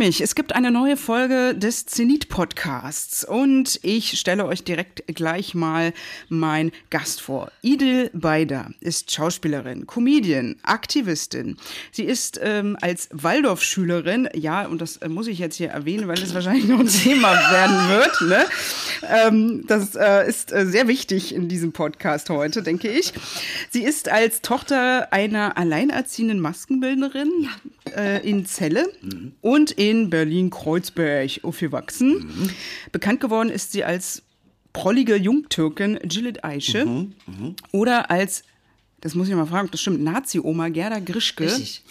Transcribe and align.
Mich. 0.00 0.22
Es 0.22 0.34
gibt 0.34 0.54
eine 0.54 0.70
neue 0.70 0.96
Folge 0.96 1.54
des 1.54 1.84
Zenit 1.84 2.30
Podcasts 2.30 3.22
und 3.22 3.78
ich 3.82 4.18
stelle 4.18 4.46
euch 4.46 4.64
direkt 4.64 5.04
gleich 5.14 5.54
mal 5.54 5.92
mein 6.30 6.72
Gast 6.88 7.20
vor. 7.20 7.52
Idil 7.60 8.08
Beider 8.14 8.70
ist 8.80 9.12
Schauspielerin, 9.12 9.86
Comedian, 9.86 10.56
Aktivistin. 10.62 11.58
Sie 11.92 12.04
ist 12.04 12.40
ähm, 12.42 12.78
als 12.80 13.10
Waldorfschülerin, 13.12 14.30
ja, 14.32 14.66
und 14.66 14.80
das 14.80 14.96
äh, 14.96 15.10
muss 15.10 15.26
ich 15.26 15.38
jetzt 15.38 15.56
hier 15.56 15.68
erwähnen, 15.68 16.08
weil 16.08 16.16
es 16.22 16.32
wahrscheinlich 16.32 16.66
noch 16.66 16.80
ein 16.80 16.88
Thema 17.04 17.34
werden 17.50 17.88
wird. 17.90 18.20
Ne? 18.22 18.46
Ähm, 19.06 19.64
das 19.66 19.96
äh, 19.96 20.26
ist 20.26 20.50
äh, 20.50 20.64
sehr 20.64 20.88
wichtig 20.88 21.34
in 21.34 21.50
diesem 21.50 21.72
Podcast 21.72 22.30
heute, 22.30 22.62
denke 22.62 22.88
ich. 22.88 23.12
Sie 23.68 23.82
ist 23.82 24.08
als 24.08 24.40
Tochter 24.40 25.12
einer 25.12 25.58
alleinerziehenden 25.58 26.40
Maskenbildnerin 26.40 27.48
äh, 27.94 28.26
in 28.26 28.46
Celle. 28.46 28.88
Mhm 29.02 29.32
und 29.50 29.72
in 29.72 29.89
Berlin-Kreuzberg 30.10 31.40
aufgewachsen. 31.42 32.18
Mhm. 32.18 32.50
Bekannt 32.92 33.20
geworden 33.20 33.50
ist 33.50 33.72
sie 33.72 33.84
als 33.84 34.22
prollige 34.72 35.16
Jungtürkin 35.16 35.98
Jilit 36.08 36.44
Aische 36.44 36.84
mhm, 36.84 37.14
mh. 37.26 37.54
oder 37.72 38.10
als, 38.10 38.44
das 39.00 39.14
muss 39.14 39.28
ich 39.28 39.34
mal 39.34 39.46
fragen, 39.46 39.68
das 39.70 39.80
stimmt, 39.80 40.02
Nazi-Oma 40.02 40.68
Gerda 40.68 41.00
Grischke. 41.00 41.44
Richtig. 41.44 41.82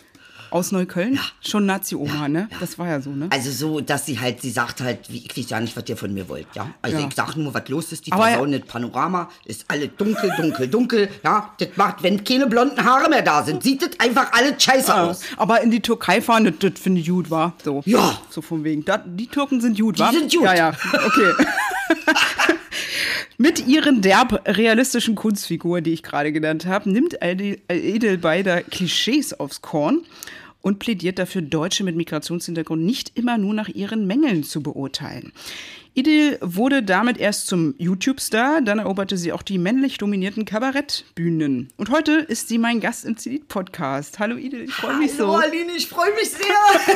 Aus 0.51 0.71
Neukölln? 0.71 1.15
Ja. 1.15 1.21
Schon 1.41 1.65
Nazi-Oma, 1.65 2.13
ja, 2.13 2.27
ne? 2.27 2.47
Ja. 2.51 2.57
Das 2.59 2.77
war 2.79 2.87
ja 2.87 3.01
so, 3.01 3.11
ne? 3.11 3.27
Also 3.31 3.51
so, 3.51 3.81
dass 3.81 4.05
sie 4.05 4.19
halt, 4.19 4.41
sie 4.41 4.49
sagt 4.49 4.81
halt, 4.81 5.09
wie, 5.09 5.25
ich 5.25 5.37
weiß 5.37 5.49
ja 5.49 5.59
nicht, 5.59 5.75
was 5.77 5.83
ihr 5.87 5.97
von 5.97 6.13
mir 6.13 6.27
wollt, 6.29 6.47
ja? 6.55 6.69
Also 6.81 6.97
ich 6.97 7.13
sag 7.15 7.35
nur, 7.35 7.53
was 7.53 7.67
los 7.69 7.91
ist, 7.91 8.05
die 8.05 8.11
versauen 8.11 8.51
das 8.51 8.61
Panorama, 8.61 9.29
ist 9.45 9.65
alle 9.67 9.87
dunkel, 9.87 10.31
dunkel, 10.37 10.67
dunkel, 10.67 11.09
ja? 11.23 11.53
Das 11.59 11.69
macht, 11.75 12.03
wenn 12.03 12.23
keine 12.23 12.47
blonden 12.47 12.83
Haare 12.83 13.09
mehr 13.09 13.21
da 13.21 13.43
sind, 13.43 13.63
sieht 13.63 13.81
das 13.81 13.99
einfach 13.99 14.31
alles 14.33 14.61
scheiße 14.63 14.93
aus. 14.95 15.21
Aber 15.37 15.61
in 15.61 15.71
die 15.71 15.81
Türkei 15.81 16.21
fahren, 16.21 16.45
das, 16.45 16.53
das 16.59 16.79
finde 16.79 17.01
ich 17.01 17.09
gut, 17.09 17.29
war 17.29 17.53
So. 17.63 17.81
Ja. 17.85 18.19
So 18.29 18.41
von 18.41 18.63
wegen. 18.63 18.85
Das, 18.85 19.01
die 19.05 19.27
Türken 19.27 19.61
sind 19.61 19.79
gut, 19.79 19.99
wa? 19.99 20.09
Die 20.11 20.17
sind 20.17 20.33
gut. 20.33 20.43
Ja, 20.43 20.55
ja, 20.55 20.69
okay. 20.69 21.33
Mit 23.41 23.67
ihren 23.67 24.01
derb 24.01 24.41
realistischen 24.45 25.15
Kunstfiguren, 25.15 25.81
die 25.81 25.93
ich 25.93 26.03
gerade 26.03 26.33
genannt 26.33 26.65
habe, 26.65 26.91
nimmt 26.91 27.15
Edelbeider 27.21 28.61
Klischees 28.63 29.31
aufs 29.31 29.61
Korn 29.61 30.01
und 30.61 30.79
plädiert 30.79 31.19
dafür, 31.19 31.41
Deutsche 31.41 31.85
mit 31.85 31.95
Migrationshintergrund 31.95 32.83
nicht 32.83 33.17
immer 33.17 33.37
nur 33.37 33.53
nach 33.53 33.69
ihren 33.69 34.07
Mängeln 34.07 34.43
zu 34.43 34.61
beurteilen. 34.61 35.31
Idil 35.95 36.37
wurde 36.41 36.83
damit 36.83 37.17
erst 37.17 37.47
zum 37.47 37.73
YouTube-Star, 37.77 38.61
dann 38.61 38.77
eroberte 38.79 39.17
sie 39.17 39.33
auch 39.33 39.41
die 39.41 39.57
männlich 39.57 39.97
dominierten 39.97 40.45
Kabarettbühnen. 40.45 41.69
Und 41.77 41.89
heute 41.89 42.11
ist 42.13 42.47
sie 42.47 42.59
mein 42.59 42.79
Gast 42.79 43.05
im 43.05 43.17
Zenit-Podcast. 43.17 44.19
Hallo 44.19 44.35
Idil, 44.37 44.65
ich 44.65 44.73
freue 44.73 44.97
mich 44.97 45.11
Hallo, 45.17 45.33
so. 45.33 45.41
Hallo 45.41 45.47
Aline, 45.49 45.71
ich 45.75 45.87
freue 45.87 46.13
mich 46.13 46.29
sehr. 46.29 46.39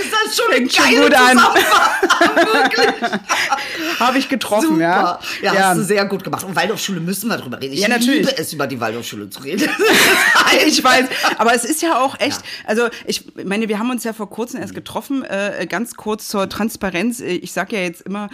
ist 0.00 0.12
das 0.12 0.36
schon 0.36 0.52
Fängt 0.52 0.72
schon 0.72 1.02
gut 1.02 1.14
an. 1.14 1.38
Habe 4.00 4.18
ich 4.18 4.28
getroffen, 4.28 4.68
Super. 4.70 4.80
ja. 4.80 5.20
ja. 5.42 5.54
Ja, 5.54 5.68
hast 5.68 5.78
du 5.78 5.84
sehr 5.84 6.04
gut 6.06 6.24
gemacht. 6.24 6.44
Und 6.44 6.56
Waldorfschule 6.56 7.00
müssen 7.00 7.28
wir 7.28 7.36
drüber 7.38 7.60
reden. 7.60 7.74
Ich 7.74 7.80
Ja, 7.80 7.88
natürlich. 7.88 8.26
liebe 8.26 8.38
es, 8.38 8.52
über 8.52 8.66
die 8.66 8.80
Waldorfschule 8.80 9.30
zu 9.30 9.40
reden. 9.42 9.68
ich 10.66 10.82
weiß, 10.82 11.06
aber 11.38 11.54
es 11.54 11.64
ist 11.64 11.80
ja 11.80 12.00
auch 12.02 12.18
echt, 12.18 12.40
also 12.66 12.88
ich 13.06 13.24
meine, 13.44 13.68
wir 13.68 13.78
haben 13.78 13.90
uns 13.90 14.02
ja 14.04 14.12
vor 14.12 14.28
kurzem 14.28 14.60
erst 14.60 14.74
getroffen, 14.74 15.22
äh, 15.24 15.66
ganz 15.68 15.94
kurz 15.94 16.28
zur 16.28 16.48
Transparenz. 16.48 17.20
Ich 17.20 17.52
sage 17.52 17.76
ja 17.76 17.82
jetzt 17.82 18.09
immer, 18.10 18.28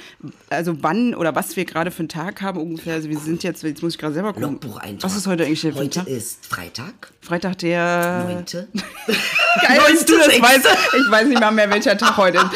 also 0.50 0.82
wann 0.82 1.14
oder 1.14 1.36
was 1.36 1.56
wir 1.56 1.64
gerade 1.64 1.90
für 1.90 2.00
einen 2.00 2.08
Tag 2.08 2.42
haben 2.42 2.60
ungefähr. 2.60 2.94
Also 2.94 3.08
wir 3.08 3.18
sind 3.18 3.42
jetzt, 3.44 3.62
jetzt 3.62 3.82
muss 3.82 3.94
ich 3.94 3.98
gerade 3.98 4.14
selber 4.14 4.32
gucken. 4.32 4.52
Logbucheintrag. 4.52 5.04
Was 5.04 5.16
ist 5.16 5.26
heute 5.26 5.44
eigentlich 5.44 5.60
der 5.60 5.74
Heute 5.74 6.00
Tag? 6.00 6.08
ist 6.08 6.46
Freitag, 6.46 7.12
Freitag 7.20 7.58
der... 7.58 8.24
neunte. 8.26 8.68
Geil, 8.74 9.80
du 10.06 10.16
das 10.16 10.40
weißt. 10.40 10.66
Ich 10.98 11.10
weiß 11.10 11.28
nicht 11.28 11.40
mal 11.40 11.50
mehr, 11.52 11.70
welcher 11.70 11.96
Tag 11.96 12.16
heute 12.16 12.38
ist. 12.38 12.50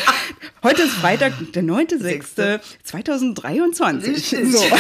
Heute 0.63 0.83
ist 0.83 0.93
Freitag, 0.93 1.33
der 1.55 1.63
9.6.2023. 1.63 4.07
Richtig. 4.07 4.53
So. 4.53 4.63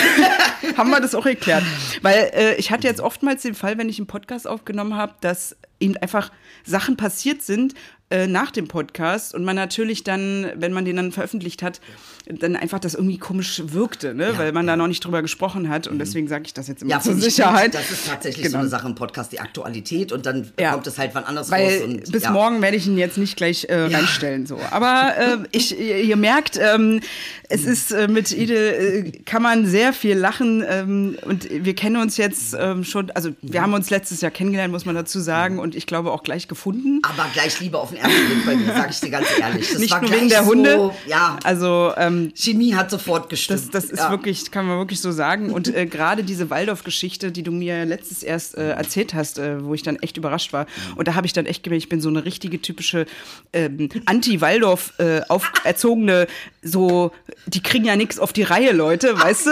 Haben 0.76 0.90
wir 0.90 1.00
das 1.00 1.14
auch 1.14 1.24
erklärt. 1.24 1.62
Weil 2.02 2.30
äh, 2.34 2.56
ich 2.56 2.70
hatte 2.70 2.86
jetzt 2.86 3.00
oftmals 3.00 3.40
den 3.42 3.54
Fall, 3.54 3.78
wenn 3.78 3.88
ich 3.88 3.96
einen 3.98 4.06
Podcast 4.06 4.46
aufgenommen 4.46 4.94
habe, 4.94 5.14
dass 5.22 5.56
eben 5.78 5.96
einfach 5.96 6.30
Sachen 6.64 6.98
passiert 6.98 7.40
sind 7.42 7.72
äh, 8.10 8.26
nach 8.26 8.50
dem 8.50 8.68
Podcast 8.68 9.34
und 9.34 9.44
man 9.44 9.56
natürlich 9.56 10.04
dann, 10.04 10.46
wenn 10.56 10.72
man 10.72 10.84
den 10.84 10.96
dann 10.96 11.12
veröffentlicht 11.12 11.62
hat, 11.62 11.80
dann 12.28 12.54
einfach 12.54 12.78
das 12.78 12.94
irgendwie 12.94 13.18
komisch 13.18 13.62
wirkte, 13.66 14.14
ne? 14.14 14.34
weil 14.36 14.52
man 14.52 14.66
da 14.66 14.76
noch 14.76 14.86
nicht 14.86 15.04
drüber 15.04 15.22
gesprochen 15.22 15.68
hat. 15.68 15.86
Und 15.88 15.98
deswegen 15.98 16.28
sage 16.28 16.44
ich 16.46 16.54
das 16.54 16.68
jetzt 16.68 16.82
immer 16.82 16.90
Ja, 16.92 17.00
zur 17.00 17.14
Sicherheit. 17.14 17.74
Das 17.74 17.90
ist 17.90 18.06
tatsächlich 18.06 18.44
Genau. 18.46 18.58
so 18.58 18.58
eine 18.60 18.68
Sache 18.68 18.86
im 18.88 18.94
Podcast, 18.94 19.32
die 19.32 19.40
Aktualität 19.40 20.12
und 20.12 20.26
dann 20.26 20.50
Ja. 20.58 20.72
kommt 20.72 20.86
es 20.86 20.98
halt 20.98 21.10
wann 21.14 21.24
anders 21.24 21.50
Weil 21.50 21.78
raus. 21.78 21.84
Und, 21.84 22.12
bis 22.12 22.22
ja. 22.24 22.30
morgen 22.30 22.62
werde 22.62 22.76
ich 22.76 22.86
ihn 22.86 22.98
jetzt 22.98 23.16
nicht 23.18 23.36
gleich 23.36 23.66
äh, 23.68 23.74
reinstellen. 23.74 24.46
So. 24.46 24.60
Aber 24.70 25.12
äh, 25.16 25.36
ich, 25.52 25.78
ihr 25.78 26.16
merkt, 26.16 26.58
ähm, 26.60 27.00
es 27.48 27.64
ist 27.64 27.90
äh, 27.90 28.06
mit 28.06 28.30
Ide 28.32 28.76
äh, 28.76 29.10
kann 29.24 29.42
man 29.42 29.66
sehr 29.66 29.92
viel 29.92 30.16
lachen 30.16 30.64
ähm, 30.68 31.16
und 31.22 31.48
wir 31.50 31.74
kennen 31.74 31.96
uns 31.96 32.16
jetzt 32.16 32.56
ähm, 32.58 32.84
schon, 32.84 33.10
also 33.12 33.30
wir 33.42 33.62
haben 33.62 33.74
uns 33.74 33.90
letztes 33.90 34.20
Jahr 34.20 34.30
kennengelernt, 34.30 34.72
muss 34.72 34.84
man 34.84 34.94
dazu 34.94 35.18
sagen, 35.20 35.58
und 35.58 35.74
ich 35.74 35.86
glaube 35.86 36.12
auch 36.12 36.22
gleich 36.22 36.46
gefunden. 36.48 37.00
Aber 37.02 37.28
gleich 37.32 37.58
Liebe 37.60 37.78
auf 37.78 37.90
den 37.90 37.99
ersten 38.00 38.26
Blick 38.26 38.46
bei 38.46 38.56
mir, 38.56 38.66
sage 38.72 38.90
ich 38.90 39.00
dir 39.00 39.10
ganz 39.10 39.26
ehrlich. 39.38 39.70
Das 39.70 39.78
Nicht 39.78 39.92
war 39.92 40.00
nur 40.00 40.10
wegen 40.10 40.28
der 40.28 40.42
so, 40.42 40.50
Hunde. 40.50 40.90
Ja, 41.06 41.38
Also 41.44 41.92
ähm, 41.96 42.32
Chemie 42.34 42.74
hat 42.74 42.90
sofort 42.90 43.28
gestimmt. 43.28 43.60
Das, 43.60 43.70
das 43.70 43.84
ist 43.84 44.00
ja. 44.00 44.10
wirklich, 44.10 44.50
kann 44.50 44.66
man 44.66 44.78
wirklich 44.78 45.00
so 45.00 45.12
sagen. 45.12 45.50
Und 45.50 45.74
äh, 45.74 45.86
gerade 45.86 46.24
diese 46.24 46.50
Waldorf-Geschichte, 46.50 47.32
die 47.32 47.42
du 47.42 47.52
mir 47.52 47.84
letztes 47.84 48.22
erst 48.22 48.56
äh, 48.56 48.70
erzählt 48.70 49.14
hast, 49.14 49.38
äh, 49.38 49.64
wo 49.64 49.74
ich 49.74 49.82
dann 49.82 49.96
echt 49.96 50.16
überrascht 50.16 50.52
war. 50.52 50.66
Und 50.96 51.08
da 51.08 51.14
habe 51.14 51.26
ich 51.26 51.32
dann 51.32 51.46
echt 51.46 51.62
gemerkt, 51.62 51.84
ich 51.84 51.88
bin 51.88 52.00
so 52.00 52.08
eine 52.08 52.24
richtige 52.24 52.60
typische 52.60 53.06
ähm, 53.52 53.88
Anti-Waldorf 54.06 54.94
äh, 54.98 55.20
auferzogene, 55.28 56.26
so, 56.62 57.12
die 57.46 57.62
kriegen 57.62 57.84
ja 57.84 57.96
nichts 57.96 58.18
auf 58.18 58.32
die 58.32 58.42
Reihe, 58.42 58.72
Leute, 58.72 59.18
weißt 59.18 59.46
du? 59.46 59.50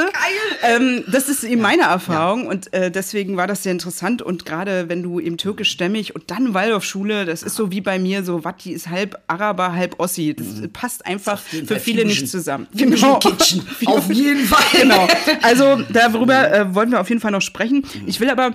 Ähm, 0.62 1.04
das 1.10 1.28
ist 1.28 1.44
eben 1.44 1.62
meine 1.62 1.82
Erfahrung 1.82 2.47
und 2.47 2.72
äh, 2.72 2.91
deswegen 2.91 3.37
war 3.37 3.47
das 3.47 3.62
sehr 3.62 3.72
interessant. 3.72 4.22
Und 4.22 4.44
gerade 4.44 4.88
wenn 4.88 5.03
du 5.03 5.20
eben 5.20 5.37
türkischstämmig 5.38 6.14
und 6.14 6.31
dann 6.31 6.54
Waldorfschule, 6.54 7.25
das 7.25 7.42
ist 7.42 7.56
so 7.56 7.70
wie 7.70 7.81
bei 7.81 7.98
mir, 7.98 8.25
so 8.25 8.38
Watti 8.44 8.72
ist 8.72 8.88
halb 8.88 9.19
Araber, 9.26 9.72
halb 9.72 9.99
Ossi. 9.99 10.34
Das 10.34 10.47
passt 10.72 11.06
einfach 11.06 11.38
für 11.38 11.65
Fall 11.66 11.81
viele 11.81 12.03
Fusion. 12.03 12.06
nicht 12.06 12.28
zusammen. 12.28 12.66
Fusion 12.76 13.19
Kitchen. 13.21 13.62
Auf 13.87 14.10
jeden 14.10 14.44
Fall. 14.44 14.81
Genau. 14.81 15.06
Also 15.43 15.82
darüber 15.93 16.53
äh, 16.53 16.75
wollen 16.75 16.91
wir 16.91 17.00
auf 17.00 17.09
jeden 17.09 17.21
Fall 17.21 17.32
noch 17.32 17.43
sprechen. 17.43 17.84
Ich 18.06 18.21
will 18.21 18.31
aber 18.31 18.54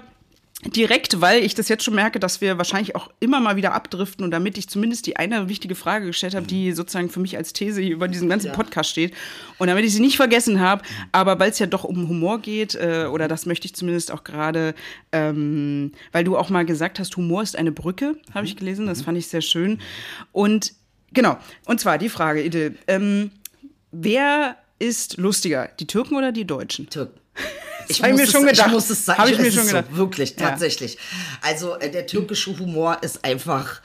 direkt, 0.65 1.21
weil 1.21 1.43
ich 1.43 1.55
das 1.55 1.69
jetzt 1.69 1.83
schon 1.83 1.95
merke, 1.95 2.19
dass 2.19 2.41
wir 2.41 2.57
wahrscheinlich 2.57 2.95
auch 2.95 3.09
immer 3.19 3.39
mal 3.39 3.55
wieder 3.55 3.73
abdriften 3.73 4.23
und 4.23 4.31
damit 4.31 4.57
ich 4.57 4.69
zumindest 4.69 5.05
die 5.05 5.17
eine 5.17 5.49
wichtige 5.49 5.75
Frage 5.75 6.05
gestellt 6.07 6.35
habe, 6.35 6.45
die 6.45 6.71
sozusagen 6.71 7.09
für 7.09 7.19
mich 7.19 7.37
als 7.37 7.53
These 7.53 7.81
über 7.81 8.07
diesen 8.07 8.29
ganzen 8.29 8.51
Podcast 8.51 8.89
steht. 8.89 9.13
Und 9.57 9.67
damit 9.67 9.85
ich 9.85 9.93
sie 9.93 9.99
nicht 9.99 10.17
vergessen 10.17 10.59
habe, 10.59 10.83
aber 11.11 11.39
weil 11.39 11.51
es 11.51 11.59
ja 11.59 11.65
doch 11.65 11.83
um 11.83 12.07
Humor 12.07 12.39
geht 12.39 12.75
äh, 12.75 13.07
oder 13.11 13.27
das 13.27 13.45
möchte 13.45 13.65
ich 13.65 13.75
zumindest 13.75 14.11
auch 14.11 14.23
gerade, 14.23 14.73
ähm, 15.11 15.91
weil 16.11 16.23
du 16.23 16.37
auch 16.37 16.49
mal 16.49 16.65
gesagt 16.65 16.99
hast, 16.99 17.15
Humor 17.17 17.43
ist 17.43 17.55
eine 17.55 17.71
Brücke, 17.71 18.15
habe 18.33 18.45
ich 18.45 18.55
gelesen, 18.55 18.87
das 18.87 19.01
fand 19.01 19.17
ich 19.17 19.27
sehr 19.27 19.41
schön. 19.41 19.79
Und 20.31 20.73
genau, 21.13 21.37
und 21.65 21.79
zwar 21.79 21.97
die 21.97 22.09
Frage, 22.09 22.43
Idil, 22.43 22.77
ähm, 22.87 23.31
wer 23.91 24.57
ist 24.79 25.17
lustiger, 25.17 25.69
die 25.79 25.87
Türken 25.87 26.15
oder 26.15 26.31
die 26.31 26.45
Deutschen? 26.45 26.89
Türken. 26.89 27.19
Ich 27.95 28.01
mir 28.01 28.13
muss 28.13 28.31
schon 28.31 28.45
gedacht. 28.45 28.67
Ich 28.67 28.73
muss 28.73 28.89
es 28.89 29.05
sagen. 29.05 29.21
Hab 29.21 29.29
ich 29.29 29.39
mir 29.39 29.51
schon 29.51 29.67
gedacht. 29.67 29.85
So, 29.91 29.97
wirklich, 29.97 30.31
Ja. 30.31 30.49
tatsächlich. 30.49 30.97
Also 31.41 31.75
äh, 31.79 31.89
der 31.89 32.05
türkische 32.07 32.57
Humor 32.57 32.97
ist 33.01 33.23
einfach. 33.23 33.81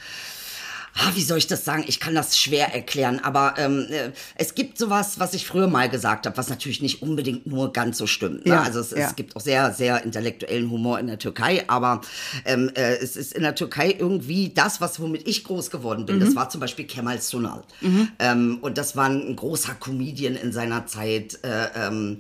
Ah, 1.01 1.13
wie 1.15 1.23
soll 1.23 1.39
ich 1.39 1.47
das 1.47 1.65
sagen? 1.65 1.85
Ich 1.87 2.01
kann 2.01 2.17
das 2.17 2.37
schwer 2.37 2.75
erklären, 2.75 3.21
aber 3.23 3.55
ähm, 3.59 3.87
äh, 3.89 4.11
es 4.35 4.57
gibt 4.57 4.79
sowas, 4.79 5.21
was 5.21 5.33
ich 5.33 5.47
früher 5.47 5.69
mal 5.69 5.89
gesagt 5.89 6.27
habe, 6.27 6.37
was 6.37 6.49
natürlich 6.49 6.83
nicht 6.83 7.03
unbedingt 7.03 7.47
nur 7.47 7.73
ganz 7.73 7.99
so 7.99 8.09
stimmt. 8.09 8.47
Ne? 8.47 8.55
Ja, 8.55 8.63
also 8.63 8.81
es, 8.81 8.91
ja. 8.91 9.07
es 9.07 9.15
gibt 9.15 9.37
auch 9.37 9.41
sehr, 9.41 9.73
sehr 9.73 10.03
intellektuellen 10.03 10.69
Humor 10.71 10.99
in 10.99 11.07
der 11.07 11.21
Türkei, 11.21 11.63
aber 11.69 12.01
ähm, 12.45 12.73
äh, 12.75 12.97
es 12.97 13.15
ist 13.15 13.33
in 13.35 13.43
der 13.43 13.55
Türkei 13.55 13.95
irgendwie 13.97 14.49
das, 14.53 14.81
was 14.81 14.99
womit 14.99 15.29
ich 15.29 15.45
groß 15.45 15.71
geworden 15.71 16.05
bin. 16.05 16.17
Mhm. 16.17 16.21
Das 16.21 16.35
war 16.35 16.49
zum 16.51 16.61
Beispiel 16.61 16.87
Kemal 16.87 17.21
Sunal. 17.21 17.63
Ähm, 18.19 18.59
und 18.61 18.77
das 18.77 18.97
war 18.97 19.07
ein 19.09 19.37
großer 19.37 19.77
Comedian 19.79 20.35
in 20.35 20.51
seiner 20.53 20.87
Zeit. 20.87 21.39
Äh, 21.45 21.69
ähm, 21.77 22.19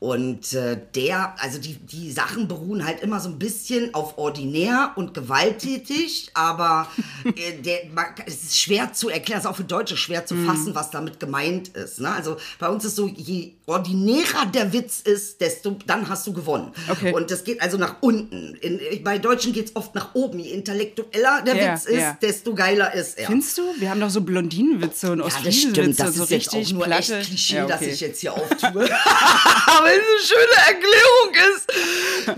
und 0.00 0.52
äh, 0.52 0.80
der, 0.94 1.34
also 1.42 1.58
die, 1.58 1.74
die 1.74 2.12
Sachen 2.12 2.46
beruhen 2.46 2.84
halt 2.84 3.00
immer 3.00 3.18
so 3.18 3.28
ein 3.28 3.38
bisschen 3.38 3.94
auf 3.94 4.16
ordinär 4.16 4.92
und 4.94 5.12
gewalttätig, 5.12 6.30
aber 6.34 6.88
äh, 7.24 7.60
der, 7.60 7.80
man, 7.92 8.06
es 8.26 8.44
ist 8.44 8.58
schwer 8.58 8.92
zu 8.92 9.08
erklären, 9.08 9.38
es 9.40 9.44
ist 9.44 9.50
auch 9.50 9.56
für 9.56 9.64
Deutsche 9.64 9.96
schwer 9.96 10.24
zu 10.24 10.36
fassen, 10.36 10.74
was 10.74 10.90
damit 10.90 11.18
gemeint 11.18 11.68
ist. 11.68 12.00
Ne? 12.00 12.12
Also 12.12 12.36
bei 12.60 12.68
uns 12.68 12.84
ist 12.84 12.94
so, 12.94 13.08
je 13.08 13.54
ordinärer 13.68 14.46
der 14.52 14.72
Witz 14.72 15.00
ist, 15.00 15.40
desto 15.40 15.76
dann 15.86 16.08
hast 16.08 16.26
du 16.26 16.32
gewonnen. 16.32 16.72
Okay. 16.88 17.12
Und 17.12 17.30
das 17.30 17.44
geht 17.44 17.60
also 17.60 17.76
nach 17.76 17.96
unten. 18.00 18.54
In, 18.60 18.80
bei 19.04 19.18
Deutschen 19.18 19.52
geht 19.52 19.66
es 19.66 19.76
oft 19.76 19.94
nach 19.94 20.14
oben. 20.14 20.38
Je 20.38 20.50
intellektueller 20.52 21.42
der 21.46 21.56
Ja, 21.56 21.74
Witz 21.74 21.84
ist, 21.84 22.00
ja. 22.00 22.18
desto 22.20 22.54
geiler 22.54 22.94
ist 22.94 23.18
er. 23.18 23.26
Findest 23.26 23.58
du? 23.58 23.62
Wir 23.78 23.90
haben 23.90 24.00
doch 24.00 24.10
so 24.10 24.20
Blondinenwitze 24.22 25.12
und 25.12 25.18
Ja, 25.18 25.24
das 25.26 25.34
Ostfriesenwitze 25.34 25.80
stimmt. 25.82 26.00
Das 26.00 26.06
und 26.08 26.14
so 26.14 26.24
ist 26.24 26.30
jetzt 26.30 26.48
auch 26.50 26.54
richtig 26.54 26.74
nur 26.74 26.84
platte. 26.84 27.16
echt 27.18 27.28
Klischee, 27.28 27.56
Ja, 27.56 27.66
dass 27.66 27.80
okay. 27.82 27.90
ich 27.90 28.00
jetzt 28.00 28.20
hier 28.20 28.32
auftue. 28.34 28.74
Weil 28.74 29.98
es 29.98 30.04
eine 30.04 30.24
schöne 30.24 30.58
Erklärung 30.66 31.54
ist. 31.56 31.72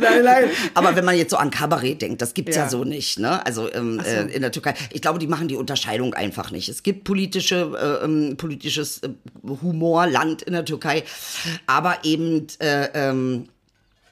Nein, 0.01 0.25
nein. 0.25 0.51
Aber 0.75 0.95
wenn 0.97 1.05
man 1.05 1.17
jetzt 1.17 1.31
so 1.31 1.37
an 1.37 1.51
Kabarett 1.51 2.03
denkt, 2.03 2.21
das 2.23 2.35
gibt's 2.35 2.57
ja, 2.57 2.65
Ja. 2.65 2.69
so 2.69 2.85
nicht. 2.85 3.19
Ne? 3.19 3.45
Also 3.47 3.73
ähm, 3.73 4.01
äh, 4.01 4.23
in 4.35 4.43
der 4.43 4.53
Türkei. 4.53 4.75
Ich 4.93 5.01
glaube, 5.03 5.19
die 5.19 5.27
machen 5.27 5.49
die 5.49 5.57
Unterscheidung 5.57 6.15
einfach 6.15 6.51
nicht. 6.51 6.69
Es 6.69 6.83
gibt 6.83 7.05
politische, 7.05 7.73
äh, 8.01 8.05
ähm, 8.05 8.37
politisches 8.37 8.99
äh, 9.03 9.09
Humorland 9.63 10.43
in 10.43 10.53
der 10.53 10.65
Türkei, 10.65 11.05
aber 11.67 12.05
eben 12.05 12.47
äh, 12.61 12.89
ähm, 12.95 13.49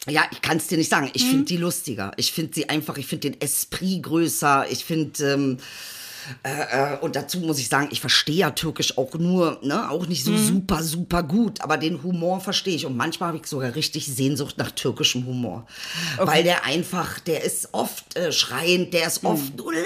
ja, 0.09 0.23
ich 0.31 0.41
kann 0.41 0.57
es 0.57 0.69
dir 0.69 0.79
nicht 0.79 0.91
sagen. 0.91 1.11
Ich 1.13 1.25
Mhm. 1.27 1.31
finde 1.31 1.45
die 1.47 1.57
lustiger. 1.59 2.13
Ich 2.17 2.33
finde 2.33 2.55
sie 2.55 2.69
einfach, 2.69 2.97
ich 2.97 3.07
finde 3.07 3.31
den 3.31 3.41
Esprit 3.43 4.03
größer. 4.05 4.67
Ich 4.71 4.85
finde, 4.87 5.33
ähm, 5.33 5.59
äh, 6.45 6.95
äh, 6.95 6.99
und 7.01 7.17
dazu 7.17 7.41
muss 7.41 7.59
ich 7.59 7.69
sagen, 7.69 7.89
ich 7.91 8.01
verstehe 8.01 8.37
ja 8.37 8.51
Türkisch 8.51 8.97
auch 8.97 9.15
nur, 9.15 9.59
ne, 9.63 9.91
auch 9.91 10.07
nicht 10.07 10.27
Mhm. 10.27 10.37
so 10.39 10.55
super, 10.55 10.83
super 10.83 11.23
gut, 11.23 11.61
aber 11.61 11.77
den 11.77 12.03
Humor 12.03 12.41
verstehe 12.41 12.75
ich. 12.75 12.87
Und 12.87 12.97
manchmal 12.97 13.29
habe 13.29 13.39
ich 13.39 13.47
sogar 13.47 13.75
richtig 13.75 14.07
Sehnsucht 14.07 14.57
nach 14.57 14.71
türkischem 14.71 15.27
Humor. 15.27 15.67
Weil 16.19 16.43
der 16.43 16.65
einfach, 16.65 17.19
der 17.21 17.45
ist 17.45 17.69
oft 17.73 18.17
äh, 18.17 18.33
schreiend, 18.33 18.95
der 18.95 19.09
ist 19.09 19.25
oft, 19.25 19.53
Mhm. 19.53 19.57
du 19.57 19.65
bist 19.67 19.85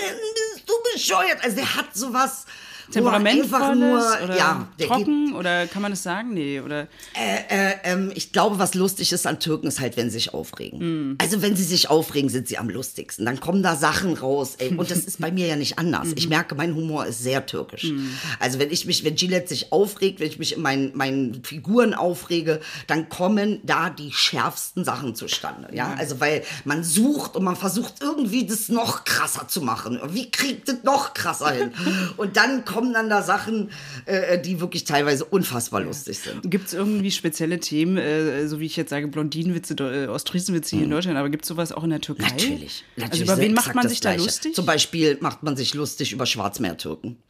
du 0.66 0.72
bescheuert. 0.94 1.42
Also 1.42 1.56
der 1.56 1.74
hat 1.76 1.94
sowas. 1.96 2.44
Er 2.88 2.92
Temperamentvolles 2.92 3.78
nur, 3.78 4.24
oder 4.24 4.36
ja, 4.36 4.68
trocken 4.78 5.34
oder 5.34 5.66
kann 5.66 5.82
man 5.82 5.92
das 5.92 6.02
sagen? 6.02 6.34
Nee, 6.34 6.60
oder 6.60 6.88
äh, 7.14 7.74
ähm, 7.84 8.12
ich 8.14 8.32
glaube, 8.32 8.58
was 8.58 8.74
lustig 8.74 9.12
ist 9.12 9.26
an 9.26 9.40
Türken, 9.40 9.66
ist 9.66 9.80
halt, 9.80 9.96
wenn 9.96 10.10
sie 10.10 10.18
sich 10.18 10.34
aufregen. 10.34 11.16
Also 11.20 11.42
wenn 11.42 11.56
sie 11.56 11.64
sich 11.64 11.90
aufregen, 11.90 12.30
sind 12.30 12.48
sie 12.48 12.58
am 12.58 12.68
lustigsten. 12.68 13.26
Dann 13.26 13.40
kommen 13.40 13.62
da 13.62 13.76
Sachen 13.76 14.14
raus. 14.14 14.56
Ey. 14.58 14.74
Und 14.76 14.90
das 14.90 15.00
ist 15.00 15.20
bei 15.20 15.30
mir 15.30 15.46
ja 15.46 15.56
nicht 15.56 15.78
anders. 15.78 16.08
Ich 16.14 16.28
merke, 16.28 16.54
mein 16.54 16.74
Humor 16.74 17.06
ist 17.06 17.22
sehr 17.22 17.46
türkisch. 17.46 17.92
Also 18.38 18.58
wenn 18.58 18.70
ich 18.70 18.86
mich, 18.86 19.04
wenn 19.04 19.16
Gillette 19.16 19.48
sich 19.48 19.72
aufregt, 19.72 20.20
wenn 20.20 20.28
ich 20.28 20.38
mich 20.38 20.56
in 20.56 20.62
meinen, 20.62 20.96
meinen 20.96 21.42
Figuren 21.44 21.94
aufrege, 21.94 22.60
dann 22.86 23.08
kommen 23.08 23.60
da 23.62 23.90
die 23.90 24.12
schärfsten 24.12 24.84
Sachen 24.84 25.14
zustande. 25.14 25.68
Ja, 25.72 25.94
also 25.98 26.20
weil 26.20 26.42
man 26.64 26.84
sucht 26.84 27.36
und 27.36 27.44
man 27.44 27.56
versucht 27.56 27.94
irgendwie 28.00 28.46
das 28.46 28.68
noch 28.68 29.04
krasser 29.04 29.48
zu 29.48 29.62
machen. 29.62 30.00
Wie 30.08 30.30
kriegt 30.30 30.68
das 30.68 30.82
noch 30.82 31.14
krasser 31.14 31.50
hin? 31.50 31.72
Und 32.16 32.36
dann 32.36 32.64
kommen 32.72 32.92
dann 32.92 33.08
da 33.10 33.22
Sachen, 33.22 33.70
äh, 34.06 34.38
die 34.40 34.60
wirklich 34.60 34.84
teilweise 34.84 35.24
unfassbar 35.24 35.80
lustig 35.82 36.18
sind. 36.18 36.50
gibt 36.50 36.66
es 36.68 36.74
irgendwie 36.74 37.10
spezielle 37.10 37.60
Themen, 37.60 37.96
äh, 37.98 38.46
so 38.48 38.60
wie 38.60 38.66
ich 38.66 38.76
jetzt 38.76 38.90
sage, 38.90 39.08
Blondinenwitze, 39.08 39.74
äh, 39.74 40.06
Ostfriesenwitze 40.08 40.76
hier 40.76 40.84
in 40.84 40.90
Deutschland, 40.90 41.16
aber 41.18 41.30
gibt 41.30 41.44
es 41.44 41.48
sowas 41.48 41.72
auch 41.72 41.84
in 41.84 41.90
der 41.90 42.00
Türkei? 42.00 42.24
Mhm. 42.24 42.30
Natürlich. 42.32 42.84
natürlich 42.96 43.20
Also 43.22 43.24
über 43.34 43.42
wen 43.42 43.54
macht 43.54 43.74
man 43.74 43.88
sich 43.88 44.00
da 44.00 44.14
lustig? 44.14 44.54
Zum 44.54 44.66
Beispiel 44.66 45.18
macht 45.20 45.42
man 45.42 45.56
sich 45.56 45.74
lustig 45.74 46.12
über 46.12 46.26
Schwarzmeertürken. 46.26 47.16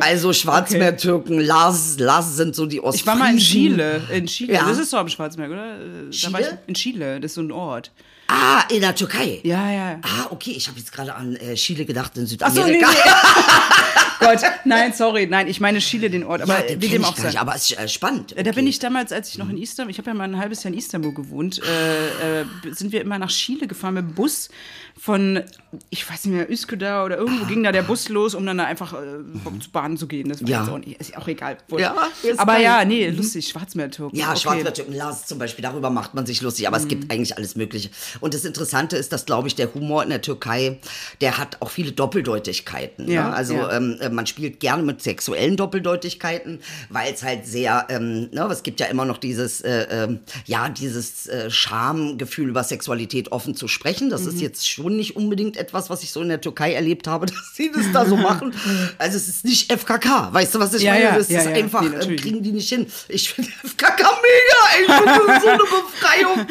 Also 0.00 0.34
Schwarzmeertürken, 0.34 1.40
Lars, 1.40 1.98
Lars 1.98 2.36
sind 2.36 2.54
so 2.54 2.66
die 2.66 2.76
Ich 2.76 2.82
Ostfriesen. 2.82 3.06
war 3.06 3.16
mal 3.16 3.32
in 3.32 3.38
Chile. 3.38 4.02
In 4.12 4.26
Chile. 4.26 4.52
Ja. 4.52 4.68
Das 4.68 4.76
ist 4.78 4.92
doch 4.92 4.98
am 4.98 5.08
Schwarzmeer, 5.08 5.48
oder? 5.50 5.74
Äh, 5.80 6.10
Da 6.22 6.32
war 6.32 6.40
ich 6.40 6.46
Chile? 6.46 6.58
in 6.66 6.74
Chile, 6.74 7.20
das 7.20 7.30
ist 7.30 7.34
so 7.36 7.40
ein 7.40 7.50
Ort. 7.50 7.90
Ah, 8.28 8.62
in 8.70 8.80
der 8.82 8.94
Türkei. 8.94 9.40
Ja, 9.42 9.70
ja. 9.72 9.98
Ah, 10.02 10.26
okay, 10.30 10.52
ich 10.54 10.68
habe 10.68 10.78
jetzt 10.78 10.92
gerade 10.92 11.14
an 11.14 11.34
äh, 11.36 11.54
Chile 11.54 11.84
gedacht 11.86 12.16
in 12.16 12.24
Ach 12.24 12.28
so, 12.28 12.62
Südamerika. 12.62 12.88
nee, 12.90 12.94
nee. 13.04 13.10
Gott, 14.20 14.40
nein, 14.64 14.92
sorry, 14.92 15.26
nein, 15.26 15.48
ich 15.48 15.60
meine 15.60 15.78
Chile, 15.78 16.10
den 16.10 16.24
Ort, 16.24 16.42
aber 16.42 16.70
ja, 16.70 16.80
wie 16.80 16.88
dem 16.88 17.04
auch 17.04 17.16
nicht, 17.16 17.32
sei. 17.32 17.38
aber 17.40 17.54
es 17.54 17.70
ist 17.70 17.78
äh, 17.78 17.88
spannend. 17.88 18.36
Äh, 18.36 18.42
Da 18.44 18.52
bin 18.52 18.60
Okay. 18.64 18.68
ich 18.70 18.78
damals, 18.78 19.12
als 19.12 19.30
ich 19.30 19.38
noch 19.38 19.48
in 19.48 19.56
Istanbul, 19.56 19.90
ich 19.90 19.98
habe 19.98 20.10
ja 20.10 20.14
mal 20.14 20.24
ein 20.24 20.36
halbes 20.38 20.62
Jahr 20.62 20.72
in 20.72 20.78
Istanbul 20.78 21.12
gewohnt, 21.14 21.60
äh, 21.62 22.40
äh, 22.42 22.44
sind 22.70 22.92
wir 22.92 23.00
immer 23.00 23.18
nach 23.18 23.30
Chile 23.30 23.66
gefahren 23.66 23.94
mit 23.94 24.04
dem 24.04 24.14
Bus 24.14 24.50
von, 24.98 25.42
ich 25.88 26.08
weiß 26.10 26.24
nicht 26.24 26.34
mehr, 26.36 26.50
Üsküdar 26.50 27.04
oder 27.04 27.18
irgendwo 27.18 27.44
ging 27.46 27.62
da 27.62 27.70
der 27.72 27.82
Bus 27.82 28.08
los, 28.08 28.34
um 28.34 28.44
dann 28.44 28.58
da 28.58 28.64
einfach 28.64 28.92
äh, 28.92 29.58
zu 29.60 29.70
Bahn 29.70 29.96
zu 29.96 30.06
gehen. 30.08 30.28
Das 30.28 30.42
war 30.42 30.48
Ja. 30.48 30.66
auch, 30.66 30.78
nicht, 30.78 31.00
ist 31.00 31.16
auch 31.16 31.28
egal. 31.28 31.58
Ja, 31.78 31.94
aber 32.38 32.54
geil. 32.54 32.62
ja, 32.62 32.84
nee, 32.84 33.08
lustig, 33.10 33.48
Schwarzmeertürken. 33.48 34.18
Ja, 34.18 34.30
okay. 34.30 34.40
Schwarzmeertürken, 34.40 34.94
Lars 34.94 35.26
zum 35.26 35.38
Beispiel, 35.38 35.62
darüber 35.62 35.90
macht 35.90 36.14
man 36.14 36.26
sich 36.26 36.40
lustig, 36.42 36.66
aber 36.66 36.76
es 36.76 36.84
Mhm. 36.84 36.88
gibt 36.88 37.12
eigentlich 37.12 37.36
alles 37.36 37.54
Mögliche. 37.54 37.90
Und 38.20 38.34
das 38.34 38.44
Interessante 38.44 38.96
ist, 38.96 39.12
dass, 39.12 39.26
glaube 39.26 39.46
ich, 39.48 39.54
der 39.54 39.72
Humor 39.74 40.02
in 40.02 40.10
der 40.10 40.22
Türkei, 40.22 40.78
der 41.20 41.38
hat 41.38 41.58
auch 41.60 41.70
viele 41.70 41.92
Doppeldeutigkeiten. 41.92 43.08
Ja, 43.08 43.28
ne? 43.28 43.34
Also 43.34 43.54
ja. 43.54 43.72
ähm, 43.76 43.96
äh, 44.00 44.08
man 44.08 44.26
spielt 44.26 44.60
gerne 44.60 44.82
mit 44.82 45.02
sexuellen 45.02 45.56
Doppeldeutigkeiten, 45.56 46.60
weil 46.88 47.12
es 47.14 47.22
halt 47.22 47.46
sehr, 47.46 47.86
ähm, 47.90 48.28
ne, 48.32 48.48
es 48.50 48.62
gibt 48.62 48.80
ja 48.80 48.86
immer 48.86 49.04
noch 49.04 49.18
dieses, 49.18 49.60
äh, 49.60 49.86
ähm, 49.90 50.20
ja, 50.46 50.68
dieses 50.68 51.26
äh, 51.26 51.50
Schamgefühl 51.50 52.48
über 52.48 52.64
Sexualität 52.64 53.32
offen 53.32 53.54
zu 53.54 53.68
sprechen. 53.68 54.10
Das 54.10 54.22
Mhm. 54.22 54.28
ist 54.30 54.40
jetzt 54.40 54.68
schon 54.68 54.96
nicht 54.96 55.16
unbedingt 55.16 55.56
etwas, 55.60 55.88
was 55.90 56.02
ich 56.02 56.10
so 56.10 56.20
in 56.22 56.28
der 56.28 56.40
Türkei 56.40 56.72
erlebt 56.74 57.06
habe, 57.06 57.26
dass 57.26 57.36
sie 57.54 57.70
das 57.72 57.84
da 57.92 58.04
so 58.06 58.16
machen. 58.16 58.52
Also 58.98 59.16
es 59.16 59.28
ist 59.28 59.44
nicht 59.44 59.70
FKK, 59.72 60.32
weißt 60.32 60.54
du, 60.54 60.58
was 60.58 60.74
ich 60.74 60.82
Ja, 60.82 60.92
meine? 60.92 61.04
ja, 61.04 61.16
das 61.18 61.28
ja, 61.28 61.40
ist 61.40 61.46
ja. 61.46 61.52
einfach, 61.52 61.82
Nee, 61.82 61.96
ähm, 61.96 62.16
kriegen 62.16 62.42
die 62.42 62.52
nicht 62.52 62.68
hin. 62.68 62.86
Ich 63.08 63.30
finde 63.32 63.50
FKK 63.64 64.02
mega, 64.02 64.76
ey. 64.76 64.82
Ich 64.86 64.92
finde, 64.92 65.26
das 65.26 65.36
ist 65.36 65.42
so 65.42 65.48
eine 65.48 65.58
Befreiung. 65.58 66.46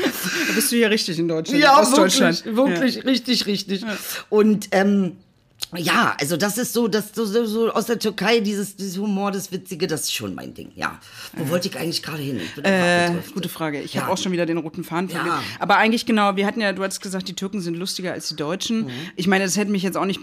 Da 0.47 0.53
bist 0.53 0.71
du 0.71 0.75
hier 0.77 0.89
richtig 0.89 1.19
in 1.19 1.27
Deutschland, 1.27 1.61
Ja, 1.61 1.79
Ostdeutschland. 1.79 2.45
wirklich, 2.45 2.95
wirklich, 2.97 3.05
richtig, 3.05 3.45
richtig. 3.47 3.85
Und 4.29 4.67
ähm, 4.71 5.17
ja, 5.77 6.15
also 6.19 6.35
das 6.35 6.57
ist 6.57 6.73
so, 6.73 6.87
das 6.87 7.11
so, 7.13 7.25
so, 7.25 7.71
aus 7.71 7.85
der 7.85 7.99
Türkei, 7.99 8.39
dieses, 8.39 8.75
dieses 8.75 8.97
Humor, 8.97 9.31
das 9.31 9.51
Witzige, 9.51 9.85
das 9.85 10.01
ist 10.03 10.13
schon 10.13 10.33
mein 10.33 10.53
Ding, 10.55 10.71
ja. 10.75 10.99
Wo 11.37 11.49
wollte 11.49 11.67
ich 11.67 11.77
eigentlich 11.77 12.01
gerade 12.01 12.23
hin? 12.23 12.39
Äh, 12.63 13.11
gute 13.33 13.49
Frage. 13.49 13.79
Ich 13.81 13.93
Ja. 13.93 14.01
habe 14.03 14.13
auch 14.13 14.17
schon 14.17 14.31
wieder 14.31 14.45
den 14.47 14.57
roten 14.57 14.83
Faden 14.83 15.09
Ja. 15.09 15.19
verloren. 15.19 15.43
Aber 15.59 15.77
eigentlich 15.77 16.05
genau, 16.07 16.35
wir 16.35 16.47
hatten 16.47 16.59
ja, 16.61 16.73
du 16.73 16.81
hattest 16.83 17.01
gesagt, 17.01 17.27
die 17.27 17.33
Türken 17.35 17.61
sind 17.61 17.75
lustiger 17.77 18.13
als 18.13 18.29
die 18.29 18.35
Deutschen. 18.35 18.85
Mhm. 18.85 18.89
Ich 19.15 19.27
meine, 19.27 19.43
das 19.43 19.57
hätte 19.57 19.69
mich 19.71 19.83
jetzt 19.83 19.95
auch 19.97 20.05
nicht 20.05 20.21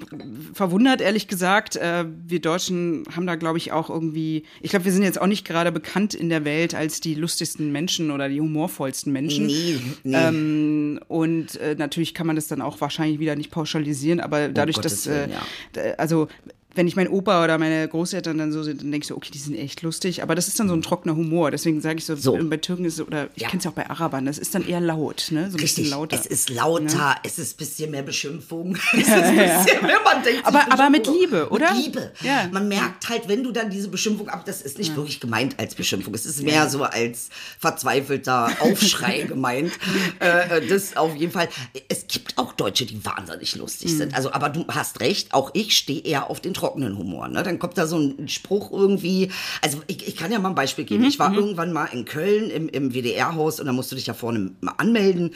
verwundert, 0.53 1.01
ehrlich 1.01 1.29
gesagt. 1.29 1.77
Äh, 1.77 2.07
wir 2.27 2.41
Deutschen 2.41 3.05
haben 3.15 3.27
da, 3.27 3.37
glaube 3.37 3.59
ich, 3.59 3.71
auch 3.73 3.89
irgendwie, 3.89 4.45
ich 4.61 4.71
glaube, 4.71 4.85
wir 4.87 4.93
sind 4.93 5.03
jetzt 5.05 5.21
auch 5.21 5.27
nicht 5.29 5.45
gerade 5.47 5.71
bekannt 5.71 6.15
in 6.15 6.29
der 6.29 6.45
Welt 6.45 6.75
als 6.75 7.01
die 7.01 7.15
lustigsten 7.15 7.71
Menschen 7.71 8.11
oder 8.11 8.29
die 8.29 8.41
humorvollsten 8.41 9.13
Menschen. 9.13 9.47
Nee, 9.47 9.79
nee. 10.03 10.17
Ähm, 10.17 11.01
und 11.09 11.57
äh, 11.61 11.77
natürlich 11.79 12.15
kann 12.15 12.27
man 12.27 12.35
das 12.37 12.49
dann 12.49 12.63
auch 12.63 12.81
wahrscheinlich 12.81 13.21
wieder 13.21 13.37
nicht 13.37 13.51
pauschalisieren, 13.51 14.19
aber 14.21 14.49
dadurch, 14.49 14.77
Gottes 14.77 15.05
dass, 15.05 15.07
äh, 15.07 15.26
ja. 15.31 15.95
also 15.99 16.29
wenn 16.77 16.87
ich 16.87 16.95
mein 16.97 17.09
Opa 17.09 17.43
oder 17.43 17.59
meine 17.59 17.89
Großeltern 17.89 18.39
dann 18.39 18.53
so 18.53 18.63
sind, 18.63 18.83
dann 18.83 18.91
denke 18.93 19.05
ich 19.05 19.09
so, 19.09 19.17
okay, 19.17 19.31
die 19.33 19.39
sind 19.39 19.57
echt 19.57 19.83
lustig, 19.83 20.23
aber 20.23 20.35
das 20.35 20.47
ist 20.49 20.61
dann 20.61 20.69
so 20.69 20.75
ein 20.75 20.83
trockener 20.83 21.17
Humor. 21.17 21.51
Deswegen 21.51 21.81
sage 21.81 21.99
ich 21.99 22.05
so, 22.07 22.15
So. 22.17 22.37
bei 22.49 22.59
Türken 22.59 22.85
ist 22.85 22.95
es, 23.01 23.07
oder 23.07 23.29
ich 23.35 23.43
Ja. 23.43 23.49
kenne 23.49 23.59
es 23.59 23.65
ja 23.65 23.71
auch 23.71 23.75
bei 23.75 23.89
Arabern, 23.91 24.27
das 24.27 24.39
ist 24.39 24.55
dann 24.55 24.67
eher 24.69 24.81
laut, 24.81 25.29
ne? 25.31 25.51
So 25.51 25.57
ein 25.57 25.61
bisschen 25.61 25.83
Richtig, 25.85 25.91
lauter. 25.91 26.17
es 26.21 26.27
ist 26.27 26.51
lauter, 26.51 27.17
es 27.25 27.39
ist 27.39 27.55
ein 27.55 27.57
bisschen 27.59 27.91
mehr 27.91 28.03
Beschimpfung. 28.03 28.77
Es 28.93 29.01
ist 29.01 29.09
ein 29.13 29.35
bisschen 29.37 29.83
mehr, 29.87 29.99
man 30.05 30.23
denkt 30.23 30.47
Aber- 30.47 30.71
aber 30.73 30.91
mit 30.91 31.03
Beschimpfung. 31.05 31.21
Liebe, 31.31 31.49
oder? 31.51 31.75
Mit 31.75 31.85
Liebe. 31.87 32.13
Ja. 32.23 32.49
Man 32.53 32.69
merkt 32.69 33.09
halt, 33.09 33.29
wenn 33.29 33.43
du 33.43 33.53
dann 33.53 33.71
diese 33.71 33.89
Beschimpfung 33.89 34.29
ab, 34.29 34.45
das 34.45 34.63
ist 34.63 34.79
nicht 34.79 34.95
wirklich 34.97 35.19
gemeint 35.21 35.59
als 35.59 35.75
Beschimpfung. 35.75 36.15
Es 36.15 36.27
ist 36.27 36.43
mehr 36.43 36.69
so 36.69 36.83
als 36.85 37.31
verzweifelter 37.59 38.51
Aufschrei 38.61 39.23
gemeint. 39.29 39.73
Äh, 40.21 40.59
äh, 40.59 40.67
das 40.67 40.97
auf 40.97 41.15
jeden 41.17 41.33
Fall. 41.33 41.49
Es 41.89 42.07
gibt 42.07 42.39
auch 42.39 42.53
Deutsche, 42.53 42.87
die 42.87 43.05
wahnsinnig 43.05 43.55
lustig 43.57 43.93
Mhm. 43.93 43.97
sind. 43.99 44.15
Also, 44.15 44.33
aber 44.33 44.49
du 44.49 44.65
hast 44.69 45.01
recht, 45.01 45.35
auch 45.35 45.51
ich 45.55 45.77
stehe 45.77 46.01
eher 46.03 46.31
auf 46.31 46.41
den 46.41 46.55
trockenen 46.55 46.66
Humor. 46.75 47.29
Ne? 47.29 47.43
Dann 47.43 47.59
kommt 47.59 47.79
da 47.79 47.87
so 47.87 47.99
ein 47.99 48.29
Spruch 48.29 48.71
irgendwie. 48.73 49.31
Also, 49.63 49.79
ich, 49.87 50.07
ich 50.09 50.17
kann 50.17 50.33
ja 50.33 50.39
mal 50.39 50.51
ein 50.51 50.55
Beispiel 50.55 50.85
geben. 50.85 51.03
Mhm, 51.03 51.09
Ich 51.09 51.19
war 51.19 51.33
irgendwann 51.35 51.73
mal 51.73 51.87
in 51.87 52.05
Köln 52.05 52.51
im, 52.51 52.69
im 52.69 52.93
WDR-Haus 52.95 53.61
und 53.61 53.67
da 53.67 53.73
musst 53.73 53.91
du 53.93 53.97
dich 53.97 54.07
ja 54.07 54.15
vorne 54.15 54.53
mal 54.61 54.75
anmelden. 54.79 55.35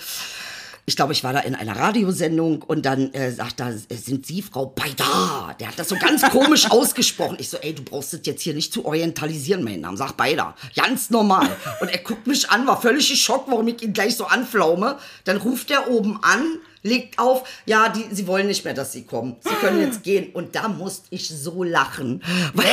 Ich 0.87 0.97
glaube, 0.97 1.13
ich 1.13 1.23
war 1.23 1.33
da 1.33 1.39
in 1.41 1.55
einer 1.55 1.77
Radiosendung 1.77 2.63
und 2.63 2.85
dann 2.85 3.13
äh, 3.13 3.31
sagt 3.31 3.61
da, 3.61 3.71
äh, 3.71 3.95
sind 3.95 4.27
Sie 4.27 4.43
Frau 4.43 4.67
Baida? 4.67 5.55
Der 5.61 5.69
hat 5.69 5.79
das 5.79 5.89
so 5.89 5.97
ganz 5.97 6.23
komisch 6.31 6.67
ausgesprochen. 6.71 7.37
Ich 7.39 7.49
so, 7.49 7.59
ey, 7.59 7.75
du 7.75 7.83
brauchst 7.85 8.13
das 8.13 8.23
jetzt 8.25 8.43
hier 8.43 8.55
nicht 8.55 8.73
zu 8.73 8.85
orientalisieren, 8.85 9.63
meinen 9.63 9.83
Namen. 9.83 9.97
Sag 9.97 10.17
Baida. 10.17 10.57
Ganz 10.75 11.11
normal. 11.11 11.49
Und 11.81 11.89
er 11.93 11.99
guckt 11.99 12.27
mich 12.27 12.51
an, 12.51 12.67
war 12.67 12.81
völlig 12.81 13.09
geschockt, 13.09 13.49
warum 13.49 13.69
ich 13.69 13.81
ihn 13.83 13.93
gleich 13.93 14.17
so 14.17 14.25
anflaume. 14.27 14.99
Dann 15.25 15.37
ruft 15.37 15.71
er 15.71 15.89
oben 15.91 16.19
an, 16.23 16.45
legt 16.83 17.19
auf, 17.19 17.49
ja, 17.67 17.89
die, 17.89 18.07
sie 18.15 18.27
wollen 18.27 18.47
nicht 18.47 18.65
mehr, 18.65 18.75
dass 18.75 18.93
sie 18.93 19.05
kommen. 19.05 19.37
Sie 19.41 19.55
können 19.57 19.81
jetzt 19.81 20.03
gehen. 20.03 20.31
Und 20.33 20.55
da 20.55 20.69
musste 20.69 21.07
ich 21.11 21.29
so 21.29 21.63
lachen, 21.63 22.23
weil 22.55 22.67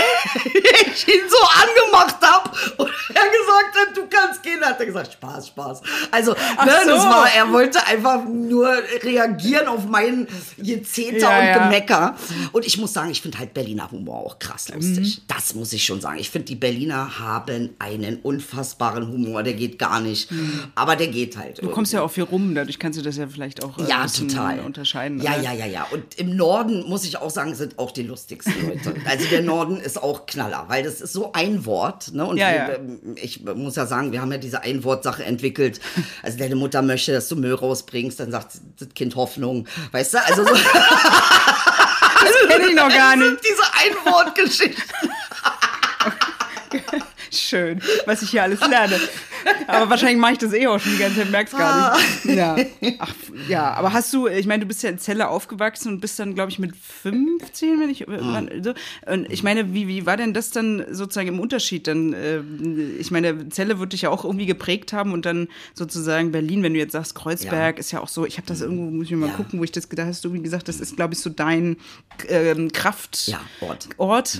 ich 0.85 1.07
ihn 1.07 1.21
so 1.29 1.37
angemacht 1.61 2.17
habe 2.21 2.49
und 2.77 2.87
er 3.13 3.13
gesagt 3.23 3.75
hat, 3.89 3.97
du 3.97 4.07
kannst 4.09 4.43
gehen. 4.43 4.61
Hat 4.61 4.79
er 4.79 4.85
gesagt, 4.85 5.13
Spaß, 5.13 5.47
Spaß. 5.47 5.81
Also, 6.11 6.31
ne, 6.33 6.37
das 6.65 6.85
so. 7.03 7.07
war, 7.09 7.27
er 7.33 7.51
wollte 7.51 7.85
einfach 7.85 8.23
nur 8.25 8.67
reagieren 9.03 9.67
auf 9.67 9.85
meinen 9.85 10.27
Gezeter 10.57 11.17
Ja, 11.19 11.39
und 11.39 11.45
ja. 11.45 11.63
Gemecker. 11.65 12.15
Und 12.51 12.65
ich 12.65 12.77
muss 12.77 12.93
sagen, 12.93 13.11
ich 13.11 13.21
finde 13.21 13.37
halt 13.39 13.53
Berliner 13.53 13.89
Humor 13.91 14.17
auch 14.25 14.39
krass 14.39 14.67
Mhm. 14.69 14.75
lustig. 14.75 15.21
Das 15.27 15.53
muss 15.55 15.71
ich 15.73 15.83
schon 15.85 16.01
sagen. 16.01 16.17
Ich 16.19 16.29
finde, 16.29 16.45
die 16.45 16.55
Berliner 16.55 17.19
haben 17.19 17.75
einen 17.79 18.17
unfassbaren 18.21 19.07
Humor. 19.07 19.43
Der 19.43 19.53
geht 19.53 19.77
gar 19.79 19.99
nicht. 19.99 20.29
Aber 20.75 20.95
der 20.95 21.07
geht 21.07 21.37
halt. 21.37 21.61
Mhm. 21.61 21.67
du 21.67 21.71
kommst 21.73 21.93
ja 21.93 22.01
auch 22.01 22.11
viel 22.11 22.23
rum, 22.23 22.53
dadurch 22.55 22.79
kannst 22.79 22.99
du 22.99 23.03
das 23.03 23.17
ja 23.17 23.27
vielleicht 23.27 23.63
auch. 23.63 23.77
Äh, 23.77 23.87
Ja, 23.89 23.96
Ja, 24.05 24.07
total. 24.27 24.59
unterscheiden. 24.59 25.21
Ja, 25.21 25.35
ja, 25.39 25.53
ja, 25.53 25.65
ja. 25.65 25.87
Und 25.91 26.15
im 26.15 26.35
Norden, 26.35 26.87
muss 26.87 27.03
ich 27.05 27.17
auch 27.17 27.29
sagen, 27.29 27.55
sind 27.55 27.79
auch 27.79 27.91
die 27.91 28.03
lustigsten 28.03 28.53
Leute. 28.67 28.95
Also 29.05 29.25
der 29.29 29.41
Norden 29.41 29.77
ist 29.79 30.01
auch 30.01 30.25
Knaller, 30.25 30.65
weil 30.67 30.83
das 30.83 31.01
ist 31.01 31.13
so 31.13 31.31
ein 31.33 31.65
Wort. 31.65 32.13
Ne? 32.13 32.25
Und 32.25 32.37
Ja, 32.37 32.53
ja. 32.53 32.69
ähm, 32.73 32.99
ich 33.15 33.43
muss 33.43 33.75
ja 33.75 33.85
sagen, 33.85 34.11
wir 34.11 34.21
haben 34.21 34.31
ja 34.31 34.37
diese 34.37 34.61
Einwortsache 34.61 35.23
entwickelt. 35.23 35.79
Also 36.23 36.37
deine 36.39 36.55
Mutter 36.55 36.81
möchte, 36.81 37.11
dass 37.13 37.27
du 37.29 37.35
Müll 37.35 37.53
rausbringst, 37.53 38.19
dann 38.19 38.31
sagt 38.31 38.53
das 38.79 38.89
Kind 38.95 39.15
Hoffnung. 39.15 39.67
Weißt 39.91 40.13
du, 40.15 40.23
also 40.25 40.43
so 40.45 40.53
Kenn 42.47 42.61
ich 42.69 42.75
noch 42.75 42.89
gar 42.89 43.15
nicht. 43.15 43.37
diese 43.43 43.63
Einwortgeschichte. 44.05 44.81
Schön, 47.39 47.81
was 48.05 48.21
ich 48.21 48.29
hier 48.31 48.43
alles 48.43 48.59
lerne. 48.67 48.99
Aber 49.67 49.89
wahrscheinlich 49.89 50.17
mache 50.17 50.33
ich 50.33 50.37
das 50.39 50.53
eh 50.53 50.67
auch 50.67 50.79
schon 50.79 50.93
die 50.93 50.97
ganze 50.97 51.19
Zeit, 51.21 51.31
merk's 51.31 51.51
gar 51.51 51.97
nicht. 51.97 52.35
Ja. 52.37 52.55
Ach, 52.99 53.13
ja, 53.47 53.73
aber 53.73 53.93
hast 53.93 54.11
du, 54.13 54.27
ich 54.27 54.45
meine, 54.47 54.61
du 54.61 54.67
bist 54.67 54.83
ja 54.83 54.89
in 54.89 54.97
Celle 54.99 55.27
aufgewachsen 55.29 55.89
und 55.93 55.99
bist 56.01 56.19
dann, 56.19 56.35
glaube 56.35 56.51
ich, 56.51 56.59
mit 56.59 56.73
15, 56.75 57.79
wenn 57.79 57.89
ich. 57.89 58.05
wann- 58.07 58.49
So. 58.63 58.73
Und 59.11 59.31
ich 59.31 59.43
meine, 59.43 59.73
wie, 59.73 59.87
wie 59.87 60.05
war 60.05 60.17
denn 60.17 60.33
das 60.33 60.49
dann 60.51 60.85
sozusagen 60.91 61.27
im 61.29 61.39
Unterschied? 61.39 61.87
Dann, 61.87 62.13
äh, 62.13 62.41
ich 62.99 63.11
meine, 63.11 63.49
Celle 63.49 63.79
wird 63.79 63.93
dich 63.93 64.01
ja 64.03 64.09
auch 64.09 64.23
irgendwie 64.25 64.45
geprägt 64.45 64.93
haben 64.93 65.13
und 65.13 65.25
dann 65.25 65.47
sozusagen 65.73 66.31
Berlin, 66.31 66.63
wenn 66.63 66.73
du 66.73 66.79
jetzt 66.79 66.93
sagst, 66.93 67.15
Kreuzberg, 67.15 67.79
ist 67.79 67.91
ja 67.91 68.01
auch 68.01 68.07
so, 68.09 68.25
ich 68.25 68.37
habe 68.37 68.47
das 68.47 68.61
irgendwo, 68.61 68.89
muss 68.89 69.07
ich 69.07 69.15
mal 69.15 69.27
Ja. 69.29 69.33
gucken, 69.35 69.59
wo 69.59 69.63
ich 69.63 69.71
das 69.71 69.89
gedacht 69.89 70.07
hast, 70.07 70.25
du 70.25 70.33
wie 70.33 70.41
gesagt, 70.41 70.67
das 70.67 70.79
ist, 70.79 70.95
glaube 70.95 71.13
ich, 71.13 71.19
so 71.19 71.29
dein 71.29 71.77
ähm, 72.27 72.71
Kraft. 72.71 73.27
Ja, 73.27 73.39
Ort. 73.61 73.89
Ort. 73.97 74.39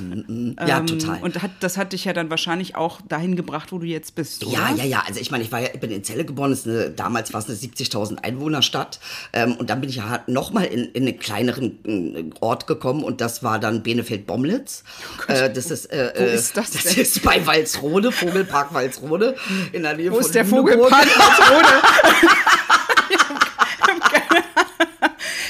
Ja, 0.66 0.80
Ähm, 0.80 0.88
total. 0.88 1.22
Und 1.22 1.42
hat, 1.42 1.52
das 1.60 1.78
hat 1.78 1.94
dich 1.94 2.06
ja 2.06 2.14
dann 2.14 2.30
wahrscheinlich 2.30 2.76
auch 2.76 2.87
dahin 3.08 3.36
gebracht, 3.36 3.72
wo 3.72 3.78
du 3.80 3.86
jetzt 3.86 4.16
bist, 4.16 4.46
oder? 4.46 4.54
Ja, 4.54 4.72
ja, 4.76 4.84
ja. 4.84 5.04
Also 5.08 5.20
ich 5.20 5.32
meine, 5.32 5.44
ich 5.44 5.52
war 5.52 5.60
ja, 5.62 5.70
ich 5.74 5.80
bin 5.80 5.92
in 5.92 6.04
Celle 6.04 6.26
geboren. 6.26 6.52
Ist 6.52 6.68
eine, 6.68 6.90
damals 6.90 7.34
war 7.34 7.40
es 7.42 7.48
eine 7.48 7.58
70.000 7.58 8.20
Einwohnerstadt. 8.24 9.00
Ähm, 9.34 9.56
und 9.56 9.70
dann 9.70 9.82
bin 9.82 9.90
ich 9.90 9.98
ja 9.98 10.24
noch 10.28 10.52
mal 10.52 10.64
in, 10.66 10.86
in 10.94 11.08
einen 11.08 11.20
kleineren 11.20 11.80
äh, 11.86 12.24
Ort 12.40 12.68
gekommen 12.68 13.04
und 13.04 13.22
das 13.22 13.44
war 13.44 13.60
dann 13.60 13.84
Benefeld-Bomlitz. 13.84 14.84
äh, 15.28 15.52
das 15.52 15.72
ist, 15.72 15.86
äh, 15.92 16.12
Wo 16.18 16.24
äh, 16.24 16.36
ist 16.36 16.56
das 16.58 16.72
Das 16.72 16.84
denn? 16.84 17.02
ist 17.04 17.22
bei 17.24 17.46
Walsrode, 17.46 18.12
Vogelpark 18.12 18.74
Walsrode, 18.74 19.36
in 19.72 19.84
der 19.84 19.96
Nähe 19.96 20.12
Wo 20.12 20.16
von 20.16 20.26
ist 20.26 20.36
der 20.36 20.44
Lüneburg. 20.44 20.74
Vogelpark 20.76 21.06
Walsrode? 21.06 21.68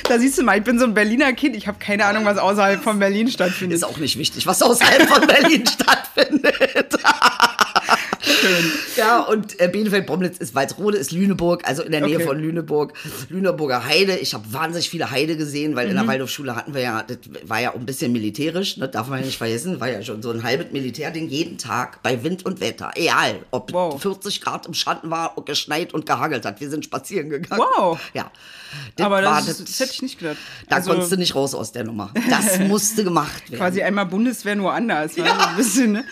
Da 0.10 0.20
siehst 0.20 0.38
du 0.38 0.44
mal, 0.44 0.58
ich 0.58 0.64
bin 0.64 0.80
so 0.80 0.86
ein 0.86 0.94
Berliner 0.94 1.34
Kind. 1.34 1.56
Ich 1.56 1.68
habe 1.68 1.78
keine 1.80 2.06
Ahnung, 2.06 2.24
was 2.26 2.38
außerhalb 2.38 2.82
von 2.82 2.98
Berlin 3.00 3.28
stattfindet. 3.30 3.78
Ist 3.78 3.84
auch 3.84 3.98
nicht 3.98 4.18
wichtig, 4.18 4.46
was 4.48 4.62
außerhalb 4.62 5.04
von 5.08 5.28
Berlin 5.28 5.66
stattfindet. 5.74 6.98
Ja, 8.96 9.20
und 9.22 9.60
äh, 9.60 9.68
Bielefeld-Bomlitz 9.68 10.38
ist 10.38 10.56
Walsrode, 10.56 10.98
ist 10.98 11.12
Lüneburg, 11.12 11.68
also 11.68 11.84
in 11.84 11.92
der 11.92 12.02
Nähe 12.02 12.16
Okay. 12.18 12.26
von 12.26 12.40
Lüneburg. 12.40 12.94
Lüneburger 13.30 13.86
Heide. 13.86 14.16
Ich 14.18 14.34
habe 14.34 14.44
wahnsinnig 14.52 14.90
viele 14.90 15.12
Heide 15.12 15.38
gesehen, 15.38 15.76
weil 15.76 15.88
in 15.88 15.94
Mhm. 15.94 15.98
der 16.00 16.08
Waldorfschule 16.08 16.56
hatten 16.56 16.74
wir 16.74 16.82
ja, 16.82 17.04
das 17.04 17.18
war 17.44 17.60
ja 17.62 17.72
auch 17.72 17.76
ein 17.76 17.86
bisschen 17.86 18.12
militärisch, 18.12 18.78
ne, 18.78 18.88
darf 18.88 19.08
man 19.08 19.20
ja 19.20 19.26
nicht 19.26 19.38
vergessen, 19.38 19.80
war 19.80 19.90
ja 19.90 20.02
schon 20.04 20.22
so 20.22 20.32
ein 20.32 20.44
halbes 20.44 20.72
Militärding 20.72 21.28
jeden 21.30 21.58
Tag 21.58 22.02
bei 22.04 22.24
Wind 22.24 22.46
und 22.46 22.60
Wetter. 22.62 22.92
Egal, 22.96 23.40
ob 23.52 23.74
Wow. 23.74 24.02
40 24.02 24.42
Grad 24.42 24.66
im 24.66 24.74
Schatten 24.74 25.10
war, 25.10 25.36
geschneit 25.46 25.94
und 25.94 26.06
gehagelt 26.06 26.46
hat. 26.46 26.60
Wir 26.62 26.70
sind 26.70 26.86
spazieren 26.86 27.30
gegangen. 27.30 27.62
Wow. 27.76 28.00
Ja. 28.14 28.32
Aber 29.00 29.24
war 29.24 29.42
das, 29.42 29.58
das 29.64 29.80
hätte 29.80 29.94
ich 29.94 30.02
nicht 30.02 30.20
gedacht. 30.20 30.38
Da 30.70 30.78
Also, 30.78 30.92
konntest 30.92 31.12
du 31.12 31.18
nicht 31.18 31.36
raus 31.36 31.54
aus 31.54 31.72
der 31.72 31.84
Nummer. 31.84 32.12
Das 32.30 32.60
musste 32.68 33.04
gemacht 33.04 33.50
werden. 33.52 33.60
Quasi 33.60 33.82
einmal 33.82 34.06
Bundeswehr 34.06 34.56
nur 34.56 34.74
anders. 34.74 35.16
Ja. 35.16 35.26
So 35.26 35.48
ein 35.48 35.56
bisschen, 35.56 35.92
ne? 35.94 36.04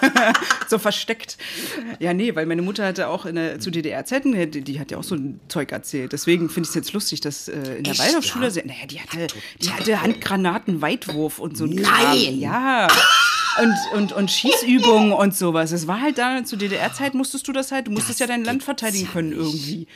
so 0.68 0.78
versteckt. 0.78 1.38
Ja, 1.98 2.12
nee, 2.14 2.34
weil 2.34 2.46
meine 2.46 2.62
Mutter 2.62 2.86
hatte 2.86 3.08
auch 3.08 3.26
in 3.26 3.36
der, 3.36 3.60
zu 3.60 3.70
DDR-Zeiten, 3.70 4.32
die, 4.50 4.62
die 4.62 4.80
hat 4.80 4.90
ja 4.90 4.98
auch 4.98 5.04
so 5.04 5.14
ein 5.14 5.40
Zeug 5.48 5.72
erzählt. 5.72 6.12
Deswegen 6.12 6.48
finde 6.48 6.66
ich 6.66 6.70
es 6.70 6.74
jetzt 6.74 6.92
lustig, 6.92 7.20
dass 7.20 7.48
äh, 7.48 7.76
in 7.76 7.84
der 7.84 7.98
Waldorfschule, 7.98 8.48
ja? 8.48 8.62
naja, 8.64 8.86
die 8.88 9.00
hatte, 9.00 9.26
die 9.60 9.70
hatte 9.70 10.02
Handgranaten, 10.02 10.82
Weitwurf 10.82 11.38
und 11.38 11.56
so 11.56 11.64
ein 11.64 11.70
Nein! 11.70 11.84
Kram. 11.84 12.38
Ja. 12.38 12.88
Und, 13.62 13.74
und, 13.98 14.12
und 14.12 14.30
Schießübungen 14.30 15.12
und 15.12 15.36
sowas. 15.36 15.70
Es 15.70 15.86
war 15.86 16.00
halt 16.00 16.18
da, 16.18 16.44
zu 16.44 16.56
DDR-Zeit 16.56 17.14
musstest 17.14 17.46
du 17.46 17.52
das 17.52 17.70
halt, 17.70 17.86
du 17.86 17.92
musstest 17.92 18.18
ja 18.20 18.26
dein 18.26 18.44
Land 18.44 18.64
verteidigen 18.64 19.08
können 19.08 19.32
irgendwie. 19.32 19.86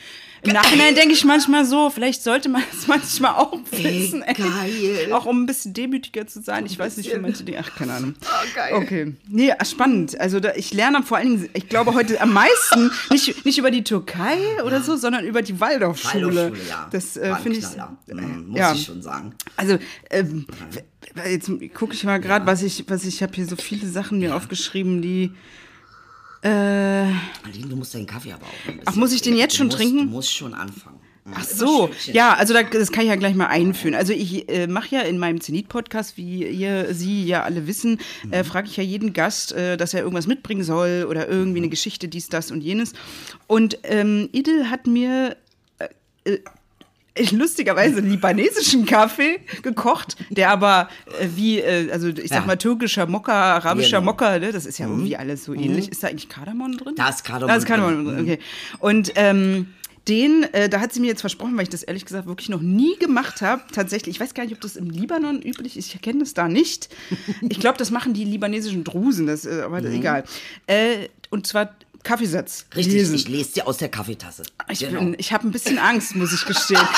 Im 0.43 0.53
Nachhinein 0.53 0.95
denke 0.95 1.13
ich 1.13 1.25
manchmal 1.25 1.65
so, 1.65 1.89
vielleicht 1.89 2.23
sollte 2.23 2.47
man 2.49 2.63
es 2.71 2.87
manchmal 2.87 3.35
auch 3.35 3.59
wissen. 3.71 4.21
ey. 4.23 4.33
geil. 4.33 5.11
Auch 5.13 5.25
um 5.25 5.43
ein 5.43 5.45
bisschen 5.45 5.73
demütiger 5.73 6.25
zu 6.27 6.41
sein. 6.41 6.65
Ich 6.65 6.79
weiß 6.79 6.97
nicht, 6.97 7.07
bisschen. 7.07 7.21
manche 7.21 7.43
Dinge. 7.43 7.59
Ach, 7.61 7.75
keine 7.75 7.93
Ahnung. 7.93 8.13
Ah, 8.25 8.43
geil. 8.55 8.73
Okay. 8.75 9.13
Nee, 9.27 9.51
ah, 9.51 9.65
spannend. 9.65 10.19
Also 10.19 10.39
da, 10.39 10.53
ich 10.55 10.73
lerne 10.73 11.03
vor 11.03 11.17
allen 11.17 11.29
Dingen, 11.37 11.49
ich 11.53 11.67
glaube 11.67 11.93
heute 11.93 12.21
am 12.21 12.31
meisten, 12.33 12.91
nicht, 13.11 13.45
nicht 13.45 13.57
über 13.57 13.71
die 13.71 13.83
Türkei 13.83 14.37
oder 14.65 14.81
so, 14.81 14.95
sondern 14.95 15.25
über 15.25 15.41
die 15.41 15.59
Waldorfschule. 15.59 16.27
Waldorfschule, 16.27 16.69
ja. 16.69 16.87
Das 16.91 17.17
äh, 17.17 17.35
finde 17.35 17.59
ich. 17.59 17.65
Knaller. 17.65 17.97
Mhm, 18.07 18.47
muss 18.49 18.59
ja. 18.59 18.73
ich 18.73 18.85
schon 18.85 19.01
sagen. 19.01 19.33
Also, 19.57 19.77
ähm, 20.09 20.45
w- 20.71 21.29
jetzt 21.29 21.51
gucke 21.73 21.93
ich 21.93 22.03
mal 22.05 22.19
gerade, 22.19 22.45
was 22.45 22.63
ich, 22.63 22.85
was 22.87 23.03
ich 23.05 23.21
habe 23.23 23.33
hier 23.35 23.45
so 23.45 23.55
viele 23.55 23.87
Sachen 23.87 24.19
mir 24.19 24.35
aufgeschrieben, 24.35 25.01
die. 25.01 25.31
Äh, 26.41 26.49
Aline, 26.49 27.67
du 27.69 27.75
musst 27.75 27.93
deinen 27.93 28.05
Kaffee 28.07 28.31
aber 28.31 28.45
auch 28.45 28.67
ein 28.67 28.77
bisschen 28.77 28.83
Ach, 28.85 28.95
muss 28.95 29.11
ich 29.11 29.21
den 29.21 29.35
jetzt 29.35 29.53
Du 29.53 29.57
schon 29.57 29.67
musst, 29.67 29.77
trinken? 29.77 29.97
Du 30.05 30.11
musst 30.11 30.33
schon 30.33 30.53
anfangen. 30.53 30.99
Ach 31.35 31.43
so, 31.43 31.89
ja, 32.11 32.33
also 32.33 32.53
da, 32.53 32.63
das 32.63 32.91
kann 32.91 33.03
ich 33.03 33.09
ja 33.09 33.15
gleich 33.15 33.35
mal 33.35 33.47
einführen. 33.47 33.93
Also 33.93 34.13
ich 34.13 34.49
äh, 34.49 34.67
mache 34.67 34.95
ja 34.95 35.01
in 35.01 35.19
meinem 35.19 35.41
Zenit-Podcast, 35.41 36.17
wie 36.17 36.43
ihr, 36.47 36.93
Sie 36.93 37.23
ja 37.25 37.43
alle 37.43 37.67
wissen, 37.67 37.99
äh, 38.31 38.43
frage 38.43 38.67
ich 38.67 38.77
ja 38.77 38.83
jeden 38.83 39.13
Gast, 39.13 39.51
äh, 39.51 39.77
dass 39.77 39.93
er 39.93 40.01
irgendwas 40.01 40.25
mitbringen 40.25 40.63
soll 40.63 41.05
oder 41.07 41.27
irgendwie 41.27 41.59
eine 41.59 41.69
Geschichte, 41.69 42.07
dies, 42.07 42.29
das 42.29 42.49
und 42.51 42.61
jenes. 42.61 42.93
Und 43.47 43.77
ähm, 43.83 44.29
Idel 44.31 44.71
hat 44.71 44.87
mir 44.87 45.37
äh, 45.77 45.87
äh, 46.23 46.39
lustigerweise 47.31 47.99
libanesischen 47.99 48.85
Kaffee 48.85 49.39
gekocht, 49.61 50.15
der 50.29 50.51
aber 50.51 50.89
äh, 51.19 51.27
wie, 51.35 51.59
äh, 51.59 51.91
also 51.91 52.07
ich 52.07 52.29
sag 52.29 52.41
Ja. 52.41 52.45
mal 52.45 52.55
türkischer 52.57 53.05
Mokka, 53.07 53.55
arabischer 53.55 53.99
Genau. 53.99 54.11
Mokka, 54.11 54.39
ne? 54.39 54.51
das 54.51 54.65
ist 54.65 54.77
ja 54.79 54.87
irgendwie 54.87 55.17
alles 55.17 55.43
so 55.45 55.53
ähnlich. 55.53 55.89
Ist 55.91 56.03
da 56.03 56.07
eigentlich 56.07 56.29
Kardamom 56.29 56.77
drin? 56.77 56.95
Da 56.95 57.09
ist 57.09 57.23
Kardamom 57.23 57.49
Da 57.49 57.55
ist 57.55 57.65
Kardamom 57.65 58.05
drin. 58.05 58.21
okay. 58.21 58.39
Und 58.79 59.11
ähm, 59.15 59.67
den, 60.07 60.43
äh, 60.53 60.69
da 60.69 60.79
hat 60.79 60.93
sie 60.93 61.01
mir 61.01 61.07
jetzt 61.07 61.21
versprochen, 61.21 61.55
weil 61.55 61.63
ich 61.63 61.69
das 61.69 61.83
ehrlich 61.83 62.05
gesagt 62.05 62.25
wirklich 62.27 62.49
noch 62.49 62.61
nie 62.61 62.95
gemacht 62.97 63.41
habe. 63.41 63.61
Tatsächlich, 63.73 64.15
ich 64.15 64.19
weiß 64.21 64.33
gar 64.33 64.43
nicht, 64.43 64.53
ob 64.53 64.61
das 64.61 64.75
im 64.75 64.89
Libanon 64.89 65.41
üblich 65.41 65.77
ist. 65.77 65.87
Ich 65.87 65.93
erkenne 65.93 66.19
das 66.19 66.33
da 66.33 66.47
nicht. 66.47 66.89
Ich 67.47 67.59
glaube, 67.59 67.77
das 67.77 67.91
machen 67.91 68.13
die 68.13 68.23
libanesischen 68.23 68.83
Drusen, 68.83 69.27
das, 69.27 69.45
äh, 69.45 69.61
aber 69.63 69.83
egal. 69.83 70.23
Äh, 70.67 71.09
und 71.29 71.45
zwar 71.45 71.75
Kaffeesatz. 72.03 72.65
Mhm. 72.71 72.75
Richtig, 72.77 72.93
lesen. 72.93 73.15
ich 73.15 73.27
lese 73.27 73.51
dir 73.53 73.67
aus 73.67 73.77
der 73.77 73.89
Kaffeetasse. 73.89 74.43
Ich, 74.69 74.79
Genau. 74.79 74.99
bin- 74.99 75.15
ich 75.17 75.31
habe 75.33 75.47
ein 75.47 75.51
bisschen 75.51 75.77
Angst, 75.79 76.15
muss 76.15 76.33
ich 76.33 76.45
gestehen. 76.45 76.79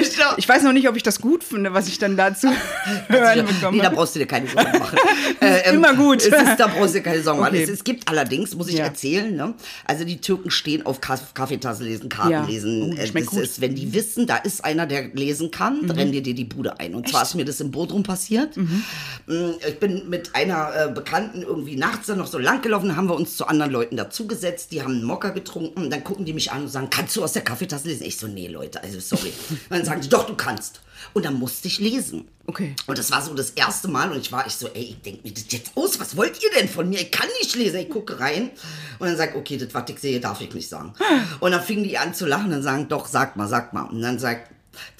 Ich, 0.00 0.16
ja. 0.16 0.34
ich 0.36 0.48
weiß 0.48 0.62
noch 0.62 0.72
nicht, 0.72 0.88
ob 0.88 0.96
ich 0.96 1.02
das 1.02 1.20
gut 1.20 1.42
finde, 1.44 1.72
was 1.72 1.88
ich 1.88 1.98
dann 1.98 2.16
dazu 2.16 2.48
hören 3.08 3.46
bekomme. 3.46 3.76
Nee, 3.76 3.82
da 3.82 3.90
brauchst 3.90 4.14
du 4.14 4.18
dir 4.20 4.26
keine 4.26 4.48
Sorgen 4.48 4.78
machen. 4.78 4.98
Äh, 5.40 5.72
Immer 5.72 5.94
gut. 5.94 6.20
Es 6.22 6.26
ist, 6.26 6.56
da 6.58 6.66
brauchst 6.66 6.94
du 6.94 6.98
dir 6.98 7.02
keine 7.04 7.22
Sorgen 7.22 7.40
machen. 7.40 7.54
Okay. 7.54 7.62
Es, 7.62 7.70
es 7.70 7.84
gibt 7.84 8.08
allerdings, 8.08 8.54
muss 8.56 8.68
ich 8.68 8.74
Ja. 8.76 8.84
erzählen, 8.86 9.34
ne? 9.36 9.54
also 9.84 10.04
die 10.04 10.20
Türken 10.20 10.50
stehen 10.50 10.84
auf 10.84 11.00
Kaff 11.00 11.32
Kaffeetasse 11.34 11.84
lesen, 11.84 12.08
Karten 12.08 12.30
Ja. 12.32 12.44
lesen. 12.44 12.82
Oh, 12.82 12.90
das 12.94 12.98
Äh, 13.04 13.06
schmeckt 13.08 13.26
das 13.26 13.30
gut. 13.30 13.38
Mhm. 13.38 13.44
ist, 13.44 13.60
wenn 13.60 13.74
die 13.76 13.92
wissen, 13.92 14.26
da 14.26 14.36
ist 14.38 14.64
einer, 14.64 14.86
der 14.86 15.08
lesen 15.14 15.50
kann, 15.52 15.88
rennen 15.90 16.10
dir 16.12 16.22
die 16.22 16.44
Bude 16.44 16.80
ein. 16.80 16.94
Und 16.94 17.08
zwar 17.08 17.22
ist 17.22 17.34
mir 17.36 17.44
das 17.44 17.60
im 17.60 17.70
Bodrum 17.70 18.02
passiert. 18.02 18.56
Mhm. 18.56 18.82
Mm, 19.26 19.50
Ich 19.68 19.78
bin 19.78 20.08
mit 20.08 20.34
einer 20.34 20.72
äh, 20.88 20.92
Bekannten 20.92 21.42
irgendwie 21.42 21.76
nachts 21.76 22.06
dann 22.08 22.18
noch 22.18 22.26
so 22.26 22.38
lang 22.38 22.60
gelaufen, 22.62 22.96
haben 22.96 23.08
wir 23.08 23.14
uns 23.14 23.36
zu 23.36 23.46
anderen 23.46 23.70
Leuten 23.72 23.96
dazugesetzt, 23.96 24.47
die 24.70 24.82
haben 24.82 24.92
einen 24.92 25.04
Mokka 25.04 25.30
getrunken, 25.30 25.90
dann 25.90 26.04
gucken 26.04 26.24
die 26.24 26.32
mich 26.32 26.50
an 26.52 26.62
und 26.62 26.68
sagen, 26.68 26.88
kannst 26.90 27.16
du 27.16 27.22
aus 27.22 27.32
der 27.32 27.42
Kaffeetasse 27.42 27.88
lesen? 27.88 28.04
Ich 28.04 28.16
so, 28.16 28.26
nee, 28.26 28.48
Leute, 28.48 28.82
also 28.82 29.00
sorry. 29.00 29.32
Und 29.50 29.60
dann 29.70 29.84
sagen 29.84 30.00
die, 30.00 30.08
doch, 30.08 30.26
du 30.26 30.34
kannst. 30.34 30.80
Und 31.14 31.24
dann 31.24 31.34
musste 31.34 31.68
ich 31.68 31.78
lesen. 31.78 32.28
Okay. 32.46 32.74
Und 32.86 32.98
das 32.98 33.10
war 33.10 33.22
so 33.22 33.34
das 33.34 33.50
erste 33.50 33.88
Mal 33.88 34.10
und 34.10 34.18
ich 34.18 34.32
war 34.32 34.46
ich 34.46 34.54
so, 34.54 34.68
ey, 34.68 34.82
ich 34.82 35.02
denke 35.02 35.26
mir 35.26 35.34
das 35.34 35.44
jetzt 35.50 35.72
aus, 35.74 36.00
was 36.00 36.16
wollt 36.16 36.42
ihr 36.42 36.50
denn 36.58 36.68
von 36.68 36.88
mir? 36.88 37.00
Ich 37.00 37.10
kann 37.10 37.28
nicht 37.40 37.54
lesen. 37.54 37.80
Ich 37.80 37.90
gucke 37.90 38.18
rein 38.18 38.50
und 38.98 39.06
dann 39.06 39.16
sag 39.16 39.36
okay, 39.36 39.56
das, 39.56 39.72
was 39.72 39.88
ich 39.88 39.98
sehe, 39.98 40.20
darf 40.20 40.40
ich 40.40 40.52
nicht 40.52 40.68
sagen. 40.68 40.92
Und 41.40 41.52
dann 41.52 41.62
fingen 41.62 41.84
die 41.84 41.98
an 41.98 42.14
zu 42.14 42.26
lachen 42.26 42.46
und 42.46 42.50
dann 42.50 42.62
sagen, 42.62 42.88
doch, 42.88 43.06
sag 43.06 43.36
mal, 43.36 43.46
sag 43.46 43.72
mal. 43.72 43.82
Und 43.82 44.02
dann 44.02 44.18
sagt, 44.18 44.50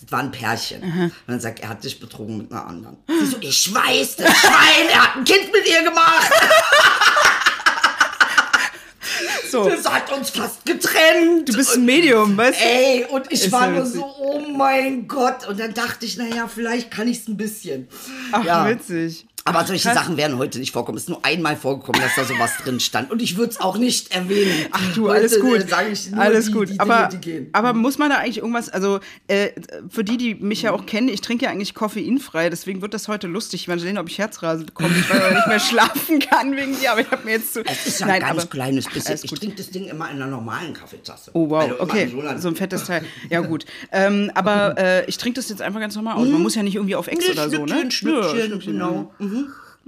das 0.00 0.12
war 0.12 0.20
ein 0.20 0.30
Pärchen. 0.30 0.82
Und 0.82 1.12
dann 1.26 1.40
sagt, 1.40 1.60
er 1.60 1.70
hat 1.70 1.82
dich 1.84 1.98
betrogen 1.98 2.38
mit 2.38 2.52
einer 2.52 2.66
anderen. 2.66 2.96
Sie 3.06 3.26
so, 3.26 3.36
ich 3.40 3.74
weiß, 3.74 4.16
das 4.16 4.36
Schwein, 4.36 4.88
er 4.90 5.02
hat 5.02 5.16
ein 5.16 5.24
Kind 5.24 5.52
mit 5.52 5.66
ihr 5.68 5.82
gemacht. 5.82 6.30
So, 9.50 9.68
Das 9.68 9.90
hat 9.90 10.12
uns 10.12 10.30
fast 10.30 10.64
getrennt. 10.64 11.48
du 11.48 11.52
bist 11.54 11.74
ein 11.76 11.84
Medium, 11.84 12.36
weißt 12.36 12.60
du? 12.60 12.64
Ey, 12.64 13.04
und 13.10 13.26
ich 13.30 13.44
Ist 13.44 13.52
war 13.52 13.68
nur 13.68 13.86
so, 13.86 14.04
oh 14.04 14.40
mein 14.40 15.06
Gott. 15.08 15.46
Und 15.48 15.60
dann 15.60 15.74
dachte 15.74 16.06
ich, 16.06 16.16
naja, 16.16 16.48
vielleicht 16.48 16.90
kann 16.90 17.08
ich 17.08 17.20
es 17.20 17.28
ein 17.28 17.36
bisschen. 17.36 17.88
Ach, 18.32 18.44
ja. 18.44 18.68
witzig. 18.68 19.26
Aber 19.48 19.66
solche 19.66 19.92
Sachen 19.92 20.16
werden 20.16 20.38
heute 20.38 20.58
nicht 20.58 20.72
vorkommen. 20.72 20.96
Es 20.96 21.04
ist 21.04 21.08
nur 21.08 21.24
einmal 21.24 21.56
vorgekommen, 21.56 22.00
dass 22.00 22.14
da 22.16 22.24
sowas 22.24 22.52
drin 22.62 22.80
stand. 22.80 23.10
Und 23.10 23.22
ich 23.22 23.36
würde 23.36 23.50
es 23.50 23.60
auch 23.60 23.78
nicht 23.78 24.12
erwähnen. 24.12 24.66
Ach 24.70 24.94
du, 24.94 25.08
alles 25.08 25.32
heute, 25.32 25.42
gut. 25.42 25.72
Äh, 25.72 25.92
ich 25.92 26.10
nur 26.10 26.20
alles 26.20 26.46
die, 26.46 26.52
gut. 26.52 26.68
Die 26.70 26.80
aber, 26.80 27.08
Dinge, 27.08 27.46
aber 27.52 27.72
muss 27.72 27.98
man 27.98 28.10
da 28.10 28.16
eigentlich 28.16 28.38
irgendwas, 28.38 28.68
also 28.68 29.00
äh, 29.26 29.50
für 29.88 30.04
die, 30.04 30.16
die 30.16 30.34
mich 30.34 30.62
ja 30.62 30.72
auch 30.72 30.86
kennen, 30.86 31.08
ich 31.08 31.20
trinke 31.20 31.46
ja 31.46 31.50
eigentlich 31.50 31.74
koffeinfrei, 31.74 32.50
deswegen 32.50 32.82
wird 32.82 32.94
das 32.94 33.08
heute 33.08 33.26
lustig. 33.26 33.62
Ich 33.62 33.68
werde 33.68 33.80
sehen, 33.80 33.98
ob 33.98 34.08
ich 34.08 34.18
Herzrasen 34.18 34.66
bekomme, 34.66 34.90
weil 35.08 35.28
ich 35.28 35.34
nicht 35.34 35.46
mehr 35.48 35.60
schlafen 35.60 36.18
kann 36.18 36.56
wegen 36.56 36.78
dir. 36.78 36.92
Aber 36.92 37.00
ich 37.00 37.10
habe 37.10 37.24
mir 37.24 37.32
jetzt 37.32 37.54
zu. 37.54 37.64
Es 37.64 37.86
ist 37.86 38.00
ja 38.00 38.06
ein 38.06 38.12
Nein, 38.12 38.20
ganz 38.22 38.42
aber, 38.42 38.50
kleines 38.50 38.86
bisschen. 38.86 39.18
Ich 39.22 39.30
trinke 39.30 39.56
das 39.56 39.70
Ding 39.70 39.86
immer 39.86 40.10
in 40.10 40.16
einer 40.16 40.26
normalen 40.26 40.72
Kaffeetasse. 40.74 41.30
Oh 41.34 41.50
wow, 41.50 41.62
also 41.62 41.80
okay. 41.80 42.08
So, 42.10 42.38
so, 42.38 42.48
ein 42.48 42.56
fettes 42.56 42.84
Teil. 42.84 43.04
Ja 43.30 43.40
gut. 43.40 43.64
Ähm, 43.92 44.30
aber 44.34 44.76
äh, 44.78 45.04
ich 45.06 45.18
trinke 45.18 45.36
das 45.36 45.48
jetzt 45.48 45.62
einfach 45.62 45.80
ganz 45.80 45.94
normal 45.94 46.16
aus. 46.16 46.26
Man 46.26 46.36
mhm. 46.36 46.42
muss 46.42 46.54
ja 46.54 46.62
nicht 46.62 46.74
irgendwie 46.74 46.96
auf 46.96 47.06
Ex 47.08 47.26
nee, 47.26 47.32
oder 47.32 47.50
so, 47.50 47.64
ne? 47.64 47.90
Schnückchen, 47.90 48.50
ja, 48.50 48.56
genau. 48.56 49.12
Mhm. 49.18 49.37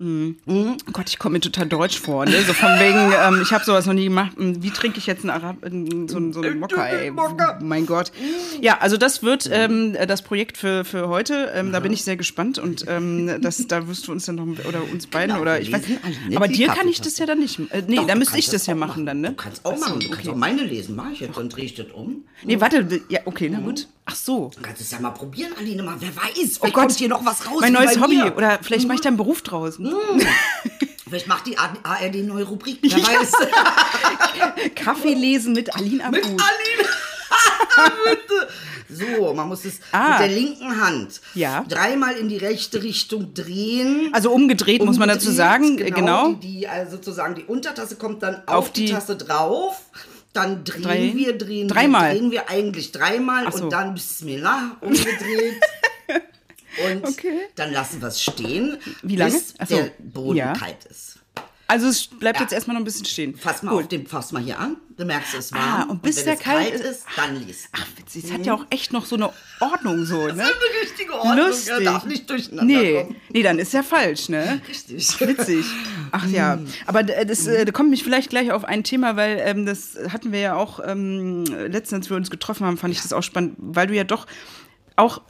Mhm. 0.00 0.36
Oh 0.46 0.92
Gott, 0.94 1.10
ich 1.10 1.18
komme 1.18 1.34
mir 1.34 1.40
total 1.40 1.66
deutsch 1.66 2.00
vor. 2.00 2.24
Ne? 2.24 2.40
So 2.46 2.54
von 2.54 2.70
wegen, 2.80 3.12
ähm, 3.22 3.42
ich 3.42 3.52
habe 3.52 3.64
sowas 3.66 3.84
noch 3.84 3.92
nie 3.92 4.04
gemacht. 4.04 4.32
Hm, 4.36 4.62
wie 4.62 4.70
trinke 4.70 4.96
ich 4.96 5.04
jetzt 5.06 5.24
einen 5.24 5.30
Arab, 5.30 5.56
so, 5.60 6.32
so 6.32 6.40
einen 6.40 6.58
Mokka, 6.58 6.86
ey? 6.86 7.12
Mein 7.60 7.84
Gott. 7.84 8.10
Ja, 8.62 8.78
also 8.78 8.96
das 8.96 9.22
wird 9.22 9.50
ähm, 9.52 9.94
das 10.08 10.22
Projekt 10.22 10.56
für, 10.56 10.86
für 10.86 11.08
heute. 11.08 11.52
Ähm, 11.54 11.70
da 11.70 11.80
bin 11.80 11.92
ich 11.92 12.02
sehr 12.02 12.16
gespannt 12.16 12.58
und 12.58 12.86
ähm, 12.88 13.42
das, 13.42 13.66
da 13.68 13.88
wirst 13.88 14.08
du 14.08 14.12
uns 14.12 14.24
dann 14.24 14.36
noch, 14.36 14.46
oder 14.66 14.82
uns 14.90 15.06
beiden, 15.06 15.32
genau, 15.32 15.42
oder 15.42 15.60
ich 15.60 15.70
weiß. 15.70 15.82
Aber 16.34 16.48
dir 16.48 16.68
kann 16.68 16.88
ich 16.88 17.02
das 17.02 17.18
ja 17.18 17.26
dann 17.26 17.38
nicht. 17.38 17.60
Äh, 17.70 17.82
nee, 17.86 17.96
Doch, 17.96 18.06
da 18.06 18.14
müsste 18.14 18.38
ich 18.38 18.48
das, 18.48 18.66
ja 18.66 18.74
machen 18.74 19.04
dann, 19.04 19.20
ne? 19.20 19.28
Du 19.30 19.34
kannst 19.34 19.66
auch 19.66 19.78
machen. 19.78 20.00
Du 20.00 20.08
kannst 20.08 20.28
auch 20.30 20.34
meine 20.34 20.62
lesen. 20.62 20.96
Mach 20.96 21.10
ich 21.12 21.20
jetzt, 21.20 21.36
dann 21.36 21.50
drehe 21.50 21.66
ich 21.66 21.74
das 21.74 21.88
um. 21.92 22.24
Nee, 22.42 22.58
warte. 22.58 23.02
Ja, 23.10 23.20
okay, 23.26 23.50
na 23.52 23.60
gut. 23.60 23.86
Ach 24.10 24.16
so. 24.16 24.50
Du 24.54 24.62
kannst 24.62 24.80
es 24.80 24.90
ja 24.90 24.98
mal 24.98 25.10
probieren, 25.10 25.52
Aline, 25.56 25.82
mal. 25.82 25.96
Wer 26.00 26.14
weiß, 26.16 26.32
vielleicht 26.34 26.62
oh 26.62 26.70
Gott, 26.70 26.90
hier 26.92 27.08
noch 27.08 27.24
was 27.24 27.46
raus. 27.46 27.60
Mein 27.60 27.72
neues 27.72 28.00
Hobby. 28.00 28.16
Mir. 28.16 28.36
Oder 28.36 28.58
vielleicht 28.60 28.82
mhm. 28.82 28.88
mache 28.88 28.96
ich 28.96 29.00
da 29.02 29.08
einen 29.08 29.16
Beruf 29.16 29.42
draußen. 29.42 29.84
Mhm. 29.84 29.92
Vielleicht 31.08 31.26
macht 31.26 31.44
die 31.48 31.58
ARD 31.58 32.24
neue 32.24 32.44
Rubrik, 32.44 32.78
wer 32.82 32.96
ja. 32.96 33.04
weiß. 33.04 33.32
Kaffee 34.76 35.14
lesen 35.14 35.54
mit 35.54 35.74
Aline 35.74 36.04
Abu. 36.04 36.14
Mit 36.14 36.24
Aline. 36.24 36.88
so, 38.88 39.34
man 39.34 39.48
muss 39.48 39.64
es 39.64 39.80
ah. 39.90 40.10
mit 40.10 40.20
der 40.20 40.28
linken 40.28 40.80
Hand 40.80 41.20
ja. 41.34 41.64
dreimal 41.68 42.16
in 42.16 42.28
die 42.28 42.36
rechte 42.36 42.84
Richtung 42.84 43.34
drehen. 43.34 44.10
Also 44.12 44.30
umgedreht, 44.30 44.80
umgedreht 44.80 44.84
muss 44.84 44.98
man 44.98 45.08
dazu 45.08 45.32
sagen. 45.32 45.78
Genau. 45.78 45.96
genau. 45.96 46.32
Die, 46.34 46.58
die, 46.58 46.68
also 46.68 46.92
sozusagen 46.92 47.34
die 47.34 47.44
Untertasse 47.44 47.96
kommt 47.96 48.22
dann 48.22 48.36
auf, 48.46 48.54
auf 48.54 48.72
die, 48.72 48.86
die 48.86 48.92
Tasse 48.92 49.16
drauf. 49.16 49.82
Dann 50.32 50.64
drehen 50.64 50.82
Drei, 50.82 51.12
wir, 51.14 51.36
drehen 51.36 51.68
dreimal. 51.68 52.12
wir, 52.12 52.18
drehen 52.18 52.30
wir 52.30 52.48
eigentlich 52.48 52.92
dreimal 52.92 53.50
so. 53.52 53.64
und 53.64 53.72
dann 53.72 53.94
Bismillah 53.94 54.76
umgedreht. 54.80 55.60
und 56.86 57.04
okay. 57.04 57.40
dann 57.56 57.72
lassen 57.72 58.00
wir 58.00 58.08
es 58.08 58.22
stehen, 58.22 58.78
Wie 59.02 59.16
lange? 59.16 59.32
bis 59.32 59.54
so. 59.68 59.74
der 59.74 59.90
Boden 59.98 60.36
ja. 60.36 60.52
kalt 60.52 60.84
ist. 60.84 61.19
Also 61.70 61.86
es 61.86 62.08
bleibt 62.08 62.38
ja. 62.38 62.42
jetzt 62.42 62.52
erstmal 62.52 62.74
noch 62.74 62.80
ein 62.80 62.84
bisschen 62.84 63.04
stehen. 63.04 63.36
Fass 63.36 63.62
mal 63.62 63.70
Gut. 63.70 63.82
auf 63.82 63.88
den, 63.88 64.06
fass 64.06 64.32
mal 64.32 64.42
hier 64.42 64.58
an. 64.58 64.76
Du 64.96 65.04
merkst, 65.04 65.34
es 65.34 65.52
warm. 65.52 65.62
Ah, 65.62 65.82
und 65.84 66.02
bis 66.02 66.18
und 66.18 66.26
der 66.26 66.36
kalt, 66.36 66.72
kalt 66.72 66.82
ist, 66.82 67.04
dann 67.14 67.36
liest. 67.36 67.68
Ach, 67.72 67.86
witzig. 67.96 68.24
Es 68.24 68.30
mhm. 68.30 68.34
hat 68.34 68.46
ja 68.46 68.54
auch 68.54 68.66
echt 68.70 68.92
noch 68.92 69.06
so 69.06 69.14
eine 69.14 69.32
Ordnung 69.60 70.04
so, 70.04 70.26
ne? 70.26 70.34
Das 70.34 70.48
ist 70.48 70.56
eine 70.56 70.82
richtige 70.82 71.14
Ordnung. 71.14 71.36
Lustig. 71.36 71.72
Er 71.72 71.80
darf 71.80 72.04
nicht 72.06 72.28
durcheinander 72.28 72.64
nee. 72.64 73.02
kommen. 73.02 73.16
Nee, 73.30 73.42
dann 73.44 73.58
ist 73.60 73.72
ja 73.72 73.84
falsch, 73.84 74.28
ne? 74.28 74.60
Richtig. 74.68 75.20
Witzig. 75.20 75.64
Ach 76.10 76.26
ja. 76.26 76.56
Mhm. 76.56 76.66
Aber 76.86 77.04
das 77.04 77.46
äh, 77.46 77.64
da 77.64 77.70
kommt 77.70 77.90
mich 77.90 78.02
vielleicht 78.02 78.30
gleich 78.30 78.50
auf 78.50 78.64
ein 78.64 78.82
Thema, 78.82 79.14
weil 79.14 79.40
ähm, 79.40 79.64
das 79.64 79.96
hatten 80.08 80.32
wir 80.32 80.40
ja 80.40 80.56
auch 80.56 80.80
ähm, 80.84 81.44
letztens, 81.44 82.00
als 82.00 82.10
wir 82.10 82.16
uns 82.16 82.30
getroffen 82.30 82.66
haben, 82.66 82.78
fand 82.78 82.92
ich 82.92 83.00
das 83.00 83.12
auch 83.12 83.22
spannend, 83.22 83.54
weil 83.58 83.86
du 83.86 83.94
ja 83.94 84.04
doch 84.04 84.26
auch 84.96 85.22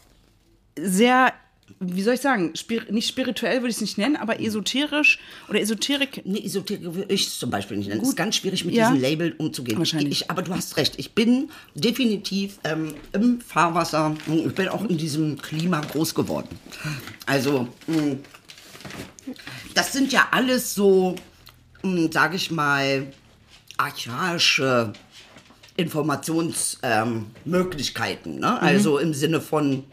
sehr 0.76 1.34
wie 1.78 2.02
soll 2.02 2.14
ich 2.14 2.20
sagen, 2.20 2.56
Spir 2.56 2.82
nicht 2.90 3.08
spirituell 3.08 3.58
würde 3.58 3.68
ich 3.68 3.76
es 3.76 3.80
nicht 3.80 3.98
nennen, 3.98 4.16
aber 4.16 4.40
esoterisch 4.40 5.18
oder 5.48 5.60
Esoterik. 5.60 6.22
Nee, 6.24 6.44
Esoterik 6.44 6.82
würde 6.82 7.12
ich 7.12 7.30
zum 7.30 7.50
Beispiel 7.50 7.76
nicht 7.76 7.88
nennen. 7.88 8.00
Es 8.00 8.08
ist 8.08 8.16
ganz 8.16 8.36
schwierig, 8.36 8.64
mit 8.64 8.74
ja. 8.74 8.88
diesem 8.88 9.02
Label 9.02 9.34
umzugehen. 9.38 9.78
Wahrscheinlich. 9.78 10.22
Ich, 10.22 10.30
aber 10.30 10.42
du 10.42 10.54
hast 10.54 10.76
recht. 10.76 10.94
Ich 10.98 11.14
bin 11.14 11.50
definitiv 11.74 12.58
ähm, 12.64 12.94
im 13.12 13.40
Fahrwasser. 13.40 14.16
Ich 14.26 14.54
bin 14.54 14.68
auch 14.68 14.84
in 14.84 14.98
diesem 14.98 15.40
Klima 15.40 15.80
groß 15.80 16.14
geworden. 16.14 16.48
Also, 17.26 17.68
mh, 17.86 17.96
mm, 17.96 18.18
das 19.74 19.92
sind 19.92 20.12
ja 20.12 20.28
alles 20.30 20.74
so, 20.74 21.16
mm, 21.82 22.06
sage 22.10 22.36
ich 22.36 22.50
mal, 22.50 23.06
archaische 23.76 24.92
Informationsmöglichkeiten. 25.76 28.34
Ähm, 28.34 28.40
ne? 28.40 28.50
Mhm. 28.50 28.66
Also 28.66 28.98
im 28.98 29.14
Sinne 29.14 29.40
von 29.40 29.84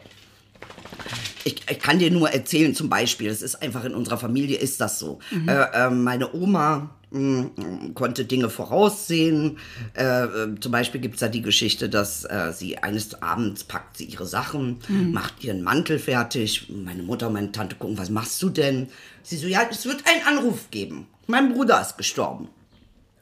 ich, 1.48 1.62
ich, 1.70 1.80
kann 1.80 2.00
dir 2.00 2.12
nur 2.12 2.30
erzählen, 2.30 2.76
zum 2.76 2.90
Beispiel, 2.90 3.30
es 3.30 3.42
ist 3.42 3.62
einfach 3.62 3.86
in 3.86 3.96
unserer 3.96 4.18
Familie 4.18 4.58
ist 4.58 4.82
das 4.82 5.00
so. 5.00 5.20
Mhm. 5.32 5.48
Äh, 5.48 5.64
äh, 5.74 5.90
meine 5.90 6.34
Oma 6.34 6.96
mh, 7.12 7.50
hm, 7.56 7.94
konnte 7.94 8.26
Dinge 8.26 8.50
voraussehen. 8.50 9.58
Äh, 9.96 10.04
äh 10.04 10.60
zum 10.60 10.72
Beispiel 10.72 11.00
gibt 11.00 11.16
es 11.16 11.22
da 11.22 11.30
die 11.30 11.42
Geschichte, 11.42 11.90
dass 11.90 12.26
äh, 12.26 12.52
sie 12.54 12.78
eines 12.78 13.22
Abends 13.22 13.64
packt 13.64 13.98
sie 13.98 14.06
ihre 14.06 14.26
Sachen, 14.26 14.80
mhm. 14.90 15.12
macht 15.14 15.44
ihren 15.44 15.64
Mantel 15.64 16.00
fertig. 16.00 16.68
Meine 16.70 17.04
Mutter 17.04 17.28
und 17.28 17.34
meine 17.34 17.52
Tante 17.52 17.76
gucken, 17.76 17.98
was 17.98 18.10
machst 18.10 18.42
du 18.44 18.50
denn? 18.50 18.90
Sie 19.24 19.38
so, 19.38 19.48
ja, 19.48 19.62
es 19.70 19.86
wird 19.86 20.04
einen 20.06 20.38
Anruf 20.38 20.70
geben. 20.70 21.08
Mein 21.28 21.54
Bruder 21.54 21.82
ist 21.82 21.98
gestorben. 21.98 22.50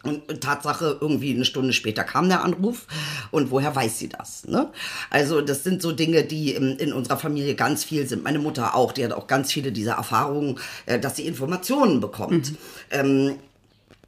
Und 0.05 0.41
Tatsache, 0.41 0.97
irgendwie 1.01 1.33
eine 1.33 1.45
Stunde 1.45 1.73
später 1.73 2.03
kam 2.03 2.29
der 2.29 2.43
Anruf. 2.43 2.87
Und 3.31 3.51
woher 3.51 3.75
weiß 3.75 3.99
sie 3.99 4.09
das? 4.09 4.47
Ne? 4.47 4.69
Also, 5.09 5.41
das 5.41 5.63
sind 5.63 5.81
so 5.81 5.91
Dinge, 5.91 6.23
die 6.23 6.53
in, 6.53 6.77
in, 6.77 6.93
unserer 6.93 7.17
Familie 7.17 7.55
ganz 7.55 7.83
viel 7.83 8.07
sind. 8.07 8.23
Meine 8.23 8.39
Mutter 8.39 8.75
auch, 8.75 8.91
die 8.91 9.03
hat 9.03 9.13
auch 9.13 9.27
ganz 9.27 9.51
viele 9.51 9.71
dieser 9.71 9.93
Erfahrungen, 9.93 10.59
äh, 10.85 10.99
dass 10.99 11.15
sie 11.15 11.25
Informationen 11.25 11.99
bekommt. 11.99 12.51
Mhm. 12.51 12.57
Ähm, 12.91 13.35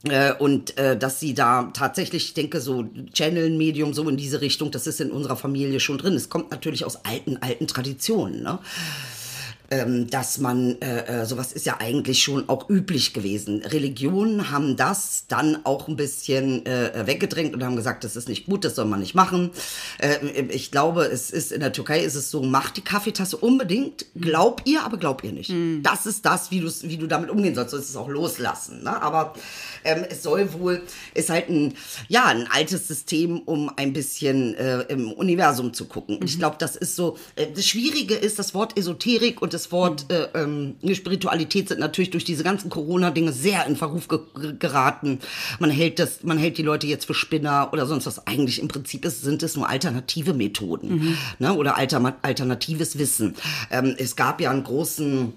äh, 0.04 0.34
und 0.34 0.78
äh, 0.78 0.98
dass 0.98 1.20
sie 1.20 1.34
da 1.34 1.72
tatsächlich, 1.74 2.26
ich 2.26 2.34
denke, 2.34 2.62
so 2.62 2.86
Channel-Medium, 3.14 3.94
so 3.94 4.08
in 4.08 4.18
diese 4.18 4.42
Richtung, 4.42 4.72
das 4.72 4.86
ist 4.88 5.02
in 5.02 5.12
unserer 5.12 5.36
Familie 5.36 5.80
schon 5.80 5.98
drin. 5.98 6.14
Es 6.14 6.30
kommt 6.30 6.52
natürlich 6.52 6.86
aus 6.86 7.04
alten, 7.04 7.38
alten 7.38 7.68
Traditionen. 7.68 8.44
Ne? 8.44 8.60
Ähm, 9.70 10.10
dass 10.10 10.38
man, 10.38 10.82
äh, 10.82 11.22
äh, 11.22 11.26
sowas 11.26 11.52
ist 11.52 11.66
ja 11.66 11.78
eigentlich 11.80 12.22
schon 12.22 12.48
auch 12.50 12.70
üblich 12.70 13.14
gewesen. 13.14 13.64
Religionen 13.64 14.50
haben 14.50 14.78
das 14.78 15.26
dann 15.28 15.60
auch 15.66 15.88
ein 15.88 15.96
bisschen 15.96 16.66
äh, 16.66 17.06
weggedrängt 17.06 17.54
und 17.54 17.64
haben 17.64 17.76
gesagt, 17.76 18.04
das 18.04 18.16
ist 18.16 18.30
nicht 18.30 18.46
gut, 18.46 18.64
das 18.64 18.76
soll 18.76 18.86
man 18.86 19.00
nicht 19.00 19.16
machen. 19.16 19.52
Äh, 20.00 20.18
ich 20.50 20.72
glaube, 20.72 21.04
es 21.04 21.32
ist 21.32 21.52
in 21.52 21.60
der 21.60 21.74
Türkei 21.74 22.02
ist 22.02 22.16
es 22.16 22.32
so, 22.32 22.42
macht 22.44 22.78
die 22.78 22.82
Kaffeetasse 22.82 23.38
unbedingt, 23.38 24.06
glaub 24.16 24.62
ihr, 24.66 24.84
aber 24.84 24.98
glaub 24.98 25.24
ihr 25.24 25.34
nicht. 25.34 25.50
Mhm. 25.50 25.84
Das 25.84 26.06
ist 26.06 26.26
das, 26.26 26.52
wie, 26.52 26.64
wie 26.64 26.98
du 26.98 27.08
damit 27.08 27.30
umgehen 27.30 27.56
sollst. 27.56 27.74
Du 27.74 27.78
sollst 27.78 27.90
es 27.90 27.96
auch 27.96 28.08
loslassen. 28.08 28.84
Ne? 28.84 29.02
Aber 29.02 29.34
ähm, 29.88 30.06
es 30.10 30.22
soll 30.22 30.54
wohl, 30.54 30.84
ist 31.14 31.30
halt 31.30 31.50
ein, 31.50 31.74
ja, 32.10 32.26
ein 32.26 32.48
altes 32.52 32.88
System, 32.88 33.40
um 33.40 33.72
ein 33.76 33.94
bisschen 33.94 34.54
äh, 34.56 34.82
im 34.84 35.12
Universum 35.12 35.74
zu 35.74 35.86
gucken. 35.86 36.20
Mhm. 36.20 36.26
Ich 36.26 36.38
glaube, 36.38 36.58
das 36.60 36.76
ist 36.76 36.96
so, 36.96 37.18
äh, 37.36 37.48
das 37.54 37.66
Schwierige 37.66 38.16
ist, 38.16 38.38
das 38.38 38.54
Wort 38.54 38.78
Esoterik 38.78 39.42
und 39.42 39.54
das 39.54 39.72
Wort 39.72 40.06
mhm. 40.10 40.16
äh, 40.16 40.44
ähm, 40.44 40.94
Spiritualität 40.94 41.70
sind 41.70 41.80
natürlich 41.80 42.12
durch 42.12 42.26
diese 42.26 42.44
ganzen 42.44 42.70
Corona-Dinge 42.70 43.32
sehr 43.32 43.66
in 43.66 43.76
Verruf 43.76 44.08
ge 44.08 44.20
geraten. 44.60 45.20
Man 45.60 45.70
hält 45.70 46.00
das, 46.00 46.24
man 46.24 46.38
hält 46.38 46.58
die 46.58 46.64
Leute 46.64 46.88
jetzt 46.88 47.06
für 47.06 47.14
Spinner 47.14 47.70
oder 47.72 47.86
sonst 47.86 48.06
was. 48.06 48.28
Eigentlich 48.28 48.60
im 48.60 48.68
Prinzip 48.68 49.06
ist, 49.06 49.22
sind 49.22 49.42
es 49.44 49.56
nur 49.56 49.70
alternative 49.70 50.34
Methoden 50.34 50.90
mhm. 50.90 51.18
ne? 51.40 51.54
oder 51.54 51.78
alter, 51.78 52.18
alternatives 52.22 52.98
Wissen. 52.98 53.36
Ähm, 53.72 53.96
es 53.98 54.16
gab 54.16 54.42
ja 54.42 54.52
einen 54.52 54.64
großen 54.64 55.34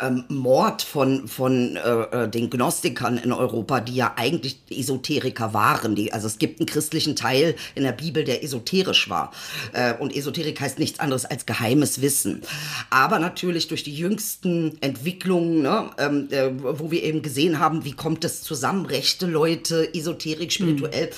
ähm, 0.00 0.24
Mord 0.28 0.82
von, 0.82 1.28
von 1.28 1.76
äh, 1.76 2.24
äh, 2.24 2.28
den 2.28 2.50
Gnostikern 2.50 3.18
in 3.18 3.32
Europa, 3.32 3.80
die 3.80 3.94
ja 3.94 4.14
eigentlich 4.16 4.58
Esoteriker 4.70 5.54
waren. 5.54 5.94
Die, 5.94 6.12
also 6.12 6.26
es 6.26 6.38
gibt 6.38 6.60
einen 6.60 6.66
christlichen 6.66 7.16
Teil 7.16 7.54
in 7.74 7.82
der 7.82 7.92
Bibel, 7.92 8.24
der 8.24 8.42
esoterisch 8.42 9.08
war. 9.08 9.32
Äh, 9.72 9.94
und 9.94 10.14
Esoterik 10.14 10.60
heißt 10.60 10.78
nichts 10.78 11.00
anderes 11.00 11.24
als 11.24 11.46
geheimes 11.46 12.00
Wissen. 12.00 12.42
Aber 12.90 13.18
natürlich 13.18 13.68
durch 13.68 13.82
die 13.82 13.94
jüngsten 13.94 14.76
Entwicklungen, 14.80 15.62
ne, 15.62 15.90
ähm, 15.98 16.28
äh, 16.30 16.50
wo 16.56 16.90
wir 16.90 17.02
eben 17.02 17.22
gesehen 17.22 17.58
haben, 17.58 17.84
wie 17.84 17.92
kommt 17.92 18.24
es 18.24 18.42
zusammen, 18.42 18.86
rechte 18.86 19.26
Leute, 19.26 19.92
Esoterik, 19.94 20.52
spirituell 20.52 21.06
mhm. 21.06 21.10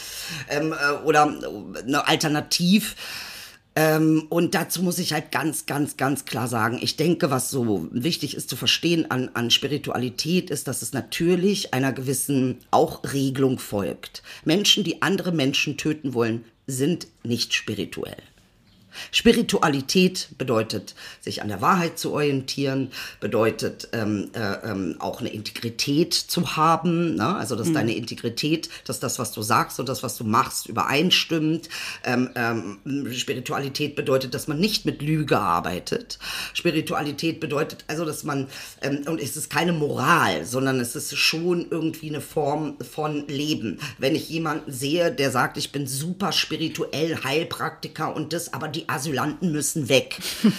ähm, 0.49 0.73
äh, 0.73 1.05
oder 1.05 1.35
eine 1.87 2.07
Alternativ 2.07 2.97
ähm, 3.77 4.25
und 4.31 4.55
dazu 4.55 4.83
muss 4.83 4.99
ich 4.99 5.12
halt 5.12 5.31
ganz, 5.31 5.67
ganz, 5.67 5.99
ganz 5.99 6.25
klar 6.25 6.49
sagen, 6.49 6.79
ich 6.81 6.97
denke, 6.97 7.31
was 7.31 7.51
so 7.51 7.87
wichtig 7.93 8.35
ist 8.35 8.49
zu 8.49 8.57
verstehen 8.57 9.11
an, 9.11 9.31
an 9.35 9.51
Spiritualität, 9.51 10.49
ist, 10.49 10.67
dass 10.67 10.81
es 10.81 10.95
natürlich 10.95 11.75
einer 11.75 11.93
gewissen 11.93 12.59
auch 12.71 13.03
Regelung 13.12 13.59
folgt. 13.59 14.23
Menschen, 14.47 14.83
die 14.83 15.03
andere 15.03 15.31
Menschen 15.31 15.77
töten 15.77 16.15
wollen, 16.15 16.47
sind 16.67 17.07
nicht 17.23 17.53
spirituell. 17.53 18.17
Spiritualität 19.11 20.29
bedeutet, 20.39 20.95
sich 21.21 21.43
an 21.43 21.49
der 21.49 21.61
Wahrheit 21.61 21.99
zu 21.99 22.13
orientieren, 22.13 22.91
bedeutet 23.21 23.89
ähm, 23.93 24.31
äh, 24.35 24.71
ähm, 24.71 24.97
auch 24.99 25.21
eine 25.21 25.31
Integrität 25.31 26.15
zu 26.15 26.57
haben. 26.57 27.17
Ne? 27.17 27.37
Also, 27.37 27.57
dass 27.57 27.69
mhm. 27.69 27.75
deine 27.75 27.97
Integrität, 27.97 28.69
dass 28.85 29.01
das, 29.01 29.19
was 29.19 29.33
du 29.33 29.43
sagst 29.43 29.81
und 29.81 29.89
das, 29.89 30.03
was 30.03 30.17
du 30.17 30.25
machst, 30.25 30.69
übereinstimmt. 30.69 31.69
Ähm, 32.05 32.31
ähm, 32.35 33.13
Spiritualität 33.13 33.97
bedeutet, 33.97 34.35
dass 34.35 34.49
man 34.49 34.59
nicht 34.59 34.87
mit 34.87 35.03
Lüge 35.03 35.39
arbeitet. 35.39 36.19
Spiritualität 36.55 37.41
bedeutet 37.41 37.85
also, 37.89 38.05
dass 38.05 38.25
man, 38.25 38.49
ähm, 38.83 39.03
und 39.07 39.21
es 39.21 39.37
ist 39.37 39.51
keine 39.51 39.73
Moral, 39.73 40.45
sondern 40.45 40.81
es 40.81 40.97
ist 40.97 41.17
schon 41.17 41.67
irgendwie 41.71 42.09
eine 42.09 42.21
Form 42.21 42.77
von 42.81 43.27
Leben. 43.29 43.79
Wenn 43.99 44.15
ich 44.15 44.29
jemanden 44.29 44.73
sehe, 44.73 45.13
der 45.13 45.31
sagt, 45.31 45.57
ich 45.57 45.73
bin 45.73 45.87
super 45.87 46.33
spirituell 46.33 47.23
Heilpraktiker 47.25 48.15
und 48.15 48.33
das, 48.33 48.53
aber 48.53 48.69
die 48.69 48.86
Asylanten 48.88 49.53
müssen 49.53 49.88
weg. 49.88 50.18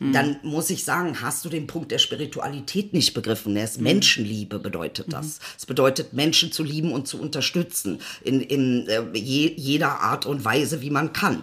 dann 0.00 0.38
muss 0.42 0.70
ich 0.70 0.84
sagen, 0.84 1.20
hast 1.20 1.44
du 1.44 1.48
den 1.48 1.66
Punkt 1.66 1.92
der 1.92 1.98
Spiritualität 1.98 2.92
nicht 2.94 3.12
begriffen. 3.12 3.54
Der 3.54 3.64
ist 3.64 3.80
Menschenliebe 3.80 4.58
bedeutet 4.58 5.12
das. 5.12 5.38
Es 5.56 5.66
bedeutet, 5.66 6.12
Menschen 6.12 6.50
zu 6.50 6.62
lieben 6.62 6.92
und 6.92 7.06
zu 7.06 7.20
unterstützen 7.20 8.00
in, 8.22 8.40
in 8.40 8.86
äh, 8.88 9.02
je, 9.12 9.52
jeder 9.56 10.00
Art 10.00 10.24
und 10.24 10.44
Weise, 10.44 10.80
wie 10.80 10.90
man 10.90 11.12
kann. 11.12 11.42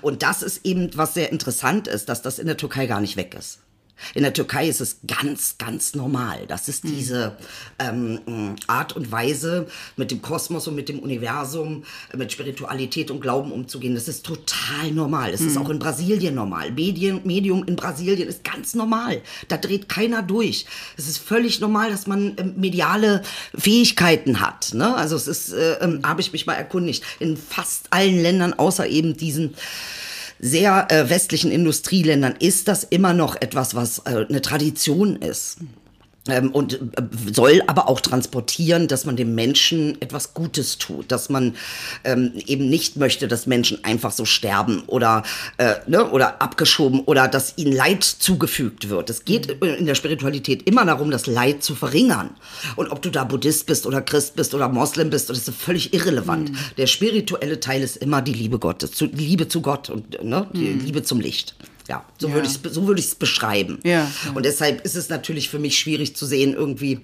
Und 0.00 0.22
das 0.22 0.42
ist 0.42 0.64
eben, 0.64 0.90
was 0.96 1.14
sehr 1.14 1.30
interessant 1.30 1.86
ist, 1.86 2.08
dass 2.08 2.22
das 2.22 2.38
in 2.38 2.46
der 2.46 2.56
Türkei 2.56 2.86
gar 2.86 3.00
nicht 3.00 3.16
weg 3.16 3.36
ist. 3.38 3.58
In 4.14 4.22
der 4.22 4.32
Türkei 4.32 4.68
ist 4.68 4.80
es 4.80 4.98
ganz, 5.06 5.56
ganz 5.58 5.94
normal. 5.94 6.46
Das 6.46 6.68
ist 6.68 6.84
diese 6.84 7.36
ähm, 7.78 8.56
Art 8.66 8.94
und 8.94 9.10
Weise, 9.10 9.66
mit 9.96 10.10
dem 10.10 10.22
Kosmos 10.22 10.66
und 10.66 10.74
mit 10.74 10.88
dem 10.88 10.98
Universum, 10.98 11.84
mit 12.14 12.32
Spiritualität 12.32 13.10
und 13.10 13.20
Glauben 13.20 13.52
umzugehen. 13.52 13.94
Das 13.94 14.08
ist 14.08 14.26
total 14.26 14.90
normal. 14.92 15.32
Es 15.32 15.40
mhm. 15.40 15.48
ist 15.48 15.56
auch 15.58 15.70
in 15.70 15.78
Brasilien 15.78 16.34
normal. 16.34 16.72
Medien, 16.72 17.20
Medium 17.24 17.64
in 17.64 17.76
Brasilien 17.76 18.28
ist 18.28 18.44
ganz 18.44 18.74
normal. 18.74 19.22
Da 19.48 19.56
dreht 19.56 19.88
keiner 19.88 20.22
durch. 20.22 20.66
Es 20.96 21.08
ist 21.08 21.18
völlig 21.18 21.60
normal, 21.60 21.90
dass 21.90 22.06
man 22.06 22.36
äh, 22.36 22.44
mediale 22.44 23.22
Fähigkeiten 23.56 24.40
hat. 24.40 24.74
Ne? 24.74 24.94
Also 24.94 25.16
es 25.16 25.28
ist, 25.28 25.52
äh, 25.52 25.74
äh, 25.74 26.02
habe 26.02 26.20
ich 26.20 26.32
mich 26.32 26.46
mal 26.46 26.54
erkundigt, 26.54 27.04
in 27.20 27.36
fast 27.36 27.92
allen 27.92 28.20
Ländern, 28.20 28.54
außer 28.54 28.86
eben 28.86 29.16
diesen 29.16 29.54
sehr 30.44 30.88
äh, 30.90 31.08
westlichen 31.08 31.50
Industrieländern 31.50 32.34
ist 32.38 32.68
das 32.68 32.84
immer 32.84 33.14
noch 33.14 33.34
etwas, 33.36 33.74
was 33.74 34.00
äh, 34.00 34.26
eine 34.28 34.42
Tradition 34.42 35.16
ist. 35.16 35.56
Ähm, 36.26 36.52
und 36.52 36.74
äh, 36.74 37.02
soll 37.32 37.62
aber 37.66 37.86
auch 37.88 38.00
transportieren, 38.00 38.88
dass 38.88 39.04
man 39.04 39.14
dem 39.16 39.34
Menschen 39.34 40.00
etwas 40.00 40.32
Gutes 40.32 40.78
tut, 40.78 41.12
dass 41.12 41.28
man 41.28 41.54
ähm, 42.02 42.32
eben 42.46 42.70
nicht 42.70 42.96
möchte, 42.96 43.28
dass 43.28 43.46
Menschen 43.46 43.84
einfach 43.84 44.10
so 44.10 44.24
sterben 44.24 44.84
oder 44.86 45.22
äh, 45.58 45.74
ne, 45.86 46.10
oder 46.10 46.40
abgeschoben 46.40 47.00
oder 47.00 47.28
dass 47.28 47.58
ihnen 47.58 47.72
Leid 47.72 48.04
zugefügt 48.04 48.88
wird. 48.88 49.10
Es 49.10 49.26
geht 49.26 49.50
in 49.62 49.84
der 49.84 49.94
Spiritualität 49.94 50.66
immer 50.66 50.86
darum, 50.86 51.10
das 51.10 51.26
Leid 51.26 51.62
zu 51.62 51.74
verringern. 51.74 52.30
Und 52.76 52.90
ob 52.90 53.02
du 53.02 53.10
da 53.10 53.24
Buddhist 53.24 53.66
bist 53.66 53.84
oder 53.84 54.00
Christ 54.00 54.34
bist 54.34 54.54
oder 54.54 54.70
Moslem 54.70 55.10
bist, 55.10 55.28
das 55.28 55.46
ist 55.46 55.50
völlig 55.54 55.92
irrelevant. 55.92 56.52
Mhm. 56.52 56.56
Der 56.78 56.86
spirituelle 56.86 57.60
Teil 57.60 57.82
ist 57.82 57.98
immer 57.98 58.22
die 58.22 58.32
Liebe 58.32 58.58
Gottes, 58.58 58.92
die 58.92 59.06
Liebe 59.06 59.48
zu 59.48 59.60
Gott 59.60 59.90
und 59.90 60.24
ne, 60.24 60.46
die 60.54 60.70
mhm. 60.70 60.84
Liebe 60.86 61.02
zum 61.02 61.20
Licht. 61.20 61.54
Ja, 61.88 62.04
so 62.18 62.28
ja. 62.28 62.34
würde 62.34 62.48
ich 62.48 62.58
so 62.72 62.86
würde 62.86 63.00
ich 63.00 63.06
es 63.06 63.14
beschreiben. 63.14 63.78
Ja, 63.84 63.90
ja. 63.90 64.08
Und 64.34 64.44
deshalb 64.44 64.84
ist 64.84 64.96
es 64.96 65.08
natürlich 65.08 65.50
für 65.50 65.58
mich 65.58 65.78
schwierig 65.78 66.16
zu 66.16 66.26
sehen 66.26 66.54
irgendwie 66.54 67.00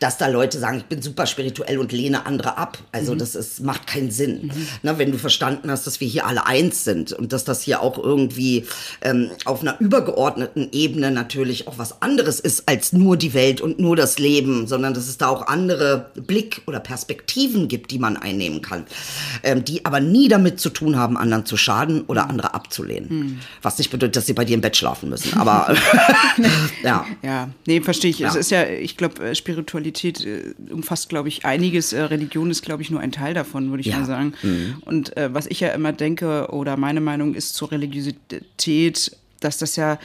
dass 0.00 0.18
da 0.18 0.26
Leute 0.26 0.58
sagen, 0.58 0.78
ich 0.78 0.84
bin 0.84 1.02
super 1.02 1.26
spirituell 1.26 1.78
und 1.78 1.92
lehne 1.92 2.26
andere 2.26 2.56
ab. 2.56 2.78
Also 2.92 3.14
mhm. 3.14 3.18
das 3.18 3.34
ist, 3.34 3.60
macht 3.60 3.86
keinen 3.86 4.10
Sinn. 4.10 4.46
Mhm. 4.46 4.68
Na, 4.82 4.98
wenn 4.98 5.12
du 5.12 5.18
verstanden 5.18 5.70
hast, 5.70 5.86
dass 5.86 6.00
wir 6.00 6.08
hier 6.08 6.26
alle 6.26 6.46
eins 6.46 6.84
sind 6.84 7.12
und 7.12 7.32
dass 7.32 7.44
das 7.44 7.62
hier 7.62 7.82
auch 7.82 7.98
irgendwie 7.98 8.66
ähm, 9.02 9.30
auf 9.44 9.62
einer 9.62 9.80
übergeordneten 9.80 10.68
Ebene 10.72 11.10
natürlich 11.10 11.66
auch 11.66 11.78
was 11.78 12.02
anderes 12.02 12.40
ist 12.40 12.68
als 12.68 12.92
nur 12.92 13.16
die 13.16 13.34
Welt 13.34 13.60
und 13.60 13.78
nur 13.78 13.96
das 13.96 14.18
Leben, 14.18 14.66
sondern 14.66 14.94
dass 14.94 15.08
es 15.08 15.18
da 15.18 15.28
auch 15.28 15.46
andere 15.46 16.10
Blick- 16.14 16.62
oder 16.66 16.80
Perspektiven 16.80 17.68
gibt, 17.68 17.90
die 17.90 17.98
man 17.98 18.16
einnehmen 18.16 18.62
kann, 18.62 18.86
ähm, 19.42 19.64
die 19.64 19.84
aber 19.84 20.00
nie 20.00 20.28
damit 20.28 20.60
zu 20.60 20.70
tun 20.70 20.96
haben, 20.96 21.16
anderen 21.16 21.44
zu 21.44 21.56
schaden 21.56 22.02
oder 22.02 22.24
mhm. 22.24 22.30
andere 22.30 22.54
abzulehnen. 22.54 23.08
Mhm. 23.08 23.38
Was 23.62 23.78
nicht 23.78 23.90
bedeutet, 23.90 24.16
dass 24.16 24.26
sie 24.26 24.32
bei 24.32 24.44
dir 24.44 24.54
im 24.54 24.60
Bett 24.60 24.76
schlafen 24.76 25.08
müssen. 25.08 25.38
Aber 25.38 25.74
ja. 26.82 27.04
Ja, 27.22 27.48
nee, 27.66 27.80
verstehe 27.80 28.10
ich. 28.10 28.20
Ja. 28.20 28.28
Es 28.28 28.36
ist 28.36 28.50
ja, 28.50 28.64
ich 28.66 28.96
glaube, 28.96 29.30
äh, 29.30 29.34
Spiritualität 29.34 29.87
Spiritualität 29.88 30.24
äh, 30.24 30.72
umfasst, 30.72 31.08
glaube 31.08 31.28
ich, 31.28 31.44
einiges. 31.44 31.92
Äh, 31.92 32.02
Religion 32.02 32.50
ist, 32.50 32.62
glaube 32.62 32.82
ich, 32.82 32.90
nur 32.90 33.00
ein 33.00 33.12
Teil 33.12 33.34
davon, 33.34 33.70
würde 33.70 33.80
ich 33.80 33.88
ja. 33.88 33.98
mal 33.98 34.04
sagen. 34.04 34.34
Mhm. 34.42 34.76
Und 34.84 35.16
äh, 35.16 35.32
was 35.32 35.46
ich 35.46 35.60
ja 35.60 35.68
immer 35.68 35.92
denke, 35.92 36.48
oder 36.50 36.76
meine 36.76 37.00
Meinung 37.00 37.34
ist 37.34 37.54
zur 37.54 37.72
Religiosität, 37.72 39.16
dass 39.40 39.58
das 39.58 39.76
ja 39.76 39.98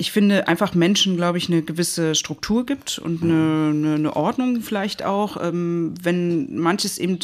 ich 0.00 0.12
finde, 0.12 0.48
einfach 0.48 0.74
Menschen, 0.74 1.18
glaube 1.18 1.36
ich, 1.36 1.50
eine 1.50 1.60
gewisse 1.60 2.14
Struktur 2.14 2.64
gibt 2.64 2.98
und 2.98 3.22
eine, 3.22 3.34
mhm. 3.34 3.84
eine, 3.84 3.94
eine 3.96 4.16
Ordnung 4.16 4.62
vielleicht 4.62 5.02
auch. 5.02 5.36
Ähm, 5.42 5.92
wenn 6.02 6.58
manches 6.58 6.96
eben, 6.96 7.18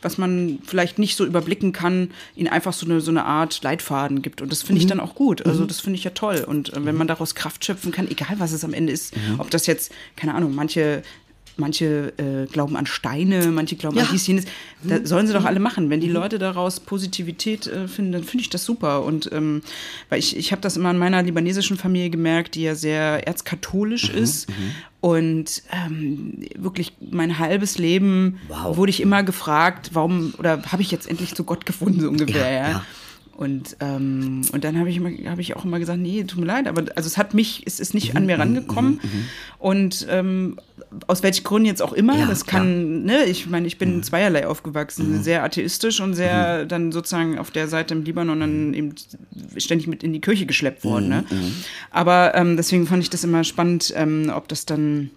was 0.00 0.16
man 0.16 0.58
vielleicht 0.64 0.98
nicht 0.98 1.16
so 1.16 1.26
überblicken 1.26 1.72
kann, 1.72 2.12
ihnen 2.34 2.48
einfach 2.48 2.72
so 2.72 2.86
eine, 2.86 3.02
so 3.02 3.10
eine 3.10 3.26
Art 3.26 3.62
Leitfaden 3.62 4.22
gibt. 4.22 4.40
Und 4.40 4.50
das 4.50 4.62
finde 4.62 4.78
ich 4.78 4.86
mhm. 4.86 4.88
dann 4.88 5.00
auch 5.00 5.14
gut. 5.14 5.44
Also 5.44 5.64
mhm. 5.64 5.68
das 5.68 5.80
finde 5.80 5.98
ich 5.98 6.04
ja 6.04 6.12
toll. 6.12 6.42
Und 6.48 6.72
äh, 6.72 6.82
wenn 6.86 6.96
man 6.96 7.08
daraus 7.08 7.34
Kraft 7.34 7.62
schöpfen 7.62 7.92
kann, 7.92 8.10
egal 8.10 8.36
was 8.38 8.52
es 8.52 8.64
am 8.64 8.72
Ende 8.72 8.94
ist, 8.94 9.14
mhm. 9.14 9.40
ob 9.40 9.50
das 9.50 9.66
jetzt, 9.66 9.92
keine 10.16 10.34
Ahnung, 10.34 10.54
manche 10.54 11.02
manche 11.56 12.12
äh, 12.16 12.46
glauben 12.50 12.76
an 12.76 12.86
Steine, 12.86 13.48
manche 13.48 13.76
glauben 13.76 13.96
ja. 13.96 14.04
an 14.04 14.08
dies, 14.12 14.26
jenes. 14.26 14.44
Da 14.82 14.98
mhm. 14.98 15.06
sollen 15.06 15.26
sie 15.26 15.32
doch 15.32 15.40
mhm. 15.40 15.46
alle 15.46 15.60
machen. 15.60 15.90
Wenn 15.90 16.00
die 16.00 16.08
mhm. 16.08 16.14
Leute 16.14 16.38
daraus 16.38 16.80
Positivität 16.80 17.66
äh, 17.66 17.88
finden, 17.88 18.12
dann 18.12 18.24
finde 18.24 18.42
ich 18.42 18.50
das 18.50 18.64
super. 18.64 19.04
Und 19.04 19.30
ähm, 19.32 19.62
weil 20.08 20.18
ich, 20.18 20.36
ich 20.36 20.52
habe 20.52 20.62
das 20.62 20.76
immer 20.76 20.90
in 20.90 20.98
meiner 20.98 21.22
libanesischen 21.22 21.76
Familie 21.76 22.10
gemerkt, 22.10 22.54
die 22.54 22.62
ja 22.62 22.74
sehr 22.74 23.26
erzkatholisch 23.26 24.12
mhm. 24.12 24.18
ist. 24.18 24.48
Mhm. 24.48 24.54
Und 25.00 25.62
ähm, 25.70 26.46
wirklich 26.56 26.94
mein 27.10 27.38
halbes 27.38 27.76
Leben 27.76 28.38
wow. 28.48 28.76
wurde 28.76 28.90
ich 28.90 29.00
immer 29.00 29.22
gefragt, 29.22 29.90
warum, 29.92 30.32
oder 30.38 30.62
habe 30.72 30.80
ich 30.80 30.90
jetzt 30.90 31.08
endlich 31.08 31.34
zu 31.34 31.44
Gott 31.44 31.66
gefunden, 31.66 32.00
so 32.00 32.08
ungefähr, 32.08 32.50
ja. 32.50 32.70
ja. 32.70 32.84
Und, 33.36 33.76
ähm, 33.80 34.42
und 34.52 34.64
dann 34.64 34.78
habe 34.78 34.88
ich, 34.88 35.00
hab 35.00 35.38
ich 35.38 35.56
auch 35.56 35.64
immer 35.64 35.80
gesagt, 35.80 35.98
nee, 35.98 36.22
tut 36.22 36.38
mir 36.38 36.46
leid, 36.46 36.68
aber 36.68 36.84
also 36.94 37.06
es 37.06 37.18
hat 37.18 37.34
mich, 37.34 37.62
es 37.66 37.80
ist 37.80 37.92
nicht 37.92 38.12
mhm, 38.12 38.16
an 38.16 38.26
mir 38.26 38.38
rangekommen. 38.38 39.00
Mhm, 39.02 39.08
mhm, 39.08 39.24
und 39.58 40.06
ähm, 40.08 40.60
aus 41.08 41.22
welchen 41.24 41.42
Gründen 41.42 41.66
jetzt 41.66 41.82
auch 41.82 41.92
immer, 41.92 42.16
ja, 42.16 42.26
das 42.26 42.46
kann, 42.46 43.02
klar. 43.04 43.18
ne, 43.18 43.24
ich 43.24 43.48
meine, 43.48 43.66
ich 43.66 43.78
bin 43.78 43.96
mhm. 43.96 44.02
zweierlei 44.04 44.46
aufgewachsen, 44.46 45.18
mhm. 45.18 45.22
sehr 45.22 45.42
atheistisch 45.42 46.00
und 46.00 46.14
sehr 46.14 46.62
mhm. 46.62 46.68
dann 46.68 46.92
sozusagen 46.92 47.38
auf 47.38 47.50
der 47.50 47.66
Seite 47.66 47.94
im 47.94 48.04
Libanon 48.04 48.40
dann 48.40 48.74
eben 48.74 48.94
ständig 49.56 49.88
mit 49.88 50.04
in 50.04 50.12
die 50.12 50.20
Kirche 50.20 50.46
geschleppt 50.46 50.84
worden. 50.84 51.08
Ne? 51.08 51.24
Aber 51.90 52.34
ähm, 52.36 52.56
deswegen 52.56 52.86
fand 52.86 53.02
ich 53.02 53.10
das 53.10 53.24
immer 53.24 53.42
spannend, 53.42 53.92
ähm, 53.96 54.30
ob 54.32 54.46
das 54.46 54.64
dann 54.64 55.10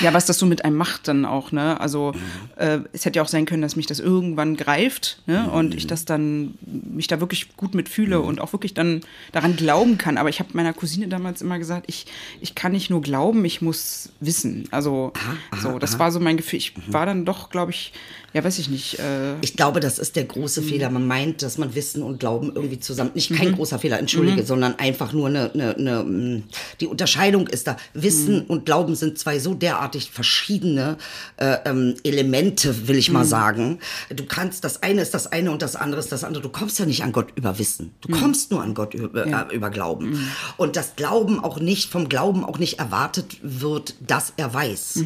ja, 0.00 0.12
was 0.14 0.26
das 0.26 0.38
so 0.38 0.46
mit 0.46 0.64
einem 0.64 0.76
macht 0.76 1.08
dann 1.08 1.24
auch, 1.24 1.52
ne? 1.52 1.80
Also 1.80 2.12
mhm. 2.12 2.20
äh, 2.56 2.80
es 2.92 3.04
hätte 3.04 3.18
ja 3.18 3.22
auch 3.22 3.28
sein 3.28 3.46
können, 3.46 3.62
dass 3.62 3.76
mich 3.76 3.86
das 3.86 4.00
irgendwann 4.00 4.56
greift, 4.56 5.22
ne? 5.26 5.44
Mhm. 5.46 5.52
Und 5.52 5.74
ich 5.74 5.86
das 5.86 6.04
dann 6.04 6.54
mich 6.62 7.06
da 7.06 7.20
wirklich 7.20 7.56
gut 7.56 7.74
mitfühle 7.74 8.18
mhm. 8.18 8.24
und 8.24 8.40
auch 8.40 8.52
wirklich 8.52 8.74
dann 8.74 9.02
daran 9.32 9.56
glauben 9.56 9.98
kann. 9.98 10.18
Aber 10.18 10.28
ich 10.28 10.40
habe 10.40 10.50
meiner 10.54 10.72
Cousine 10.72 11.08
damals 11.08 11.42
immer 11.42 11.58
gesagt, 11.58 11.86
ich, 11.88 12.06
ich 12.40 12.54
kann 12.54 12.72
nicht 12.72 12.90
nur 12.90 13.02
glauben, 13.02 13.44
ich 13.44 13.62
muss 13.62 14.10
wissen. 14.20 14.68
Also 14.70 15.12
aha, 15.14 15.60
so, 15.60 15.78
das 15.78 15.94
aha. 15.94 15.98
war 16.00 16.12
so 16.12 16.20
mein 16.20 16.36
Gefühl. 16.36 16.58
Ich 16.58 16.76
mhm. 16.76 16.92
war 16.92 17.06
dann 17.06 17.24
doch, 17.24 17.50
glaube 17.50 17.70
ich, 17.70 17.92
ja, 18.36 18.44
weiß 18.44 18.58
ich 18.58 18.68
nicht. 18.68 18.98
Äh 18.98 19.40
ich 19.40 19.56
glaube, 19.56 19.80
das 19.80 19.98
ist 19.98 20.14
der 20.14 20.24
große 20.24 20.60
mhm. 20.60 20.66
Fehler. 20.66 20.90
Man 20.90 21.06
meint, 21.06 21.40
dass 21.40 21.56
man 21.56 21.74
Wissen 21.74 22.02
und 22.02 22.20
Glauben 22.20 22.52
irgendwie 22.54 22.78
zusammen, 22.78 23.12
nicht 23.14 23.34
kein 23.34 23.52
mhm. 23.52 23.54
großer 23.54 23.78
Fehler, 23.78 23.98
entschuldige, 23.98 24.42
mhm. 24.42 24.46
sondern 24.46 24.78
einfach 24.78 25.14
nur 25.14 25.28
eine, 25.28 25.50
eine, 25.54 25.74
eine, 25.74 26.04
mm, 26.04 26.42
die 26.80 26.86
Unterscheidung 26.86 27.46
ist 27.46 27.66
da. 27.66 27.78
Wissen 27.94 28.40
mhm. 28.40 28.44
und 28.48 28.66
Glauben 28.66 28.94
sind 28.94 29.18
zwei 29.18 29.38
so 29.38 29.54
derartig 29.54 30.10
verschiedene 30.10 30.98
äh, 31.38 31.56
ähm, 31.64 31.94
Elemente, 32.04 32.88
will 32.88 32.98
ich 32.98 33.10
mal 33.10 33.24
mhm. 33.24 33.28
sagen. 33.28 33.78
Du 34.14 34.26
kannst, 34.26 34.64
das 34.64 34.82
eine 34.82 35.00
ist 35.00 35.14
das 35.14 35.32
eine 35.32 35.50
und 35.50 35.62
das 35.62 35.74
andere 35.74 35.98
ist 35.98 36.12
das 36.12 36.22
andere. 36.22 36.42
Du 36.42 36.50
kommst 36.50 36.78
ja 36.78 36.84
nicht 36.84 37.04
an 37.04 37.12
Gott 37.12 37.28
über 37.36 37.58
Wissen. 37.58 37.94
Du 38.02 38.08
kommst 38.10 38.50
nur 38.50 38.62
an 38.62 38.74
Gott 38.74 38.92
über, 38.92 39.26
ja. 39.26 39.48
äh, 39.50 39.56
über 39.56 39.70
Glauben. 39.70 40.28
Und 40.58 40.76
das 40.76 40.94
Glauben 40.96 41.42
auch 41.42 41.58
nicht, 41.58 41.90
vom 41.90 42.10
Glauben 42.10 42.44
auch 42.44 42.58
nicht 42.58 42.80
erwartet 42.80 43.38
wird, 43.40 43.94
dass 44.06 44.34
er 44.36 44.52
weiß. 44.52 45.04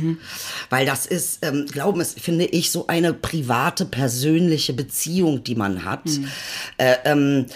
Weil 0.68 0.84
das 0.84 1.06
ist, 1.06 1.38
ähm, 1.42 1.66
Glauben 1.70 2.00
ist, 2.00 2.18
finde 2.18 2.46
ich, 2.46 2.72
so 2.72 2.88
eine 2.88 3.19
private, 3.20 3.84
persönliche 3.84 4.72
Beziehung, 4.72 5.44
die 5.44 5.54
man 5.54 5.84
hat. 5.84 6.04
Mhm. 6.06 6.28
Äh, 6.78 6.94
ähm, 7.04 7.46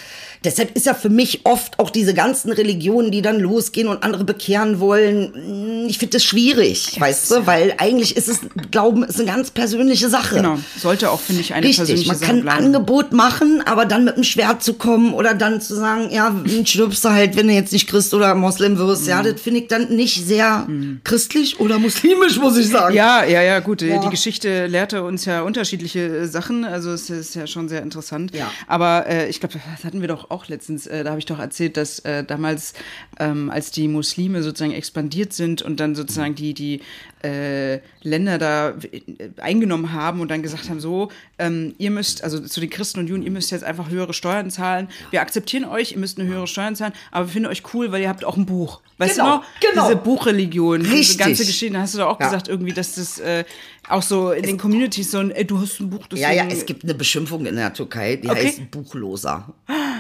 deshalb 0.45 0.77
ist 0.77 0.87
ja 0.87 0.95
für 0.95 1.09
mich 1.09 1.41
oft 1.45 1.79
auch 1.79 1.91
diese 1.91 2.13
ganzen 2.15 2.53
Religionen, 2.53 3.11
die 3.11 3.23
dann 3.23 3.41
losgehen 3.41 3.89
und 3.89 4.03
andere 4.03 4.25
bekehren 4.25 4.79
wollen, 4.81 5.87
ich 5.89 5.99
finde 5.99 6.13
das 6.17 6.25
schwierig. 6.25 6.99
weißt 7.01 7.31
du? 7.31 7.47
Weil 7.47 7.75
eigentlich 7.79 8.17
ist 8.17 8.29
es, 8.29 8.41
Glauben 8.71 9.03
ist 9.05 9.17
eine 9.19 9.27
ganz 9.27 9.51
persönliche 9.51 10.09
Sache. 10.09 10.37
Genau. 10.37 10.59
Sollte 10.79 11.11
auch, 11.11 11.21
finde 11.21 11.41
ich, 11.43 11.55
eine 11.55 11.63
Richtig, 11.67 11.79
persönliche 11.79 12.09
man 12.09 12.17
Sache 12.19 12.31
kann 12.31 12.49
ein. 12.49 12.65
Angebot 12.67 13.13
machen, 13.13 13.63
aber 13.65 13.85
dann 13.87 14.05
mit 14.05 14.17
dem 14.17 14.25
Schwert 14.25 14.63
zu 14.63 14.75
kommen 14.75 15.15
oder 15.15 15.35
dann 15.35 15.61
zu 15.61 15.75
sagen, 15.75 16.11
ja, 16.11 16.31
dann 16.31 16.67
stirbst 16.67 17.05
du 17.05 17.11
halt, 17.11 17.37
wenn 17.37 17.49
du 17.49 17.55
jetzt 17.55 17.73
nicht 17.73 17.89
Christ 17.89 18.13
oder 18.15 18.35
Moslem 18.35 18.79
wirst. 18.79 19.07
Ja, 19.07 19.23
Mhm. 19.23 19.33
das 19.33 19.41
finde 19.41 19.61
ich 19.61 19.69
dann 19.69 19.95
nicht 19.95 20.27
sehr 20.27 20.67
christlich 21.05 21.61
oder 21.61 21.79
muslimisch, 21.79 22.39
muss 22.39 22.57
ich 22.57 22.69
sagen. 22.69 22.95
Ja, 22.95 23.25
ja, 23.25 23.43
ja, 23.43 23.61
gut. 23.61 23.83
Ja. 23.83 23.99
Die 24.01 24.09
Geschichte 24.11 24.67
lehrte 24.67 25.03
uns 25.03 25.25
ja 25.25 25.43
unterschiedliche 25.45 26.01
äh, 26.01 26.27
Sachen. 26.27 26.65
Also 26.65 26.93
es 26.93 27.11
ist 27.11 27.35
ja 27.35 27.47
schon 27.47 27.69
sehr 27.69 27.83
interessant. 27.83 28.35
Ja. 28.35 28.51
Aber 28.67 29.07
äh, 29.07 29.29
ich 29.29 29.41
glaube, 29.41 29.55
das 29.75 29.85
hatten 29.85 30.01
wir 30.01 30.09
doch 30.09 30.31
auch 30.31 30.49
letztens. 30.49 30.87
Äh, 30.87 31.05
da 31.05 31.11
habe 31.11 31.19
ich 31.19 31.27
doch 31.27 31.39
erzählt, 31.39 31.77
dass 31.77 32.01
äh, 32.01 32.25
damals, 32.25 32.75
ähm, 33.19 33.51
als 33.51 33.71
die 33.71 33.89
Muslime 33.89 34.43
sozusagen 34.43 34.73
expandiert 34.73 35.33
sind 35.33 35.63
und 35.63 35.81
dann 35.81 35.95
sozusagen 35.95 36.35
die 36.35 36.55
die 36.55 36.81
äh, 37.25 37.81
Länder 38.03 38.39
da 38.39 38.71
äh, 38.71 39.31
eingenommen 39.41 39.93
haben 39.93 40.21
und 40.21 40.31
dann 40.31 40.43
gesagt 40.43 40.69
haben, 40.69 40.81
so, 40.81 41.11
ähm, 41.39 41.75
ihr 41.79 41.91
müsst, 41.91 42.23
also 42.23 42.41
zu 42.41 42.61
den 42.61 42.71
Christen 42.71 43.01
und 43.01 43.09
Juden, 43.09 43.23
ihr 43.23 43.31
müsst 43.31 43.51
jetzt 43.51 43.65
einfach 43.65 43.91
höhere 43.91 44.13
Steuern 44.13 44.51
zahlen. 44.51 44.89
Wir 45.11 45.23
akzeptieren 45.23 45.65
euch, 45.65 45.93
ihr 45.93 45.99
müsst 45.99 46.19
eine 46.19 46.29
höhere 46.29 46.47
Steuern 46.47 46.77
zahlen, 46.77 46.93
aber 47.11 47.27
wir 47.27 47.33
finden 47.33 47.49
euch 47.49 47.63
cool, 47.73 47.93
weil 47.93 48.03
ihr 48.03 48.09
habt 48.09 48.25
auch 48.25 48.37
ein 48.37 48.47
Buch. 48.47 48.81
Weißt 48.97 49.17
Genau, 49.17 49.25
du 49.25 49.37
noch? 49.39 49.45
genau. 49.61 49.85
Diese 49.89 49.97
Buchreligion, 49.97 50.81
diese 50.83 50.93
Richtig. 50.95 51.19
ganze 51.19 51.45
Geschichte, 51.45 51.75
da 51.75 51.81
hast 51.81 51.95
du 51.95 51.99
doch 51.99 52.09
auch 52.09 52.21
Ja. 52.21 52.27
gesagt, 52.27 52.47
irgendwie, 52.49 52.73
dass 52.73 52.95
das 52.95 53.19
äh, 53.19 53.45
auch 53.89 54.03
so 54.03 54.31
in 54.31 54.45
den 54.45 54.57
Communities 54.57 55.11
so 55.11 55.19
ein, 55.19 55.31
ey, 55.33 55.45
du 55.45 55.61
hast 55.61 55.81
ein 55.81 55.91
Buch, 55.91 56.07
das 56.09 56.21
Ja, 56.21 56.31
ja, 56.31 56.45
es 56.49 56.65
gibt 56.65 56.85
eine 56.85 56.95
Beschimpfung 56.95 57.45
in 57.45 57.57
der 57.57 57.73
Türkei, 57.75 58.17
die 58.17 58.31
Okay. 58.31 58.47
heißt 58.47 58.71
Buchloser. 58.71 59.53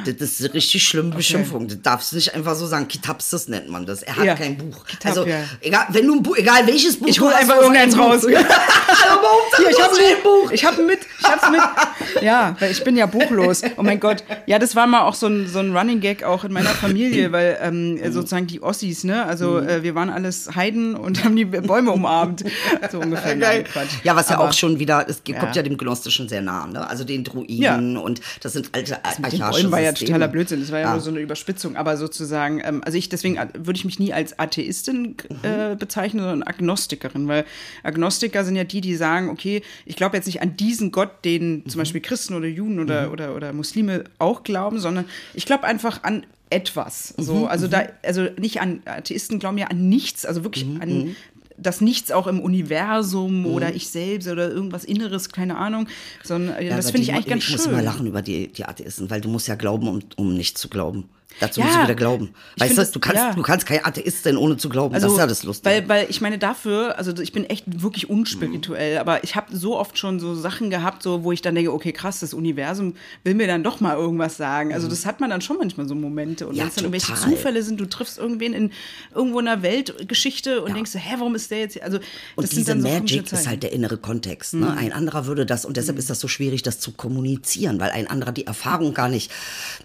Das 0.06 0.14
ist 0.16 0.40
eine 0.44 0.54
richtig 0.54 0.84
schlimme 0.84 1.14
Beschimpfung. 1.14 1.66
Das 1.66 1.80
darfst 1.82 2.12
du 2.12 2.16
nicht 2.16 2.34
einfach 2.34 2.54
so 2.54 2.66
sagen. 2.66 2.86
Kitapsis 2.88 3.48
nennt 3.48 3.68
man 3.68 3.84
das. 3.86 4.02
Er 4.02 4.16
hat 4.16 4.24
Ja. 4.24 4.34
kein 4.34 4.56
Buch. 4.56 4.84
Kitab, 4.86 5.06
also, 5.10 5.26
ja. 5.26 5.38
egal, 5.60 5.86
wenn 5.90 6.06
du 6.06 6.14
ein 6.14 6.22
Buch, 6.22 6.36
egal 6.36 6.66
welches 6.66 6.98
Buch 6.98 7.08
Ich 7.08 7.16
du 7.16 7.22
hol 7.24 7.32
hast, 7.32 7.40
einfach 7.42 7.56
irgendeins 7.56 7.94
ein 7.94 8.00
raus. 8.00 8.22
Warum 8.24 8.34
Hier, 9.56 9.70
ich 9.70 9.82
habe 9.82 9.94
ein 9.96 10.22
Buch. 10.22 10.50
Ich 10.52 10.64
habe 10.64 10.82
mit. 10.82 11.00
Ich 11.18 11.24
hab's 11.26 11.50
mit. 11.50 12.22
Ja, 12.22 12.54
weil 12.60 12.70
ich 12.70 12.84
bin 12.84 12.96
ja 12.96 13.06
buchlos. 13.06 13.62
Oh 13.76 13.82
mein 13.82 13.98
Gott. 14.00 14.24
Ja, 14.46 14.58
das 14.58 14.76
war 14.76 14.86
mal 14.86 15.02
auch 15.02 15.14
so 15.14 15.26
ein, 15.26 15.48
so 15.48 15.58
ein 15.58 15.76
Running 15.76 16.00
Gag 16.00 16.22
auch 16.22 16.44
in 16.44 16.52
meiner 16.52 16.70
Familie, 16.70 17.32
weil 17.32 17.58
ähm, 17.62 17.98
sozusagen 18.12 18.46
die 18.46 18.60
Ossis, 18.84 19.04
ne? 19.04 19.24
Also 19.24 19.58
äh, 19.58 19.82
wir 19.82 19.94
waren 19.94 20.10
alles 20.10 20.54
Heiden 20.54 20.94
und 20.94 21.24
haben 21.24 21.36
die 21.36 21.44
Bäume 21.46 21.90
umarmt. 21.90 22.44
So 22.90 23.00
ungefähr. 23.00 23.34
Nein. 23.36 23.64
Ja, 24.02 24.14
was 24.16 24.28
ja 24.28 24.36
Aber 24.36 24.48
auch 24.48 24.52
schon 24.52 24.78
wieder, 24.78 25.06
es 25.08 25.22
kommt 25.24 25.38
Ja. 25.38 25.52
ja 25.52 25.62
dem 25.62 25.78
Gnostischen 25.78 26.28
sehr 26.28 26.42
nah, 26.42 26.66
ne? 26.66 26.86
Also 26.88 27.04
den 27.04 27.24
Druiden 27.24 27.96
und 27.96 28.20
das 28.42 28.52
sind 28.52 28.70
alte 28.72 28.98
Mit 29.18 29.32
den 29.32 29.42
archaische 29.42 29.62
Bäumen 29.62 29.72
war 29.72 29.80
ja 29.80 29.92
totaler 29.92 30.28
Blödsinn. 30.28 30.60
Das 30.60 30.70
war 30.70 30.78
ja, 30.80 30.86
Ja. 30.86 30.92
nur 30.92 31.00
so 31.00 31.10
eine 31.10 31.20
Überspitzung. 31.20 31.76
Aber 31.76 31.96
sozusagen, 31.96 32.60
ähm, 32.64 32.82
also 32.84 32.98
ich 32.98 33.08
deswegen 33.08 33.36
äh, 33.36 33.48
würde 33.54 33.78
ich 33.78 33.84
mich 33.84 33.98
nie 33.98 34.12
als 34.12 34.38
Atheistin 34.38 35.16
äh, 35.42 35.76
bezeichnen, 35.76 36.20
sondern 36.20 36.42
Agnostikerin, 36.42 37.26
weil 37.28 37.44
Agnostiker 37.82 38.44
sind 38.44 38.56
ja 38.56 38.64
die, 38.64 38.80
die 38.80 38.96
sagen, 38.96 39.28
okay, 39.30 39.62
ich 39.86 39.96
glaube 39.96 40.16
jetzt 40.16 40.26
nicht 40.26 40.42
an 40.42 40.56
diesen 40.56 40.92
Gott, 40.92 41.24
den 41.24 41.64
zum 41.68 41.78
Beispiel 41.78 42.00
Christen 42.00 42.34
oder 42.34 42.46
Juden 42.46 42.80
oder, 42.80 43.10
oder, 43.12 43.34
oder 43.34 43.52
Muslime 43.52 44.04
auch 44.18 44.42
glauben, 44.42 44.78
sondern 44.78 45.06
ich 45.32 45.46
glaube 45.46 45.64
einfach 45.64 46.02
an 46.02 46.26
etwas. 46.54 47.14
So, 47.16 47.46
also 47.46 47.66
da, 47.66 47.88
also 48.02 48.28
nicht 48.38 48.60
an 48.60 48.80
Atheisten 48.84 49.38
glauben 49.38 49.58
ja 49.58 49.66
an 49.66 49.88
nichts, 49.88 50.24
also 50.24 50.44
wirklich 50.44 50.64
an 50.64 51.16
das 51.56 51.80
Nichts 51.80 52.10
auch 52.10 52.26
im 52.26 52.40
Universum 52.40 53.46
oder 53.46 53.74
ich 53.74 53.88
selbst 53.88 54.28
oder 54.28 54.50
irgendwas 54.50 54.84
Inneres, 54.84 55.28
keine 55.28 55.56
Ahnung, 55.56 55.88
sondern 56.22 56.62
Ja, 56.64 56.76
das 56.76 56.90
finde 56.90 57.02
ich 57.02 57.12
eigentlich 57.12 57.26
ganz 57.26 57.44
Ich 57.44 57.50
muss 57.52 57.64
schön. 57.64 57.72
immer 57.72 57.82
lachen 57.82 58.06
über 58.06 58.22
die, 58.22 58.48
die 58.48 58.64
Atheisten, 58.64 59.08
weil 59.10 59.20
du 59.20 59.28
musst 59.28 59.46
ja 59.48 59.54
glauben, 59.54 59.88
um, 59.88 60.00
um 60.16 60.34
nicht 60.34 60.58
zu 60.58 60.68
glauben. 60.68 61.08
Dazu 61.40 61.58
Ja. 61.60 61.66
musst 61.66 61.78
du 61.78 61.82
wieder 61.82 61.94
glauben. 61.96 62.30
Weißt 62.58 62.78
du, 62.78 62.84
du 62.84 63.00
kannst, 63.00 63.16
ja. 63.20 63.32
du 63.34 63.42
kannst 63.42 63.66
kein 63.66 63.84
Atheist 63.84 64.22
sein, 64.22 64.36
ohne 64.36 64.56
zu 64.56 64.68
glauben. 64.68 64.94
Also, 64.94 65.06
das 65.08 65.14
ist 65.14 65.18
ja 65.18 65.26
das 65.26 65.42
Lustige. 65.42 65.74
Weil, 65.74 65.88
weil 65.88 66.06
ich 66.08 66.20
meine, 66.20 66.38
dafür, 66.38 66.96
also 66.96 67.12
ich 67.20 67.32
bin 67.32 67.44
echt 67.44 67.64
wirklich 67.82 68.08
unspirituell, 68.08 68.98
aber 68.98 69.24
ich 69.24 69.34
habe 69.34 69.56
so 69.56 69.76
oft 69.76 69.98
schon 69.98 70.20
so 70.20 70.36
Sachen 70.36 70.70
gehabt, 70.70 71.02
so, 71.02 71.24
wo 71.24 71.32
ich 71.32 71.42
dann 71.42 71.56
denke, 71.56 71.72
okay, 71.72 71.92
krass, 71.92 72.20
das 72.20 72.34
Universum 72.34 72.94
will 73.24 73.34
mir 73.34 73.48
dann 73.48 73.64
doch 73.64 73.80
mal 73.80 73.96
irgendwas 73.96 74.36
sagen. 74.36 74.72
Also 74.72 74.86
das 74.86 75.06
hat 75.06 75.18
man 75.20 75.30
dann 75.30 75.40
schon 75.40 75.58
manchmal 75.58 75.88
so 75.88 75.96
Momente. 75.96 76.46
Und 76.46 76.54
Ja, 76.54 76.62
wenn 76.62 76.68
es 76.68 76.74
dann 76.76 76.84
irgendwelche. 76.84 77.14
Zufälle 77.14 77.62
sind, 77.64 77.80
du 77.80 77.86
triffst 77.86 78.18
irgendwen 78.18 78.52
in 78.52 78.70
irgendwo 79.12 79.40
in 79.40 79.48
einer 79.48 79.62
Weltgeschichte 79.62 80.62
und 80.62 80.74
denkst, 80.76 80.92
so, 80.92 80.98
hä, 81.00 81.14
warum 81.18 81.34
ist 81.34 81.50
der 81.50 81.58
jetzt 81.58 81.72
hier? 81.74 81.84
Also 81.84 81.98
das 81.98 82.06
Und 82.36 82.52
diese 82.52 82.72
so 82.72 82.78
Magic 82.78 83.32
ist. 83.32 83.44
Mhm. 83.44 83.48
halt 83.48 83.62
der 83.64 83.72
innere 83.72 83.96
Kontext. 83.98 84.54
Ne? 84.54 84.72
Ein 84.76 84.92
anderer 84.92 85.26
würde 85.26 85.46
das, 85.46 85.64
und 85.64 85.76
deshalb 85.76 85.98
ist 85.98 86.10
das 86.10 86.20
so 86.20 86.28
schwierig, 86.28 86.62
das 86.62 86.78
zu 86.78 86.92
kommunizieren, 86.92 87.80
weil 87.80 87.90
ein 87.90 88.06
anderer 88.06 88.30
die 88.32 88.46
Erfahrung 88.46 88.94
gar 88.94 89.08
nicht 89.08 89.32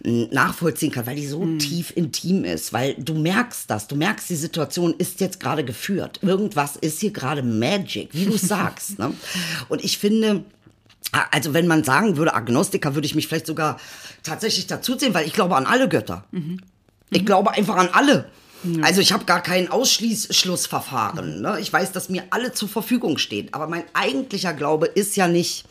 mh, 0.06 0.28
nachvollziehen 0.32 0.92
kann, 0.92 1.08
weil 1.08 1.16
die 1.16 1.26
so 1.30 1.40
Mhm. 1.42 1.60
tief 1.60 1.94
intim 1.96 2.44
ist. 2.44 2.74
Weil 2.74 2.96
du 2.96 3.14
merkst 3.14 3.70
das, 3.70 3.88
du 3.88 3.96
merkst, 3.96 4.30
die 4.30 4.36
Situation 4.36 4.94
ist 4.98 5.22
jetzt 5.22 5.40
gerade 5.40 5.64
geführt. 5.64 6.20
Irgendwas 6.22 6.76
ist 6.76 7.00
hier 7.00 7.12
gerade 7.12 7.44
Magic, 7.44 8.10
wie 8.14 8.26
du 8.26 8.38
sagst. 8.38 9.00
Ne? 9.00 9.14
Und 9.70 9.84
ich 9.84 9.98
finde, 9.98 10.44
also 11.32 11.54
wenn 11.54 11.68
man 11.68 11.84
sagen 11.84 12.18
würde, 12.18 12.34
Agnostiker, 12.34 12.96
würde 12.96 13.06
ich 13.06 13.16
mich 13.16 13.28
vielleicht 13.28 13.48
sogar 13.48 13.80
tatsächlich 14.24 14.68
dazu 14.68 14.96
zählen, 14.96 15.14
weil 15.14 15.26
ich 15.28 15.34
glaube 15.34 15.56
an 15.56 15.66
alle 15.66 15.88
Götter. 15.88 16.26
Ich 17.10 17.26
glaube 17.26 17.52
einfach 17.52 17.78
an 17.78 17.90
alle. 17.94 18.30
Also 18.82 19.00
ich 19.00 19.14
habe 19.14 19.26
gar 19.26 19.42
kein 19.42 19.72
Ausschlussverfahren. 19.72 21.42
Ne? 21.42 21.60
Ich 21.62 21.72
weiß, 21.72 21.92
dass 21.92 22.10
mir 22.10 22.24
alle 22.30 22.52
zur 22.52 22.68
Verfügung 22.68 23.18
stehen. 23.18 23.50
Aber 23.54 23.68
mein 23.68 23.84
eigentlicher 23.94 24.54
Glaube 24.54 24.86
ist 24.86 25.16
ja 25.16 25.28
nicht. 25.28 25.66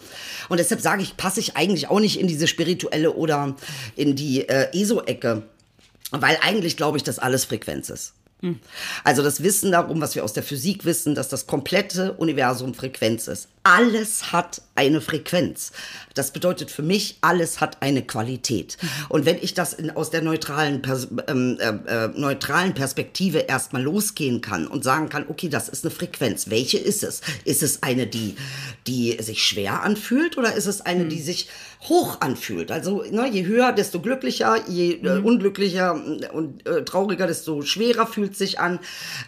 Und 0.48 0.58
deshalb 0.58 0.80
sage 0.80 1.02
ich, 1.02 1.16
passe 1.16 1.40
ich 1.40 1.56
eigentlich 1.56 1.88
auch 1.88 2.00
nicht 2.00 2.18
in 2.18 2.28
diese 2.28 2.46
spirituelle 2.46 3.12
oder 3.12 3.56
in 3.94 4.16
die 4.16 4.48
äh, 4.48 4.70
ESO-Ecke. 4.72 5.42
Weil 6.10 6.38
eigentlich 6.42 6.76
glaube 6.76 6.96
ich, 6.96 7.02
dass 7.02 7.18
alles 7.18 7.44
Frequenz 7.44 7.90
ist. 7.90 8.14
Also 9.02 9.22
das 9.22 9.42
Wissen 9.42 9.72
darum, 9.72 10.00
was 10.00 10.14
wir 10.14 10.22
aus 10.22 10.32
der 10.32 10.44
Physik 10.44 10.84
wissen, 10.84 11.16
dass 11.16 11.28
das 11.28 11.48
komplette 11.48 12.12
Universum 12.12 12.72
Frequenz 12.72 13.26
ist. 13.26 13.48
Alles 13.64 14.32
hat 14.32 14.62
eine 14.76 15.00
Frequenz. 15.00 15.72
Das 16.14 16.30
bedeutet 16.30 16.70
für 16.70 16.82
mich, 16.82 17.18
alles 17.20 17.60
hat 17.60 17.82
eine 17.82 18.02
Qualität. 18.02 18.78
Und 19.08 19.26
wenn 19.26 19.36
ich 19.36 19.54
das 19.54 19.72
in, 19.72 19.90
aus 19.90 20.10
der 20.10 20.22
neutralen, 20.22 20.82
Pers 20.82 21.08
ähm, 21.26 21.58
äh, 21.60 22.04
äh, 22.04 22.08
neutralen 22.14 22.74
Perspektive 22.74 23.40
erstmal 23.40 23.82
losgehen 23.82 24.40
kann 24.40 24.68
und 24.68 24.84
sagen 24.84 25.08
kann, 25.08 25.26
okay, 25.28 25.48
das 25.48 25.68
ist 25.68 25.84
eine 25.84 25.90
Frequenz. 25.90 26.48
Welche 26.48 26.78
ist 26.78 27.02
es? 27.02 27.20
Ist 27.44 27.64
es 27.64 27.82
eine, 27.82 28.06
die, 28.06 28.36
die 28.86 29.20
sich 29.20 29.42
schwer 29.42 29.82
anfühlt 29.82 30.38
oder 30.38 30.54
ist 30.54 30.66
es 30.66 30.80
eine, 30.80 31.06
die 31.06 31.20
sich 31.20 31.48
hoch 31.88 32.20
anfühlt? 32.20 32.70
Also 32.70 33.04
ne, 33.10 33.28
je 33.28 33.44
höher, 33.46 33.72
desto 33.72 34.00
glücklicher, 34.00 34.68
je 34.68 34.94
äh, 35.02 35.18
unglücklicher 35.18 35.94
und 36.32 36.66
äh, 36.66 36.84
trauriger, 36.84 37.26
desto 37.26 37.62
schwerer 37.62 38.06
fühlt 38.06 38.36
sich 38.36 38.58
an. 38.58 38.80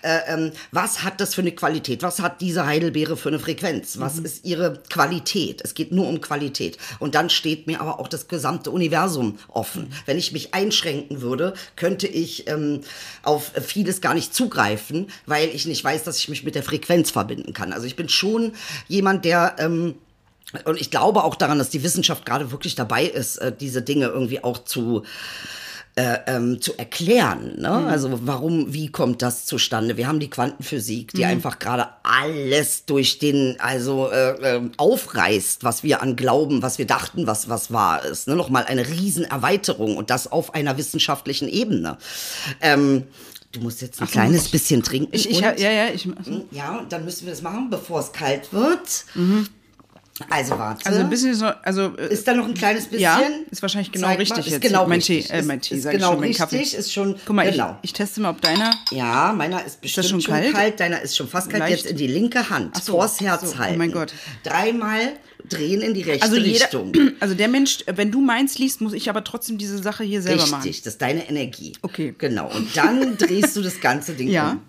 Äh, 0.03 0.19
ähm, 0.27 0.53
was 0.73 1.05
hat 1.05 1.21
das 1.21 1.35
für 1.35 1.43
eine 1.43 1.53
Qualität? 1.53 2.03
Was 2.03 2.21
hat 2.21 2.41
diese 2.41 2.67
Heidelbeere 2.67 3.17
für 3.17 3.29
eine 3.29 3.39
Frequenz? 3.39 3.99
Was 4.01 4.19
ist 4.19 4.45
ihre 4.45 4.83
Qualität? 4.89 5.61
Es 5.63 5.75
geht 5.75 5.93
nur 5.93 6.09
um 6.09 6.21
Qualität. 6.21 6.79
Und 6.99 7.15
dann 7.15 7.31
steht 7.31 7.67
mir 7.67 7.81
aber 7.81 8.01
auch 8.01 8.09
das 8.09 8.29
gesamte 8.29 8.71
Universum 8.71 9.39
offen. 9.49 9.93
Wenn 10.07 10.19
ich 10.19 10.33
mich 10.33 10.55
einschränken 10.55 11.21
würde, 11.23 11.55
könnte 11.77 12.07
ich 12.07 12.49
ähm, 12.49 12.81
auf 13.23 13.53
vieles 13.61 14.01
gar 14.01 14.15
nicht 14.15 14.35
zugreifen, 14.35 15.09
weil 15.27 15.49
ich 15.51 15.67
nicht 15.67 15.85
weiß, 15.85 16.05
dass 16.05 16.19
ich 16.19 16.29
mich 16.29 16.45
mit 16.45 16.55
der 16.55 16.63
Frequenz 16.63 17.11
verbinden 17.11 17.53
kann. 17.53 17.73
Also 17.73 17.87
ich 17.87 17.97
bin 17.97 18.09
schon 18.09 18.53
jemand, 18.89 19.25
der 19.25 19.57
ähm, 19.59 19.95
und 20.65 20.81
ich 20.81 20.91
glaube 20.91 21.25
auch 21.25 21.35
daran, 21.37 21.59
dass 21.59 21.71
die 21.71 21.83
Wissenschaft 21.83 22.27
gerade 22.27 22.51
wirklich 22.51 22.75
dabei 22.75 23.05
ist, 23.05 23.37
äh, 23.37 23.53
diese 23.59 23.83
Dinge 23.83 24.07
irgendwie 24.07 24.43
auch 24.43 24.59
zu 24.65 25.05
äh, 25.97 26.19
ähm, 26.29 26.61
zu 26.61 26.79
erklären. 26.79 27.57
Ne? 27.59 27.69
Also 27.69 28.21
warum, 28.23 28.73
wie 28.73 28.93
kommt 28.93 29.23
das 29.23 29.45
zustande? 29.45 29.97
Wir 29.97 30.07
haben 30.07 30.21
die 30.21 30.31
Quantenphysik, 30.31 31.13
die 31.15 31.25
einfach 31.25 31.59
gerade 31.59 31.89
alles 32.05 32.85
durch 32.87 33.19
den, 33.19 33.57
also 33.59 34.09
äh, 34.09 34.57
äh, 34.57 34.71
aufreißt, 34.77 35.65
was 35.65 35.83
wir 35.83 36.01
an 36.01 36.15
Glauben, 36.15 36.63
was 36.63 36.79
wir 36.79 36.87
dachten, 36.87 37.27
was 37.27 37.49
was 37.49 37.73
wahr 37.73 38.05
ist. 38.05 38.29
Ne? 38.29 38.37
Nochmal 38.37 38.65
eine 38.67 38.87
Riesenerweiterung 38.89 39.97
und 39.97 40.11
das 40.11 40.31
auf 40.31 40.55
einer 40.55 40.79
wissenschaftlichen 40.79 41.49
Ebene. 41.49 41.99
Ähm, 42.61 43.09
du 43.51 43.61
musst 43.61 43.83
jetzt 43.83 44.01
ein 44.01 44.07
kleines 44.07 44.49
bisschen 44.49 44.85
trinken. 44.85 45.11
Ich, 45.13 45.29
ich, 45.29 45.39
und- 45.39 45.59
ja, 45.59 45.71
ja, 45.73 45.89
ich, 45.93 46.09
ja, 46.53 46.79
und 46.79 46.93
dann 46.93 47.05
müssen 47.05 47.27
wir 47.27 47.33
das 47.33 47.43
machen, 47.43 47.69
bevor 47.69 47.99
es 47.99 48.13
kalt 48.13 48.53
wird. 48.53 49.05
Also 50.29 50.59
warte. 50.59 50.85
also 50.87 51.01
ein 51.01 51.09
bisschen 51.11 51.35
so, 51.35 51.47
also 51.47 51.97
äh, 51.97 52.13
Ist 52.13 52.27
da 52.29 52.35
noch 52.35 52.47
ein 52.47 52.55
kleines 52.55 52.85
bisschen? 52.85 53.01
Ja, 53.01 53.21
ist 53.51 53.63
wahrscheinlich 53.63 53.91
genau 53.93 54.09
Zeig 54.09 54.17
mal. 54.19 54.21
richtig 54.21 54.47
ist 54.47 54.53
jetzt. 54.53 54.63
Genau 54.63 54.87
Mein 54.87 54.99
richtig. 54.99 55.29
Tee, 55.29 55.33
äh, 55.33 55.43
mein 55.43 55.61
Ist- 55.61 55.69
Tee, 55.69 55.75
ist 55.77 55.83
sag 55.85 55.93
ich 55.93 55.99
genau 55.99 56.11
schon, 56.11 56.21
mein 56.21 56.29
richtig, 56.29 56.39
Kaffee. 56.39 56.77
ist 56.77 56.93
schon, 56.93 57.15
Guck 57.25 57.37
mal, 57.37 57.51
genau. 57.51 57.79
ich, 57.83 57.91
ich 57.91 57.93
teste 57.95 58.21
mal, 58.21 58.31
ob 58.31 58.41
deiner. 58.41 58.71
ja, 58.91 59.33
meiner 59.37 59.65
ist 59.65 59.81
bestimmt 59.81 60.07
schon 60.09 60.21
schon, 60.21 60.35
kalt? 60.35 60.53
kalt? 60.55 60.81
Deiner 60.81 61.01
ist 61.01 61.17
schon 61.17 61.29
fast 61.29 61.49
kalt. 61.51 61.61
Leicht? 61.61 61.83
Jetzt 61.83 61.91
in 61.91 61.97
die 61.97 62.07
linke 62.07 62.51
Hand, 62.51 62.73
Ach 62.77 62.83
so, 62.83 62.93
vors 62.93 63.21
Herz 63.21 63.43
so, 63.43 63.55
oh 63.55 63.59
halten. 63.59 63.79
mein 63.79 63.93
Gott. 63.93 64.13
Dreimal 64.45 65.13
drehen 65.49 65.81
in 65.81 65.95
die 65.95 66.03
rechte 66.03 66.23
Also 66.23 66.37
jeder, 66.37 66.65
Richtung. 66.65 66.93
also 67.21 67.35
der 67.35 67.49
Mensch, 67.49 67.79
wenn 67.87 68.11
du 68.13 68.21
meins 68.21 68.59
liest, 68.59 68.81
muss 68.83 68.93
ich 68.93 69.09
aber 69.09 69.25
trotzdem 69.25 69.59
diese 69.59 69.79
Sache 69.79 70.05
hier 70.05 70.21
selber 70.23 70.47
machen. 70.47 70.63
Richtig, 70.63 70.83
das 70.83 70.95
ist 70.95 71.03
deine 71.03 71.29
Energie. 71.29 71.73
Okay. 71.83 72.15
Genau. 72.19 72.51
Und 72.55 72.77
dann 72.77 73.17
drehst 73.17 73.57
du 73.57 73.63
das 73.63 73.81
ganze 73.81 74.13
Ding 74.15 74.29
Ja. 74.29 74.53
um. 74.53 74.61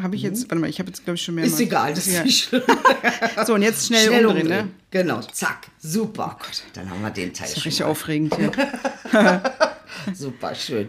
Habe 0.00 0.16
ich 0.16 0.22
jetzt, 0.22 0.42
warte 0.50 0.56
mal, 0.60 0.68
ich 0.68 0.78
habe 0.78 0.88
jetzt 0.90 1.04
glaube 1.04 1.16
ich 1.16 1.22
schon 1.22 1.34
mehr. 1.36 1.44
Ist 1.44 1.58
egal, 1.60 1.94
das 1.94 2.06
ist 2.06 2.24
nicht 2.24 2.44
schlimm. 2.44 2.62
So 3.46 3.54
und 3.54 3.62
jetzt 3.62 3.86
schnell, 3.86 4.06
Schnell 4.06 4.26
umdrehen, 4.26 4.46
umdrehen. 4.46 4.66
ne? 4.66 4.72
Genau, 4.90 5.20
zack, 5.32 5.68
super. 5.78 6.38
Dann 6.74 6.88
haben 6.90 7.02
wir 7.02 7.10
den 7.10 7.32
Teil 7.34 7.46
Das 7.48 7.56
ist 7.56 7.62
schon 7.62 7.62
richtig 7.64 7.80
mal. 7.84 7.90
aufregend 7.90 8.36
hier. 8.36 8.50
Super 10.14 10.54
schön. 10.54 10.88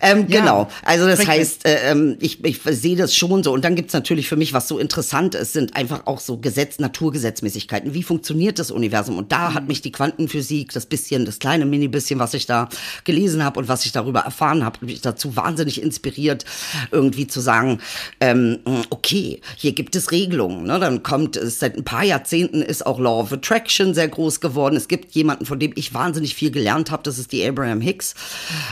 Ähm, 0.00 0.26
ja. 0.28 0.40
Genau. 0.40 0.68
Also 0.82 1.06
das 1.06 1.20
Frequenz. 1.20 1.38
heißt, 1.38 1.66
äh, 1.66 1.90
ähm, 1.90 2.16
ich, 2.20 2.44
ich 2.44 2.60
sehe 2.62 2.96
das 2.96 3.14
schon 3.14 3.42
so. 3.42 3.52
Und 3.52 3.64
dann 3.64 3.74
gibt's 3.74 3.92
natürlich 3.92 4.28
für 4.28 4.36
mich, 4.36 4.52
was 4.52 4.68
so 4.68 4.78
interessant 4.78 5.34
ist, 5.34 5.52
sind 5.52 5.76
einfach 5.76 6.06
auch 6.06 6.20
so 6.20 6.38
Gesetz, 6.38 6.78
Naturgesetzmäßigkeiten. 6.78 7.94
Wie 7.94 8.02
funktioniert 8.02 8.58
das 8.58 8.70
Universum? 8.70 9.18
Und 9.18 9.32
da 9.32 9.50
mhm. 9.50 9.54
hat 9.54 9.68
mich 9.68 9.82
die 9.82 9.92
Quantenphysik, 9.92 10.72
das 10.72 10.86
bisschen, 10.86 11.24
das 11.24 11.38
kleine 11.38 11.66
Mini-bisschen, 11.66 12.18
was 12.18 12.34
ich 12.34 12.46
da 12.46 12.68
gelesen 13.04 13.44
habe 13.44 13.60
und 13.60 13.68
was 13.68 13.84
ich 13.86 13.92
darüber 13.92 14.20
erfahren 14.20 14.64
habe, 14.64 14.84
mich 14.84 15.00
dazu 15.00 15.36
wahnsinnig 15.36 15.82
inspiriert, 15.82 16.44
irgendwie 16.90 17.26
zu 17.26 17.40
sagen, 17.40 17.80
ähm, 18.20 18.58
okay, 18.90 19.40
hier 19.56 19.72
gibt 19.72 19.96
es 19.96 20.10
Regelungen. 20.10 20.64
Ne? 20.64 20.78
Dann 20.78 21.02
kommt 21.02 21.36
es 21.36 21.58
seit 21.58 21.76
ein 21.76 21.84
paar 21.84 22.04
Jahrzehnten 22.04 22.62
ist 22.62 22.86
auch 22.86 22.98
Law 22.98 23.20
of 23.20 23.32
Attraction 23.32 23.94
sehr 23.94 24.08
groß 24.08 24.40
geworden. 24.40 24.76
Es 24.76 24.88
gibt 24.88 25.14
jemanden, 25.14 25.46
von 25.46 25.58
dem 25.58 25.72
ich 25.76 25.94
wahnsinnig 25.94 26.34
viel 26.34 26.50
gelernt 26.50 26.90
habe, 26.90 27.02
das 27.02 27.18
ist 27.18 27.32
die 27.32 27.46
Abraham 27.46 27.80
Hicks. 27.80 28.13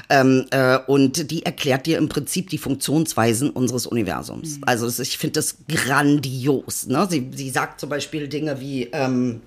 Ähm, 0.09 0.47
äh, 0.51 0.79
und 0.87 1.31
die 1.31 1.45
erklärt 1.45 1.87
dir 1.87 1.99
im 1.99 2.09
Prinzip 2.09 2.51
die 2.51 2.59
Funktionsweisen 2.59 3.51
unseres 3.51 3.87
Universums. 3.87 4.59
Mhm. 4.59 4.65
Also 4.67 4.87
das, 4.87 4.99
ich 4.99 5.19
finde 5.19 5.35
das 5.35 5.57
grandios. 5.69 6.87
Ne? 6.87 7.07
Sie, 7.11 7.31
sie 7.35 7.51
sagt 7.51 7.81
zum 7.81 7.89
Beispiel 7.89 8.29
Dinge 8.29 8.61
wie, 8.61 8.85
ähm, 8.93 9.41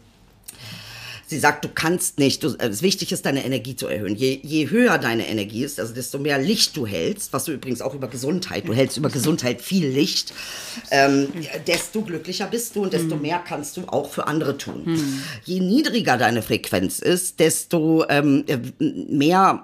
Sie 1.28 1.40
sagt, 1.40 1.66
du 1.66 1.70
kannst 1.70 2.20
nicht, 2.20 2.44
du, 2.44 2.56
es 2.58 2.82
wichtig 2.82 3.12
ist, 3.12 3.26
deine 3.26 3.44
Energie 3.44 3.76
zu 3.76 3.88
erhöhen. 3.88 4.16
Je, 4.16 4.40
je 4.44 4.70
höher 4.70 4.98
deine 4.98 5.28
Energie 5.28 5.64
ist, 5.64 5.80
also 5.80 5.94
desto 5.94 6.20
mehr 6.20 6.38
Licht 6.38 6.78
du 6.78 6.86
hältst, 6.86 7.34
was 7.34 7.46
du 7.46 7.52
übrigens 7.52 7.82
auch 7.82 7.96
über 7.96 8.08
Gesundheit, 8.08 8.68
du 8.68 8.74
hältst 8.74 8.98
über 8.98 9.10
Gesundheit 9.10 9.62
viel 9.62 9.88
Licht, 9.88 10.34
ähm, 10.92 11.30
desto 11.66 12.02
glücklicher 12.02 12.48
bist 12.48 12.76
du 12.76 12.84
und 12.84 12.94
desto 12.94 13.16
mehr 13.16 13.40
kannst 13.40 13.78
du 13.78 13.82
auch 13.88 14.10
für 14.10 14.28
andere 14.28 14.58
tun. 14.58 14.84
Je 15.44 15.60
niedriger 15.60 16.18
deine 16.18 16.42
Frequenz 16.42 17.00
ist, 17.00 17.40
desto 17.40 18.06
ähm, 18.10 18.46
mehr 18.80 19.64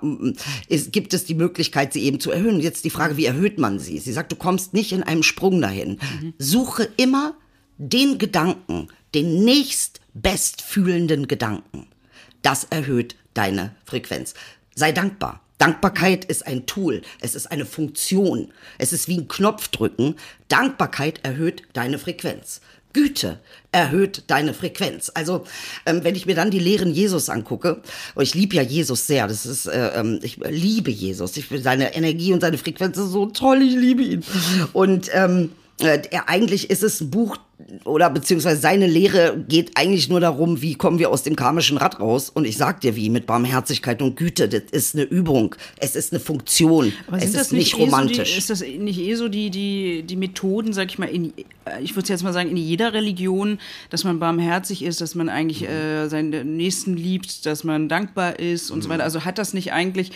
ist, 0.67 0.91
gibt 0.91 1.13
es 1.13 1.25
die 1.25 1.35
Möglichkeit, 1.35 1.93
sie 1.93 2.03
eben 2.03 2.19
zu 2.19 2.31
erhöhen. 2.31 2.59
Jetzt 2.59 2.85
die 2.85 2.89
Frage, 2.89 3.17
wie 3.17 3.25
erhöht 3.25 3.59
man 3.59 3.79
sie? 3.79 3.99
Sie 3.99 4.13
sagt, 4.13 4.31
du 4.31 4.35
kommst 4.35 4.73
nicht 4.73 4.91
in 4.91 5.03
einem 5.03 5.23
Sprung 5.23 5.61
dahin. 5.61 5.99
Suche 6.37 6.89
immer 6.97 7.35
den 7.77 8.17
Gedanken, 8.17 8.87
den 9.13 9.43
nächst 9.43 10.00
bestfühlenden 10.13 11.27
Gedanken. 11.27 11.87
Das 12.41 12.65
erhöht 12.65 13.15
deine 13.33 13.75
Frequenz. 13.85 14.33
Sei 14.75 14.91
dankbar. 14.91 15.41
Dankbarkeit 15.57 16.25
ist 16.25 16.47
ein 16.47 16.65
Tool, 16.65 17.03
es 17.19 17.35
ist 17.35 17.51
eine 17.51 17.67
Funktion, 17.67 18.51
es 18.79 18.93
ist 18.93 19.07
wie 19.07 19.19
ein 19.19 19.27
Knopfdrücken. 19.27 20.15
Dankbarkeit 20.47 21.19
erhöht 21.23 21.61
deine 21.73 21.99
Frequenz. 21.99 22.61
Güte 22.93 23.39
erhöht 23.71 24.23
deine 24.27 24.53
Frequenz. 24.53 25.11
Also 25.13 25.45
ähm, 25.85 26.03
wenn 26.03 26.15
ich 26.15 26.25
mir 26.25 26.35
dann 26.35 26.49
die 26.49 26.59
Lehren 26.59 26.91
Jesus 26.91 27.29
angucke, 27.29 27.81
und 28.15 28.23
ich 28.23 28.33
liebe 28.33 28.55
ja 28.55 28.63
Jesus 28.63 29.07
sehr, 29.07 29.27
das 29.27 29.45
ist, 29.45 29.67
äh, 29.67 29.99
ähm, 29.99 30.19
ich 30.23 30.37
liebe 30.37 30.91
Jesus, 30.91 31.37
ich 31.37 31.45
seine 31.61 31.93
Energie 31.95 32.33
und 32.33 32.41
seine 32.41 32.57
Frequenz 32.57 32.97
ist 32.97 33.11
so 33.11 33.27
toll, 33.27 33.61
ich 33.61 33.75
liebe 33.75 34.01
ihn. 34.01 34.23
Und 34.73 35.09
ähm, 35.13 35.51
äh, 35.79 36.01
eigentlich 36.25 36.69
ist 36.69 36.83
es 36.83 37.01
ein 37.01 37.11
Buch 37.11 37.37
oder 37.85 38.09
beziehungsweise 38.09 38.59
seine 38.59 38.87
Lehre 38.87 39.43
geht 39.47 39.71
eigentlich 39.75 40.09
nur 40.09 40.19
darum, 40.19 40.61
wie 40.61 40.75
kommen 40.75 40.99
wir 40.99 41.09
aus 41.09 41.23
dem 41.23 41.35
karmischen 41.35 41.77
Rad 41.77 41.99
raus. 41.99 42.29
Und 42.29 42.45
ich 42.45 42.57
sag 42.57 42.81
dir 42.81 42.95
wie, 42.95 43.09
mit 43.09 43.25
Barmherzigkeit 43.25 44.01
und 44.01 44.15
Güte, 44.15 44.47
das 44.47 44.63
ist 44.71 44.95
eine 44.95 45.03
Übung, 45.03 45.55
es 45.77 45.95
ist 45.95 46.13
eine 46.13 46.19
Funktion, 46.19 46.93
es 47.17 47.33
ist 47.33 47.53
nicht, 47.53 47.77
nicht 47.77 47.77
romantisch. 47.77 48.17
So 48.17 48.23
die, 48.23 48.37
ist 48.37 48.49
das 48.49 48.61
nicht 48.61 48.99
eh 48.99 49.15
so 49.15 49.27
die, 49.27 49.49
die, 49.49 50.03
die 50.03 50.15
Methoden, 50.15 50.73
sag 50.73 50.89
ich 50.89 50.99
mal, 50.99 51.09
in, 51.09 51.33
ich 51.81 51.95
würde 51.95 52.09
jetzt 52.09 52.23
mal 52.23 52.33
sagen, 52.33 52.49
in 52.49 52.57
jeder 52.57 52.93
Religion, 52.93 53.59
dass 53.89 54.03
man 54.03 54.19
barmherzig 54.19 54.83
ist, 54.83 55.01
dass 55.01 55.15
man 55.15 55.29
eigentlich 55.29 55.67
äh, 55.67 56.07
seinen 56.07 56.57
Nächsten 56.57 56.95
liebt, 56.95 57.45
dass 57.45 57.63
man 57.63 57.89
dankbar 57.89 58.39
ist 58.39 58.71
und 58.71 58.79
mhm. 58.79 58.83
so 58.83 58.89
weiter. 58.89 59.03
Also 59.03 59.25
hat 59.25 59.37
das 59.37 59.53
nicht 59.53 59.73
eigentlich 59.73 60.11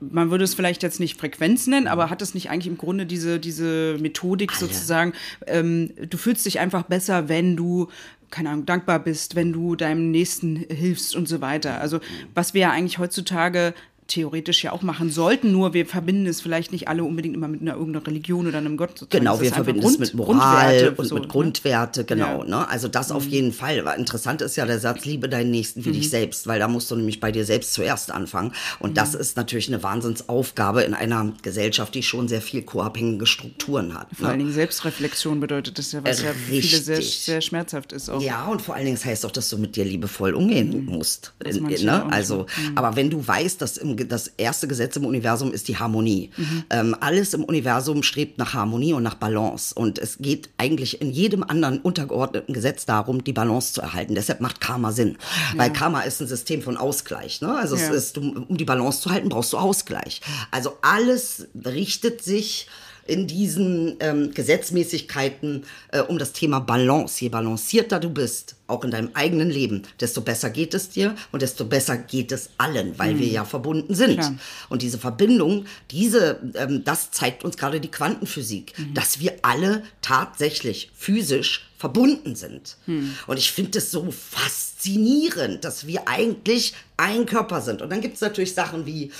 man 0.00 0.30
würde 0.30 0.44
es 0.44 0.54
vielleicht 0.54 0.82
jetzt 0.82 1.00
nicht 1.00 1.18
Frequenz 1.18 1.66
nennen, 1.66 1.86
aber 1.86 2.10
hat 2.10 2.22
es 2.22 2.34
nicht 2.34 2.50
eigentlich 2.50 2.66
im 2.66 2.78
Grunde 2.78 3.06
diese, 3.06 3.38
diese 3.38 3.96
Methodik 4.00 4.52
Alter. 4.52 4.66
sozusagen, 4.66 5.12
ähm, 5.46 5.90
du 6.08 6.16
fühlst 6.16 6.46
dich 6.46 6.60
einfach 6.60 6.84
besser, 6.84 7.28
wenn 7.28 7.56
du 7.56 7.88
keine 8.30 8.50
Ahnung, 8.50 8.66
dankbar 8.66 8.98
bist, 8.98 9.36
wenn 9.36 9.52
du 9.52 9.76
deinem 9.76 10.10
Nächsten 10.10 10.56
hilfst 10.56 11.14
und 11.14 11.28
so 11.28 11.40
weiter. 11.40 11.80
Also 11.80 12.00
was 12.34 12.52
wir 12.52 12.62
ja 12.62 12.70
eigentlich 12.72 12.98
heutzutage 12.98 13.74
theoretisch 14.06 14.64
ja 14.64 14.72
auch 14.72 14.82
machen 14.82 15.10
sollten, 15.10 15.52
nur 15.52 15.72
wir 15.72 15.86
verbinden 15.86 16.26
es 16.26 16.40
vielleicht 16.40 16.72
nicht 16.72 16.88
alle 16.88 17.04
unbedingt 17.04 17.34
immer 17.34 17.48
mit 17.48 17.62
einer 17.62 17.74
irgendeiner 17.74 18.06
Religion 18.06 18.46
oder 18.46 18.58
einem 18.58 18.76
Gott. 18.76 19.06
Genau, 19.08 19.40
wir 19.40 19.50
verbinden 19.50 19.80
Grund, 19.80 19.94
es 19.94 20.00
mit 20.00 20.14
Moral 20.14 20.94
und 20.96 21.06
so, 21.06 21.14
mit 21.14 21.24
ne? 21.24 21.28
Grundwerte, 21.28 22.04
genau. 22.04 22.40
Ja. 22.40 22.44
Ne? 22.44 22.68
Also 22.68 22.88
das 22.88 23.08
mhm. 23.08 23.16
auf 23.16 23.26
jeden 23.26 23.52
Fall. 23.52 23.84
Interessant 23.96 24.42
ist 24.42 24.56
ja 24.56 24.66
der 24.66 24.78
Satz, 24.78 25.04
liebe 25.04 25.28
deinen 25.28 25.50
Nächsten 25.50 25.84
wie 25.84 25.90
mhm. 25.90 25.94
dich 25.94 26.10
selbst, 26.10 26.46
weil 26.46 26.58
da 26.58 26.68
musst 26.68 26.90
du 26.90 26.96
nämlich 26.96 27.20
bei 27.20 27.32
dir 27.32 27.44
selbst 27.44 27.72
zuerst 27.72 28.10
anfangen. 28.10 28.52
Und 28.78 28.90
mhm. 28.90 28.94
das 28.94 29.14
ist 29.14 29.36
natürlich 29.36 29.68
eine 29.68 29.82
Wahnsinnsaufgabe 29.82 30.82
in 30.82 30.92
einer 30.92 31.32
Gesellschaft, 31.42 31.94
die 31.94 32.02
schon 32.02 32.28
sehr 32.28 32.42
viel 32.42 32.62
co-abhängige 32.62 33.26
Strukturen 33.26 33.94
hat. 33.94 34.08
Vor 34.14 34.24
ne? 34.24 34.30
allen 34.30 34.38
Dingen 34.40 34.52
Selbstreflexion 34.52 35.40
bedeutet 35.40 35.78
das 35.78 35.92
ja, 35.92 36.04
was 36.04 36.20
äh, 36.20 36.26
ja 36.26 36.32
viele 36.32 36.78
sehr, 36.78 37.00
sehr 37.02 37.40
schmerzhaft 37.40 37.92
ist. 37.92 38.10
Auch. 38.10 38.20
Ja, 38.20 38.46
und 38.46 38.60
vor 38.60 38.74
allen 38.74 38.84
Dingen 38.84 38.98
heißt 39.02 39.24
auch, 39.24 39.30
dass 39.30 39.48
du 39.48 39.56
mit 39.56 39.76
dir 39.76 39.84
liebevoll 39.84 40.34
umgehen 40.34 40.84
mhm. 40.84 40.92
musst. 40.92 41.32
In, 41.44 41.64
ne? 41.64 42.06
Also, 42.10 42.46
mhm. 42.56 42.76
aber 42.76 42.96
wenn 42.96 43.10
du 43.10 43.26
weißt, 43.26 43.60
dass 43.62 43.78
im 43.78 43.93
das 43.96 44.28
erste 44.36 44.68
Gesetz 44.68 44.96
im 44.96 45.04
Universum 45.04 45.52
ist 45.52 45.68
die 45.68 45.76
Harmonie. 45.76 46.30
Mhm. 46.36 46.64
Ähm, 46.70 46.96
alles 47.00 47.34
im 47.34 47.44
Universum 47.44 48.02
strebt 48.02 48.38
nach 48.38 48.54
Harmonie 48.54 48.92
und 48.92 49.02
nach 49.02 49.14
Balance. 49.14 49.74
Und 49.74 49.98
es 49.98 50.18
geht 50.18 50.50
eigentlich 50.58 51.00
in 51.00 51.10
jedem 51.10 51.42
anderen 51.42 51.80
untergeordneten 51.80 52.54
Gesetz 52.54 52.86
darum, 52.86 53.24
die 53.24 53.32
Balance 53.32 53.72
zu 53.72 53.80
erhalten. 53.80 54.14
Deshalb 54.14 54.40
macht 54.40 54.60
Karma 54.60 54.92
Sinn. 54.92 55.16
Ja. 55.52 55.58
Weil 55.58 55.72
Karma 55.72 56.02
ist 56.02 56.20
ein 56.20 56.28
System 56.28 56.62
von 56.62 56.76
Ausgleich. 56.76 57.40
Ne? 57.40 57.56
Also 57.56 57.76
ja. 57.76 57.88
es 57.88 57.90
ist, 57.90 58.18
um, 58.18 58.44
um 58.48 58.56
die 58.56 58.64
Balance 58.64 59.00
zu 59.00 59.10
halten, 59.10 59.28
brauchst 59.28 59.52
du 59.52 59.58
Ausgleich. 59.58 60.20
Also 60.50 60.76
alles 60.82 61.48
richtet 61.64 62.22
sich 62.22 62.68
in 63.06 63.26
diesen 63.26 63.96
ähm, 64.00 64.32
Gesetzmäßigkeiten 64.32 65.64
äh, 65.92 66.00
um 66.00 66.18
das 66.18 66.32
Thema 66.32 66.60
Balance. 66.60 67.22
Je 67.22 67.28
balancierter 67.28 68.00
du 68.00 68.10
bist, 68.10 68.56
auch 68.66 68.84
in 68.84 68.90
deinem 68.90 69.10
eigenen 69.14 69.50
Leben, 69.50 69.82
desto 70.00 70.22
besser 70.22 70.50
geht 70.50 70.74
es 70.74 70.88
dir 70.88 71.14
und 71.32 71.42
desto 71.42 71.64
besser 71.66 71.96
geht 71.96 72.32
es 72.32 72.50
allen, 72.56 72.98
weil 72.98 73.14
mhm. 73.14 73.18
wir 73.20 73.26
ja 73.28 73.44
verbunden 73.44 73.94
sind. 73.94 74.18
Klar. 74.18 74.34
Und 74.70 74.82
diese 74.82 74.98
Verbindung, 74.98 75.66
diese, 75.90 76.40
ähm, 76.54 76.82
das 76.84 77.10
zeigt 77.10 77.44
uns 77.44 77.56
gerade 77.56 77.80
die 77.80 77.90
Quantenphysik, 77.90 78.72
mhm. 78.78 78.94
dass 78.94 79.20
wir 79.20 79.34
alle 79.42 79.82
tatsächlich 80.00 80.90
physisch 80.94 81.68
verbunden 81.84 82.34
sind. 82.34 82.78
Mhm. 82.86 83.14
Und 83.26 83.36
ich 83.36 83.52
finde 83.52 83.76
es 83.76 83.90
so 83.90 84.10
faszinierend, 84.10 85.64
dass 85.64 85.86
wir 85.86 86.08
eigentlich 86.08 86.72
ein 86.96 87.26
Körper 87.26 87.60
sind. 87.60 87.82
Und 87.82 87.90
dann 87.90 88.00
gibt 88.00 88.14
es 88.14 88.22
natürlich 88.22 88.54
Sachen 88.54 88.86
wie 88.86 89.12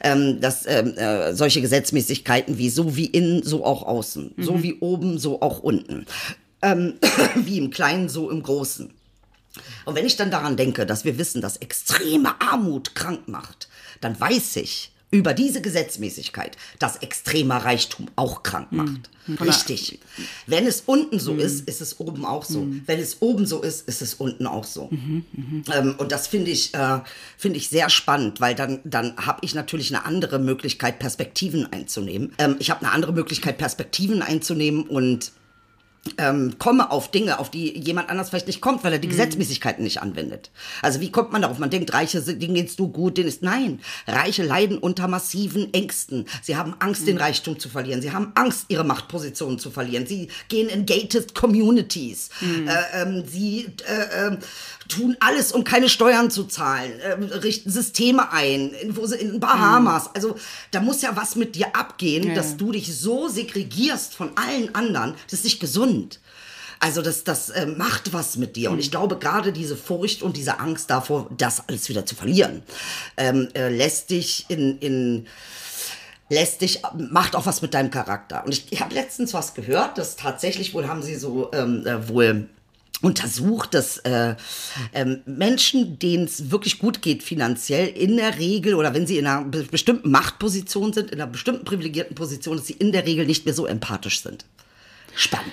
ähm, 0.00 0.40
dass, 0.40 0.64
ähm, 0.66 0.96
äh, 0.96 1.34
solche 1.34 1.60
Gesetzmäßigkeiten 1.60 2.56
wie 2.56 2.70
so 2.70 2.94
wie 2.94 3.06
innen, 3.06 3.42
so 3.42 3.64
auch 3.64 3.82
außen, 3.82 4.34
mhm. 4.36 4.44
so 4.44 4.62
wie 4.62 4.74
oben, 4.74 5.18
so 5.18 5.42
auch 5.42 5.58
unten 5.58 6.06
ähm, 6.62 6.94
wie 7.34 7.58
im 7.58 7.70
Kleinen, 7.70 8.08
so 8.08 8.30
im 8.30 8.44
Großen. 8.44 8.92
Und 9.84 9.94
wenn 9.96 10.06
ich 10.06 10.16
dann 10.16 10.30
daran 10.30 10.56
denke, 10.56 10.86
dass 10.86 11.04
wir 11.04 11.18
wissen, 11.18 11.40
dass 11.40 11.56
extreme 11.56 12.40
Armut 12.40 12.94
krank 12.94 13.26
macht, 13.26 13.68
dann 14.00 14.18
weiß 14.18 14.56
ich 14.56 14.92
über 15.14 15.32
diese 15.32 15.62
Gesetzmäßigkeit, 15.62 16.56
dass 16.80 16.96
extremer 16.96 17.58
Reichtum 17.58 18.06
auch 18.16 18.42
krank 18.42 18.72
hm. 18.72 18.78
macht. 18.78 19.10
Mhm. 19.28 19.36
Richtig. 19.36 20.00
Wenn 20.48 20.66
es 20.66 20.82
unten 20.84 21.20
so 21.20 21.34
mhm. 21.34 21.38
ist, 21.38 21.68
ist 21.68 21.80
es 21.80 22.00
oben 22.00 22.24
auch 22.24 22.44
so. 22.44 22.62
Mhm. 22.62 22.82
Wenn 22.86 22.98
es 22.98 23.22
oben 23.22 23.46
so 23.46 23.62
ist, 23.62 23.88
ist 23.88 24.02
es 24.02 24.14
unten 24.14 24.48
auch 24.48 24.64
so. 24.64 24.88
Mhm. 24.90 25.24
mhm. 25.32 25.64
Ähm, 25.72 25.94
und 25.98 26.10
das 26.10 26.26
finde 26.26 26.50
ich, 26.50 26.74
äh, 26.74 26.98
finde 27.38 27.58
ich 27.58 27.68
sehr 27.68 27.90
spannend, 27.90 28.40
weil 28.40 28.56
dann, 28.56 28.80
dann 28.82 29.16
habe 29.16 29.38
ich 29.42 29.54
natürlich 29.54 29.94
eine 29.94 30.04
andere 30.04 30.40
Möglichkeit, 30.40 30.98
Perspektiven 30.98 31.72
einzunehmen. 31.72 32.34
Ähm, 32.38 32.56
ich 32.58 32.70
habe 32.70 32.80
eine 32.80 32.90
andere 32.90 33.12
Möglichkeit, 33.12 33.56
Perspektiven 33.56 34.20
einzunehmen 34.20 34.82
und 34.82 35.30
ähm, 36.18 36.56
komme 36.58 36.90
auf 36.90 37.10
Dinge, 37.10 37.38
auf 37.38 37.50
die 37.50 37.78
jemand 37.78 38.10
anders 38.10 38.28
vielleicht 38.28 38.46
nicht 38.46 38.60
kommt, 38.60 38.84
weil 38.84 38.92
er 38.92 38.98
die 38.98 39.08
mhm. 39.08 39.12
Gesetzmäßigkeiten 39.12 39.82
nicht 39.82 40.02
anwendet. 40.02 40.50
Also 40.82 41.00
wie 41.00 41.10
kommt 41.10 41.32
man 41.32 41.42
darauf? 41.42 41.58
Man 41.58 41.70
denkt, 41.70 41.92
Reiche, 41.92 42.20
denen 42.20 42.54
geht's 42.54 42.76
du 42.76 42.88
gut, 42.88 43.16
denen 43.16 43.28
ist 43.28 43.42
nein. 43.42 43.80
Reiche 44.06 44.42
leiden 44.42 44.78
unter 44.78 45.08
massiven 45.08 45.72
Ängsten. 45.72 46.26
Sie 46.42 46.56
haben 46.56 46.74
Angst, 46.78 47.02
mhm. 47.02 47.06
den 47.06 47.18
Reichtum 47.18 47.58
zu 47.58 47.68
verlieren. 47.68 48.02
Sie 48.02 48.12
haben 48.12 48.32
Angst, 48.34 48.66
ihre 48.68 48.84
Machtpositionen 48.84 49.58
zu 49.58 49.70
verlieren. 49.70 50.06
Sie 50.06 50.28
gehen 50.48 50.68
in 50.68 50.86
gated 50.86 51.34
Communities. 51.34 52.30
Mhm. 52.40 52.68
Äh, 52.68 53.02
ähm, 53.02 53.24
sie 53.26 53.66
äh, 53.86 54.28
äh, 54.28 54.36
tun 54.88 55.16
alles, 55.20 55.52
um 55.52 55.64
keine 55.64 55.88
Steuern 55.88 56.30
zu 56.30 56.44
zahlen, 56.44 56.98
äh, 57.00 57.12
richten 57.36 57.70
Systeme 57.70 58.32
ein, 58.32 58.70
in, 58.70 58.96
wo 58.96 59.06
sie, 59.06 59.16
in 59.16 59.40
Bahamas. 59.40 60.04
Mhm. 60.04 60.10
Also 60.14 60.36
da 60.70 60.80
muss 60.80 61.02
ja 61.02 61.16
was 61.16 61.36
mit 61.36 61.54
dir 61.56 61.74
abgehen, 61.74 62.28
ja. 62.28 62.34
dass 62.34 62.56
du 62.56 62.72
dich 62.72 62.96
so 62.96 63.28
segregierst 63.28 64.14
von 64.14 64.30
allen 64.36 64.74
anderen. 64.74 65.14
Das 65.24 65.40
ist 65.40 65.44
nicht 65.44 65.60
gesund. 65.60 66.20
Also 66.80 67.00
das, 67.00 67.24
das 67.24 67.50
äh, 67.50 67.66
macht 67.66 68.12
was 68.12 68.36
mit 68.36 68.56
dir. 68.56 68.70
Und 68.70 68.78
ich 68.78 68.88
mhm. 68.88 68.92
glaube, 68.92 69.18
gerade 69.18 69.52
diese 69.52 69.76
Furcht 69.76 70.22
und 70.22 70.36
diese 70.36 70.60
Angst 70.60 70.90
davor, 70.90 71.30
das 71.36 71.68
alles 71.68 71.88
wieder 71.88 72.04
zu 72.04 72.14
verlieren, 72.14 72.62
ähm, 73.16 73.48
äh, 73.54 73.68
lässt 73.68 74.10
dich 74.10 74.46
in, 74.48 74.78
in 74.78 75.26
lässt 76.28 76.62
dich, 76.62 76.82
macht 77.10 77.36
auch 77.36 77.46
was 77.46 77.62
mit 77.62 77.74
deinem 77.74 77.90
Charakter. 77.90 78.44
Und 78.44 78.52
ich, 78.52 78.66
ich 78.70 78.80
habe 78.80 78.94
letztens 78.94 79.34
was 79.34 79.54
gehört, 79.54 79.98
dass 79.98 80.16
tatsächlich 80.16 80.74
wohl 80.74 80.88
haben 80.88 81.02
sie 81.02 81.16
so 81.16 81.50
ähm, 81.52 81.86
äh, 81.86 82.08
wohl 82.08 82.48
untersucht, 83.04 83.74
dass 83.74 83.98
äh, 83.98 84.34
ähm, 84.92 85.20
Menschen, 85.26 85.98
denen 85.98 86.24
es 86.24 86.50
wirklich 86.50 86.78
gut 86.78 87.02
geht 87.02 87.22
finanziell, 87.22 87.88
in 87.88 88.16
der 88.16 88.38
Regel 88.38 88.74
oder 88.74 88.94
wenn 88.94 89.06
sie 89.06 89.18
in 89.18 89.26
einer 89.26 89.44
be 89.44 89.64
bestimmten 89.64 90.10
Machtposition 90.10 90.92
sind, 90.92 91.10
in 91.10 91.20
einer 91.20 91.30
bestimmten 91.30 91.64
privilegierten 91.64 92.14
Position, 92.14 92.56
dass 92.56 92.66
sie 92.66 92.74
in 92.74 92.92
der 92.92 93.06
Regel 93.06 93.26
nicht 93.26 93.44
mehr 93.44 93.54
so 93.54 93.66
empathisch 93.66 94.22
sind. 94.22 94.44
Spannend. 95.14 95.52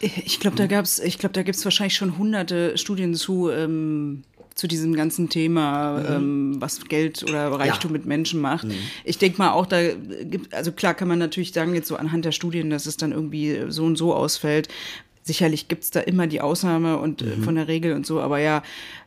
Ich 0.00 0.40
glaube, 0.40 0.56
da 0.56 0.66
gab's, 0.66 0.98
ich 0.98 1.18
glaube, 1.18 1.32
da 1.32 1.42
gibt 1.42 1.56
es 1.56 1.64
wahrscheinlich 1.64 1.94
schon 1.94 2.18
hunderte 2.18 2.76
Studien 2.78 3.14
zu. 3.14 3.50
Ähm 3.50 4.24
zu 4.54 4.68
diesem 4.68 4.94
ganzen 4.94 5.28
Thema, 5.28 5.98
mhm. 5.98 6.06
ähm, 6.14 6.60
was 6.60 6.84
Geld 6.84 7.22
oder 7.22 7.52
Reichtum 7.52 7.90
ja. 7.90 7.98
mit 7.98 8.06
Menschen 8.06 8.40
macht. 8.40 8.64
Mhm. 8.64 8.74
Ich 9.04 9.18
denke 9.18 9.38
mal 9.38 9.52
auch, 9.52 9.66
da 9.66 9.94
gibt, 9.94 10.52
also 10.52 10.72
klar 10.72 10.94
kann 10.94 11.08
man 11.08 11.18
natürlich 11.18 11.52
sagen, 11.52 11.74
jetzt 11.74 11.88
so 11.88 11.96
anhand 11.96 12.24
der 12.24 12.32
Studien, 12.32 12.70
dass 12.70 12.86
es 12.86 12.96
dann 12.96 13.12
irgendwie 13.12 13.62
so 13.68 13.84
und 13.84 13.96
so 13.96 14.14
ausfällt. 14.14 14.68
Sicherlich 15.22 15.68
gibt 15.68 15.84
es 15.84 15.90
da 15.90 16.00
immer 16.00 16.26
die 16.26 16.40
Ausnahme 16.40 16.98
und 16.98 17.22
äh, 17.22 17.36
mhm. 17.36 17.44
von 17.44 17.54
der 17.54 17.68
Regel 17.68 17.92
und 17.92 18.06
so, 18.06 18.20
aber 18.20 18.38
ja, 18.38 18.62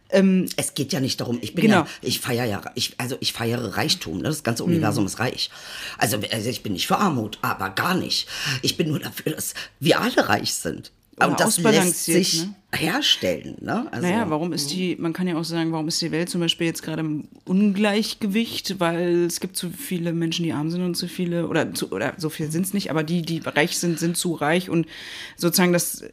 ähm, 0.09 0.47
es 0.55 0.75
geht 0.75 0.93
ja 0.93 0.99
nicht 0.99 1.19
darum, 1.19 1.39
ich 1.41 1.55
bin 1.55 1.63
genau. 1.63 1.79
ja, 1.79 1.87
ich 2.01 2.19
feiere 2.19 2.45
ja, 2.45 2.61
ich, 2.75 2.93
also 2.99 3.17
ich 3.19 3.33
feiere 3.33 3.75
Reichtum, 3.75 4.17
ne? 4.17 4.23
das 4.23 4.43
ganze 4.43 4.63
Universum 4.63 5.03
mhm. 5.03 5.07
ist 5.07 5.19
reich. 5.19 5.49
Also, 5.97 6.19
also 6.31 6.49
ich 6.49 6.63
bin 6.63 6.73
nicht 6.73 6.87
für 6.87 6.97
Armut, 6.97 7.39
aber 7.41 7.69
gar 7.71 7.95
nicht. 7.95 8.27
Ich 8.61 8.77
bin 8.77 8.89
nur 8.89 8.99
dafür, 8.99 9.33
dass 9.33 9.53
wir 9.79 9.99
alle 9.99 10.29
reich 10.29 10.53
sind. 10.53 10.91
Und 11.17 11.39
das 11.39 11.57
lässt 11.59 12.03
sich 12.03 12.43
ne? 12.43 12.55
herstellen. 12.73 13.55
Ne? 13.61 13.87
Also, 13.89 14.05
naja, 14.05 14.29
warum 14.29 14.51
ist 14.51 14.71
die, 14.71 14.97
man 14.97 15.13
kann 15.13 15.27
ja 15.27 15.37
auch 15.37 15.45
sagen, 15.45 15.71
warum 15.71 15.87
ist 15.87 16.01
die 16.01 16.11
Welt 16.11 16.29
zum 16.29 16.41
Beispiel 16.41 16.67
jetzt 16.67 16.83
gerade 16.83 17.01
im 17.01 17.29
Ungleichgewicht, 17.45 18.81
weil 18.81 19.23
es 19.23 19.39
gibt 19.39 19.55
zu 19.55 19.69
viele 19.69 20.11
Menschen, 20.11 20.43
die 20.43 20.51
arm 20.51 20.69
sind 20.69 20.83
und 20.83 20.95
zu 20.95 21.07
viele, 21.07 21.47
oder, 21.47 21.73
zu, 21.73 21.91
oder 21.91 22.13
so 22.17 22.29
viel 22.29 22.51
sind 22.51 22.65
es 22.65 22.73
nicht, 22.73 22.91
aber 22.91 23.03
die, 23.03 23.21
die 23.21 23.39
reich 23.39 23.77
sind, 23.77 23.97
sind 23.97 24.17
zu 24.17 24.33
reich 24.33 24.69
und 24.69 24.87
sozusagen 25.37 25.71
das 25.71 26.03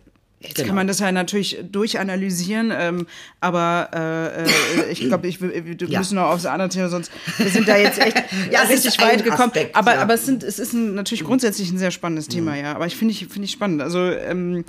Jetzt 0.43 0.57
genau. 0.57 0.69
kann 0.69 0.77
man 0.77 0.87
das 0.89 0.99
ja 0.99 1.13
natürlich 1.13 1.59
durchanalysieren, 1.71 2.73
ähm, 2.77 3.07
aber 3.41 3.91
äh, 3.95 4.43
äh, 4.43 4.91
ich 4.91 5.01
glaube, 5.01 5.29
ich, 5.29 5.41
wir 5.41 5.77
ja. 5.89 6.01
müssen 6.01 6.17
noch 6.17 6.31
aufs 6.31 6.47
andere 6.47 6.69
Thema, 6.69 6.89
sonst 6.89 7.13
wir 7.39 7.49
sind 7.49 7.69
da 7.69 7.77
jetzt 7.77 7.99
echt 8.01 8.17
ja, 8.51 8.63
richtig 8.63 9.01
weit 9.01 9.23
gekommen. 9.23 9.51
Aspekt, 9.51 9.77
aber, 9.77 9.95
ja. 9.95 10.03
aber 10.03 10.15
es, 10.15 10.27
sind, 10.27 10.43
es 10.43 10.59
ist 10.59 10.73
ein, 10.73 10.95
natürlich 10.95 11.23
grundsätzlich 11.23 11.71
ein 11.71 11.79
sehr 11.79 11.93
spannendes 11.93 12.27
mhm. 12.29 12.33
Thema, 12.33 12.57
ja. 12.57 12.75
Aber 12.75 12.87
ich 12.87 12.97
finde 12.97 13.13
ich, 13.13 13.27
finde 13.29 13.45
ich 13.45 13.53
spannend. 13.53 13.83
Also 13.83 14.01
ähm, 14.01 14.65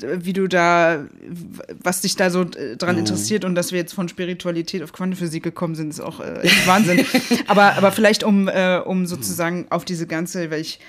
wie 0.00 0.32
du 0.32 0.46
da, 0.48 1.06
was 1.82 2.00
dich 2.02 2.16
da 2.16 2.30
so 2.30 2.42
äh, 2.42 2.76
dran 2.76 2.94
mhm. 2.94 3.00
interessiert 3.00 3.44
und 3.44 3.54
dass 3.54 3.72
wir 3.72 3.78
jetzt 3.78 3.94
von 3.94 4.08
Spiritualität 4.08 4.82
auf 4.82 4.92
Quantenphysik 4.92 5.42
gekommen 5.42 5.74
sind, 5.74 5.90
ist 5.90 6.00
auch 6.00 6.20
äh, 6.20 6.48
Wahnsinn. 6.66 7.04
aber, 7.46 7.74
aber 7.76 7.92
vielleicht 7.92 8.22
um, 8.22 8.48
äh, 8.48 8.78
um 8.84 9.06
sozusagen 9.06 9.66
auf 9.70 9.84
diese 9.84 10.06
ganze, 10.06 10.50
weil 10.50 10.60
ich 10.60 10.80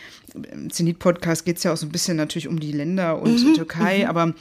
im 0.52 0.70
Zenit-Podcast 0.70 1.46
geht 1.46 1.58
es 1.58 1.64
ja 1.64 1.74
auch 1.74 1.78
so 1.78 1.88
ein 1.88 1.92
bisschen 1.92 2.18
natürlich 2.18 2.48
um 2.48 2.60
die 2.60 2.72
Länder 2.72 3.22
und 3.22 3.44
mhm. 3.44 3.54
Türkei, 3.56 4.00
mhm. 4.00 4.06
aber 4.06 4.34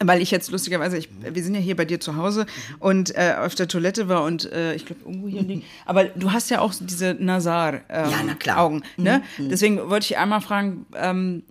weil 0.00 0.22
ich 0.22 0.30
jetzt 0.30 0.50
lustigerweise, 0.50 0.96
ich, 0.96 1.08
wir 1.20 1.42
sind 1.42 1.54
ja 1.54 1.60
hier 1.60 1.76
bei 1.76 1.84
dir 1.84 2.00
zu 2.00 2.16
Hause 2.16 2.46
und 2.78 3.14
äh, 3.16 3.34
auf 3.38 3.54
der 3.54 3.68
Toilette 3.68 4.08
war 4.08 4.22
und 4.24 4.50
äh, 4.52 4.74
ich 4.74 4.86
glaube 4.86 5.02
irgendwo 5.04 5.28
hier 5.28 5.42
liegen. 5.42 5.64
Aber 5.86 6.04
du 6.04 6.32
hast 6.32 6.50
ja 6.50 6.60
auch 6.60 6.72
diese 6.80 7.16
Nazar 7.18 7.80
ähm, 7.88 8.10
ja, 8.10 8.36
na. 8.46 8.56
Augen. 8.56 8.82
Ne? 8.96 9.22
Mhm. 9.38 9.48
Deswegen 9.48 9.90
wollte 9.90 10.06
ich 10.06 10.16
einmal 10.16 10.40
fragen, 10.40 10.86
ähm, 10.94 11.42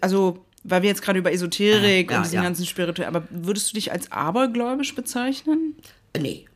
also 0.00 0.44
weil 0.64 0.82
wir 0.82 0.88
jetzt 0.88 1.02
gerade 1.02 1.18
über 1.18 1.32
Esoterik 1.32 2.10
ja, 2.10 2.12
ja, 2.12 2.18
und 2.18 2.24
diesen 2.24 2.36
ja. 2.36 2.42
ganzen 2.42 2.66
Spirituell, 2.66 3.06
aber 3.08 3.22
würdest 3.30 3.70
du 3.70 3.74
dich 3.74 3.92
als 3.92 4.10
abergläubisch 4.10 4.94
bezeichnen? 4.94 5.74
Nee. 6.16 6.46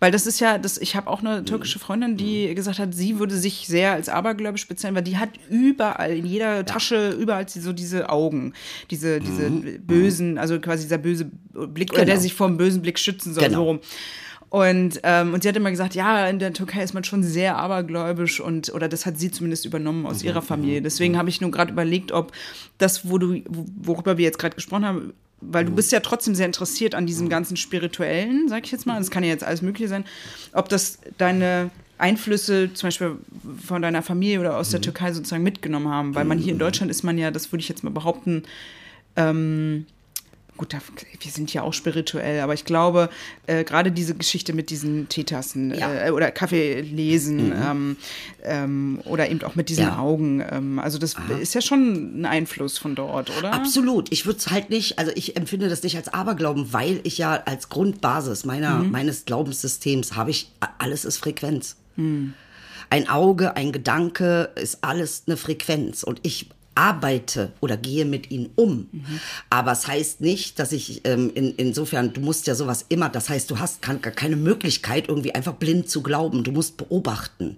Weil 0.00 0.10
das 0.10 0.26
ist 0.26 0.40
ja, 0.40 0.58
das, 0.58 0.78
ich 0.78 0.96
habe 0.96 1.08
auch 1.08 1.20
eine 1.20 1.44
türkische 1.44 1.78
Freundin, 1.78 2.16
die 2.16 2.54
gesagt 2.54 2.78
hat, 2.78 2.94
sie 2.94 3.18
würde 3.18 3.36
sich 3.36 3.66
sehr 3.66 3.92
als 3.92 4.08
abergläubisch 4.08 4.66
bezeichnen, 4.66 4.96
weil 4.96 5.02
die 5.02 5.18
hat 5.18 5.30
überall, 5.50 6.16
in 6.16 6.26
jeder 6.26 6.64
Tasche, 6.64 7.10
überall 7.10 7.48
so 7.48 7.72
diese 7.72 8.08
Augen, 8.08 8.54
diese, 8.90 9.20
diese 9.20 9.50
mhm. 9.50 9.80
bösen, 9.86 10.38
also 10.38 10.58
quasi 10.60 10.84
dieser 10.84 10.98
böse 10.98 11.26
Blick, 11.52 11.90
genau. 11.90 12.00
oder 12.00 12.06
der 12.06 12.20
sich 12.20 12.34
vor 12.34 12.48
dem 12.48 12.56
bösen 12.56 12.82
Blick 12.82 12.98
schützen 12.98 13.34
soll, 13.34 13.44
genau. 13.44 13.58
so 13.58 13.64
rum. 13.64 13.80
Und, 14.48 15.00
ähm, 15.02 15.34
und 15.34 15.42
sie 15.42 15.48
hat 15.48 15.56
immer 15.56 15.70
gesagt, 15.70 15.94
ja, 15.94 16.28
in 16.28 16.38
der 16.38 16.52
Türkei 16.52 16.82
ist 16.82 16.94
man 16.94 17.04
schon 17.04 17.22
sehr 17.22 17.56
abergläubisch 17.56 18.40
und, 18.40 18.72
oder 18.72 18.88
das 18.88 19.04
hat 19.04 19.18
sie 19.18 19.30
zumindest 19.30 19.64
übernommen 19.64 20.06
aus 20.06 20.22
mhm. 20.22 20.28
ihrer 20.28 20.42
Familie. 20.42 20.80
Mhm. 20.80 20.84
Deswegen 20.84 21.18
habe 21.18 21.28
ich 21.28 21.40
nur 21.40 21.50
gerade 21.50 21.72
überlegt, 21.72 22.12
ob 22.12 22.32
das, 22.78 23.08
wo 23.08 23.18
du, 23.18 23.42
worüber 23.48 24.18
wir 24.18 24.24
jetzt 24.24 24.38
gerade 24.38 24.54
gesprochen 24.54 24.86
haben, 24.86 25.12
weil 25.40 25.64
du 25.64 25.72
mhm. 25.72 25.76
bist 25.76 25.90
ja 25.92 26.00
trotzdem 26.00 26.34
sehr 26.34 26.46
interessiert 26.46 26.94
an 26.94 27.06
diesem 27.06 27.26
mhm. 27.26 27.30
ganzen 27.30 27.56
Spirituellen, 27.56 28.48
sag 28.48 28.64
ich 28.64 28.72
jetzt 28.72 28.86
mal. 28.86 28.98
Das 28.98 29.10
kann 29.10 29.24
ja 29.24 29.30
jetzt 29.30 29.44
alles 29.44 29.62
Mögliche 29.62 29.88
sein. 29.88 30.04
Ob 30.52 30.68
das 30.68 31.00
deine 31.18 31.70
Einflüsse 31.98 32.72
zum 32.72 32.88
Beispiel 32.88 33.16
von 33.66 33.82
deiner 33.82 34.02
Familie 34.02 34.40
oder 34.40 34.56
aus 34.56 34.70
der 34.70 34.80
Türkei 34.80 35.12
sozusagen 35.12 35.42
mitgenommen 35.42 35.88
haben. 35.88 36.14
Weil 36.14 36.24
man 36.24 36.38
hier 36.38 36.52
in 36.52 36.58
Deutschland 36.58 36.90
ist 36.90 37.02
man 37.02 37.18
ja, 37.18 37.30
das 37.30 37.52
würde 37.52 37.60
ich 37.60 37.68
jetzt 37.68 37.84
mal 37.84 37.90
behaupten, 37.90 38.44
ähm, 39.16 39.86
gut, 40.56 40.74
wir 40.74 41.30
sind 41.30 41.52
ja 41.52 41.62
auch 41.62 41.72
spirituell, 41.72 42.40
aber 42.40 42.54
ich 42.54 42.64
glaube, 42.64 43.08
äh, 43.46 43.64
gerade 43.64 43.92
diese 43.92 44.14
Geschichte 44.14 44.52
mit 44.52 44.70
diesen 44.70 45.08
Teetassen 45.08 45.74
ja. 45.74 46.06
äh, 46.06 46.10
oder 46.10 46.30
Kaffee 46.30 46.80
lesen 46.80 47.48
mhm. 47.48 47.62
ähm, 47.62 47.96
ähm, 48.42 49.00
oder 49.04 49.28
eben 49.28 49.42
auch 49.42 49.54
mit 49.54 49.68
diesen 49.68 49.84
ja. 49.84 49.98
Augen, 49.98 50.44
ähm, 50.50 50.78
also 50.78 50.98
das 50.98 51.16
Aha. 51.16 51.34
ist 51.34 51.54
ja 51.54 51.60
schon 51.60 52.20
ein 52.20 52.26
Einfluss 52.26 52.78
von 52.78 52.94
dort, 52.94 53.30
oder? 53.38 53.52
Absolut. 53.52 54.10
Ich 54.12 54.26
würde 54.26 54.38
es 54.38 54.50
halt 54.50 54.70
nicht, 54.70 54.98
also 54.98 55.12
ich 55.14 55.36
empfinde 55.36 55.68
das 55.68 55.82
nicht 55.82 55.96
als 55.96 56.08
Aberglauben, 56.08 56.72
weil 56.72 57.00
ich 57.04 57.18
ja 57.18 57.42
als 57.44 57.68
Grundbasis 57.68 58.44
meiner, 58.44 58.76
mhm. 58.76 58.90
meines 58.90 59.24
Glaubenssystems 59.24 60.16
habe 60.16 60.30
ich, 60.30 60.50
alles 60.78 61.04
ist 61.04 61.18
Frequenz. 61.18 61.76
Mhm. 61.96 62.34
Ein 62.88 63.08
Auge, 63.08 63.56
ein 63.56 63.72
Gedanke 63.72 64.50
ist 64.54 64.84
alles 64.84 65.24
eine 65.26 65.36
Frequenz. 65.36 66.04
Und 66.04 66.20
ich 66.22 66.50
arbeite 66.76 67.52
oder 67.60 67.76
gehe 67.76 68.04
mit 68.04 68.30
ihnen 68.30 68.50
um. 68.54 68.88
Mhm. 68.92 69.20
Aber 69.50 69.72
es 69.72 69.86
heißt 69.86 70.20
nicht, 70.20 70.58
dass 70.58 70.72
ich 70.72 71.02
ähm, 71.04 71.32
in, 71.34 71.54
insofern, 71.56 72.12
du 72.12 72.20
musst 72.20 72.46
ja 72.46 72.54
sowas 72.54 72.84
immer, 72.88 73.08
das 73.08 73.28
heißt, 73.28 73.50
du 73.50 73.58
hast 73.58 73.82
kann, 73.82 74.00
keine 74.00 74.36
Möglichkeit, 74.36 75.08
irgendwie 75.08 75.34
einfach 75.34 75.54
blind 75.54 75.88
zu 75.88 76.02
glauben. 76.02 76.44
Du 76.44 76.52
musst 76.52 76.76
beobachten. 76.76 77.56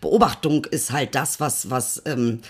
Beobachtung 0.00 0.64
ist 0.64 0.92
halt 0.92 1.14
das, 1.14 1.40
was, 1.40 1.70
was 1.70 2.02
ähm, 2.06 2.40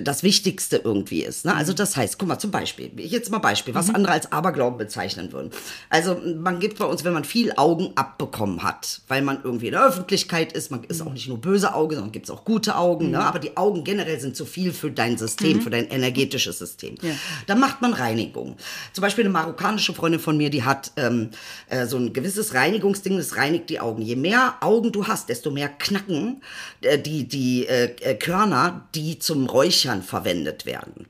das 0.00 0.22
Wichtigste 0.22 0.80
irgendwie 0.82 1.22
ist. 1.22 1.44
Ne? 1.44 1.54
Also 1.54 1.72
mhm. 1.72 1.76
das 1.76 1.96
heißt, 1.96 2.18
guck 2.18 2.28
mal, 2.28 2.38
zum 2.38 2.50
Beispiel, 2.50 2.90
jetzt 2.96 3.30
mal 3.30 3.38
Beispiel, 3.38 3.74
was 3.74 3.88
mhm. 3.88 3.96
andere 3.96 4.12
als 4.12 4.32
Aberglauben 4.32 4.78
bezeichnen 4.78 5.32
würden. 5.32 5.50
Also 5.90 6.16
man 6.36 6.60
gibt 6.60 6.78
bei 6.78 6.84
uns, 6.84 7.04
wenn 7.04 7.12
man 7.12 7.24
viel 7.24 7.52
Augen 7.56 7.92
abbekommen 7.96 8.62
hat, 8.62 9.02
weil 9.08 9.22
man 9.22 9.38
irgendwie 9.42 9.66
in 9.66 9.72
der 9.72 9.86
Öffentlichkeit 9.86 10.52
ist, 10.52 10.70
man 10.70 10.84
ist 10.84 11.02
auch 11.02 11.12
nicht 11.12 11.28
nur 11.28 11.40
böse 11.40 11.74
Augen, 11.74 11.94
sondern 11.94 12.12
gibt 12.12 12.26
es 12.26 12.30
auch 12.30 12.44
gute 12.44 12.76
Augen, 12.76 13.10
ne? 13.10 13.18
mhm. 13.18 13.24
ne? 13.24 13.26
aber 13.26 13.38
die 13.38 13.56
Augen 13.56 13.84
generell 13.84 14.20
sind 14.20 14.36
zu 14.36 14.44
viel 14.44 14.72
für 14.72 14.90
dein 14.90 15.18
System, 15.18 15.58
mhm. 15.58 15.62
für 15.62 15.70
dein 15.70 15.88
energetisches 15.88 16.58
System. 16.58 16.96
Ja. 17.02 17.12
Dann 17.46 17.60
macht 17.60 17.82
man 17.82 17.92
Reinigung. 17.92 18.56
Zum 18.92 19.02
Beispiel 19.02 19.24
eine 19.24 19.32
marokkanische 19.32 19.94
Freundin 19.94 20.20
von 20.20 20.36
mir, 20.36 20.50
die 20.50 20.62
hat 20.62 20.92
ähm, 20.96 21.30
äh, 21.68 21.86
so 21.86 21.96
ein 21.96 22.12
gewisses 22.12 22.54
Reinigungsding, 22.54 23.16
das 23.16 23.36
reinigt 23.36 23.70
die 23.70 23.80
Augen. 23.80 24.02
Je 24.02 24.16
mehr 24.16 24.56
Augen 24.60 24.92
du 24.92 25.06
hast, 25.06 25.28
desto 25.28 25.50
mehr 25.50 25.68
knacken 25.68 26.42
äh, 26.80 26.98
die, 26.98 27.26
die 27.26 27.66
äh, 27.66 27.94
äh 28.00 28.14
Körner, 28.14 28.88
die 28.94 29.18
zum 29.18 29.46
Räuchern 29.46 29.63
Räuchern 29.64 30.02
verwendet 30.02 30.66
werden. 30.66 31.06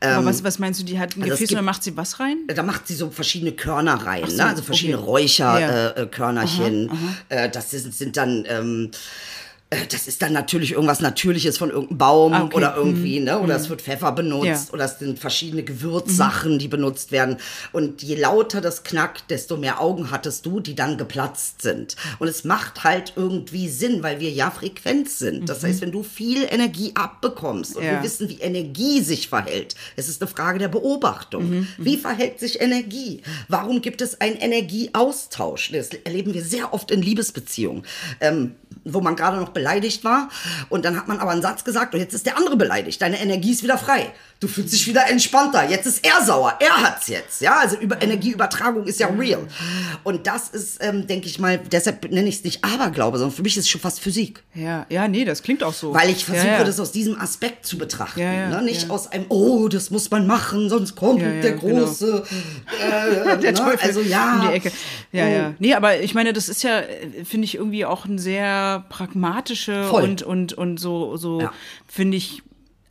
Ähm, 0.00 0.24
was, 0.24 0.42
was 0.42 0.58
meinst 0.58 0.80
du, 0.80 0.84
die 0.84 0.98
hat 0.98 1.16
ein 1.16 1.22
also 1.22 1.34
Gefäß 1.34 1.48
gibt, 1.48 1.50
und 1.52 1.56
da 1.56 1.62
macht 1.62 1.84
sie 1.84 1.96
was 1.96 2.18
rein? 2.18 2.38
Da 2.48 2.62
macht 2.62 2.88
sie 2.88 2.94
so 2.94 3.10
verschiedene 3.10 3.52
Körner 3.52 3.94
rein, 3.94 4.28
so, 4.28 4.36
ne? 4.36 4.46
also 4.46 4.62
verschiedene 4.62 4.98
okay. 4.98 5.06
Räucherkörnerchen. 5.06 6.86
Ja. 7.30 7.36
Äh, 7.36 7.42
äh, 7.42 7.44
äh, 7.46 7.50
das 7.50 7.70
sind, 7.70 7.94
sind 7.94 8.16
dann 8.16 8.44
ähm, 8.48 8.90
äh, 8.90 8.96
das 9.88 10.06
ist 10.06 10.20
dann 10.22 10.32
natürlich 10.32 10.72
irgendwas 10.72 11.00
Natürliches 11.00 11.58
von 11.58 11.70
irgendeinem 11.70 11.98
Baum 11.98 12.32
okay. 12.34 12.56
oder 12.56 12.76
irgendwie, 12.76 13.18
mhm. 13.18 13.26
ne? 13.26 13.38
Oder 13.38 13.54
mhm. 13.54 13.60
es 13.60 13.70
wird 13.70 13.82
Pfeffer 13.82 14.12
benutzt 14.12 14.68
ja. 14.68 14.72
oder 14.72 14.84
es 14.84 14.98
sind 14.98 15.18
verschiedene 15.18 15.62
Gewürzsachen, 15.62 16.54
mhm. 16.54 16.58
die 16.58 16.68
benutzt 16.68 17.12
werden. 17.12 17.38
Und 17.72 18.02
je 18.02 18.16
lauter 18.16 18.60
das 18.60 18.82
knackt, 18.82 19.30
desto 19.30 19.56
mehr 19.56 19.80
Augen 19.80 20.10
hattest 20.10 20.46
du, 20.46 20.60
die 20.60 20.74
dann 20.74 20.98
geplatzt 20.98 21.62
sind. 21.62 21.96
Und 22.18 22.28
es 22.28 22.44
macht 22.44 22.84
halt 22.84 23.14
irgendwie 23.16 23.68
Sinn, 23.68 24.02
weil 24.02 24.20
wir 24.20 24.30
ja 24.30 24.50
Frequenz 24.50 25.18
sind. 25.18 25.48
Das 25.48 25.62
mhm. 25.62 25.68
heißt, 25.68 25.80
wenn 25.80 25.92
du 25.92 26.02
viel 26.02 26.46
Energie 26.50 26.92
abbekommst 26.94 27.76
und 27.76 27.84
ja. 27.84 27.92
wir 27.92 28.02
wissen, 28.02 28.28
wie 28.28 28.40
Energie 28.40 29.00
sich 29.00 29.28
verhält, 29.28 29.74
es 29.96 30.08
ist 30.08 30.20
eine 30.20 30.30
Frage 30.30 30.58
der 30.58 30.68
Beobachtung. 30.68 31.48
Mhm. 31.48 31.68
Wie 31.78 31.96
verhält 31.96 32.40
sich 32.40 32.60
Energie? 32.60 33.22
Warum 33.48 33.80
gibt 33.80 34.02
es 34.02 34.20
einen 34.20 34.36
Energieaustausch? 34.36 35.72
Das 35.72 35.90
erleben 36.04 36.34
wir 36.34 36.42
sehr 36.42 36.74
oft 36.74 36.90
in 36.90 37.00
Liebesbeziehungen. 37.00 37.84
Ähm, 38.20 38.52
wo 38.84 39.00
man 39.00 39.16
gerade 39.16 39.36
noch 39.36 39.50
beleidigt 39.62 40.02
war. 40.02 40.28
Und 40.68 40.84
dann 40.84 40.96
hat 40.96 41.06
man 41.06 41.20
aber 41.20 41.30
einen 41.30 41.42
Satz 41.42 41.62
gesagt 41.62 41.94
und 41.94 42.00
jetzt 42.00 42.14
ist 42.14 42.26
der 42.26 42.36
andere 42.36 42.56
beleidigt. 42.56 43.00
Deine 43.00 43.20
Energie 43.20 43.52
ist 43.52 43.62
wieder 43.62 43.78
frei. 43.78 44.12
Du 44.40 44.48
fühlst 44.48 44.72
dich 44.72 44.88
wieder 44.88 45.08
entspannter. 45.08 45.70
Jetzt 45.70 45.86
ist 45.86 46.04
er 46.04 46.20
sauer. 46.24 46.58
Er 46.58 46.82
hat's 46.82 47.06
jetzt. 47.06 47.40
Ja, 47.42 47.60
also 47.60 47.76
über 47.76 48.02
Energieübertragung 48.02 48.86
ist 48.86 48.98
ja 48.98 49.06
real. 49.06 49.46
Und 50.02 50.26
das 50.26 50.48
ist, 50.48 50.78
ähm, 50.82 51.06
denke 51.06 51.28
ich 51.28 51.38
mal, 51.38 51.58
deshalb 51.58 52.10
nenne 52.10 52.28
ich 52.28 52.38
es 52.38 52.44
nicht 52.44 52.64
Aberglaube, 52.64 53.18
sondern 53.18 53.36
für 53.36 53.42
mich 53.42 53.56
ist 53.56 53.66
es 53.66 53.70
schon 53.70 53.80
fast 53.80 54.00
Physik. 54.00 54.42
Ja, 54.52 54.84
ja, 54.88 55.06
nee, 55.06 55.24
das 55.24 55.44
klingt 55.44 55.62
auch 55.62 55.72
so. 55.72 55.94
Weil 55.94 56.10
ich 56.10 56.24
versuche, 56.24 56.48
ja, 56.48 56.58
ja. 56.58 56.64
das 56.64 56.80
aus 56.80 56.90
diesem 56.90 57.20
Aspekt 57.20 57.66
zu 57.66 57.78
betrachten. 57.78 58.18
Ja, 58.18 58.48
ne? 58.48 58.62
Nicht 58.62 58.90
aus 58.90 59.12
einem, 59.12 59.26
oh, 59.28 59.68
das 59.68 59.92
muss 59.92 60.10
man 60.10 60.26
machen, 60.26 60.68
sonst 60.68 60.96
kommt 60.96 61.22
der 61.22 61.52
genau. 61.52 61.84
große, 61.84 62.24
genau. 62.26 63.32
äh, 63.34 63.38
der 63.38 63.52
ne? 63.52 63.58
Teufel 63.58 63.86
also 63.86 64.00
ja. 64.00 64.40
Um 64.40 64.48
die 64.48 64.54
Ecke. 64.54 64.72
Ja, 65.12 65.24
oh. 65.24 65.30
ja. 65.30 65.54
Nee, 65.60 65.74
aber 65.74 66.00
ich 66.00 66.14
meine, 66.14 66.32
das 66.32 66.48
ist 66.48 66.64
ja, 66.64 66.82
finde 67.24 67.44
ich, 67.44 67.54
irgendwie 67.54 67.84
auch 67.84 68.06
ein 68.06 68.18
sehr 68.18 68.84
pragmatische 69.52 69.84
Voll. 69.84 70.02
und, 70.04 70.22
und, 70.22 70.52
und 70.52 70.78
so, 70.78 71.16
so 71.16 71.48
finde 71.86 72.16
ich, 72.16 72.42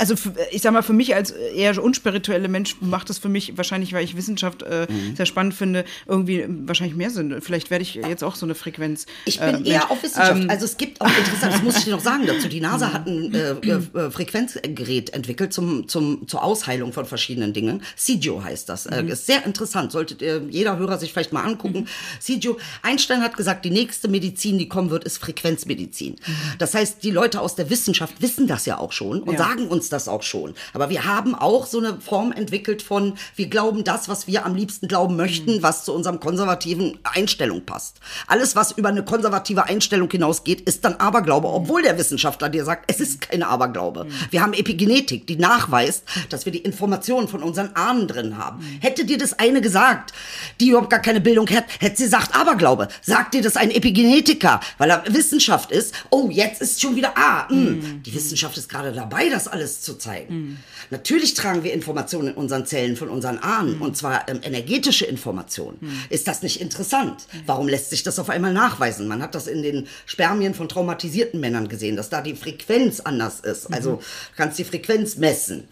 also 0.01 0.15
für, 0.15 0.33
ich 0.49 0.63
sag 0.63 0.73
mal, 0.73 0.81
für 0.81 0.93
mich 0.93 1.13
als 1.13 1.29
eher 1.29 1.81
unspirituelle 1.81 2.47
Mensch 2.47 2.77
macht 2.81 3.11
es 3.11 3.19
für 3.19 3.29
mich 3.29 3.55
wahrscheinlich, 3.55 3.93
weil 3.93 4.03
ich 4.03 4.17
Wissenschaft 4.17 4.63
äh, 4.63 4.87
mhm. 4.89 5.15
sehr 5.15 5.27
spannend 5.27 5.53
finde, 5.53 5.85
irgendwie 6.07 6.43
wahrscheinlich 6.47 6.97
mehr 6.97 7.11
Sinn. 7.11 7.39
Vielleicht 7.39 7.69
werde 7.69 7.83
ich 7.83 7.93
jetzt 7.93 8.23
auch 8.23 8.33
so 8.33 8.47
eine 8.47 8.55
Frequenz. 8.55 9.05
Ich 9.25 9.39
bin 9.39 9.63
äh, 9.63 9.69
eher 9.69 9.91
auf 9.91 10.01
Wissenschaft. 10.01 10.41
Ähm, 10.41 10.49
also 10.49 10.65
es 10.65 10.77
gibt 10.77 10.99
auch 11.01 11.05
interessant, 11.05 11.53
das 11.53 11.61
muss 11.61 11.77
ich 11.77 11.83
dir 11.83 11.91
noch 11.95 11.99
sagen 11.99 12.25
dazu. 12.25 12.47
Die 12.47 12.61
NASA 12.61 12.93
hat 12.93 13.05
ein 13.05 13.31
äh, 13.31 13.51
äh, 13.51 14.09
Frequenzgerät 14.09 15.11
entwickelt 15.11 15.53
zum, 15.53 15.87
zum, 15.87 16.27
zur 16.27 16.43
Ausheilung 16.43 16.93
von 16.93 17.05
verschiedenen 17.05 17.53
Dingen. 17.53 17.83
CIGIO 17.95 18.43
heißt 18.43 18.69
das. 18.69 18.87
Äh, 18.87 19.03
mhm. 19.03 19.09
ist 19.09 19.27
sehr 19.27 19.45
interessant. 19.45 19.91
Solltet 19.91 20.23
ihr, 20.23 20.41
jeder 20.49 20.79
Hörer 20.79 20.97
sich 20.97 21.13
vielleicht 21.13 21.31
mal 21.31 21.43
angucken. 21.43 21.87
Mhm. 22.27 22.57
Einstein 22.81 23.21
hat 23.21 23.37
gesagt, 23.37 23.65
die 23.65 23.69
nächste 23.69 24.07
Medizin, 24.07 24.57
die 24.57 24.67
kommen 24.67 24.89
wird, 24.89 25.03
ist 25.03 25.19
Frequenzmedizin. 25.19 26.13
Mhm. 26.13 26.35
Das 26.57 26.73
heißt, 26.73 27.03
die 27.03 27.11
Leute 27.11 27.39
aus 27.39 27.53
der 27.53 27.69
Wissenschaft 27.69 28.19
wissen 28.19 28.47
das 28.47 28.65
ja 28.65 28.79
auch 28.79 28.93
schon 28.93 29.21
und 29.21 29.33
ja. 29.33 29.37
sagen 29.37 29.67
uns 29.67 29.90
das 29.91 30.07
auch 30.07 30.23
schon. 30.23 30.53
Aber 30.73 30.89
wir 30.89 31.05
haben 31.05 31.35
auch 31.35 31.65
so 31.65 31.79
eine 31.79 31.99
Form 31.99 32.31
entwickelt 32.31 32.81
von, 32.81 33.13
wir 33.35 33.47
glauben 33.47 33.83
das, 33.83 34.09
was 34.09 34.27
wir 34.27 34.45
am 34.45 34.55
liebsten 34.55 34.87
glauben 34.87 35.15
möchten, 35.15 35.57
mhm. 35.57 35.63
was 35.63 35.85
zu 35.85 35.93
unserem 35.93 36.19
konservativen 36.19 36.99
Einstellung 37.03 37.65
passt. 37.65 37.99
Alles, 38.27 38.55
was 38.55 38.71
über 38.71 38.89
eine 38.89 39.03
konservative 39.03 39.65
Einstellung 39.65 40.09
hinausgeht, 40.09 40.61
ist 40.61 40.85
dann 40.85 40.95
Aberglaube, 40.95 41.47
obwohl 41.47 41.81
der 41.81 41.97
Wissenschaftler 41.97 42.49
dir 42.49 42.65
sagt, 42.65 42.91
es 42.91 42.99
ist 42.99 43.21
keine 43.21 43.47
Aberglaube. 43.47 44.05
Mhm. 44.05 44.11
Wir 44.29 44.41
haben 44.41 44.53
Epigenetik, 44.53 45.27
die 45.27 45.35
nachweist, 45.35 46.03
dass 46.29 46.45
wir 46.45 46.51
die 46.51 46.59
Informationen 46.59 47.27
von 47.27 47.43
unseren 47.43 47.75
Ahnen 47.75 48.07
drin 48.07 48.37
haben. 48.37 48.59
Mhm. 48.59 48.81
Hätte 48.81 49.05
dir 49.05 49.17
das 49.17 49.37
eine 49.39 49.61
gesagt, 49.61 50.13
die 50.59 50.69
überhaupt 50.69 50.89
gar 50.89 50.99
keine 51.01 51.21
Bildung 51.21 51.49
hat, 51.49 51.65
hätte 51.79 51.97
sie 51.97 52.03
gesagt 52.05 52.35
Aberglaube. 52.35 52.87
Sagt 53.01 53.33
dir 53.33 53.41
das 53.41 53.57
ein 53.57 53.71
Epigenetiker, 53.71 54.59
weil 54.77 54.89
er 54.89 55.03
Wissenschaft 55.07 55.71
ist, 55.71 55.93
oh, 56.09 56.29
jetzt 56.29 56.61
ist 56.61 56.81
schon 56.81 56.95
wieder, 56.95 57.13
ah, 57.15 57.47
mh, 57.49 57.55
mhm. 57.55 58.03
die 58.03 58.13
Wissenschaft 58.13 58.57
ist 58.57 58.69
gerade 58.69 58.91
dabei, 58.91 59.29
das 59.29 59.47
alles 59.47 59.80
zu 59.81 59.95
zeigen. 59.95 60.35
Mhm. 60.35 60.57
Natürlich 60.89 61.33
tragen 61.33 61.63
wir 61.63 61.73
Informationen 61.73 62.29
in 62.29 62.33
unseren 62.35 62.65
Zellen 62.65 62.95
von 62.95 63.09
unseren 63.09 63.39
Ahnen, 63.39 63.77
mhm. 63.77 63.81
und 63.81 63.97
zwar 63.97 64.27
ähm, 64.29 64.39
energetische 64.43 65.05
Informationen. 65.05 65.77
Mhm. 65.81 65.99
Ist 66.09 66.27
das 66.27 66.41
nicht 66.43 66.61
interessant? 66.61 67.25
Mhm. 67.31 67.39
Warum 67.45 67.67
lässt 67.67 67.89
sich 67.89 68.03
das 68.03 68.19
auf 68.19 68.29
einmal 68.29 68.53
nachweisen? 68.53 69.07
Man 69.07 69.21
hat 69.21 69.35
das 69.35 69.47
in 69.47 69.63
den 69.63 69.87
Spermien 70.05 70.53
von 70.53 70.69
traumatisierten 70.69 71.39
Männern 71.39 71.67
gesehen, 71.67 71.95
dass 71.95 72.09
da 72.09 72.21
die 72.21 72.35
Frequenz 72.35 72.99
anders 72.99 73.39
ist. 73.39 73.69
Mhm. 73.69 73.75
Also 73.75 74.01
kannst 74.35 74.59
die 74.59 74.63
Frequenz 74.63 75.17
messen. 75.17 75.63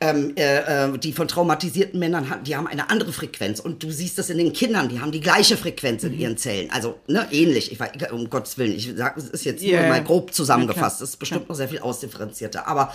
Ähm, 0.00 0.34
äh, 0.36 0.58
äh, 0.86 0.98
die 0.98 1.12
von 1.12 1.28
traumatisierten 1.28 1.98
Männern 1.98 2.28
haben, 2.28 2.44
die 2.44 2.56
haben 2.56 2.66
eine 2.66 2.90
andere 2.90 3.12
Frequenz. 3.12 3.60
Und 3.60 3.82
du 3.82 3.90
siehst 3.90 4.18
das 4.18 4.28
in 4.28 4.38
den 4.38 4.52
Kindern, 4.52 4.88
die 4.88 5.00
haben 5.00 5.12
die 5.12 5.20
gleiche 5.20 5.56
Frequenz 5.56 6.02
in 6.02 6.12
mhm. 6.12 6.18
ihren 6.18 6.36
Zellen. 6.36 6.70
Also 6.72 6.98
ne, 7.06 7.26
ähnlich. 7.30 7.72
Ich 7.72 7.80
weiß, 7.80 7.90
um 8.10 8.28
Gottes 8.28 8.58
Willen, 8.58 8.72
ich 8.72 8.92
sage, 8.96 9.20
es 9.20 9.28
ist 9.28 9.44
jetzt 9.44 9.62
yeah. 9.62 9.80
nur 9.80 9.88
mal 9.90 10.02
grob 10.02 10.34
zusammengefasst. 10.34 11.00
Das 11.00 11.10
ist 11.10 11.16
bestimmt 11.16 11.42
ja. 11.42 11.48
noch 11.48 11.56
sehr 11.56 11.68
viel 11.68 11.78
ausdifferenzierter. 11.78 12.66
Aber 12.66 12.92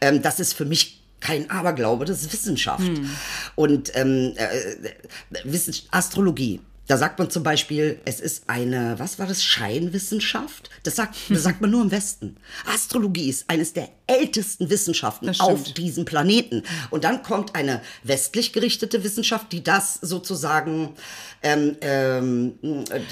ähm, 0.00 0.20
das 0.22 0.40
ist 0.40 0.52
für 0.52 0.64
mich 0.64 1.02
kein 1.20 1.48
Aberglaube, 1.50 2.04
das 2.04 2.22
ist 2.22 2.32
Wissenschaft. 2.32 2.86
Hm. 2.86 3.10
Und 3.54 3.92
ähm, 3.94 4.34
äh, 4.36 5.70
Astrologie 5.90 6.60
da 6.90 6.96
sagt 6.96 7.20
man 7.20 7.30
zum 7.30 7.44
Beispiel, 7.44 8.00
es 8.04 8.18
ist 8.18 8.48
eine, 8.48 8.98
was 8.98 9.20
war 9.20 9.28
das, 9.28 9.44
Scheinwissenschaft? 9.44 10.70
Das 10.82 10.96
sagt, 10.96 11.14
das 11.28 11.44
sagt 11.44 11.60
man 11.60 11.70
nur 11.70 11.82
im 11.82 11.92
Westen. 11.92 12.36
Astrologie 12.66 13.28
ist 13.28 13.48
eines 13.48 13.72
der 13.72 13.90
ältesten 14.10 14.70
Wissenschaften 14.70 15.30
auf 15.40 15.72
diesem 15.72 16.04
Planeten. 16.04 16.64
Und 16.90 17.04
dann 17.04 17.22
kommt 17.22 17.54
eine 17.54 17.80
westlich 18.02 18.52
gerichtete 18.52 19.04
Wissenschaft, 19.04 19.52
die 19.52 19.62
das 19.62 19.94
sozusagen, 19.94 20.90
ähm, 21.42 21.76
ähm, 21.80 22.54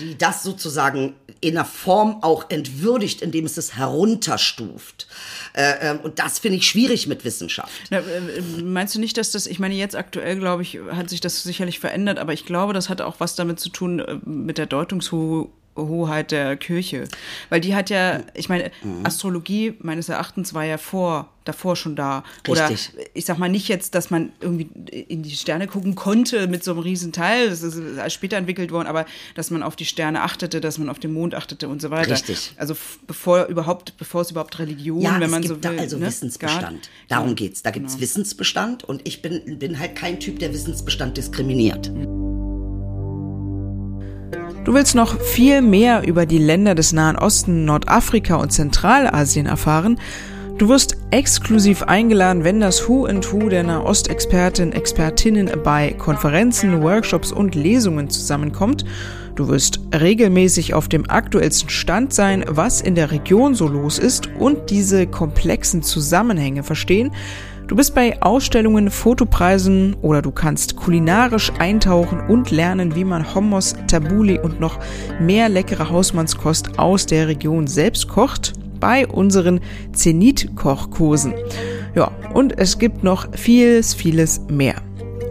die 0.00 0.18
das 0.18 0.42
sozusagen 0.42 1.14
in 1.40 1.56
einer 1.56 1.64
Form 1.64 2.22
auch 2.22 2.50
entwürdigt, 2.50 3.22
indem 3.22 3.44
es 3.44 3.56
es 3.56 3.76
herunterstuft. 3.76 5.06
Äh, 5.52 5.92
äh, 5.92 5.98
und 5.98 6.18
das 6.18 6.40
finde 6.40 6.58
ich 6.58 6.66
schwierig 6.66 7.06
mit 7.06 7.24
Wissenschaft. 7.24 7.72
Na, 7.90 7.98
äh, 7.98 8.40
meinst 8.62 8.94
du 8.94 9.00
nicht, 9.00 9.16
dass 9.16 9.30
das, 9.30 9.46
ich 9.46 9.60
meine, 9.60 9.74
jetzt 9.74 9.94
aktuell, 9.94 10.38
glaube 10.38 10.62
ich, 10.62 10.78
hat 10.90 11.08
sich 11.10 11.20
das 11.20 11.42
sicherlich 11.44 11.78
verändert, 11.78 12.18
aber 12.18 12.32
ich 12.32 12.44
glaube, 12.44 12.72
das 12.72 12.88
hat 12.88 13.00
auch 13.00 13.20
was 13.20 13.36
damit 13.36 13.60
zu 13.60 13.68
tun 13.68 14.00
äh, 14.00 14.18
mit 14.24 14.58
der 14.58 14.66
Deutungshoheit 14.66 15.57
Hoheit 15.86 16.30
der 16.30 16.56
Kirche. 16.56 17.04
Weil 17.48 17.60
die 17.60 17.74
hat 17.74 17.90
ja, 17.90 18.20
ich 18.34 18.48
meine, 18.48 18.70
mhm. 18.82 19.04
Astrologie 19.04 19.74
meines 19.80 20.08
Erachtens 20.08 20.54
war 20.54 20.64
ja 20.64 20.78
vor, 20.78 21.28
davor 21.44 21.76
schon 21.76 21.96
da. 21.96 22.24
Richtig. 22.46 22.48
Oder 22.94 23.06
ich 23.14 23.24
sag 23.24 23.38
mal 23.38 23.48
nicht 23.48 23.68
jetzt, 23.68 23.94
dass 23.94 24.10
man 24.10 24.32
irgendwie 24.40 24.68
in 24.90 25.22
die 25.22 25.30
Sterne 25.30 25.66
gucken 25.66 25.94
konnte 25.94 26.46
mit 26.46 26.62
so 26.62 26.72
einem 26.72 26.80
riesen 26.80 27.12
Teil, 27.12 27.48
das 27.48 27.62
ist 27.62 28.12
später 28.12 28.36
entwickelt 28.36 28.70
worden, 28.70 28.86
aber 28.86 29.06
dass 29.34 29.50
man 29.50 29.62
auf 29.62 29.76
die 29.76 29.84
Sterne 29.84 30.22
achtete, 30.22 30.60
dass 30.60 30.78
man 30.78 30.88
auf 30.88 30.98
den 30.98 31.12
Mond 31.12 31.34
achtete 31.34 31.68
und 31.68 31.80
so 31.80 31.90
weiter. 31.90 32.12
Richtig. 32.12 32.52
Also 32.56 32.76
bevor 33.06 33.46
überhaupt, 33.46 33.96
bevor 33.96 34.20
es 34.20 34.30
überhaupt 34.30 34.58
Religion, 34.58 35.00
ja, 35.00 35.18
wenn 35.20 35.30
man 35.30 35.42
so 35.42 35.50
will. 35.54 35.60
Da 35.60 35.70
also 35.70 35.96
ne? 35.98 36.06
Wissensbestand. 36.06 36.90
Darum 37.08 37.34
geht's. 37.34 37.62
Da 37.62 37.70
gibt's 37.70 37.94
genau. 37.94 38.02
Wissensbestand 38.02 38.84
und 38.84 39.06
ich 39.06 39.22
bin, 39.22 39.58
bin 39.58 39.78
halt 39.78 39.96
kein 39.96 40.20
Typ, 40.20 40.38
der 40.38 40.52
Wissensbestand 40.52 41.16
diskriminiert. 41.16 41.92
Mhm. 41.92 42.47
Du 44.68 44.74
willst 44.74 44.94
noch 44.94 45.18
viel 45.18 45.62
mehr 45.62 46.06
über 46.06 46.26
die 46.26 46.36
Länder 46.36 46.74
des 46.74 46.92
Nahen 46.92 47.16
Osten, 47.16 47.64
Nordafrika 47.64 48.34
und 48.36 48.52
Zentralasien 48.52 49.46
erfahren? 49.46 49.98
Du 50.58 50.68
wirst 50.68 50.98
exklusiv 51.10 51.84
eingeladen, 51.84 52.44
wenn 52.44 52.60
das 52.60 52.86
Who 52.86 53.06
and 53.06 53.32
Who 53.32 53.48
der 53.48 53.62
Nahostexperten, 53.62 54.72
Expertinnen 54.72 55.50
bei 55.64 55.92
Konferenzen, 55.92 56.82
Workshops 56.82 57.32
und 57.32 57.54
Lesungen 57.54 58.10
zusammenkommt. 58.10 58.84
Du 59.36 59.48
wirst 59.48 59.80
regelmäßig 59.98 60.74
auf 60.74 60.86
dem 60.86 61.08
aktuellsten 61.08 61.70
Stand 61.70 62.12
sein, 62.12 62.44
was 62.46 62.82
in 62.82 62.94
der 62.94 63.10
Region 63.10 63.54
so 63.54 63.68
los 63.68 63.98
ist 63.98 64.28
und 64.38 64.68
diese 64.68 65.06
komplexen 65.06 65.82
Zusammenhänge 65.82 66.62
verstehen. 66.62 67.12
Du 67.68 67.76
bist 67.76 67.94
bei 67.94 68.20
Ausstellungen, 68.22 68.90
Fotopreisen 68.90 69.94
oder 70.00 70.22
du 70.22 70.30
kannst 70.30 70.76
kulinarisch 70.76 71.52
eintauchen 71.58 72.18
und 72.20 72.50
lernen, 72.50 72.94
wie 72.94 73.04
man 73.04 73.34
Hummus, 73.34 73.76
Tabuli 73.88 74.38
und 74.38 74.58
noch 74.58 74.78
mehr 75.20 75.50
leckere 75.50 75.90
Hausmannskost 75.90 76.78
aus 76.78 77.04
der 77.04 77.28
Region 77.28 77.66
selbst 77.66 78.08
kocht 78.08 78.54
bei 78.80 79.06
unseren 79.06 79.60
Zenit-Kochkursen. 79.92 81.34
Ja, 81.94 82.10
und 82.32 82.58
es 82.58 82.78
gibt 82.78 83.04
noch 83.04 83.28
vieles, 83.36 83.92
vieles 83.92 84.40
mehr. 84.48 84.76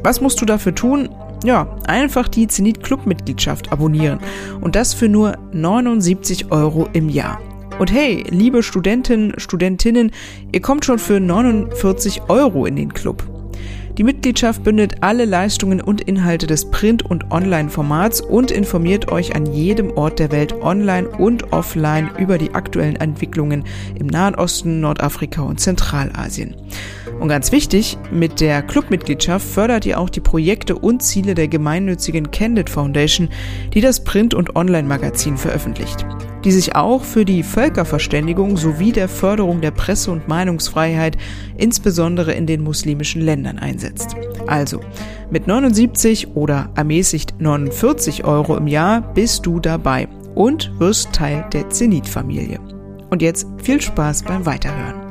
Was 0.03 0.21
musst 0.21 0.39
du 0.39 0.45
dafür 0.45 0.75
tun? 0.75 1.09
Ja, 1.43 1.75
einfach 1.87 2.27
die 2.27 2.47
Zenit 2.47 2.83
Club 2.83 3.07
Mitgliedschaft 3.07 3.71
abonnieren 3.71 4.19
und 4.61 4.75
das 4.75 4.93
für 4.93 5.09
nur 5.09 5.39
79 5.53 6.51
Euro 6.51 6.87
im 6.93 7.09
Jahr. 7.09 7.39
Und 7.79 7.91
hey, 7.91 8.23
liebe 8.29 8.63
Studenten, 8.63 9.33
Studentinnen, 9.37 10.11
ihr 10.51 10.61
kommt 10.61 10.83
schon 10.83 10.97
für 10.97 11.19
49 11.19 12.23
Euro 12.27 12.65
in 12.65 12.75
den 12.75 12.91
Club. 12.91 13.23
Die 13.99 14.03
Mitgliedschaft 14.03 14.63
bündelt 14.63 15.03
alle 15.03 15.25
Leistungen 15.25 15.81
und 15.81 16.01
Inhalte 16.01 16.47
des 16.47 16.71
Print- 16.71 17.05
und 17.05 17.31
Online-Formats 17.31 18.21
und 18.21 18.49
informiert 18.49 19.11
euch 19.11 19.35
an 19.35 19.45
jedem 19.45 19.91
Ort 19.91 20.17
der 20.17 20.31
Welt 20.31 20.53
online 20.61 21.07
und 21.07 21.51
offline 21.53 22.09
über 22.17 22.39
die 22.39 22.53
aktuellen 22.53 22.95
Entwicklungen 22.95 23.63
im 23.99 24.07
Nahen 24.07 24.35
Osten, 24.35 24.79
Nordafrika 24.79 25.43
und 25.43 25.59
Zentralasien. 25.59 26.55
Und 27.19 27.29
ganz 27.29 27.51
wichtig, 27.51 27.97
mit 28.11 28.39
der 28.41 28.61
Clubmitgliedschaft 28.61 29.45
fördert 29.45 29.85
ihr 29.85 29.99
auch 29.99 30.09
die 30.09 30.19
Projekte 30.19 30.75
und 30.75 31.01
Ziele 31.01 31.33
der 31.33 31.47
gemeinnützigen 31.47 32.31
Candid 32.31 32.69
Foundation, 32.69 33.29
die 33.73 33.81
das 33.81 34.03
Print- 34.03 34.33
und 34.33 34.55
Online-Magazin 34.55 35.37
veröffentlicht 35.37 36.05
die 36.47 36.51
sich 36.53 36.75
auch 36.75 37.03
für 37.03 37.25
die 37.25 37.43
Völkerverständigung 37.43 38.55
sowie 38.55 38.93
der 38.93 39.09
Förderung 39.09 39.59
der 39.59 39.71
Presse- 39.71 40.11
und 40.11 40.29
Meinungsfreiheit 40.29 41.17
insbesondere 41.57 42.33
in 42.33 42.45
den 42.45 42.63
muslimischen 42.63 43.21
Ländern 43.21 43.59
einsetzt. 43.59 44.15
Also, 44.45 44.79
mit 45.29 45.47
79 45.47 46.35
oder 46.35 46.69
ermäßigt 46.75 47.35
49 47.39 48.23
Euro 48.23 48.55
im 48.55 48.67
Jahr 48.67 49.01
bist 49.13 49.45
du 49.45 49.59
dabei 49.59 50.07
und 50.35 50.71
wirst 50.79 51.11
Teil 51.11 51.45
der 51.51 51.69
Zenit-Familie. 51.69 52.59
Und 53.09 53.21
jetzt 53.21 53.47
viel 53.61 53.81
Spaß 53.81 54.23
beim 54.23 54.45
Weiterhören. 54.45 55.06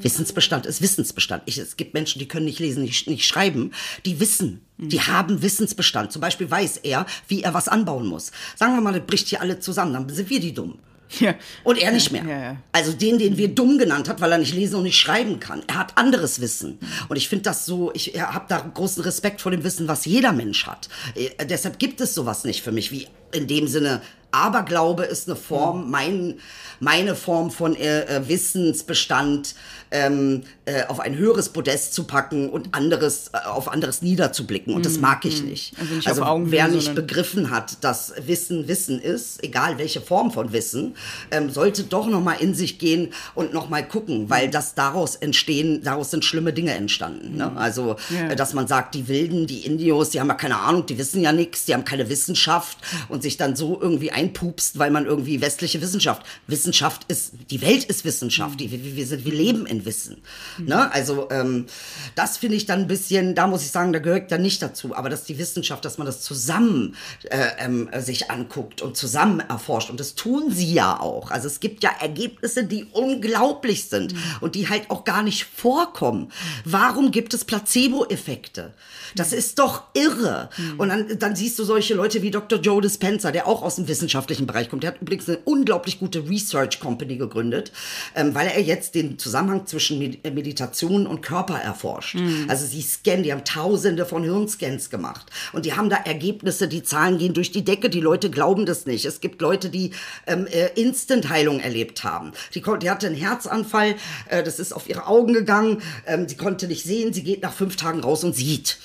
Wissensbestand 0.00 0.66
ist 0.66 0.82
Wissensbestand. 0.82 1.42
Ich, 1.46 1.58
es 1.58 1.76
gibt 1.76 1.94
Menschen, 1.94 2.18
die 2.18 2.28
können 2.28 2.46
nicht 2.46 2.58
lesen, 2.58 2.82
nicht, 2.82 3.08
nicht 3.08 3.26
schreiben. 3.26 3.72
Die 4.04 4.20
wissen, 4.20 4.60
die 4.78 4.98
mhm. 4.98 5.06
haben 5.06 5.42
Wissensbestand. 5.42 6.12
Zum 6.12 6.20
Beispiel 6.20 6.50
weiß 6.50 6.78
er, 6.78 7.06
wie 7.28 7.42
er 7.42 7.54
was 7.54 7.68
anbauen 7.68 8.06
muss. 8.06 8.32
Sagen 8.56 8.74
wir 8.74 8.80
mal, 8.80 8.92
das 8.92 9.06
bricht 9.06 9.28
hier 9.28 9.40
alle 9.40 9.60
zusammen, 9.60 9.92
dann 9.92 10.08
sind 10.08 10.30
wir 10.30 10.40
die 10.40 10.54
dumm. 10.54 10.78
Ja. 11.20 11.34
Und 11.64 11.78
er 11.78 11.92
nicht 11.92 12.10
mehr. 12.10 12.24
Ja, 12.24 12.40
ja. 12.40 12.56
Also 12.72 12.92
den, 12.92 13.18
den 13.18 13.36
wir 13.36 13.48
dumm 13.48 13.78
genannt 13.78 14.08
hat, 14.08 14.20
weil 14.20 14.32
er 14.32 14.38
nicht 14.38 14.54
lesen 14.54 14.76
und 14.76 14.84
nicht 14.84 14.98
schreiben 14.98 15.40
kann. 15.40 15.62
Er 15.66 15.78
hat 15.78 15.98
anderes 15.98 16.40
Wissen. 16.40 16.78
Und 17.08 17.16
ich 17.16 17.28
finde 17.28 17.44
das 17.44 17.66
so, 17.66 17.92
ich 17.94 18.20
habe 18.20 18.46
da 18.48 18.60
großen 18.60 19.02
Respekt 19.02 19.40
vor 19.40 19.52
dem 19.52 19.64
Wissen, 19.64 19.88
was 19.88 20.04
jeder 20.04 20.32
Mensch 20.32 20.66
hat. 20.66 20.88
Äh, 21.14 21.46
deshalb 21.46 21.78
gibt 21.78 22.00
es 22.00 22.14
sowas 22.14 22.44
nicht 22.44 22.62
für 22.62 22.72
mich 22.72 22.92
wie 22.92 23.08
in 23.32 23.46
dem 23.46 23.68
Sinne 23.68 24.00
Aberglaube 24.32 25.04
ist 25.04 25.28
eine 25.28 25.36
Form, 25.36 25.90
mein, 25.90 26.38
meine 26.80 27.14
Form 27.14 27.50
von 27.50 27.76
äh, 27.76 28.04
äh, 28.04 28.28
Wissensbestand 28.28 29.54
ähm, 29.90 30.42
äh, 30.64 30.84
auf 30.86 31.00
ein 31.00 31.16
höheres 31.16 31.50
Podest 31.50 31.92
zu 31.92 32.04
packen 32.04 32.48
und 32.48 32.74
anderes 32.74 33.30
äh, 33.34 33.46
auf 33.46 33.70
anderes 33.70 34.00
niederzublicken. 34.00 34.74
Und 34.74 34.86
das 34.86 34.98
mag 34.98 35.24
ich 35.26 35.42
nicht. 35.42 35.74
Also 35.78 35.94
nicht 35.94 36.08
also 36.08 36.24
wer 36.46 36.68
nicht 36.68 36.94
begriffen 36.94 37.50
hat, 37.50 37.84
dass 37.84 38.14
Wissen 38.26 38.68
Wissen 38.68 39.00
ist, 39.00 39.44
egal 39.44 39.78
welche 39.78 40.00
Form 40.00 40.30
von 40.30 40.52
Wissen, 40.52 40.96
ähm, 41.30 41.50
sollte 41.50 41.84
doch 41.84 42.06
noch 42.06 42.22
mal 42.22 42.34
in 42.34 42.54
sich 42.54 42.78
gehen 42.78 43.12
und 43.34 43.52
noch 43.52 43.68
mal 43.68 43.86
gucken, 43.86 44.30
weil 44.30 44.48
das 44.48 44.74
daraus 44.74 45.16
entstehen, 45.16 45.82
daraus 45.84 46.10
sind 46.10 46.24
schlimme 46.24 46.54
Dinge 46.54 46.72
entstanden. 46.72 47.36
Ne? 47.36 47.52
Also, 47.56 47.96
Ja. 48.08 48.34
dass 48.34 48.54
man 48.54 48.66
sagt, 48.66 48.94
die 48.94 49.08
Wilden, 49.08 49.46
die 49.46 49.66
Indios, 49.66 50.10
die 50.10 50.20
haben 50.20 50.28
ja 50.28 50.34
keine 50.34 50.56
Ahnung, 50.56 50.86
die 50.86 50.96
wissen 50.96 51.20
ja 51.20 51.32
nichts, 51.32 51.66
die 51.66 51.74
haben 51.74 51.84
keine 51.84 52.08
Wissenschaft 52.08 52.78
und 53.08 53.21
sich 53.22 53.36
dann 53.36 53.56
so 53.56 53.80
irgendwie 53.80 54.10
einpupst, 54.10 54.78
weil 54.78 54.90
man 54.90 55.06
irgendwie 55.06 55.40
westliche 55.40 55.80
Wissenschaft. 55.80 56.22
Wissenschaft 56.46 57.04
ist, 57.08 57.32
die 57.50 57.62
Welt 57.62 57.84
ist 57.84 58.04
Wissenschaft, 58.04 58.60
die, 58.60 58.70
wir, 58.70 58.96
wir, 58.96 59.06
sind, 59.06 59.24
wir 59.24 59.32
leben 59.32 59.66
in 59.66 59.84
Wissen. 59.84 60.22
Ne? 60.58 60.92
Also, 60.92 61.28
ähm, 61.30 61.66
das 62.14 62.38
finde 62.38 62.56
ich 62.56 62.66
dann 62.66 62.80
ein 62.80 62.86
bisschen, 62.86 63.34
da 63.34 63.46
muss 63.46 63.62
ich 63.62 63.70
sagen, 63.70 63.92
da 63.92 63.98
gehört 63.98 64.30
dann 64.32 64.42
nicht 64.42 64.60
dazu, 64.62 64.94
aber 64.94 65.08
dass 65.08 65.24
die 65.24 65.38
Wissenschaft, 65.38 65.84
dass 65.84 65.98
man 65.98 66.06
das 66.06 66.22
zusammen 66.22 66.96
äh, 67.30 67.46
ähm, 67.58 67.88
sich 67.98 68.30
anguckt 68.30 68.82
und 68.82 68.96
zusammen 68.96 69.40
erforscht 69.40 69.90
und 69.90 70.00
das 70.00 70.14
tun 70.14 70.50
sie 70.50 70.72
ja 70.72 71.00
auch. 71.00 71.30
Also 71.30 71.46
es 71.46 71.60
gibt 71.60 71.82
ja 71.82 71.90
Ergebnisse, 72.00 72.64
die 72.64 72.86
unglaublich 72.92 73.88
sind 73.88 74.14
und 74.40 74.54
die 74.54 74.68
halt 74.68 74.90
auch 74.90 75.04
gar 75.04 75.22
nicht 75.22 75.44
vorkommen. 75.44 76.32
Warum 76.64 77.10
gibt 77.10 77.34
es 77.34 77.44
Placebo-Effekte? 77.44 78.72
Das 79.14 79.32
ist 79.32 79.58
doch 79.58 79.84
irre. 79.94 80.48
Und 80.78 80.88
dann, 80.88 81.18
dann 81.18 81.36
siehst 81.36 81.58
du 81.58 81.64
solche 81.64 81.94
Leute 81.94 82.22
wie 82.22 82.30
Dr. 82.30 82.58
Joe 82.58 82.80
Dispenza, 82.80 83.11
der 83.18 83.46
auch 83.46 83.62
aus 83.62 83.76
dem 83.76 83.88
wissenschaftlichen 83.88 84.46
Bereich 84.46 84.68
kommt. 84.68 84.82
Der 84.82 84.92
hat 84.92 85.02
übrigens 85.02 85.28
eine 85.28 85.38
unglaublich 85.44 85.98
gute 85.98 86.28
Research 86.28 86.80
Company 86.80 87.16
gegründet, 87.16 87.72
ähm, 88.14 88.34
weil 88.34 88.48
er 88.48 88.60
jetzt 88.60 88.94
den 88.94 89.18
Zusammenhang 89.18 89.66
zwischen 89.66 89.98
Med 89.98 90.24
äh, 90.24 90.30
Meditation 90.30 91.06
und 91.06 91.22
Körper 91.22 91.58
erforscht. 91.58 92.16
Also 92.48 92.66
sie 92.66 92.82
scannen, 92.82 93.22
die 93.22 93.32
haben 93.32 93.44
tausende 93.44 94.06
von 94.06 94.22
Hirnscans 94.22 94.90
gemacht. 94.90 95.26
Und 95.52 95.66
die 95.66 95.74
haben 95.74 95.90
da 95.90 95.96
Ergebnisse, 95.96 96.68
die 96.68 96.82
Zahlen 96.82 97.18
gehen 97.18 97.34
durch 97.34 97.52
die 97.52 97.64
Decke, 97.64 97.90
die 97.90 98.00
Leute 98.00 98.30
glauben 98.30 98.66
das 98.66 98.86
nicht. 98.86 99.04
Es 99.04 99.20
gibt 99.20 99.40
Leute, 99.40 99.70
die 99.70 99.92
ähm, 100.26 100.46
äh, 100.46 100.68
Instant-Heilung 100.80 101.60
erlebt 101.60 102.04
haben. 102.04 102.32
Die, 102.54 102.62
die 102.62 102.90
hatte 102.90 103.06
einen 103.06 103.16
Herzanfall, 103.16 103.96
äh, 104.28 104.42
das 104.42 104.58
ist 104.58 104.72
auf 104.72 104.88
ihre 104.88 105.06
Augen 105.06 105.32
gegangen, 105.32 105.82
ähm, 106.06 106.28
sie 106.28 106.36
konnte 106.36 106.66
nicht 106.66 106.84
sehen, 106.84 107.12
sie 107.12 107.22
geht 107.22 107.42
nach 107.42 107.52
fünf 107.52 107.76
Tagen 107.76 108.00
raus 108.00 108.24
und 108.24 108.34
sieht. 108.34 108.78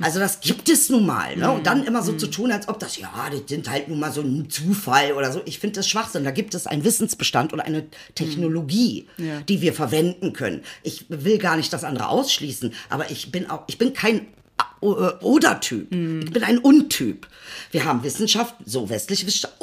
Also 0.00 0.18
das 0.20 0.40
gibt 0.40 0.68
es 0.68 0.88
nun 0.88 1.06
mal. 1.06 1.36
Ne? 1.36 1.50
Und 1.50 1.66
dann 1.66 1.84
immer 1.84 2.02
so 2.02 2.12
zu 2.14 2.26
tun, 2.28 2.52
als 2.52 2.68
ob 2.68 2.78
das, 2.78 2.96
ja, 2.98 3.10
das 3.30 3.42
sind 3.46 3.68
halt 3.70 3.88
nun 3.88 3.98
mal 4.00 4.12
so 4.12 4.20
ein 4.22 4.48
Zufall 4.50 5.12
oder 5.12 5.32
so. 5.32 5.42
Ich 5.44 5.58
finde 5.58 5.76
das 5.76 5.88
Schwachsinn. 5.88 6.24
Da 6.24 6.30
gibt 6.30 6.54
es 6.54 6.66
einen 6.66 6.84
Wissensbestand 6.84 7.52
oder 7.52 7.64
eine 7.64 7.86
Technologie, 8.14 9.06
Ja. 9.18 9.40
die 9.42 9.60
wir 9.60 9.72
verwenden 9.72 10.32
können. 10.32 10.62
Ich 10.82 11.06
will 11.08 11.38
gar 11.38 11.56
nicht 11.56 11.72
das 11.72 11.84
andere 11.84 12.08
ausschließen, 12.08 12.72
aber 12.88 13.10
ich 13.10 13.30
bin 13.32 13.50
auch, 13.50 13.62
ich 13.66 13.78
bin 13.78 13.92
kein 13.94 14.26
äh, 14.82 14.86
Oder-Typ. 14.86 15.92
Ich 15.92 16.30
bin 16.32 16.42
ein 16.44 16.58
Untyp. 16.58 17.26
Wir 17.70 17.84
haben 17.84 18.02
Wissenschaft, 18.02 18.54
so 18.64 18.88
westliche 18.90 19.26
Wissenschaft, 19.26 19.54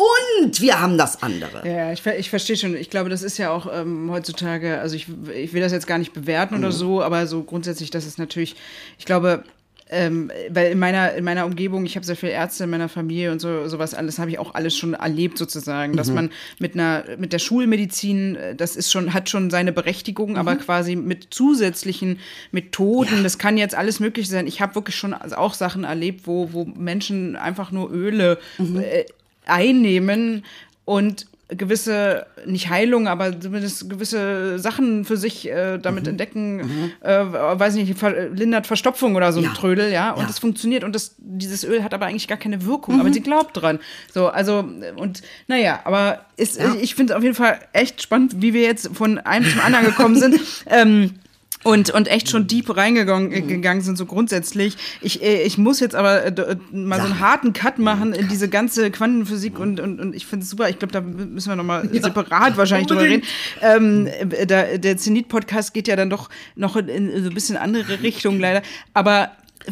und 0.44 0.62
wir 0.62 0.80
haben 0.80 0.98
das 0.98 1.22
andere. 1.22 1.68
Ja, 1.68 1.92
ich, 1.92 2.06
ich 2.06 2.30
verstehe 2.30 2.56
schon. 2.58 2.76
Ich 2.76 2.90
glaube, 2.90 3.10
das 3.10 3.22
ist 3.22 3.38
ja 3.38 3.52
auch 3.52 3.68
ähm, 3.72 4.10
heutzutage, 4.12 4.80
also 4.80 4.96
ich, 4.96 5.08
ich 5.36 5.52
will 5.54 5.62
das 5.62 5.72
jetzt 5.72 5.88
gar 5.88 5.98
nicht 5.98 6.14
bewerten 6.14 6.56
Mhm. 6.56 6.64
oder 6.64 6.72
so, 6.72 7.02
aber 7.04 7.28
so 7.28 7.44
grundsätzlich, 7.44 7.90
das 7.92 8.06
ist 8.06 8.18
natürlich, 8.18 8.56
ich 8.98 9.06
glaube, 9.06 9.44
ähm, 9.92 10.32
weil 10.50 10.72
in 10.72 10.80
meiner, 10.80 11.14
in 11.16 11.24
meiner 11.24 11.46
Umgebung, 11.46 11.86
ich 11.86 11.96
habe 11.96 12.06
sehr 12.06 12.16
viele 12.16 12.32
Ärzte 12.32 12.66
in 12.66 12.70
meiner 12.70 12.90
Familie 12.90 13.32
und 13.32 13.40
so 13.40 13.68
sowas 13.68 13.94
alles, 13.96 14.20
habe 14.20 14.30
ich 14.30 14.38
auch 14.40 14.54
alles 14.54 14.78
schon 14.78 14.94
erlebt 14.94 15.38
sozusagen, 15.38 15.94
Mhm. 15.94 15.98
dass 15.98 16.12
man 16.12 16.30
mit 16.60 16.76
einer, 16.76 17.04
mit 17.18 17.34
der 17.34 17.40
Schulmedizin, 17.40 18.36
äh, 18.36 18.56
das 18.56 18.76
ist 18.76 18.92
schon, 18.92 19.14
hat 19.14 19.30
schon 19.30 19.50
seine 19.50 19.72
Berechtigung, 19.74 20.38
aber 20.38 20.54
Mhm. 20.56 20.60
quasi 20.60 20.96
mit 20.96 21.28
zusätzlichen 21.32 22.20
Methoden, 22.52 23.24
das 23.24 23.38
kann 23.40 23.58
jetzt 23.58 23.74
alles 23.76 24.00
möglich 24.00 24.30
sein. 24.30 24.46
Ich 24.48 24.62
habe 24.62 24.76
wirklich 24.76 24.96
schon 24.96 25.14
also 25.14 25.36
auch 25.38 25.54
Sachen 25.56 25.84
erlebt, 25.84 26.22
wo, 26.28 26.54
wo 26.54 26.66
Menschen 26.66 27.36
einfach 27.36 27.72
nur 27.72 27.92
Öle 27.92 28.38
Mhm. 28.60 28.80
äh, 28.80 29.06
einnehmen 29.46 30.44
und 30.86 31.26
gewisse, 31.50 32.28
nicht 32.46 32.70
Heilung, 32.70 33.08
aber 33.08 33.40
zumindest 33.40 33.90
gewisse 33.90 34.60
Sachen 34.60 35.04
für 35.04 35.18
sich 35.18 35.50
äh, 35.50 35.80
damit 35.80 36.04
Mhm. 36.04 36.10
entdecken, 36.10 36.92
äh, 37.02 37.10
weiß 37.26 37.74
nicht, 37.76 37.98
ver 37.98 38.30
lindert 38.30 38.68
Verstopfung 38.68 39.16
oder 39.16 39.34
so 39.34 39.40
ein 39.40 39.46
Ja. 39.46 39.54
Trödel, 39.54 39.92
ja, 39.92 40.12
und 40.12 40.22
Ja. 40.22 40.28
das 40.28 40.38
funktioniert 40.40 40.84
und 40.84 40.94
das, 40.94 41.16
dieses 41.18 41.64
Öl 41.64 41.84
hat 41.84 41.94
aber 41.94 42.06
eigentlich 42.06 42.28
gar 42.28 42.38
keine 42.38 42.66
Wirkung, 42.66 42.96
Mhm. 42.96 43.02
aber 43.02 43.12
sie 43.12 43.22
glaubt 43.22 43.58
dran. 43.60 43.80
So, 44.14 44.28
also, 44.28 44.64
und 44.96 45.22
naja, 45.48 45.80
aber 45.86 46.26
ist, 46.38 46.60
Ja. 46.60 46.76
ich 46.80 46.94
finde 46.94 47.14
es 47.14 47.18
auf 47.18 47.24
jeden 47.24 47.36
Fall 47.36 47.60
echt 47.74 48.02
spannend, 48.02 48.42
wie 48.42 48.54
wir 48.54 48.62
jetzt 48.62 48.90
von 48.96 49.18
einem 49.18 49.50
zum 49.50 49.62
anderen 49.62 49.86
gekommen 49.86 50.16
sind. 50.16 50.40
ähm, 50.68 51.16
und, 51.64 51.90
und 51.90 52.08
echt 52.08 52.30
schon 52.30 52.48
deep 52.48 52.76
reingegangen 52.76 53.32
äh, 53.32 53.42
gegangen 53.42 53.82
sind, 53.82 53.98
so 53.98 54.06
grundsätzlich. 54.06 54.78
Ich, 55.02 55.22
äh, 55.22 55.44
ich 55.44 55.58
muss 55.58 55.80
jetzt 55.80 55.96
aber 55.96 56.24
äh, 56.24 56.30
äh, 56.30 56.56
mal 56.72 57.00
so 57.00 57.06
einen 57.06 57.20
harten 57.20 57.52
Cut 57.52 57.80
machen 57.80 58.14
in 58.14 58.30
diese 58.30 58.48
ganze 58.48 58.90
Quantenphysik 58.92 59.60
und, 59.60 59.80
und, 59.80 60.00
und 60.00 60.16
ich 60.16 60.26
finde 60.26 60.44
es 60.44 60.50
super. 60.50 60.70
Ich 60.70 60.80
glaube, 60.80 60.94
da 60.94 61.02
müssen 61.02 61.50
wir 61.50 61.56
nochmal 61.58 61.90
separat 62.02 62.56
wahrscheinlich 62.56 62.88
drüber 62.88 63.04
reden. 63.04 63.24
Ähm, 63.62 64.08
äh, 64.08 64.46
da, 64.46 64.78
der 64.78 64.98
Zenit-Podcast 64.98 65.74
geht 65.74 65.88
ja 65.90 65.98
dann 65.98 66.10
doch 66.10 66.30
noch 66.56 66.78
in, 66.78 66.88
in 66.88 67.24
so 67.24 67.30
ein 67.30 67.34
bisschen 67.34 67.58
andere 67.58 68.02
Richtung 68.02 68.40
leider. 68.40 68.62
Aber 68.94 69.32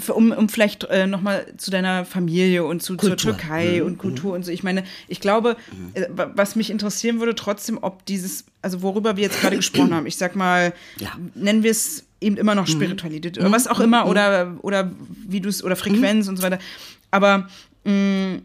um, 0.09 0.31
um 0.31 0.49
vielleicht 0.49 0.83
äh, 0.85 1.07
nochmal 1.07 1.45
zu 1.57 1.71
deiner 1.71 2.05
Familie 2.05 2.63
und 2.65 2.81
zu, 2.81 2.95
zur 2.95 3.09
Kultur. 3.09 3.37
Türkei 3.37 3.83
und 3.83 3.97
Kultur 3.97 4.33
und 4.33 4.43
so. 4.45 4.51
Ich 4.51 4.63
meine, 4.63 4.83
ich 5.07 5.19
glaube, 5.19 5.55
äh, 5.93 6.05
wa- 6.09 6.31
was 6.35 6.55
mich 6.55 6.69
interessieren 6.69 7.19
würde, 7.19 7.35
trotzdem, 7.35 7.77
ob 7.81 8.05
dieses, 8.05 8.45
also 8.61 8.81
worüber 8.81 9.15
wir 9.17 9.23
jetzt 9.23 9.41
gerade 9.41 9.55
gesprochen 9.55 9.93
haben, 9.93 10.05
ich 10.05 10.17
sag 10.17 10.35
mal, 10.35 10.73
Ja. 10.99 11.11
nennen 11.35 11.63
wir 11.63 11.71
es 11.71 12.03
eben 12.21 12.37
immer 12.37 12.55
noch 12.55 12.67
Spiritualität 12.67 13.37
oder 13.37 13.51
was 13.51 13.67
auch 13.67 13.79
immer 13.79 14.07
oder, 14.07 14.55
oder 14.61 14.91
wie 15.27 15.39
du 15.41 15.49
es, 15.49 15.63
oder 15.63 15.75
Frequenz 15.75 16.27
und 16.27 16.37
so 16.37 16.43
weiter. 16.43 16.59
Aber 17.11 17.47
mh, 17.83 18.39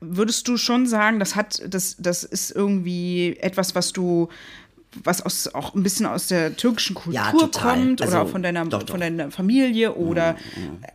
würdest 0.00 0.46
du 0.48 0.56
schon 0.56 0.86
sagen, 0.86 1.18
das 1.18 1.34
hat, 1.34 1.62
das, 1.68 1.96
das 1.98 2.24
ist 2.24 2.50
irgendwie 2.52 3.36
etwas, 3.40 3.74
was 3.74 3.92
du 3.92 4.28
was 5.04 5.22
aus, 5.22 5.48
auch 5.54 5.74
ein 5.74 5.82
bisschen 5.82 6.06
aus 6.06 6.26
der 6.28 6.56
türkischen 6.56 6.94
Kultur 6.94 7.14
Ja, 7.14 7.30
kommt 7.32 8.00
oder 8.00 8.02
Also, 8.02 8.18
auch 8.18 8.28
von 8.28 8.42
deiner, 8.42 8.64
doch, 8.66 8.82
doch. 8.82 8.90
von 8.90 9.00
deiner 9.00 9.30
Familie 9.30 9.94
oder 9.94 10.36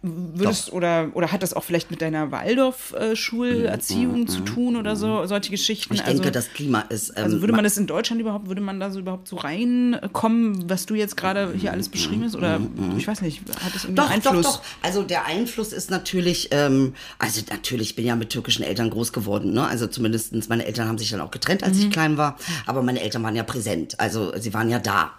würdest 0.01 0.71
oder 0.73 1.09
oder 1.13 1.31
hat 1.31 1.43
das 1.43 1.53
auch 1.53 1.63
vielleicht 1.63 1.91
mit 1.91 2.01
deiner 2.01 2.31
Waldorf-Schulerziehung 2.31 4.27
zu 4.27 4.41
tun 4.41 4.75
oder 4.75 4.95
so 4.95 5.25
solche 5.25 5.51
Geschichten? 5.51 5.93
Ich 5.93 6.01
also, 6.01 6.13
denke, 6.13 6.31
das 6.31 6.51
Klima 6.53 6.81
ist. 6.81 7.09
Ähm, 7.11 7.23
also 7.23 7.41
würde 7.41 7.53
man 7.53 7.63
das 7.63 7.77
in 7.77 7.87
Deutschland 7.87 8.21
überhaupt, 8.21 8.47
würde 8.47 8.61
man 8.61 8.79
da 8.79 8.91
so 8.91 8.99
überhaupt 8.99 9.27
so 9.27 9.35
reinkommen, 9.37 10.69
was 10.69 10.85
du 10.85 10.95
jetzt 10.95 11.17
gerade 11.17 11.53
hier 11.55 11.71
alles 11.71 11.89
beschrieben 11.89 12.23
hast? 12.23 12.35
Oder 12.35 12.59
ich 12.97 13.07
weiß 13.07 13.21
nicht, 13.21 13.41
hat 13.63 13.73
das 13.75 13.83
irgendwie 13.83 14.01
Doch, 14.01 14.09
Einfluss? 14.09 14.45
doch, 14.45 14.57
doch. 14.57 14.63
Also 14.81 15.03
der 15.03 15.25
Einfluss 15.25 15.73
ist 15.73 15.89
natürlich, 15.91 16.49
ähm, 16.51 16.93
also 17.19 17.41
natürlich, 17.49 17.89
ich 17.91 17.95
bin 17.95 18.05
ja 18.05 18.15
mit 18.15 18.29
türkischen 18.29 18.63
Eltern 18.63 18.89
groß 18.89 19.13
geworden, 19.13 19.53
ne? 19.53 19.65
Also 19.65 19.87
zumindestens 19.87 20.49
meine 20.49 20.65
Eltern 20.65 20.87
haben 20.87 20.97
sich 20.97 21.09
dann 21.09 21.21
auch 21.21 21.31
getrennt, 21.31 21.63
als 21.63 21.77
ich 21.77 21.89
klein 21.89 22.17
war. 22.17 22.37
Aber 22.65 22.81
meine 22.83 23.01
Eltern 23.01 23.23
waren 23.23 23.35
ja 23.35 23.43
präsent. 23.43 23.90
Also 23.99 24.33
sie 24.37 24.53
waren 24.53 24.69
ja 24.69 24.79
da. 24.79 25.11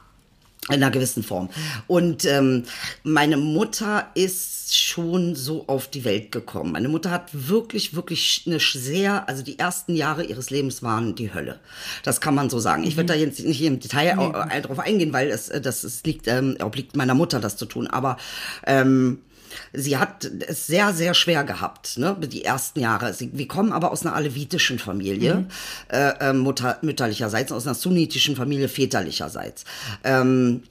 In 0.68 0.74
einer 0.76 0.92
gewissen 0.92 1.24
Form. 1.24 1.48
Und 1.88 2.24
ähm, 2.24 2.62
meine 3.02 3.36
Mutter 3.36 4.06
ist 4.14 4.76
schon 4.78 5.34
so 5.34 5.64
auf 5.66 5.88
die 5.88 6.04
Welt 6.04 6.30
gekommen. 6.30 6.70
Meine 6.70 6.88
Mutter 6.88 7.10
hat 7.10 7.30
wirklich, 7.32 7.96
wirklich 7.96 8.44
eine 8.46 8.60
sehr, 8.60 9.28
also 9.28 9.42
die 9.42 9.58
ersten 9.58 9.96
Jahre 9.96 10.22
ihres 10.22 10.50
Lebens 10.50 10.80
waren 10.84 11.16
die 11.16 11.34
Hölle. 11.34 11.58
Das 12.04 12.20
kann 12.20 12.36
man 12.36 12.48
so 12.48 12.60
sagen. 12.60 12.84
Ich 12.84 12.96
werde 12.96 13.12
da 13.12 13.18
jetzt 13.18 13.40
nicht 13.40 13.60
im 13.62 13.80
Detail 13.80 14.16
au- 14.16 14.30
äh, 14.40 14.62
drauf 14.62 14.78
eingehen, 14.78 15.12
weil 15.12 15.30
es, 15.32 15.48
äh, 15.48 15.60
das 15.60 15.82
es 15.82 16.04
liegt, 16.04 16.28
ähm, 16.28 16.56
obliegt 16.62 16.94
meiner 16.94 17.14
Mutter, 17.14 17.40
das 17.40 17.56
zu 17.56 17.66
tun. 17.66 17.88
Aber 17.88 18.16
ähm, 18.64 19.18
sie 19.72 19.96
hat 19.96 20.24
es 20.24 20.66
sehr, 20.66 20.92
sehr 20.92 21.14
schwer 21.14 21.44
gehabt, 21.44 21.98
ne, 21.98 22.16
die 22.20 22.44
ersten 22.44 22.80
Jahre. 22.80 23.12
Sie, 23.14 23.30
wir 23.32 23.48
kommen 23.48 23.72
aber 23.72 23.92
aus 23.92 24.04
einer 24.04 24.14
alevitischen 24.14 24.78
Familie, 24.78 25.46
äh, 25.88 26.12
äh, 26.20 26.32
Mutter, 26.32 26.78
mütterlicherseits, 26.82 27.52
aus 27.52 27.66
einer 27.66 27.74
sunnitischen 27.74 28.36
Familie 28.36 28.68
väterlicherseits. 28.68 29.64
Ähm, 30.04 30.62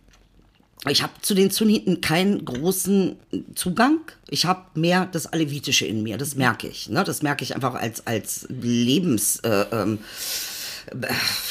ich 0.90 1.04
habe 1.04 1.14
zu 1.22 1.36
den 1.36 1.52
Sunniten 1.52 2.02
keinen 2.02 2.44
großen 2.44 3.16
Zugang. 3.54 4.00
Ich 4.30 4.46
habe 4.46 4.62
mehr 4.74 5.08
das 5.12 5.28
Alevitische 5.28 5.86
in 5.86 6.02
mir. 6.02 6.18
Das 6.18 6.36
merke 6.36 6.68
ich. 6.68 6.90
Ne? 6.90 7.04
Das 7.04 7.22
merke 7.22 7.44
ich 7.44 7.54
einfach 7.54 7.76
als, 7.76 8.08
als 8.08 8.48
Lebens... 8.50 9.38
Äh, 9.44 9.66
ähm, 9.72 10.00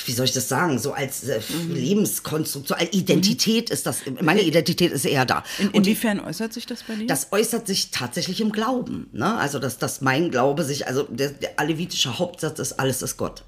wie 0.06 0.12
soll 0.12 0.24
ich 0.24 0.32
das 0.32 0.48
sagen, 0.48 0.78
so 0.78 0.92
als 0.92 1.24
äh, 1.24 1.40
Lebenskonstruktion, 1.68 2.78
als 2.78 2.92
Identität 2.92 3.70
ist 3.70 3.86
das, 3.86 4.02
meine 4.20 4.42
Identität 4.42 4.92
ist 4.92 5.04
eher 5.04 5.24
da. 5.24 5.44
In, 5.58 5.70
inwiefern 5.70 6.20
äußert 6.20 6.52
sich 6.52 6.66
das 6.66 6.82
bei 6.84 6.94
dir? 6.94 7.06
Das 7.06 7.28
äußert 7.30 7.66
sich 7.66 7.90
tatsächlich 7.90 8.40
im 8.40 8.52
Glauben. 8.52 9.08
Ne? 9.12 9.36
Also, 9.36 9.58
dass, 9.58 9.78
dass 9.78 10.00
mein 10.00 10.30
Glaube 10.30 10.64
sich, 10.64 10.86
also 10.86 11.04
der, 11.04 11.30
der 11.30 11.58
alevitische 11.58 12.18
Hauptsatz 12.18 12.58
ist, 12.58 12.72
alles 12.80 13.02
ist 13.02 13.16
Gott. 13.16 13.42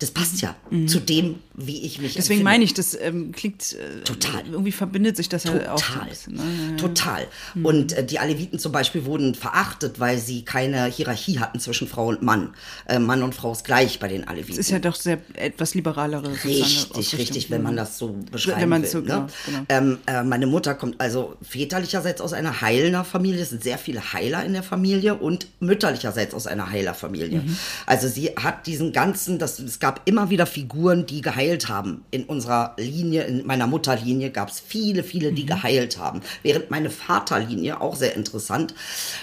Das 0.00 0.10
passt 0.10 0.40
ja 0.42 0.56
zu 0.86 0.98
dem, 0.98 1.36
wie 1.54 1.82
ich 1.86 2.00
mich 2.00 2.14
Deswegen 2.14 2.40
empfinde. 2.40 2.44
meine 2.44 2.64
ich, 2.64 2.74
das 2.74 2.98
ähm, 3.00 3.30
klingt 3.30 3.74
äh, 3.74 4.00
Total. 4.02 4.44
Irgendwie 4.44 4.72
verbindet 4.72 5.16
sich 5.16 5.28
das 5.28 5.44
ja 5.44 5.52
auch. 5.72 5.78
so 5.78 5.84
ein 5.84 5.92
Total. 5.94 6.08
bisschen, 6.08 6.34
ne? 6.34 6.42
Ja. 6.70 6.76
Total. 6.76 7.26
Und 7.62 7.92
äh, 7.92 8.04
die 8.04 8.18
Aleviten 8.18 8.58
zum 8.58 8.72
Beispiel 8.72 9.04
wurden 9.04 9.36
verachtet, 9.36 10.00
weil 10.00 10.18
sie 10.18 10.42
keine 10.44 10.86
Hierarchie 10.86 11.38
hatten 11.38 11.60
zwischen 11.60 11.86
Frau 11.86 12.08
und 12.08 12.22
Mann. 12.22 12.54
Äh, 12.88 12.98
Mann 12.98 13.22
und 13.22 13.36
Frau 13.36 13.52
ist 13.52 13.64
gleich 13.64 14.00
bei 14.00 14.08
den 14.08 14.26
Aleviten. 14.26 14.56
Das 14.56 14.66
ist 14.66 14.70
ja 14.70 14.80
doch 14.80 14.96
sehr 14.96 15.18
etwas 15.34 15.74
liberalere 15.74 16.28
Richtig, 16.44 17.16
richtig, 17.16 17.50
wenn 17.50 17.62
man 17.62 17.76
das 17.76 17.96
so 17.98 18.16
beschreiben 18.32 18.62
Wenn 18.62 18.68
man 18.68 18.82
will. 18.82 18.88
so- 18.88 18.98
ne? 18.98 19.04
genau, 19.04 19.26
genau. 19.46 19.58
Ähm, 19.68 19.98
äh, 20.06 20.24
meine 20.24 20.48
Mutter 20.48 20.74
kommt 20.74 21.00
also 21.00 21.36
väterlicherseits 21.40 22.20
aus 22.20 22.32
einer 22.32 22.60
Heilner 22.62 23.04
Familie. 23.04 23.42
Es 23.42 23.50
sind 23.50 23.62
sehr 23.62 23.78
viele 23.78 24.12
Heiler 24.12 24.44
in 24.44 24.54
der 24.54 24.64
Familie 24.64 25.14
und 25.14 25.46
mütterlicherseits 25.60 26.34
aus 26.34 26.48
einer 26.48 26.68
Heilerfamilie. 26.70 27.42
Mhm. 27.42 27.56
Also 27.86 28.08
sie 28.08 28.30
hat 28.30 28.66
diesen 28.66 28.92
ganzen, 28.92 29.38
das, 29.38 29.60
es 29.60 29.78
gab 29.84 30.00
immer 30.06 30.30
wieder 30.30 30.46
Figuren, 30.46 31.04
die 31.04 31.20
geheilt 31.20 31.68
haben. 31.68 32.06
In 32.10 32.24
unserer 32.24 32.74
Linie, 32.78 33.24
in 33.24 33.46
meiner 33.46 33.66
Mutterlinie 33.66 34.30
gab 34.30 34.48
es 34.48 34.58
viele, 34.58 35.04
viele, 35.04 35.30
Mhm. 35.30 35.34
die 35.34 35.44
geheilt 35.44 35.98
haben. 35.98 36.22
Während 36.42 36.70
meine 36.70 36.88
Vaterlinie, 36.88 37.82
auch 37.82 37.94
sehr 37.94 38.16
interessant, 38.16 38.74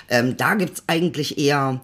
ähm, 0.07 0.38
da 0.38 0.53
gibt 0.53 0.78
es 0.78 0.84
eigentlich 0.86 1.39
eher 1.39 1.82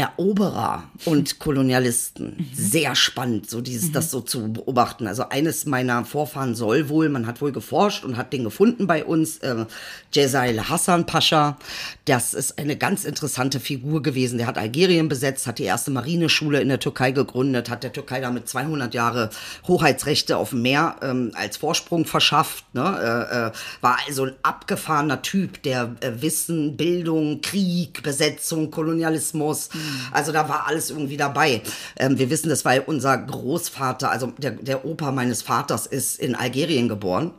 Eroberer 0.00 0.84
und 1.04 1.38
Kolonialisten. 1.38 2.48
Sehr 2.54 2.94
spannend, 2.94 3.50
so 3.50 3.60
dieses, 3.60 3.92
das 3.92 4.10
so 4.10 4.20
zu 4.20 4.52
beobachten. 4.52 5.06
Also 5.06 5.28
eines 5.28 5.66
meiner 5.66 6.04
Vorfahren 6.04 6.54
soll 6.54 6.88
wohl, 6.88 7.08
man 7.10 7.26
hat 7.26 7.42
wohl 7.42 7.52
geforscht 7.52 8.04
und 8.04 8.16
hat 8.16 8.32
den 8.32 8.44
gefunden 8.44 8.86
bei 8.86 9.04
uns, 9.04 9.38
äh, 9.38 9.66
Jezail 10.12 10.68
Hassan 10.68 11.06
Pascha. 11.06 11.58
Das 12.06 12.34
ist 12.34 12.58
eine 12.58 12.76
ganz 12.76 13.04
interessante 13.04 13.60
Figur 13.60 14.02
gewesen. 14.02 14.38
Der 14.38 14.46
hat 14.46 14.58
Algerien 14.58 15.08
besetzt, 15.08 15.46
hat 15.46 15.58
die 15.58 15.64
erste 15.64 15.90
Marineschule 15.90 16.60
in 16.60 16.68
der 16.68 16.80
Türkei 16.80 17.10
gegründet, 17.10 17.68
hat 17.68 17.84
der 17.84 17.92
Türkei 17.92 18.20
damit 18.20 18.48
200 18.48 18.94
Jahre 18.94 19.30
Hoheitsrechte 19.68 20.36
auf 20.36 20.50
dem 20.50 20.62
Meer 20.62 20.96
ähm, 21.02 21.32
als 21.34 21.58
Vorsprung 21.58 22.06
verschafft. 22.06 22.64
Ne? 22.72 22.82
Äh, 22.82 23.48
äh, 23.48 23.52
war 23.80 23.98
also 24.06 24.24
ein 24.24 24.34
abgefahrener 24.42 25.22
Typ, 25.22 25.62
der 25.62 25.94
äh, 26.00 26.22
Wissen, 26.22 26.76
Bildung, 26.76 27.40
Krieg, 27.42 28.02
Besetzung, 28.02 28.70
Kolonialismus, 28.70 29.68
also 30.12 30.32
da 30.32 30.48
war 30.48 30.66
alles 30.66 30.90
irgendwie 30.90 31.16
dabei. 31.16 31.62
Ähm, 31.96 32.18
wir 32.18 32.30
wissen 32.30 32.48
das, 32.48 32.64
weil 32.64 32.80
unser 32.80 33.16
Großvater, 33.16 34.10
also 34.10 34.32
der, 34.38 34.52
der 34.52 34.84
Opa 34.84 35.12
meines 35.12 35.42
Vaters 35.42 35.86
ist 35.86 36.18
in 36.18 36.34
Algerien 36.34 36.88
geboren. 36.88 37.32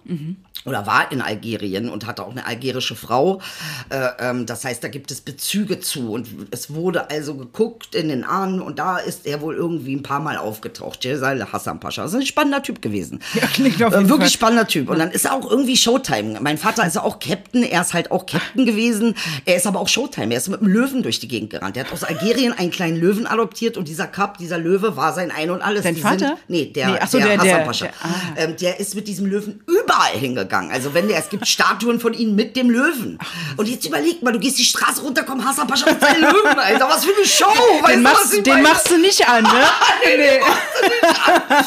Oder 0.63 0.85
war 0.85 1.11
in 1.11 1.21
Algerien 1.23 1.89
und 1.89 2.05
hatte 2.05 2.23
auch 2.23 2.29
eine 2.29 2.45
algerische 2.45 2.95
Frau. 2.95 3.41
Äh, 3.89 4.09
ähm, 4.19 4.45
das 4.45 4.63
heißt, 4.63 4.83
da 4.83 4.89
gibt 4.89 5.09
es 5.09 5.21
Bezüge 5.21 5.79
zu. 5.79 6.11
Und 6.11 6.27
es 6.51 6.71
wurde 6.71 7.09
also 7.09 7.33
geguckt 7.33 7.95
in 7.95 8.09
den 8.09 8.23
Ahnen 8.23 8.61
und 8.61 8.77
da 8.77 8.97
ist 8.99 9.25
er 9.25 9.41
wohl 9.41 9.55
irgendwie 9.55 9.95
ein 9.95 10.03
paar 10.03 10.19
Mal 10.19 10.37
aufgetaucht. 10.37 11.03
Jezal 11.03 11.51
Hassan 11.51 11.79
Pascha. 11.79 12.03
Das 12.03 12.13
ist 12.13 12.19
ein 12.19 12.25
spannender 12.27 12.61
Typ 12.61 12.79
gewesen. 12.81 13.21
Ja, 13.33 13.47
klingt 13.47 13.81
auf 13.81 13.91
Äh, 13.93 13.97
jeden 13.97 14.09
Wirklich 14.09 14.29
Fall. 14.33 14.37
spannender 14.49 14.67
Typ. 14.67 14.89
Und 14.91 14.99
dann 14.99 15.09
ist 15.09 15.25
er 15.25 15.33
auch 15.33 15.49
irgendwie 15.49 15.75
Showtime. 15.75 16.39
Mein 16.41 16.59
Vater 16.59 16.85
ist 16.85 16.95
auch 16.97 17.17
Captain. 17.17 17.63
Er 17.63 17.81
ist 17.81 17.95
halt 17.95 18.11
auch 18.11 18.27
Captain 18.27 18.65
gewesen. 18.67 19.15
Er 19.45 19.55
ist 19.55 19.65
aber 19.65 19.79
auch 19.79 19.87
Showtime. 19.87 20.31
Er 20.31 20.37
ist 20.37 20.47
mit 20.49 20.59
einem 20.61 20.69
Löwen 20.71 21.01
durch 21.01 21.19
die 21.19 21.27
Gegend 21.27 21.49
gerannt. 21.49 21.75
Er 21.75 21.85
hat 21.85 21.91
aus 21.93 22.03
Algerien 22.03 22.53
einen 22.53 22.69
kleinen 22.69 22.97
Löwen 22.97 23.25
adoptiert 23.25 23.77
und 23.77 23.87
dieser 23.87 24.05
Cup, 24.05 24.37
dieser 24.37 24.59
Löwe 24.59 24.95
war 24.95 25.13
sein 25.13 25.31
Ein 25.31 25.49
und 25.49 25.63
Alles. 25.63 25.81
Dein 25.83 25.95
Die 25.95 26.01
Vater? 26.01 26.27
Sind, 26.27 26.37
nee, 26.49 26.65
der, 26.65 26.87
Nee, 26.87 26.99
so, 27.07 27.17
der, 27.17 27.27
der- 27.29 27.37
Hassan 27.39 27.47
der- 27.47 27.65
Pascha. 27.65 27.85
der- 27.85 27.93
ah. 28.03 28.09
ähm, 28.37 28.55
der 28.57 28.79
ist 28.79 28.93
mit 28.93 29.07
diesem 29.07 29.25
Löwen 29.25 29.63
überall 29.65 30.11
hingegangen. 30.19 30.40
Also 30.49 30.93
wenn 30.93 31.07
der, 31.07 31.17
es 31.17 31.29
gibt 31.29 31.47
Statuen 31.47 31.99
von 31.99 32.13
ihm 32.13 32.35
mit 32.35 32.55
dem 32.55 32.69
Löwen. 32.69 33.19
Und 33.57 33.67
jetzt 33.67 33.85
überleg 33.85 34.21
mal, 34.21 34.33
du 34.33 34.39
gehst 34.39 34.57
die 34.57 34.63
Straße 34.63 35.01
runter, 35.01 35.23
komm 35.23 35.43
Hassan 35.43 35.67
Pascha 35.67 35.91
mit 35.91 36.01
seinem 36.01 36.21
Löwen, 36.21 36.59
Alter. 36.59 36.89
Was 36.89 37.05
für 37.05 37.13
eine 37.15 37.25
Show. 37.25 37.45
Den, 37.87 37.95
du, 37.97 38.01
machst, 38.01 38.33
den 38.33 38.43
meine? 38.53 38.67
machst 38.67 38.89
du 38.89 38.97
nicht 38.97 39.27
an, 39.27 39.43
ne? 39.43 39.49
nee, 40.05 40.17
nee. 40.17 40.39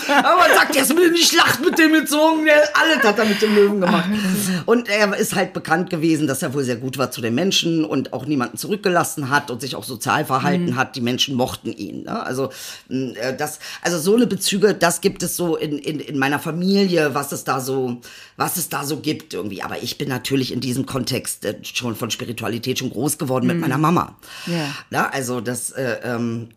Aber 0.09 0.37
man 0.39 0.51
sagt, 0.55 0.75
der 0.75 0.83
ist 0.83 0.95
mir 0.95 1.07
in 1.07 1.15
die 1.15 1.23
Schlacht 1.23 1.65
mit 1.65 1.79
dem 1.79 1.93
gezogen. 1.93 2.45
Der, 2.45 2.63
alles 2.75 3.03
hat 3.03 3.19
er 3.19 3.25
mit 3.25 3.41
dem 3.41 3.55
Löwen 3.55 3.81
gemacht. 3.81 4.09
Und 4.67 4.89
er 4.89 5.17
ist 5.17 5.35
halt 5.35 5.53
bekannt 5.53 5.91
gewesen, 5.91 6.27
dass 6.27 6.43
er 6.43 6.55
wohl 6.55 6.65
sehr 6.65 6.77
gut 6.77 6.99
war 6.99 7.11
zu 7.11 7.21
den 7.21 7.35
Menschen 7.35 7.85
und 7.85 8.13
auch 8.13 8.27
niemanden 8.27 8.57
zurückgelassen 8.57 9.31
hat 9.31 9.51
und 9.51 9.61
sich 9.61 9.77
auch 9.77 9.85
sozial 9.85 10.25
verhalten 10.25 10.77
hat. 10.77 10.97
Die 10.97 11.01
Menschen 11.01 11.35
mochten 11.37 11.73
ihn. 11.73 12.05
Ne? 12.05 12.25
Also, 12.25 12.51
mh, 12.89 13.15
äh, 13.15 13.37
das, 13.37 13.59
also 13.83 13.99
so 13.99 14.15
eine 14.15 14.27
Bezüge, 14.27 14.75
das 14.75 15.01
gibt 15.01 15.23
es 15.23 15.37
so 15.37 15.57
in, 15.57 15.79
in, 15.79 16.01
in 16.01 16.19
meiner 16.19 16.39
Familie, 16.39 17.15
was 17.15 17.33
es 17.33 17.45
da 17.45 17.61
so, 17.61 18.01
was 18.37 18.57
es 18.57 18.64
da 18.69 18.85
so 18.85 18.99
gibt 18.99 19.35
irgendwie. 19.35 19.63
Aber 19.63 19.83
ich 19.83 19.99
bin 19.99 20.09
natürlich 20.09 20.53
in 20.53 20.61
diesem 20.61 20.87
Kontext 20.87 21.45
äh, 21.45 21.57
schon 21.63 21.97
von 21.97 22.11
Spiritualität 22.11 22.79
schon 22.79 22.91
groß 22.91 23.19
geworden 23.19 23.47
mit 23.47 23.59
meiner 23.59 23.79
Mama. 23.79 24.17
Ja. 24.47 24.75
Na, 24.91 25.09
also 25.09 25.41
das, 25.41 25.71
äh, 25.71 25.99
ähm, 26.05 26.49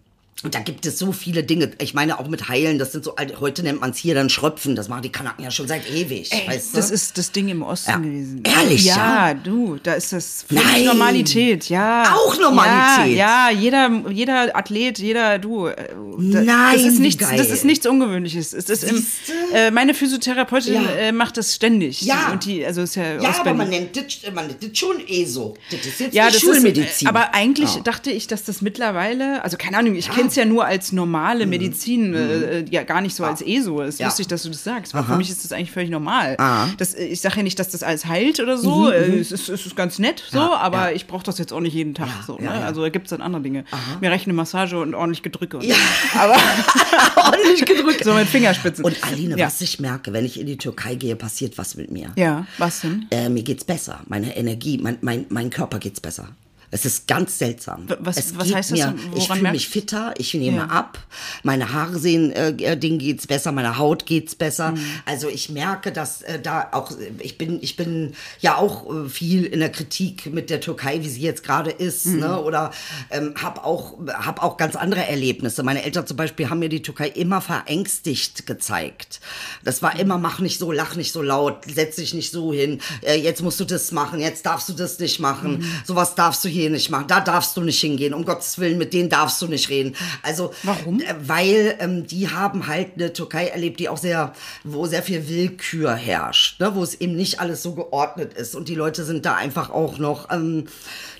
und 0.43 0.53
da 0.53 0.59
gibt 0.59 0.85
es 0.85 0.99
so 0.99 1.11
viele 1.11 1.43
Dinge. 1.43 1.71
Ich 1.81 1.95
meine 1.95 2.19
auch 2.19 2.27
mit 2.27 2.47
Heilen, 2.47 2.77
das 2.77 2.91
sind 2.91 3.03
so, 3.03 3.15
alt- 3.15 3.39
heute 3.39 3.63
nennt 3.63 3.81
man 3.81 3.89
es 3.89 3.97
hier 3.97 4.13
dann 4.13 4.29
Schröpfen. 4.29 4.75
Das 4.75 4.87
machen 4.87 5.01
die 5.01 5.11
Kanaken 5.11 5.43
ja 5.43 5.49
schon 5.49 5.67
seit 5.67 5.89
ewig. 5.89 6.29
weißt 6.47 6.73
du? 6.73 6.77
Das 6.77 6.91
ist 6.91 7.17
das 7.17 7.31
Ding 7.31 7.47
im 7.49 7.63
Osten 7.63 7.89
Ja. 7.89 7.97
gewesen. 7.97 8.43
Ehrlich, 8.45 8.85
Ja, 8.85 9.33
du, 9.33 9.77
da 9.81 9.93
ist 9.93 10.13
das 10.13 10.45
Nein. 10.49 10.85
Normalität, 10.85 11.69
ja. 11.69 12.13
Auch 12.15 12.39
Normalität? 12.39 13.17
Ja, 13.17 13.49
ja, 13.49 13.57
jeder, 13.59 13.89
jeder 14.11 14.55
Athlet, 14.55 14.99
jeder, 14.99 15.39
du. 15.39 15.67
äh, 15.67 15.75
Da, 16.19 16.41
Nein, 16.41 16.73
das 16.75 16.83
ist 16.83 16.99
nichts, 16.99 17.21
geil. 17.27 17.37
das 17.37 17.49
ist 17.49 17.65
nichts 17.65 17.85
Ungewöhnliches. 17.87 18.53
Es 18.53 18.69
ist 18.69 18.83
im, 18.83 19.05
äh, 19.53 19.71
meine 19.71 19.93
Physiotherapeutin 19.95 20.73
Ja. 20.75 20.89
äh, 20.97 21.11
macht 21.11 21.37
das 21.37 21.55
ständig. 21.55 22.01
Ja. 22.03 22.31
Und 22.31 22.45
die, 22.45 22.63
also 22.65 22.81
ist 22.83 22.95
ja, 22.95 23.19
ja, 23.19 23.39
aber 23.39 23.53
man 23.55 23.69
nennt, 23.69 23.95
das, 23.95 24.03
man 24.33 24.47
nennt 24.47 24.61
das 24.63 24.77
schon 24.77 24.97
eh 25.07 25.25
so. 25.25 25.55
Das 25.71 25.85
ist 25.85 25.99
jetzt 25.99 26.13
Ja, 26.13 26.27
das 26.29 26.39
Schulmedizin. 26.39 26.83
ist, 26.83 27.03
äh, 27.03 27.07
aber 27.07 27.33
eigentlich 27.33 27.75
Ja. 27.75 27.81
dachte 27.81 28.11
ich, 28.11 28.27
dass 28.27 28.43
das 28.43 28.61
mittlerweile, 28.61 29.43
also 29.43 29.57
keine 29.57 29.77
Ahnung, 29.77 29.95
ich 29.95 30.09
kenne 30.09 30.26
es 30.27 30.35
ja 30.35 30.45
nur 30.45 30.65
als 30.65 30.91
normale 30.91 31.45
Medizin, 31.45 32.13
äh, 32.13 32.65
ja 32.69 32.83
gar 32.83 33.01
nicht 33.01 33.15
so 33.15 33.23
als 33.23 33.41
ESO. 33.41 33.81
Es 33.81 33.95
ist 33.95 33.99
Mhm. 33.99 34.03
Ja. 34.03 34.07
lustig, 34.07 34.27
dass 34.27 34.43
du 34.43 34.49
das 34.49 34.63
sagst, 34.63 34.93
weil 34.93 35.03
für 35.03 35.15
mich 35.15 35.29
ist 35.29 35.43
das 35.43 35.51
eigentlich 35.51 35.71
völlig 35.71 35.89
normal. 35.89 36.35
Aha. 36.39 36.69
Das, 36.77 36.93
äh, 36.93 37.05
ich 37.05 37.21
sage 37.21 37.37
ja 37.37 37.43
nicht, 37.43 37.57
dass 37.59 37.69
das 37.69 37.83
alles 37.83 38.05
heilt 38.05 38.39
oder 38.39 38.57
so, 38.57 38.89
äh, 38.91 39.19
es, 39.19 39.31
ist, 39.31 39.49
es 39.49 39.65
ist 39.65 39.75
ganz 39.75 39.99
nett 39.99 40.23
so, 40.31 40.37
Mhm, 40.39 40.43
Ja, 40.45 40.57
aber 40.57 40.89
ja. 40.89 40.95
ich 40.95 41.07
brauche 41.07 41.23
das 41.23 41.37
jetzt 41.37 41.51
auch 41.53 41.59
nicht 41.59 41.73
jeden 41.73 41.93
Tag 41.93 42.09
so. 42.25 42.37
ne? 42.37 42.49
Also 42.51 42.81
da 42.81 42.89
gibt 42.89 43.07
es 43.07 43.09
dann 43.11 43.21
andere 43.21 43.41
Dinge. 43.41 43.65
Mir 44.01 44.11
reicht 44.11 44.25
eine 44.25 44.33
Massage 44.33 44.79
und 44.79 44.93
ordentlich 44.95 45.23
Gedrücke. 45.23 45.59
Ja. 45.61 45.75
Aber 46.17 46.35
ordentlich 47.15 47.65
gedrückt. 47.65 48.03
so 48.03 48.13
mit 48.13 48.27
Fingerspitzen. 48.27 48.83
Und 48.85 49.03
Aline, 49.03 49.37
was 49.39 49.61
ich 49.61 49.79
merke, 49.79 50.13
wenn 50.13 50.25
ich 50.25 50.39
in 50.39 50.45
die 50.47 50.57
Türkei 50.57 50.95
gehe, 50.95 51.15
passiert 51.15 51.57
was 51.57 51.75
mit 51.75 51.91
mir. 51.91 52.11
Ja, 52.15 52.45
was 52.57 52.81
denn? 52.81 53.05
Äh, 53.11 53.29
mir 53.29 53.43
geht's 53.43 53.63
besser. 53.63 54.01
Meine 54.07 54.35
Energie, 54.37 54.77
mein, 54.81 54.97
mein, 55.01 55.25
mein 55.29 55.49
Körper 55.49 55.79
geht's 55.79 55.99
besser. 56.01 56.29
Es 56.69 56.83
ist 56.85 57.07
ganz 57.07 57.37
seltsam. 57.39 57.87
Was- 57.99 58.17
es 58.17 58.37
was 58.37 58.53
heißt 58.53 58.71
das? 58.71 58.77
Mir, 58.77 58.93
Woran 59.11 59.17
ich 59.17 59.27
fühle 59.29 59.51
mich 59.51 59.67
fitter, 59.69 60.13
ich 60.17 60.33
nehme 60.33 60.57
Ja. 60.57 60.65
ab, 60.65 60.97
meine 61.43 61.71
Haare 61.71 61.97
sehen, 61.97 62.31
äh, 62.33 62.75
denen 62.77 62.99
geht's 62.99 63.25
besser, 63.25 63.53
meine 63.53 63.77
Haut 63.77 64.05
geht's 64.05 64.35
besser. 64.35 64.71
Mhm. 64.71 64.79
Also 65.05 65.29
ich 65.29 65.49
merke, 65.49 65.93
dass 65.93 66.23
äh, 66.23 66.41
da 66.41 66.67
auch, 66.73 66.91
ich 67.19 67.37
bin, 67.37 67.59
ich 67.61 67.77
bin 67.77 68.13
ja 68.41 68.57
auch 68.57 68.85
äh, 68.93 69.07
viel 69.07 69.45
in 69.45 69.61
der 69.61 69.71
Kritik 69.71 70.25
mit 70.33 70.49
der 70.49 70.59
Türkei, 70.59 71.01
wie 71.03 71.07
sie 71.07 71.21
jetzt 71.21 71.43
gerade 71.43 71.71
ist, 71.71 72.05
Mhm. 72.07 72.19
ne? 72.19 72.41
Oder 72.41 72.71
ähm, 73.11 73.33
habe 73.41 73.63
auch, 73.63 73.97
hab 74.09 74.43
auch 74.43 74.57
ganz 74.57 74.75
andere 74.75 75.05
Erlebnisse. 75.07 75.63
Meine 75.63 75.83
Eltern 75.83 76.05
zum 76.05 76.17
Beispiel 76.17 76.49
haben 76.49 76.59
mir 76.59 76.69
die 76.69 76.81
Türkei 76.81 77.07
immer 77.07 77.39
verängstigt 77.39 78.45
gezeigt. 78.45 79.19
Das 79.63 79.81
war 79.81 79.97
immer, 79.99 80.17
mach 80.17 80.39
nicht 80.39 80.59
so, 80.59 80.71
lach 80.73 80.95
nicht 80.95 81.11
so 81.13 81.21
laut, 81.21 81.63
setz 81.73 81.95
dich 81.95 82.13
nicht 82.13 82.31
so 82.31 82.51
hin, 82.51 82.79
äh, 83.03 83.15
jetzt 83.15 83.41
musst 83.41 83.59
du 83.59 83.65
das 83.65 83.91
machen, 83.93 84.19
jetzt 84.19 84.45
darfst 84.45 84.67
du 84.67 84.73
das 84.73 84.99
nicht 84.99 85.19
machen, 85.19 85.59
Mhm. 85.59 85.65
sowas 85.85 86.15
darfst 86.15 86.43
du 86.43 86.49
hier 86.49 86.56
nicht 86.57 86.89
machen, 86.89 87.07
da 87.07 87.19
darfst 87.19 87.55
du 87.55 87.61
nicht 87.61 87.79
hingehen, 87.79 88.13
um 88.13 88.25
Gottes 88.25 88.57
Willen, 88.59 88.77
mit 88.77 88.93
denen 88.93 89.09
darfst 89.09 89.41
du 89.41 89.47
nicht 89.47 89.69
reden. 89.69 89.95
Also, 90.23 90.53
Warum? 90.63 90.99
Äh, 90.99 91.15
weil 91.21 91.75
ähm, 91.79 92.07
die 92.07 92.29
haben 92.29 92.67
halt 92.67 92.93
eine 92.95 93.13
Türkei 93.13 93.47
erlebt, 93.47 93.79
die 93.79 93.89
auch 93.89 93.97
sehr, 93.97 94.33
wo 94.63 94.85
sehr 94.85 95.03
viel 95.03 95.27
Willkür 95.27 95.93
herrscht, 95.93 96.59
ne? 96.59 96.73
wo 96.75 96.83
es 96.83 96.95
eben 96.95 97.15
nicht 97.15 97.39
alles 97.39 97.63
so 97.63 97.73
geordnet 97.73 98.33
ist 98.33 98.55
und 98.55 98.67
die 98.67 98.75
Leute 98.75 99.05
sind 99.05 99.25
da 99.25 99.35
einfach 99.35 99.69
auch 99.69 99.97
noch, 99.97 100.29
ähm, 100.31 100.65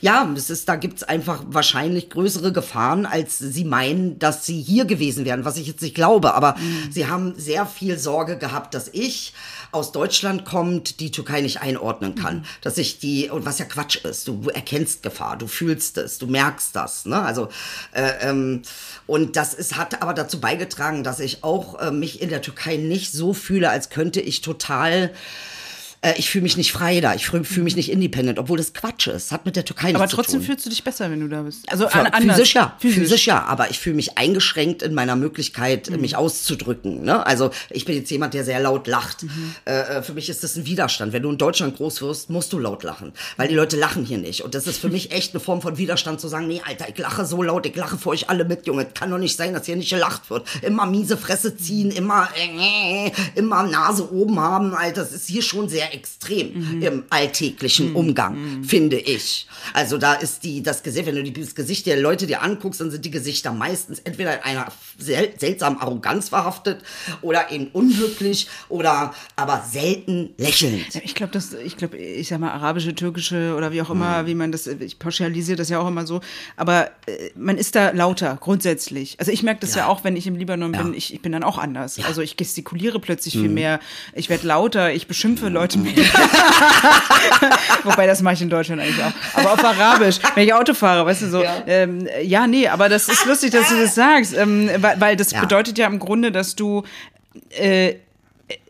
ja, 0.01 0.27
es 0.35 0.49
ist, 0.49 0.69
da 0.69 0.75
gibt's 0.75 1.03
einfach 1.03 1.43
wahrscheinlich 1.47 2.09
größere 2.09 2.51
Gefahren, 2.51 3.05
als 3.05 3.39
sie 3.39 3.63
meinen, 3.63 4.19
dass 4.19 4.45
sie 4.45 4.61
hier 4.61 4.85
gewesen 4.85 5.25
wären, 5.25 5.45
was 5.45 5.57
ich 5.57 5.67
jetzt 5.67 5.81
nicht 5.81 5.95
glaube, 5.95 6.33
aber 6.33 6.55
sie 6.91 7.07
haben 7.07 7.33
sehr 7.38 7.65
viel 7.65 7.97
Sorge 7.97 8.38
gehabt, 8.38 8.73
dass 8.73 8.89
ich 8.91 9.33
aus 9.72 9.91
Deutschland 9.91 10.45
kommt, 10.45 10.99
die 10.99 11.11
Türkei 11.11 11.41
nicht 11.41 11.61
einordnen 11.61 12.15
kann. 12.15 12.45
Dass 12.61 12.78
ich 12.78 12.99
die, 12.99 13.30
und 13.30 13.45
was 13.45 13.59
ja 13.59 13.65
Quatsch 13.65 14.03
ist, 14.03 14.28
du 14.28 14.49
erkennst 14.49 15.03
Gefahr, 15.03 15.38
du 15.38 15.47
fühlst 15.47 15.97
es, 15.97 16.18
du 16.18 16.28
merkst 16.28 16.76
das. 16.76 17.05
Ne? 17.05 17.22
Also, 17.22 17.49
äh, 17.91 18.11
ähm, 18.22 18.61
und 19.05 19.36
das 19.36 19.53
ist, 19.53 19.78
hat 19.78 20.01
aber 20.01 20.13
dazu 20.13 20.39
beigetragen, 20.39 21.03
dass 21.03 21.20
ich 21.20 21.43
auch 21.43 21.80
äh, 21.80 21.91
mich 21.91 22.22
in 22.22 22.30
der 22.30 22.41
Türkei 22.41 22.78
nicht 22.78 23.11
so 23.11 23.34
fühle, 23.34 23.70
als 23.70 23.89
könnte 23.89 24.22
ich 24.22 24.41
total 24.41 25.11
äh, 26.07 26.13
ich 26.17 26.29
fühle 26.29 26.43
mich 26.43 26.57
nicht 26.57 26.71
frei 26.71 26.99
da, 27.01 27.13
ich 27.15 27.25
fühle 27.27 27.43
fühl 27.43 27.63
mich 27.63 27.75
nicht 27.75 27.91
independent, 27.91 28.39
obwohl 28.39 28.57
das 28.57 28.73
Quatsch 28.73 29.07
ist. 29.07 29.31
Hat 29.31 29.45
mit 29.45 29.55
der 29.55 29.65
Türkei 29.65 29.87
nichts 29.87 29.99
Aber 30.01 30.09
zu 30.09 30.15
trotzdem 30.17 30.39
tun. 30.39 30.45
fühlst 30.47 30.65
du 30.65 30.69
dich 30.69 30.83
besser, 30.83 31.09
wenn 31.11 31.19
du 31.19 31.27
da 31.27 31.41
bist. 31.43 31.69
Also 31.71 31.87
Für- 31.87 31.99
an, 31.99 32.07
anders. 32.07 32.37
Physisch 32.37 32.53
ja, 32.55 32.75
Physisch. 32.79 32.99
physisch. 32.99 33.25
ja, 33.27 33.43
aber 33.45 33.69
ich 33.69 33.79
fühle 33.79 33.95
mich 33.95 34.17
eingeschränkt 34.17 34.81
in 34.81 34.93
meiner 34.93 35.15
Möglichkeit, 35.15 35.89
Mhm. 35.89 36.01
mich 36.01 36.15
auszudrücken. 36.15 37.03
Ne? 37.03 37.25
Also 37.25 37.51
ich 37.69 37.85
bin 37.85 37.95
jetzt 37.95 38.09
jemand, 38.11 38.33
der 38.33 38.43
sehr 38.43 38.59
laut 38.59 38.87
lacht. 38.87 39.23
Mhm. 39.23 39.55
Äh, 39.65 39.71
äh, 39.97 40.03
für 40.03 40.13
mich 40.13 40.29
ist 40.29 40.43
das 40.43 40.55
ein 40.55 40.65
Widerstand. 40.65 41.13
Wenn 41.13 41.23
du 41.23 41.29
in 41.29 41.37
Deutschland 41.37 41.75
groß 41.77 42.01
wirst, 42.01 42.29
musst 42.29 42.53
du 42.53 42.59
laut 42.59 42.83
lachen, 42.83 43.11
weil 43.37 43.47
die 43.47 43.55
Leute 43.55 43.75
lachen 43.77 44.05
hier 44.05 44.17
nicht. 44.17 44.41
Und 44.43 44.55
das 44.55 44.67
ist 44.67 44.79
für 44.79 44.89
mich 44.89 45.11
echt 45.17 45.33
eine 45.33 45.39
Form 45.39 45.61
von 45.61 45.77
Widerstand 45.77 46.21
zu 46.21 46.27
sagen, 46.27 46.47
nee, 46.47 46.61
Alter, 46.65 46.87
ich 46.89 46.97
lache 46.97 47.25
so 47.25 47.41
laut, 47.43 47.65
ich 47.65 47.75
lache 47.75 47.97
für 47.97 48.09
euch 48.09 48.29
alle 48.29 48.45
mit, 48.45 48.65
Junge. 48.67 48.85
Kann 48.85 49.09
doch 49.11 49.17
nicht 49.17 49.35
sein, 49.37 49.53
dass 49.53 49.65
hier 49.65 49.75
nicht 49.75 49.89
gelacht 49.89 50.29
wird. 50.29 50.47
Immer 50.61 50.85
miese 50.85 51.17
Fresse 51.17 51.55
ziehen, 51.57 51.91
immer, 51.91 52.29
äh, 52.37 53.11
immer 53.35 53.63
Nase 53.63 54.11
oben 54.11 54.39
haben, 54.39 54.73
Alter. 54.73 55.01
Das 55.01 55.11
ist 55.13 55.27
hier 55.27 55.41
schon 55.41 55.69
sehr 55.69 55.93
extrem 55.97 56.81
im 56.81 57.03
alltäglichen 57.09 57.95
Umgang, 57.95 58.63
finde 58.63 58.97
ich. 58.97 59.47
Also 59.73 59.97
da 59.97 60.13
ist 60.13 60.43
die, 60.43 60.61
das 60.61 60.83
Gesicht, 60.83 61.07
wenn 61.07 61.15
du 61.15 61.23
die, 61.23 61.33
das 61.33 61.55
Gesicht 61.55 61.85
der 61.85 61.99
Leute 61.99 62.27
dir 62.27 62.41
anguckst, 62.41 62.79
dann 62.79 62.91
sind 62.91 63.03
die 63.03 63.11
Gesichter 63.11 63.51
meistens 63.51 63.99
entweder 63.99 64.35
in 64.35 64.43
einer 64.43 64.71
sel 64.97 65.29
seltsamen 65.37 65.79
Arroganz 65.79 66.29
verhaftet 66.29 66.81
oder 67.21 67.51
eben 67.51 67.67
unglücklich 67.73 68.47
oder 68.69 69.13
aber 69.35 69.63
selten 69.69 70.33
lächelnd. 70.37 70.93
Ja, 70.93 71.01
Ich 71.03 71.15
glaube, 71.15 71.33
das, 71.33 71.53
ich 71.53 71.77
glaube, 71.77 71.97
ich 71.97 72.27
sag 72.27 72.39
mal, 72.39 72.51
arabische, 72.51 72.93
türkische 72.95 73.55
oder 73.55 73.71
wie 73.71 73.81
auch 73.81 73.89
immer, 73.89 74.23
Mhm. 74.23 74.27
wie 74.27 74.35
man 74.35 74.51
das, 74.51 74.67
ich 74.67 74.99
pauschalisiere 74.99 75.57
das 75.57 75.69
ja 75.69 75.79
auch 75.79 75.87
immer 75.87 76.05
so, 76.07 76.21
aber 76.55 76.87
äh, 77.05 77.29
man 77.35 77.57
ist 77.57 77.75
da 77.75 77.91
lauter, 77.91 78.37
grundsätzlich. 78.41 79.15
Also 79.19 79.31
ich 79.31 79.43
merke 79.43 79.61
das 79.61 79.75
ja. 79.75 79.81
Ja. 79.81 79.87
auch, 79.87 80.03
wenn 80.03 80.15
ich 80.15 80.25
im 80.27 80.35
Libanon 80.35 80.71
bin, 80.71 80.93
ich, 80.93 81.13
ich 81.13 81.21
bin 81.21 81.31
dann 81.31 81.43
auch 81.43 81.57
anders. 81.57 81.99
Also 82.07 82.21
ich 82.21 82.37
gestikuliere 82.37 82.99
plötzlich 82.99 83.33
viel 83.33 83.49
mehr, 83.49 83.79
ich 84.13 84.29
werde 84.29 84.47
lauter, 84.47 84.91
ich 84.93 85.07
beschimpfe 85.07 85.49
Leute 85.49 85.77
mehr. 85.77 85.93
Wobei, 87.83 88.07
das 88.07 88.21
mache 88.21 88.35
ich 88.35 88.41
in 88.41 88.49
Deutschland 88.49 88.81
eigentlich 88.81 89.03
auch. 89.03 89.11
Aber 89.33 89.53
auf 89.53 89.63
Arabisch, 89.63 90.17
wenn 90.35 90.43
ich 90.45 90.53
Auto 90.53 90.73
fahre, 90.73 91.05
weißt 91.05 91.23
du, 91.23 91.29
so, 91.29 91.43
ja, 91.43 91.63
ähm, 91.67 92.07
ja 92.23 92.47
nee, 92.47 92.67
aber 92.67 92.89
das 92.89 93.07
ist 93.07 93.25
lustig, 93.25 93.51
dass 93.51 93.69
du 93.69 93.75
das 93.81 93.95
sagst, 93.95 94.35
ähm, 94.35 94.69
weil, 94.88 95.01
weil 95.01 95.15
das 95.15 95.31
Ja. 95.31 95.41
bedeutet 95.41 95.77
ja 95.77 95.88
im 95.88 95.99
Grunde, 95.99 96.31
dass 96.31 96.55
du 96.55 96.83
äh, 97.49 97.95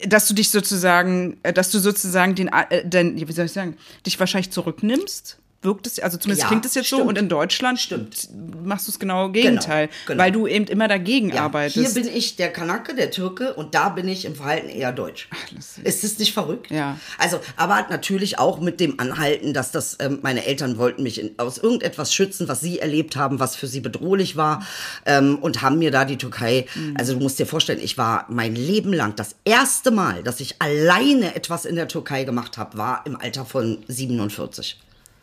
dass 0.07 0.27
du 0.27 0.33
dich 0.33 0.49
sozusagen, 0.49 1.37
äh, 1.43 1.53
dass 1.53 1.69
du 1.69 1.77
sozusagen 1.79 2.33
den, 2.33 2.47
äh, 2.47 2.83
den, 2.83 3.15
wie 3.27 3.31
soll 3.31 3.45
ich 3.45 3.51
sagen, 3.51 3.77
dich 4.05 4.19
wahrscheinlich 4.19 4.51
zurücknimmst. 4.51 5.37
Wirkt 5.63 5.87
es, 5.87 5.99
also 5.99 6.17
zumindest 6.17 6.43
Ja, 6.43 6.47
klingt 6.49 6.65
es 6.65 6.75
jetzt 6.75 6.87
so. 6.89 6.97
stimmt. 6.97 7.09
Und 7.09 7.17
in 7.17 7.29
Deutschland 7.29 7.79
Stimmt. 7.79 8.29
machst 8.63 8.87
du 8.87 8.91
es 8.91 8.99
genau 8.99 9.29
Gegenteil, 9.29 9.89
genau. 10.05 10.21
weil 10.23 10.31
du 10.31 10.45
eben 10.45 10.65
immer 10.65 10.87
dagegen 10.87 11.29
Ja, 11.29 11.45
arbeitest. 11.45 11.75
Hier 11.93 12.03
bin 12.03 12.15
ich 12.15 12.35
der 12.35 12.53
Kanake, 12.53 12.93
der 12.93 13.09
Türke 13.09 13.55
und 13.55 13.73
da 13.73 13.89
bin 13.89 14.07
ich 14.07 14.25
im 14.25 14.35
Verhalten 14.35 14.69
eher 14.69 14.91
deutsch. 14.91 15.27
lustig. 15.55 15.83
ist 15.83 16.03
das 16.03 16.19
nicht 16.19 16.33
verrückt? 16.33 16.69
Ja. 16.69 16.97
Also, 17.17 17.39
aber 17.55 17.87
natürlich 17.89 18.37
auch 18.37 18.59
mit 18.59 18.79
dem 18.79 18.99
Anhalten, 18.99 19.53
dass 19.53 19.71
das 19.71 19.97
ähm, 19.99 20.19
meine 20.21 20.45
Eltern 20.45 20.77
wollten 20.77 21.01
mich 21.01 21.19
in, 21.19 21.37
aus 21.39 21.57
irgendetwas 21.57 22.13
schützen, 22.13 22.47
was 22.47 22.61
sie 22.61 22.77
erlebt 22.79 23.15
haben, 23.15 23.39
was 23.39 23.55
für 23.55 23.65
sie 23.67 23.79
bedrohlich 23.79 24.35
war 24.35 24.65
ähm, 25.07 25.39
und 25.39 25.63
haben 25.63 25.79
mir 25.79 25.89
da 25.89 26.05
die 26.05 26.17
Türkei. 26.17 26.67
Mhm. 26.75 26.93
Also 26.99 27.13
du 27.15 27.19
musst 27.19 27.39
dir 27.39 27.47
vorstellen, 27.47 27.79
ich 27.81 27.97
war 27.97 28.25
mein 28.29 28.55
Leben 28.55 28.93
lang 28.93 29.15
das 29.15 29.35
erste 29.43 29.89
Mal, 29.89 30.21
dass 30.21 30.39
ich 30.39 30.61
alleine 30.61 31.35
etwas 31.35 31.65
in 31.65 31.75
der 31.75 31.87
Türkei 31.87 32.25
gemacht 32.25 32.57
habe, 32.59 32.77
war 32.77 33.01
im 33.07 33.15
Alter 33.19 33.43
von 33.43 33.79
47. 33.87 34.79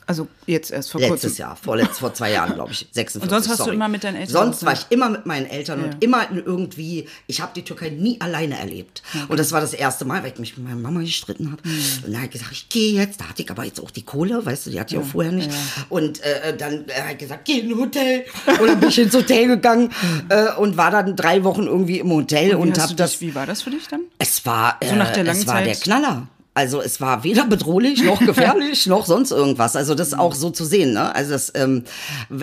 also 0.06 0.28
jetzt 0.46 0.70
erst 0.70 0.90
vor 0.90 1.00
Letztes 1.00 1.20
kurzem. 1.22 1.36
Jahr, 1.40 1.56
vorletzt, 1.56 1.98
vor 2.00 2.12
zwei 2.14 2.32
Jahren, 2.32 2.54
glaube 2.54 2.72
ich. 2.72 2.86
46. 2.92 3.22
Und 3.22 3.30
sonst 3.30 3.48
hast 3.48 3.60
du 3.60 3.64
sorry. 3.64 3.76
immer 3.76 3.88
mit 3.88 4.04
deinen 4.04 4.16
Eltern 4.16 4.32
Sonst 4.32 4.64
war 4.64 4.72
ich 4.74 4.86
immer 4.90 5.08
mit 5.08 5.26
meinen 5.26 5.46
Eltern 5.46 5.80
Ja. 5.80 5.86
und 5.86 6.04
immer 6.04 6.26
irgendwie, 6.30 7.08
ich 7.26 7.40
habe 7.40 7.52
die 7.54 7.62
Türkei 7.62 7.90
nie 7.90 8.20
alleine 8.20 8.58
erlebt. 8.58 9.02
Und 9.28 9.38
das 9.40 9.52
war 9.52 9.60
das 9.60 9.72
erste 9.74 10.04
Mal, 10.04 10.22
weil 10.22 10.32
ich 10.32 10.38
mich 10.38 10.56
mit 10.56 10.66
meiner 10.66 10.80
Mama 10.80 11.00
gestritten 11.00 11.50
habe. 11.52 11.62
Hm. 11.62 11.70
Und 12.04 12.12
dann 12.12 12.16
habe 12.16 12.26
ich 12.26 12.32
gesagt, 12.32 12.52
ich 12.52 12.68
gehe 12.68 12.92
jetzt. 12.92 13.20
Da 13.20 13.28
hatte 13.28 13.42
ich 13.42 13.50
aber 13.50 13.64
jetzt 13.64 13.80
auch 13.80 13.90
die 13.90 14.02
Kohle, 14.02 14.44
weißt 14.44 14.66
du, 14.66 14.70
die 14.70 14.80
hatte 14.80 14.94
ich 14.94 15.00
auch 15.00 15.06
vorher 15.06 15.32
nicht. 15.32 15.50
Und 15.88 16.20
äh, 16.22 16.56
dann 16.56 16.84
äh, 16.88 17.00
habe 17.00 17.12
ich 17.12 17.18
gesagt, 17.18 17.44
geh 17.44 17.60
in 17.60 17.70
ein 17.72 17.78
Hotel. 17.78 18.24
Und 18.60 18.66
dann 18.66 18.80
bin 18.80 18.88
ich 18.88 18.98
ins 18.98 19.14
Hotel 19.14 19.46
gegangen 19.48 19.90
äh, 20.28 20.52
und 20.56 20.76
war 20.76 20.90
dann 20.90 21.16
drei 21.16 21.44
Wochen 21.44 21.64
irgendwie 21.64 21.98
im 21.98 22.10
Hotel 22.10 22.50
Wie, 22.50 22.54
und, 22.54 22.78
habe 22.78 22.90
du 22.90 22.94
das 22.96 23.12
dich, 23.12 23.20
wie 23.22 23.34
war 23.34 23.46
das 23.46 23.62
für 23.62 23.70
dich 23.70 23.88
dann? 23.88 24.02
es 24.18 24.44
war, 24.46 24.76
äh, 24.80 24.88
So 24.88 24.94
nach 24.96 25.12
der 25.12 25.24
langen 25.24 25.40
es 25.40 25.46
war 25.46 25.62
der? 25.62 25.74
Knaller. 25.74 26.28
Also 26.54 26.80
es 26.80 27.00
war 27.00 27.24
weder 27.24 27.46
bedrohlich 27.46 28.04
noch 28.04 28.20
gefährlich 28.26 28.86
noch 28.86 29.06
sonst 29.06 29.32
irgendwas. 29.32 29.74
Also 29.74 29.94
das 29.96 30.14
auch 30.14 30.34
so 30.34 30.50
zu 30.50 30.64
sehen. 30.64 30.92
Ne? 30.92 31.12
Also 31.14 31.32
dass 31.32 31.50
ähm, 31.56 31.82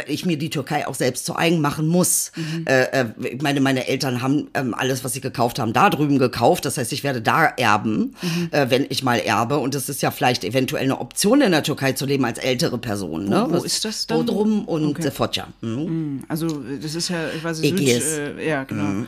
ich 0.06 0.26
mir 0.26 0.38
die 0.38 0.50
Türkei 0.50 0.86
auch 0.86 0.96
selbst 0.96 1.26
zu 1.26 1.36
eigen 1.38 1.62
machen 1.62 1.88
muss. 1.88 2.34
Mhm. 2.36 2.66
Äh, 2.68 2.82
äh, 3.02 3.06
ich 3.24 3.42
meine, 3.42 3.62
meine 3.62 3.88
Eltern 3.88 4.22
haben 4.22 4.50
ähm, 4.54 4.74
alles, 4.74 5.06
was 5.06 5.14
sie 5.14 5.22
gekauft 5.22 5.60
haben, 5.60 5.72
da 5.72 5.90
drüben 5.90 6.20
gekauft. 6.20 6.66
Das 6.66 6.78
heißt, 6.78 6.92
ich 6.92 7.04
werde 7.06 7.22
da 7.22 7.46
erben, 7.46 8.14
Mhm. 8.22 8.50
äh, 8.52 8.70
wenn 8.70 8.86
ich 8.90 9.02
mal 9.04 9.16
erbe. 9.20 9.60
Und 9.60 9.76
das 9.76 9.88
ist 9.88 10.02
ja 10.02 10.12
vielleicht 10.12 10.44
eventuell 10.44 10.84
eine 10.84 11.00
Option 11.00 11.40
in 11.42 11.52
der 11.52 11.64
Türkei 11.64 11.94
zu 11.94 12.06
leben 12.06 12.26
als 12.26 12.38
ältere 12.38 12.78
Person. 12.78 13.30
Ne? 13.30 13.46
wo 13.50 13.64
ist 13.64 13.86
das 13.86 14.08
dann? 14.08 14.26
Bodrum 14.26 14.66
und 14.66 14.82
Okay. 14.92 15.02
okay. 15.04 15.12
Foggia. 15.12 15.48
Mhm. 15.62 16.24
Also 16.28 16.48
das 16.82 16.96
ist 16.96 17.08
ja, 17.10 17.18
ich 17.34 17.42
weiß 17.44 17.60
nicht, 17.62 17.80
Ägäis. 17.80 18.04
äh, 18.18 18.46
ja 18.50 18.64
genau. 18.66 19.06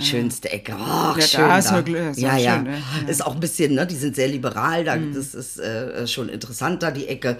Schönste 0.00 0.50
Ecke. 0.50 0.74
Oh, 0.78 1.14
Ja, 1.18 1.20
schön 1.20 1.40
da 1.48 1.58
ist 1.58 1.70
ja 1.70 1.78
ist 2.10 2.18
ja, 2.20 2.38
schön? 2.38 2.66
Ja. 2.66 3.08
Ist 3.08 3.24
auch 3.26 3.34
ein 3.34 3.40
bisschen, 3.40 3.74
ne? 3.74 3.86
Die 3.86 3.94
sind 3.96 4.16
sehr 4.16 4.28
liberal. 4.28 4.45
Da, 4.84 4.96
Mhm. 4.96 5.14
Das 5.14 5.34
ist 5.34 5.58
äh, 5.58 6.06
schon 6.06 6.28
interessant 6.28 6.82
da, 6.82 6.90
die 6.90 7.06
Ecke. 7.08 7.38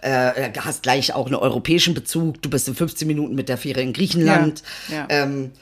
Äh, 0.00 0.50
hast 0.60 0.82
gleich 0.82 1.14
auch 1.14 1.26
einen 1.26 1.36
europäischen 1.36 1.94
Bezug. 1.94 2.42
Du 2.42 2.50
bist 2.50 2.68
in 2.68 2.74
15 2.74 3.06
Minuten 3.08 3.34
mit 3.34 3.48
der 3.48 3.58
Fähre 3.58 3.80
in 3.80 3.92
Griechenland. 3.92 4.62
Ja, 4.88 4.96
ja. 4.96 5.06
Ähm, 5.08 5.52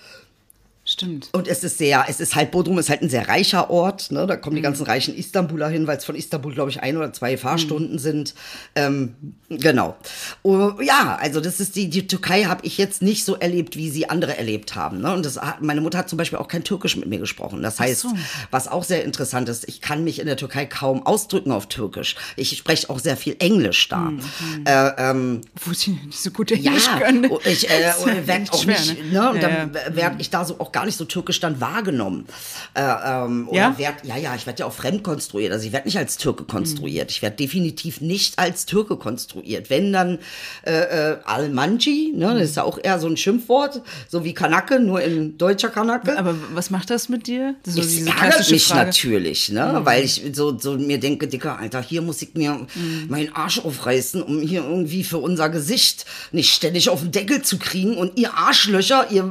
Stimmt. 0.88 1.30
und 1.32 1.48
es 1.48 1.64
ist 1.64 1.78
sehr, 1.78 2.04
es 2.08 2.20
ist 2.20 2.36
halt, 2.36 2.52
Bodrum 2.52 2.78
ist 2.78 2.88
halt 2.88 3.02
ein 3.02 3.08
sehr 3.10 3.26
reicher 3.28 3.70
Ort. 3.70 4.12
Ne? 4.12 4.24
Da 4.26 4.36
kommen 4.36 4.54
Mhm. 4.54 4.58
die 4.58 4.62
ganzen 4.62 4.86
reichen 4.86 5.16
Istanbuler 5.16 5.68
hin, 5.68 5.88
weil 5.88 5.96
es 5.98 6.04
von 6.04 6.14
Istanbul, 6.14 6.54
glaube 6.54 6.70
ich, 6.70 6.80
ein 6.80 6.96
oder 6.96 7.12
zwei 7.12 7.36
Fahrstunden 7.36 7.94
Mhm. 7.94 7.98
sind. 7.98 8.34
Ähm, 8.76 9.14
genau. 9.48 9.96
Oh, 10.44 10.72
ja, 10.80 11.16
also 11.20 11.40
das 11.40 11.58
ist 11.58 11.74
die, 11.74 11.90
die 11.90 12.06
Türkei 12.06 12.44
habe 12.44 12.64
ich 12.64 12.78
jetzt 12.78 13.02
nicht 13.02 13.24
so 13.24 13.34
erlebt, 13.34 13.76
wie 13.76 13.90
sie 13.90 14.08
andere 14.08 14.36
erlebt 14.38 14.76
haben. 14.76 15.00
Ne? 15.00 15.12
Und 15.12 15.26
das 15.26 15.36
hat, 15.40 15.60
meine 15.60 15.80
Mutter 15.80 15.98
hat 15.98 16.08
zum 16.08 16.18
Beispiel 16.18 16.38
auch 16.38 16.46
kein 16.48 16.62
Türkisch 16.62 16.96
mit 16.96 17.08
mir 17.08 17.18
gesprochen. 17.18 17.62
Das 17.62 17.80
heißt, 17.80 18.02
so. 18.02 18.12
was 18.52 18.68
auch 18.68 18.84
sehr 18.84 19.04
interessant 19.04 19.48
ist, 19.48 19.68
ich 19.68 19.80
kann 19.80 20.04
mich 20.04 20.20
in 20.20 20.26
der 20.26 20.36
Türkei 20.36 20.66
kaum 20.66 21.04
ausdrücken 21.04 21.50
auf 21.50 21.66
Türkisch. 21.66 22.14
Ich 22.36 22.56
spreche 22.56 22.88
auch 22.90 23.00
sehr 23.00 23.16
viel 23.16 23.34
Englisch 23.40 23.88
da. 23.88 23.98
Mhm. 23.98 24.20
Äh, 24.64 24.88
ähm, 24.98 25.40
Wo 25.64 25.72
sie 25.72 25.98
nicht 26.06 26.20
so 26.20 26.30
gut 26.30 26.52
ja, 26.52 26.56
Englisch 26.58 26.88
können. 26.98 27.26
und 27.26 27.44
ich 27.44 27.68
äh, 27.68 27.92
werde 28.26 28.52
auch 28.52 28.62
schwer, 28.62 28.78
nicht, 28.78 29.12
ne? 29.12 29.20
ne? 29.20 29.30
Und 29.30 29.42
Ja, 29.42 29.66
dann 29.66 29.74
werde 29.96 30.16
ich 30.20 30.30
da 30.30 30.44
so 30.44 30.60
auch 30.60 30.70
gar 30.76 30.84
nicht 30.84 30.98
so 30.98 31.04
türkisch 31.06 31.40
dann 31.40 31.60
wahrgenommen. 31.60 32.26
Äh, 32.74 32.82
ähm, 32.82 33.48
oder 33.48 33.56
Ja? 33.58 33.78
werd, 33.78 33.94
ja, 34.04 34.16
ja, 34.16 34.34
ich 34.34 34.46
werde 34.46 34.60
ja 34.60 34.66
auch 34.66 34.72
fremd 34.74 35.02
konstruiert. 35.02 35.52
Also 35.52 35.66
ich 35.66 35.72
werde 35.72 35.86
nicht 35.88 35.96
als 35.96 36.18
Türke 36.18 36.44
konstruiert. 36.44 37.10
Ich 37.10 37.22
werde 37.22 37.36
definitiv 37.36 38.00
nicht 38.02 38.38
als 38.38 38.66
Türke 38.66 38.96
konstruiert. 38.96 39.70
Wenn 39.70 39.92
dann 39.92 40.18
äh, 40.66 40.72
äh, 41.12 41.16
Almanji, 41.24 42.12
ne, 42.14 42.34
das 42.34 42.50
ist 42.50 42.56
ja 42.56 42.64
auch 42.64 42.78
eher 42.82 42.98
so 42.98 43.06
ein 43.06 43.16
Schimpfwort, 43.16 43.80
so 44.08 44.22
wie 44.24 44.34
Kanake, 44.34 44.78
nur 44.80 45.00
in 45.00 45.38
deutscher 45.38 45.70
Kanake. 45.70 46.18
Aber 46.18 46.34
was 46.52 46.68
macht 46.70 46.90
das 46.90 47.08
mit 47.08 47.26
dir? 47.26 47.54
Das 47.64 47.76
Es 47.76 47.96
ärgert 48.06 48.50
mich 48.50 48.66
Frage. 48.66 48.86
natürlich, 48.86 49.48
ne? 49.50 49.80
Weil 49.84 50.04
ich 50.04 50.22
so, 50.32 50.58
so 50.58 50.74
mir 50.76 50.98
denke, 51.00 51.26
Dicker, 51.28 51.58
Alter, 51.58 51.80
hier 51.80 52.02
muss 52.02 52.20
ich 52.20 52.34
mir 52.34 52.66
meinen 53.08 53.32
Arsch 53.34 53.58
aufreißen, 53.60 54.22
um 54.22 54.40
hier 54.42 54.62
irgendwie 54.62 55.04
für 55.04 55.18
unser 55.18 55.48
Gesicht 55.48 56.04
nicht 56.32 56.52
ständig 56.52 56.90
auf 56.90 57.00
den 57.00 57.12
Deckel 57.12 57.40
zu 57.42 57.58
kriegen. 57.58 57.96
Und 57.96 58.18
ihr 58.18 58.34
Arschlöcher, 58.34 59.10
ihr 59.10 59.24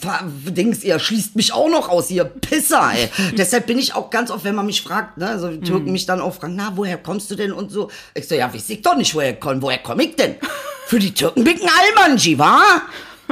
Ver- 0.00 0.24
Dings, 0.46 0.83
ihr 0.84 0.98
schließt 0.98 1.36
mich 1.36 1.52
auch 1.52 1.68
noch 1.68 1.88
aus, 1.88 2.10
ihr 2.10 2.24
Pisser, 2.24 2.92
ey. 2.94 3.08
Deshalb 3.36 3.66
bin 3.66 3.78
ich 3.78 3.94
auch 3.94 4.10
ganz 4.10 4.30
oft, 4.30 4.44
wenn 4.44 4.54
man 4.54 4.66
mich 4.66 4.82
fragt, 4.82 5.18
ne, 5.18 5.28
also 5.28 5.48
die 5.48 5.60
Türken 5.60 5.92
mich 5.92 6.06
dann 6.06 6.20
auch 6.20 6.34
fragen, 6.34 6.56
na, 6.56 6.72
woher 6.74 6.98
kommst 6.98 7.30
du 7.30 7.34
denn 7.34 7.52
und 7.52 7.70
so. 7.70 7.90
Ich 8.14 8.28
so, 8.28 8.34
ja, 8.34 8.52
weiß 8.52 8.70
ich 8.70 8.82
doch 8.82 8.96
nicht, 8.96 9.14
woher 9.14 9.34
komme. 9.34 9.62
Woher 9.62 9.78
komme 9.78 10.04
ich 10.04 10.16
denn? 10.16 10.36
Für 10.86 10.98
die 10.98 11.14
Türken 11.14 11.44
bin 11.44 11.56
ich 11.56 11.62
ein 11.62 11.70
Almanji, 11.98 12.38
wa? 12.38 12.62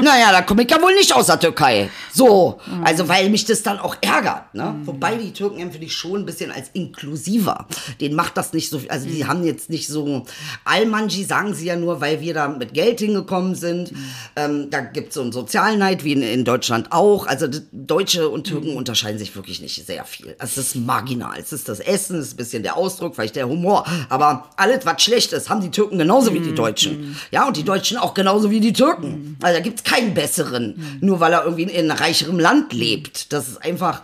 Naja, 0.02 0.32
da 0.32 0.42
komme 0.42 0.64
ich 0.64 0.70
ja 0.70 0.82
wohl 0.82 0.94
nicht 0.94 1.14
aus 1.14 1.26
der 1.26 1.38
Türkei. 1.38 1.88
So, 2.12 2.58
also 2.82 3.08
weil 3.08 3.30
mich 3.30 3.44
das 3.44 3.62
dann 3.62 3.78
auch 3.78 3.96
ärgert. 4.00 4.52
Ne? 4.52 4.74
Wobei 4.84 5.14
die 5.14 5.32
Türken 5.32 5.60
empfinde 5.60 5.86
ich 5.86 5.94
schon 5.94 6.22
ein 6.22 6.26
bisschen 6.26 6.50
als 6.50 6.70
inklusiver. 6.72 7.66
Den 8.00 8.14
macht 8.14 8.36
das 8.36 8.52
nicht 8.52 8.68
so, 8.68 8.80
also 8.88 9.06
die 9.06 9.24
haben 9.26 9.44
jetzt 9.44 9.70
nicht 9.70 9.86
so, 9.86 10.24
Almanji 10.64 11.22
sagen 11.22 11.54
sie 11.54 11.66
ja 11.66 11.76
nur, 11.76 12.00
weil 12.00 12.20
wir 12.20 12.34
da 12.34 12.48
mit 12.48 12.74
Geld 12.74 12.98
hingekommen 12.98 13.54
sind. 13.54 13.92
Ähm, 14.34 14.70
da 14.70 14.80
gibt 14.80 15.10
es 15.10 15.14
so 15.14 15.22
einen 15.22 15.30
Sozialneid, 15.30 16.02
wie 16.02 16.14
in, 16.14 16.22
in 16.22 16.44
Deutschland 16.44 16.90
auch. 16.90 17.26
Also 17.28 17.46
Deutsche 17.70 18.28
und 18.28 18.44
Türken 18.44 18.76
unterscheiden 18.76 19.18
sich 19.20 19.36
wirklich 19.36 19.60
nicht 19.60 19.86
sehr 19.86 20.04
viel. 20.04 20.34
Es 20.40 20.58
ist 20.58 20.74
marginal. 20.74 21.38
Es 21.38 21.52
ist 21.52 21.68
das 21.68 21.78
Essen, 21.78 22.18
es 22.18 22.28
ist 22.28 22.34
ein 22.34 22.38
bisschen 22.38 22.62
der 22.64 22.76
Ausdruck, 22.76 23.14
vielleicht 23.14 23.36
der 23.36 23.48
Humor. 23.48 23.86
Aber 24.08 24.50
alles, 24.56 24.84
was 24.84 25.00
schlecht 25.00 25.32
ist, 25.32 25.48
haben 25.48 25.60
die 25.60 25.70
Türken 25.70 25.96
genauso 25.96 26.34
wie 26.34 26.40
die 26.40 26.54
Deutschen. 26.54 27.16
Ja, 27.30 27.46
und 27.46 27.56
die 27.56 27.62
Deutschen 27.62 27.98
auch 27.98 28.14
genauso 28.14 28.50
wie 28.50 28.58
die 28.58 28.72
Türken. 28.72 29.36
Also 29.40 29.58
da 29.58 29.62
gibt 29.62 29.78
es 29.78 29.91
keinen 29.92 30.14
besseren, 30.14 30.98
nur 31.00 31.20
weil 31.20 31.32
er 31.32 31.44
irgendwie 31.44 31.62
in 31.64 31.90
einem 31.90 31.90
reicherem 31.90 32.38
Land 32.38 32.72
lebt. 32.72 33.32
Das 33.32 33.48
ist 33.48 33.62
einfach, 33.62 34.02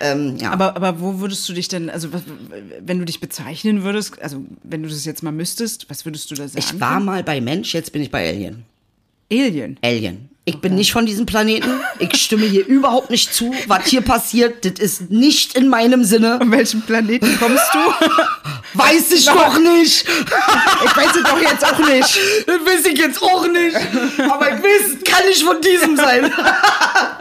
ähm, 0.00 0.36
ja. 0.36 0.50
Aber, 0.52 0.76
aber 0.76 1.00
wo 1.00 1.20
würdest 1.20 1.48
du 1.48 1.52
dich 1.52 1.68
denn, 1.68 1.90
also 1.90 2.08
wenn 2.80 2.98
du 2.98 3.04
dich 3.04 3.20
bezeichnen 3.20 3.82
würdest, 3.82 4.20
also 4.20 4.44
wenn 4.62 4.82
du 4.82 4.88
das 4.88 5.04
jetzt 5.04 5.22
mal 5.22 5.32
müsstest, 5.32 5.88
was 5.88 6.04
würdest 6.04 6.30
du 6.30 6.34
da 6.34 6.48
sagen? 6.48 6.58
ich 6.58 6.80
war 6.80 7.00
mal 7.00 7.22
bei 7.22 7.40
Mensch, 7.40 7.74
jetzt 7.74 7.92
bin 7.92 8.02
ich 8.02 8.10
bei 8.10 8.28
Alien. 8.28 8.64
Alien. 9.30 9.78
Alien. 9.82 10.28
Ich 10.48 10.60
bin 10.60 10.76
nicht 10.76 10.92
von 10.92 11.06
diesem 11.06 11.26
Planeten. 11.26 11.80
Ich 11.98 12.14
stimme 12.22 12.46
hier 12.46 12.64
überhaupt 12.64 13.10
nicht 13.10 13.34
zu. 13.34 13.52
Was 13.66 13.88
hier 13.88 14.00
passiert, 14.00 14.64
das 14.64 14.78
ist 14.78 15.10
nicht 15.10 15.56
in 15.56 15.68
meinem 15.68 16.04
Sinne. 16.04 16.38
Von 16.38 16.52
welchem 16.52 16.82
Planeten 16.82 17.36
kommst 17.40 17.68
du? 17.74 17.78
Weiß 18.74 19.10
ich 19.10 19.24
doch 19.24 19.58
nicht. 19.58 20.06
Ich 20.84 20.96
weiß 20.96 21.16
es 21.16 21.22
doch 21.22 21.40
jetzt 21.40 21.64
auch 21.64 21.78
nicht. 21.78 22.20
Das 22.46 22.56
weiß 22.60 22.86
ich 22.86 22.98
jetzt 22.98 23.22
auch 23.22 23.48
nicht. 23.48 23.74
Aber 24.30 24.48
ich 24.48 24.62
weiß, 24.62 25.02
kann 25.04 25.26
nicht 25.26 25.42
von 25.42 25.60
diesem 25.62 25.96
sein. 25.96 26.30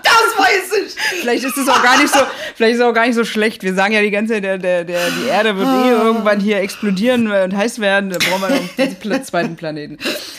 Das 0.03 0.37
weiß 0.37 0.79
ich. 0.85 0.95
Vielleicht 1.21 1.45
ist 1.45 1.57
es 1.57 1.67
auch 1.67 1.81
gar 1.81 1.97
nicht 1.97 2.13
so, 2.13 2.19
vielleicht 2.55 2.75
ist 2.75 2.81
es 2.81 2.85
auch 2.85 2.93
gar 2.93 3.05
nicht 3.05 3.15
so 3.15 3.23
schlecht. 3.23 3.63
Wir 3.63 3.73
sagen 3.73 3.93
ja 3.93 4.01
die 4.01 4.11
ganze 4.11 4.33
Zeit, 4.33 4.43
der, 4.43 4.57
der, 4.57 4.83
der, 4.83 5.11
die 5.11 5.27
Erde 5.27 5.55
wird 5.57 5.67
eh 5.67 5.89
irgendwann 5.91 6.39
hier 6.39 6.59
explodieren 6.59 7.31
und 7.31 7.55
heiß 7.55 7.79
werden. 7.79 8.09
Da 8.09 8.17
brauchen 8.17 8.41
wir 8.41 8.49
noch 8.49 9.15
einen 9.15 9.23
zweiten 9.23 9.55
Planeten. 9.55 9.97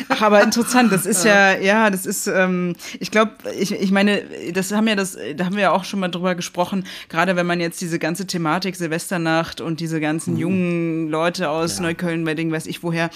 Ach, 0.08 0.22
aber 0.22 0.42
interessant. 0.42 0.92
Das 0.92 1.06
ist 1.06 1.24
ja, 1.24 1.56
ja, 1.56 1.88
das 1.90 2.04
ist, 2.04 2.26
ähm, 2.26 2.75
ich 3.00 3.10
glaube, 3.10 3.32
ich, 3.58 3.72
ich 3.72 3.90
meine, 3.90 4.22
das 4.52 4.72
haben 4.72 4.88
ja 4.88 4.94
das, 4.94 5.16
da 5.36 5.44
haben 5.44 5.56
wir 5.56 5.62
ja 5.62 5.72
auch 5.72 5.84
schon 5.84 6.00
mal 6.00 6.08
drüber 6.08 6.34
gesprochen. 6.34 6.86
Gerade 7.08 7.36
wenn 7.36 7.46
man 7.46 7.60
jetzt 7.60 7.80
diese 7.80 7.98
ganze 7.98 8.26
Thematik 8.26 8.76
Silvesternacht 8.76 9.60
und 9.60 9.80
diese 9.80 10.00
ganzen 10.00 10.36
jungen 10.36 11.08
Leute 11.08 11.50
aus 11.50 11.80
Neukölln, 11.80 12.26
Wedding, 12.26 12.52
weiß 12.52 12.66
ich 12.66 12.82
woher, 12.82 13.10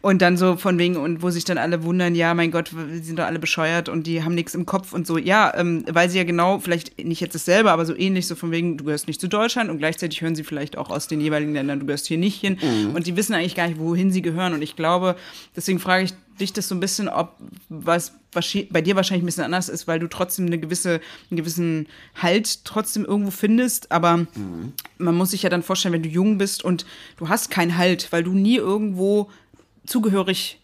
und 0.00 0.22
dann 0.22 0.36
so 0.36 0.56
von 0.56 0.78
wegen 0.78 0.96
und 0.96 1.22
wo 1.22 1.30
sich 1.30 1.44
dann 1.44 1.58
alle 1.58 1.82
wundern, 1.82 2.14
ja, 2.14 2.34
mein 2.34 2.50
Gott, 2.50 2.70
die 2.72 2.98
sind 2.98 3.18
doch 3.18 3.26
alle 3.26 3.38
bescheuert 3.38 3.88
und 3.88 4.06
die 4.06 4.22
haben 4.22 4.34
nichts 4.34 4.54
im 4.54 4.66
Kopf 4.66 4.92
und 4.92 5.06
so. 5.06 5.18
Ja, 5.18 5.52
ähm, 5.56 5.84
weil 5.90 6.10
sie 6.10 6.18
ja 6.18 6.24
genau, 6.24 6.58
vielleicht 6.58 7.02
nicht 7.04 7.20
jetzt 7.20 7.34
dasselbe, 7.34 7.70
aber 7.70 7.84
so 7.86 7.96
ähnlich, 7.96 8.26
so 8.26 8.34
von 8.34 8.50
wegen, 8.50 8.76
du 8.76 8.84
gehörst 8.84 9.06
nicht 9.06 9.20
zu 9.20 9.28
Deutschland 9.28 9.70
und 9.70 9.78
gleichzeitig 9.78 10.20
hören 10.22 10.34
sie 10.34 10.44
vielleicht 10.44 10.76
auch 10.76 10.90
aus 10.90 11.08
den 11.08 11.20
jeweiligen 11.20 11.52
Ländern, 11.52 11.80
du 11.80 11.86
gehörst 11.86 12.06
hier 12.06 12.18
nicht 12.18 12.40
hin. 12.40 12.58
Und 12.94 13.04
sie 13.04 13.16
wissen 13.16 13.34
eigentlich 13.34 13.54
gar 13.54 13.68
nicht, 13.68 13.78
wohin 13.78 14.10
sie 14.10 14.22
gehören. 14.22 14.54
Und 14.54 14.62
ich 14.62 14.76
glaube, 14.76 15.16
deswegen 15.56 15.78
frage 15.78 16.04
ich 16.04 16.12
dich 16.40 16.52
das 16.52 16.68
so 16.68 16.74
ein 16.74 16.80
bisschen, 16.80 17.08
ob 17.08 17.36
was 17.68 18.12
bei 18.32 18.80
dir 18.80 18.96
wahrscheinlich 18.96 19.22
ein 19.22 19.26
bisschen 19.26 19.44
anders 19.44 19.68
ist, 19.68 19.86
weil 19.86 19.98
du 19.98 20.08
trotzdem 20.08 20.46
eine 20.46 20.58
gewisse, 20.58 21.00
einen 21.30 21.36
gewissen 21.36 21.88
Halt 22.14 22.64
trotzdem 22.64 23.04
irgendwo 23.04 23.30
findest, 23.30 23.90
aber 23.92 24.26
man 24.98 25.14
muss 25.14 25.30
sich 25.32 25.42
ja 25.42 25.50
dann 25.50 25.62
vorstellen, 25.62 25.94
wenn 25.94 26.02
du 26.02 26.08
jung 26.08 26.38
bist 26.38 26.64
und 26.64 26.86
du 27.16 27.28
hast 27.28 27.50
keinen 27.50 27.76
Halt, 27.76 28.12
weil 28.12 28.22
du 28.22 28.32
nie 28.32 28.56
irgendwo 28.56 29.30
Zugehörigkeit 29.86 30.59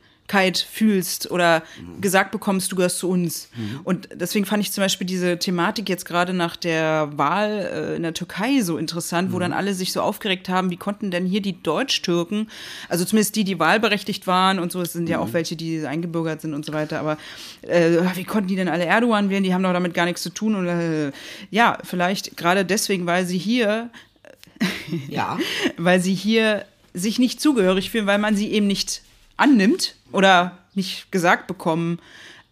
fühlst 0.71 1.31
oder 1.31 1.63
gesagt 2.01 2.31
bekommst, 2.33 2.73
du 2.73 2.77
gehörst 2.77 2.99
zu 2.99 3.09
uns. 3.09 3.49
Und 3.85 4.09
deswegen 4.13 4.45
fand 4.45 4.63
ich 4.63 4.73
zum 4.73 4.83
Beispiel 4.83 5.07
diese 5.07 5.39
Thematik 5.39 5.89
jetzt 5.89 6.05
gerade 6.05 6.33
nach 6.33 6.57
der 6.57 7.11
Wahl 7.17 7.71
äh, 7.73 7.97
in 7.97 8.03
der 8.03 8.15
Türkei 8.15 8.61
so 8.63 8.77
interessant, 8.77 9.33
wo 9.33 9.39
dann 9.39 9.53
alle 9.53 9.75
sich 9.75 9.93
so 9.93 10.01
aufgeregt 10.01 10.49
haben, 10.49 10.71
wie 10.71 10.77
konnten 10.77 11.11
denn 11.11 11.27
hier 11.27 11.41
die 11.41 11.63
Deutsch-Türken, 11.63 12.49
also 12.89 13.05
zumindest 13.05 13.37
die, 13.37 13.45
die 13.45 13.59
wahlberechtigt 13.59 14.27
waren 14.27 14.59
und 14.59 14.73
so, 14.73 14.83
es 14.83 14.93
sind 14.93 15.09
ja 15.09 15.19
auch 15.19 15.33
welche, 15.33 15.57
die 15.57 15.87
eingebürgert 15.87 16.41
sind 16.41 16.55
und 16.55 16.65
so 16.65 16.73
weiter, 16.73 17.01
aber 17.01 17.19
äh, 17.63 17.99
wie 18.15 18.25
konnten 18.25 18.49
die 18.49 18.57
denn 18.57 18.69
alle 18.69 18.85
Erdogan 18.85 19.31
wählen? 19.31 19.43
Die 19.43 19.55
haben 19.55 19.63
doch 19.63 19.73
damit 19.73 19.95
gar 19.95 20.05
nichts 20.05 20.23
zu 20.23 20.31
tun. 20.31 20.55
Und 20.55 20.67
äh, 20.67 21.13
ja, 21.51 21.79
vielleicht 21.85 22.37
gerade 22.37 22.65
deswegen, 22.65 23.07
weil 23.07 23.27
sie 23.27 23.39
hier 23.39 23.91
Ja. 25.09 25.39
weil 25.77 26.01
sie 26.01 26.15
hier 26.15 26.65
sich 26.95 27.19
nicht 27.19 27.41
zugehörig 27.41 27.91
fühlen, 27.91 28.07
weil 28.07 28.19
man 28.19 28.37
sie 28.37 28.53
eben 28.53 28.67
nicht 28.67 29.03
annimmt 29.37 29.96
oder 30.13 30.59
nicht 30.75 31.11
gesagt 31.11 31.47
bekommen, 31.47 31.99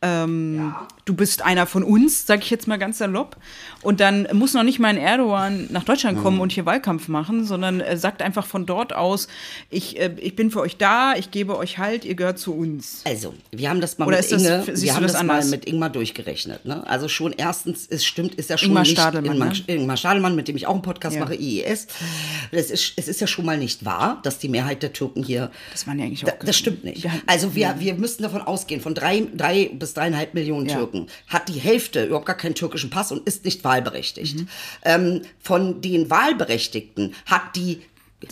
ähm, 0.04 0.74
du 1.06 1.14
bist 1.14 1.42
einer 1.42 1.66
von 1.66 1.82
uns, 1.82 2.26
sag 2.26 2.42
ich 2.42 2.50
jetzt 2.50 2.68
mal 2.68 2.78
ganz 2.78 2.98
salopp. 2.98 3.36
Und 3.82 4.00
dann 4.00 4.28
muss 4.32 4.52
noch 4.54 4.62
nicht 4.62 4.78
mal 4.78 4.88
ein 4.88 4.96
Erdogan 4.98 5.66
nach 5.70 5.84
Deutschland 5.84 6.22
kommen 6.22 6.40
und 6.40 6.52
hier 6.52 6.66
Wahlkampf 6.66 7.08
machen, 7.08 7.44
sondern 7.44 7.80
er 7.80 7.96
sagt 7.96 8.22
einfach 8.22 8.46
von 8.46 8.66
dort 8.66 8.94
aus, 8.94 9.28
ich, 9.70 9.98
äh, 9.98 10.14
ich 10.18 10.36
bin 10.36 10.50
für 10.50 10.60
euch 10.60 10.76
da, 10.76 11.14
ich 11.16 11.30
gebe 11.30 11.56
euch 11.58 11.78
Halt, 11.78 12.04
ihr 12.04 12.14
gehört 12.14 12.38
zu 12.38 12.54
uns. 12.54 13.02
Also, 13.04 13.34
wir 13.50 13.68
haben 13.70 13.80
das 13.80 13.98
mal 13.98 14.06
Oder 14.06 14.18
mit 14.18 14.30
das- 14.32 14.42
Inge, 14.42 14.64
wir 14.66 14.94
haben 14.94 15.02
das 15.02 15.12
das, 15.12 15.22
mal 15.22 15.44
mit 15.46 15.64
Ingmar 15.66 15.90
durchgerechnet. 15.90 16.64
Ne? 16.64 16.86
Also 16.86 17.08
schon 17.08 17.32
erstens, 17.36 17.86
es 17.88 18.04
stimmt, 18.04 18.34
ist 18.36 18.50
ja 18.50 18.58
schon 18.58 18.68
Ingmar 18.68 18.82
nicht 18.82 18.92
Stadelmann, 18.92 19.32
Ingmar, 19.32 19.48
ne? 19.48 19.62
Ingmar 19.66 19.96
Stadelmann, 19.96 20.36
mit 20.36 20.48
dem 20.48 20.56
ich 20.56 20.66
auch 20.66 20.72
einen 20.74 20.82
Podcast 20.82 21.16
Ja. 21.16 21.22
mache, 21.22 21.34
IES. 21.34 21.86
Es 22.52 22.70
ist, 22.70 22.92
es 22.96 23.08
ist 23.08 23.20
ja 23.20 23.26
schon 23.26 23.44
mal 23.44 23.58
nicht 23.58 23.84
wahr, 23.84 24.20
dass 24.22 24.38
die 24.38 24.48
Mehrheit 24.48 24.82
der 24.82 24.92
Türken 24.92 25.22
hier. 25.22 25.50
Das 25.72 25.86
waren 25.86 25.98
ja 25.98 26.04
eigentlich 26.06 26.22
Da, 26.24 26.32
auch- 26.32 26.44
das 26.44 26.56
stimmt 26.56 26.84
nicht. 26.84 27.06
Also 27.26 27.54
wir, 27.54 27.76
wir 27.78 27.94
müssten 27.94 28.22
davon 28.22 28.42
ausgehen, 28.42 28.80
von 28.80 28.94
drei, 28.94 29.26
drei 29.34 29.70
bis 29.72 29.93
dreieinhalb 29.94 30.34
Millionen 30.34 30.66
Ja. 30.66 30.76
Türken 30.76 31.06
hat 31.28 31.48
die 31.48 31.60
Hälfte 31.60 32.04
überhaupt 32.04 32.26
gar 32.26 32.36
keinen 32.36 32.54
türkischen 32.54 32.90
Pass 32.90 33.12
und 33.12 33.26
ist 33.26 33.44
nicht 33.44 33.64
wahlberechtigt. 33.64 34.36
Mhm. 34.36 34.48
Ähm, 34.84 35.22
von 35.40 35.80
den 35.80 36.10
Wahlberechtigten 36.10 37.14
hat 37.26 37.56
die 37.56 37.80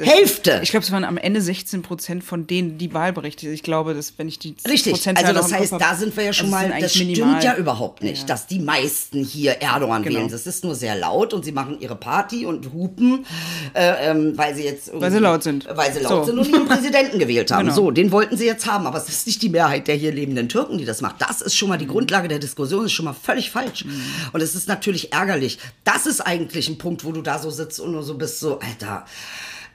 Hälfte. 0.01 0.61
Ich 0.63 0.71
glaube, 0.71 0.85
es 0.85 0.91
waren 0.93 1.05
am 1.05 1.19
Ende 1.19 1.43
16 1.43 1.83
Prozent 1.83 2.25
von 2.25 2.47
denen, 2.47 2.79
die 2.79 2.95
wahlberechtigt 2.95 3.41
sind. 3.43 3.53
Ich 3.53 3.63
glaube, 3.63 3.93
dass, 3.93 4.15
wenn 4.17 4.27
ich 4.27 4.39
die 4.39 4.55
Richtig, 4.67 4.95
Prozentzahl 4.95 5.27
also 5.27 5.41
das 5.41 5.53
heißt, 5.53 5.73
da 5.79 5.95
sind 5.95 6.17
wir 6.17 6.25
ja 6.25 6.33
schon 6.33 6.53
also 6.53 6.69
mal, 6.69 6.81
das 6.81 6.95
stimmt 6.95 7.11
minimal. 7.11 7.45
ja 7.45 7.57
überhaupt 7.57 8.03
nicht, 8.03 8.21
Ja. 8.23 8.27
dass 8.29 8.47
die 8.47 8.59
meisten 8.59 9.23
hier 9.23 9.61
Erdogan 9.61 10.03
Genau. 10.03 10.21
wählen. 10.21 10.31
Das 10.31 10.47
ist 10.47 10.65
nur 10.65 10.75
sehr 10.75 10.97
laut 10.97 11.35
und 11.35 11.45
sie 11.45 11.53
machen 11.53 11.79
ihre 11.81 11.97
Party 11.97 12.47
und 12.47 12.73
hupen, 12.73 13.27
äh, 13.75 14.11
ähm, 14.11 14.33
weil 14.37 14.55
sie 14.55 14.65
jetzt 14.65 14.91
Weil 14.95 15.11
sie 15.11 15.19
laut 15.19 15.43
sind. 15.43 15.67
Weil 15.71 15.93
sie 15.93 16.01
laut 16.01 16.25
So. 16.27 16.33
sind 16.33 16.39
und 16.39 16.49
ihren 16.49 16.67
Präsidenten 16.67 17.19
gewählt 17.19 17.51
haben. 17.51 17.65
Genau. 17.67 17.75
So, 17.77 17.91
den 17.91 18.13
wollten 18.13 18.37
sie 18.37 18.47
jetzt 18.47 18.67
haben, 18.67 18.87
aber 18.87 18.97
es 18.97 19.09
ist 19.09 19.27
nicht 19.27 19.43
die 19.43 19.51
Mehrheit 19.51 19.89
der 19.89 19.97
hier 19.97 20.13
lebenden 20.13 20.49
Türken, 20.49 20.79
die 20.79 20.85
das 20.87 21.03
macht. 21.03 21.17
Das 21.21 21.43
ist 21.43 21.55
schon 21.55 21.69
mal 21.69 21.77
die 21.79 21.87
Grundlage 21.87 22.29
der 22.29 22.39
Diskussion, 22.39 22.87
ist 22.87 22.93
schon 22.93 23.05
mal 23.05 23.15
völlig 23.15 23.51
falsch. 23.51 23.85
Und 24.33 24.41
es 24.41 24.55
ist 24.55 24.69
natürlich 24.69 25.13
ärgerlich. 25.13 25.59
Das 25.85 26.07
ist 26.07 26.21
eigentlich 26.23 26.69
ein 26.69 26.79
Punkt, 26.79 27.05
wo 27.05 27.13
du 27.13 27.21
da 27.21 27.39
so 27.39 27.51
sitzt 27.51 27.79
und 27.79 27.93
nur 27.93 28.03
so 28.03 28.15
bist, 28.15 28.41
so, 28.41 28.59
Alter, 28.61 29.05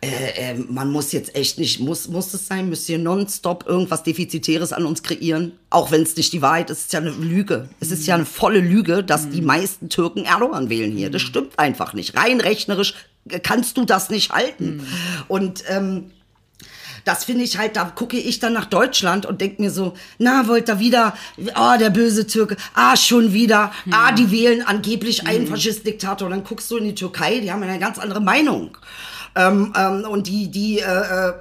äh, 0.01 0.51
äh, 0.51 0.53
man 0.53 0.91
muss 0.91 1.11
jetzt 1.11 1.35
echt 1.35 1.57
nicht, 1.57 1.79
muss, 1.79 2.07
muss 2.07 2.33
es 2.33 2.47
sein, 2.47 2.69
müsst 2.69 2.87
ihr 2.87 2.99
nonstop 2.99 3.65
irgendwas 3.67 4.03
Defizitäres 4.03 4.71
an 4.71 4.85
uns 4.85 5.01
kreieren, 5.01 5.53
auch 5.71 5.91
wenn 5.91 6.03
es 6.03 6.15
nicht 6.15 6.33
die 6.33 6.41
Wahrheit 6.43 6.69
ist, 6.69 6.81
ist 6.81 6.93
ja 6.93 6.99
eine 6.99 7.09
Lüge. 7.09 7.69
Es 7.79 7.89
ist 7.89 8.05
ja 8.05 8.13
eine 8.15 8.25
volle 8.25 8.59
Lüge, 8.59 9.03
dass 9.03 9.29
die 9.29 9.41
meisten 9.41 9.89
Türken 9.89 10.25
Erdogan 10.25 10.69
wählen 10.69 10.95
hier. 10.95 11.09
Das 11.09 11.23
stimmt 11.23 11.57
einfach 11.57 11.93
nicht. 11.93 12.15
Rein 12.15 12.41
rechnerisch 12.41 12.93
äh, 13.29 13.39
kannst 13.39 13.77
du 13.77 13.85
das 13.85 14.11
nicht 14.11 14.31
halten. 14.31 14.85
Und 15.27 15.63
ähm, 15.67 16.11
das 17.07 17.23
finde 17.23 17.45
ich 17.45 17.57
halt, 17.57 17.77
da 17.77 17.85
gucke 17.85 18.17
ich 18.17 18.39
dann 18.39 18.53
nach 18.53 18.65
Deutschland 18.65 19.25
und 19.25 19.39
denke 19.39 19.61
mir 19.61 19.71
so, 19.71 19.93
na, 20.17 20.47
wollt 20.47 20.69
ihr 20.69 20.79
wieder, 20.79 21.17
ah, 21.53 21.77
der 21.77 21.89
böse 21.89 22.27
Türke, 22.27 22.57
ah, 22.73 22.97
schon 22.97 23.31
wieder, 23.31 23.71
ah, 23.91 24.11
die 24.11 24.29
wählen 24.29 24.61
angeblich 24.61 25.25
einen 25.25 25.47
Faschistdiktator. 25.47 26.27
Und 26.27 26.31
dann 26.31 26.43
guckst 26.43 26.69
du 26.69 26.77
in 26.77 26.83
die 26.83 26.95
Türkei, 26.95 27.39
die 27.39 27.51
haben 27.51 27.63
eine 27.63 27.79
ganz 27.79 27.97
andere 27.97 28.19
Meinung. 28.19 28.77
Ähm, 29.37 29.71
ähm, 29.77 30.03
und 30.09 30.27
die, 30.27 30.49
die, 30.49 30.79
äh, 30.79 30.83
äh, 30.83 31.33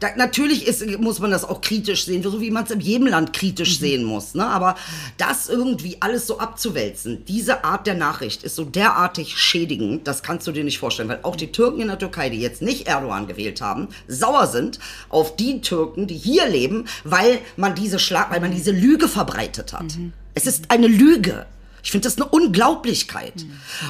da, 0.00 0.08
natürlich 0.16 0.66
ist, 0.66 0.86
muss 0.98 1.20
man 1.20 1.30
das 1.30 1.44
auch 1.44 1.60
kritisch 1.60 2.06
sehen, 2.06 2.22
so 2.22 2.40
wie 2.40 2.50
man 2.50 2.64
es 2.64 2.70
in 2.70 2.80
jedem 2.80 3.08
Land 3.08 3.34
kritisch 3.34 3.78
sehen 3.78 4.04
muss. 4.04 4.34
Ne? 4.34 4.46
Aber 4.46 4.74
das 5.18 5.50
irgendwie 5.50 5.98
alles 6.00 6.26
so 6.26 6.38
abzuwälzen, 6.38 7.26
diese 7.26 7.64
Art 7.64 7.86
der 7.86 7.94
Nachricht 7.94 8.42
ist 8.42 8.56
so 8.56 8.64
derartig 8.64 9.36
schädigend, 9.36 10.06
das 10.08 10.22
kannst 10.22 10.46
du 10.46 10.52
dir 10.52 10.64
nicht 10.64 10.78
vorstellen, 10.78 11.10
weil 11.10 11.20
auch 11.24 11.36
die 11.36 11.52
Türken 11.52 11.82
in 11.82 11.88
der 11.88 11.98
Türkei, 11.98 12.30
die 12.30 12.40
jetzt 12.40 12.62
nicht 12.62 12.86
Erdogan 12.86 13.26
gewählt 13.26 13.60
haben, 13.60 13.88
sauer 14.08 14.46
sind 14.46 14.78
auf 15.10 15.36
die 15.36 15.60
Türken, 15.60 16.06
die 16.06 16.16
hier 16.16 16.48
leben, 16.48 16.86
weil 17.04 17.38
man 17.56 17.74
diese 17.74 17.98
Schlag, 17.98 18.30
weil 18.30 18.40
man 18.40 18.52
diese 18.52 18.70
Lüge 18.70 19.08
verbreitet 19.08 19.74
hat. 19.74 19.98
Es 20.34 20.46
ist 20.46 20.70
eine 20.70 20.86
Lüge. 20.86 21.44
Ich 21.82 21.90
finde 21.90 22.08
das 22.08 22.16
eine 22.16 22.26
Unglaublichkeit. 22.26 23.44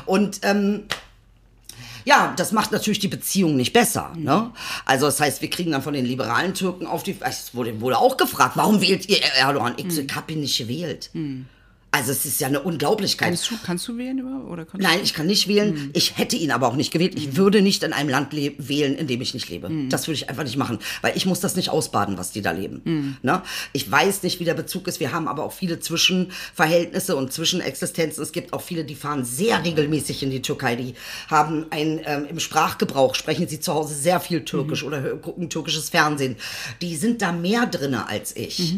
Und 0.06 0.40
ähm, 0.42 0.84
ja, 2.04 2.32
das 2.36 2.52
macht 2.52 2.72
natürlich 2.72 2.98
die 2.98 3.08
Beziehung 3.08 3.56
nicht 3.56 3.72
besser. 3.72 4.12
Ne? 4.16 4.50
Also 4.84 5.06
das 5.06 5.20
heißt, 5.20 5.42
wir 5.42 5.50
kriegen 5.50 5.72
dann 5.72 5.82
von 5.82 5.94
den 5.94 6.04
liberalen 6.04 6.54
Türken 6.54 6.86
auf 6.86 7.02
die... 7.02 7.16
Es 7.20 7.54
wurde, 7.54 7.80
wurde 7.80 7.98
auch 7.98 8.16
gefragt, 8.16 8.56
warum 8.56 8.80
wählt 8.80 9.08
ihr 9.08 9.22
Erdogan? 9.22 9.74
Ich, 9.76 9.92
so, 9.92 10.00
ich 10.02 10.14
habe 10.14 10.32
ihn 10.32 10.40
nicht 10.40 10.58
gewählt. 10.58 11.10
Also 11.94 12.10
es 12.10 12.24
ist 12.24 12.40
ja 12.40 12.46
eine 12.48 12.60
Unglaublichkeit. 12.62 13.28
Kannst 13.28 13.50
du, 13.50 13.54
kannst 13.62 13.86
du 13.86 13.98
wählen? 13.98 14.24
Oder 14.46 14.66
Nein, 14.78 15.00
ich 15.04 15.12
kann 15.12 15.26
nicht 15.26 15.46
wählen. 15.46 15.90
Ich 15.92 16.16
hätte 16.16 16.36
ihn 16.36 16.50
aber 16.50 16.66
auch 16.68 16.74
nicht 16.74 16.90
gewählt. 16.90 17.12
Ich 17.16 17.36
würde 17.36 17.60
nicht 17.60 17.82
in 17.82 17.92
einem 17.92 18.08
Land 18.08 18.32
le- 18.32 18.54
wählen, 18.56 18.94
in 18.96 19.06
dem 19.06 19.20
ich 19.20 19.34
nicht 19.34 19.50
lebe. 19.50 19.70
Das 19.90 20.08
würde 20.08 20.14
ich 20.16 20.30
einfach 20.30 20.44
nicht 20.44 20.56
machen, 20.56 20.78
weil 21.02 21.14
ich 21.16 21.26
muss 21.26 21.40
das 21.40 21.54
nicht 21.54 21.68
ausbaden, 21.68 22.16
was 22.16 22.30
die 22.32 22.40
da 22.40 22.50
leben. 22.52 23.18
Ne? 23.22 23.42
Ich 23.74 23.90
weiß 23.90 24.22
nicht, 24.22 24.40
wie 24.40 24.44
der 24.44 24.54
Bezug 24.54 24.88
ist. 24.88 25.00
Wir 25.00 25.12
haben 25.12 25.28
aber 25.28 25.44
auch 25.44 25.52
viele 25.52 25.80
Zwischenverhältnisse 25.80 27.16
und 27.16 27.32
Zwischenexistenzen. 27.32 28.22
Es 28.22 28.32
gibt 28.32 28.52
auch 28.52 28.62
viele, 28.62 28.84
die 28.84 28.94
fahren 28.94 29.24
sehr 29.24 29.62
regelmäßig 29.64 30.22
in 30.22 30.30
die 30.30 30.42
Türkei. 30.42 30.76
Die 30.76 30.94
haben 31.28 31.66
ein 31.70 32.00
ähm, 32.04 32.26
im 32.28 32.40
Sprachgebrauch 32.40 33.14
sprechen 33.14 33.48
sie 33.48 33.60
zu 33.60 33.74
Hause 33.74 33.94
sehr 33.94 34.20
viel 34.20 34.44
Türkisch 34.44 34.82
oder 34.82 34.98
hö- 34.98 35.16
gucken 35.18 35.50
türkisches 35.50 35.90
Fernsehen. 35.90 36.36
Die 36.80 36.96
sind 36.96 37.22
da 37.22 37.32
mehr 37.32 37.66
drinne 37.66 38.08
als 38.08 38.34
ich. 38.36 38.74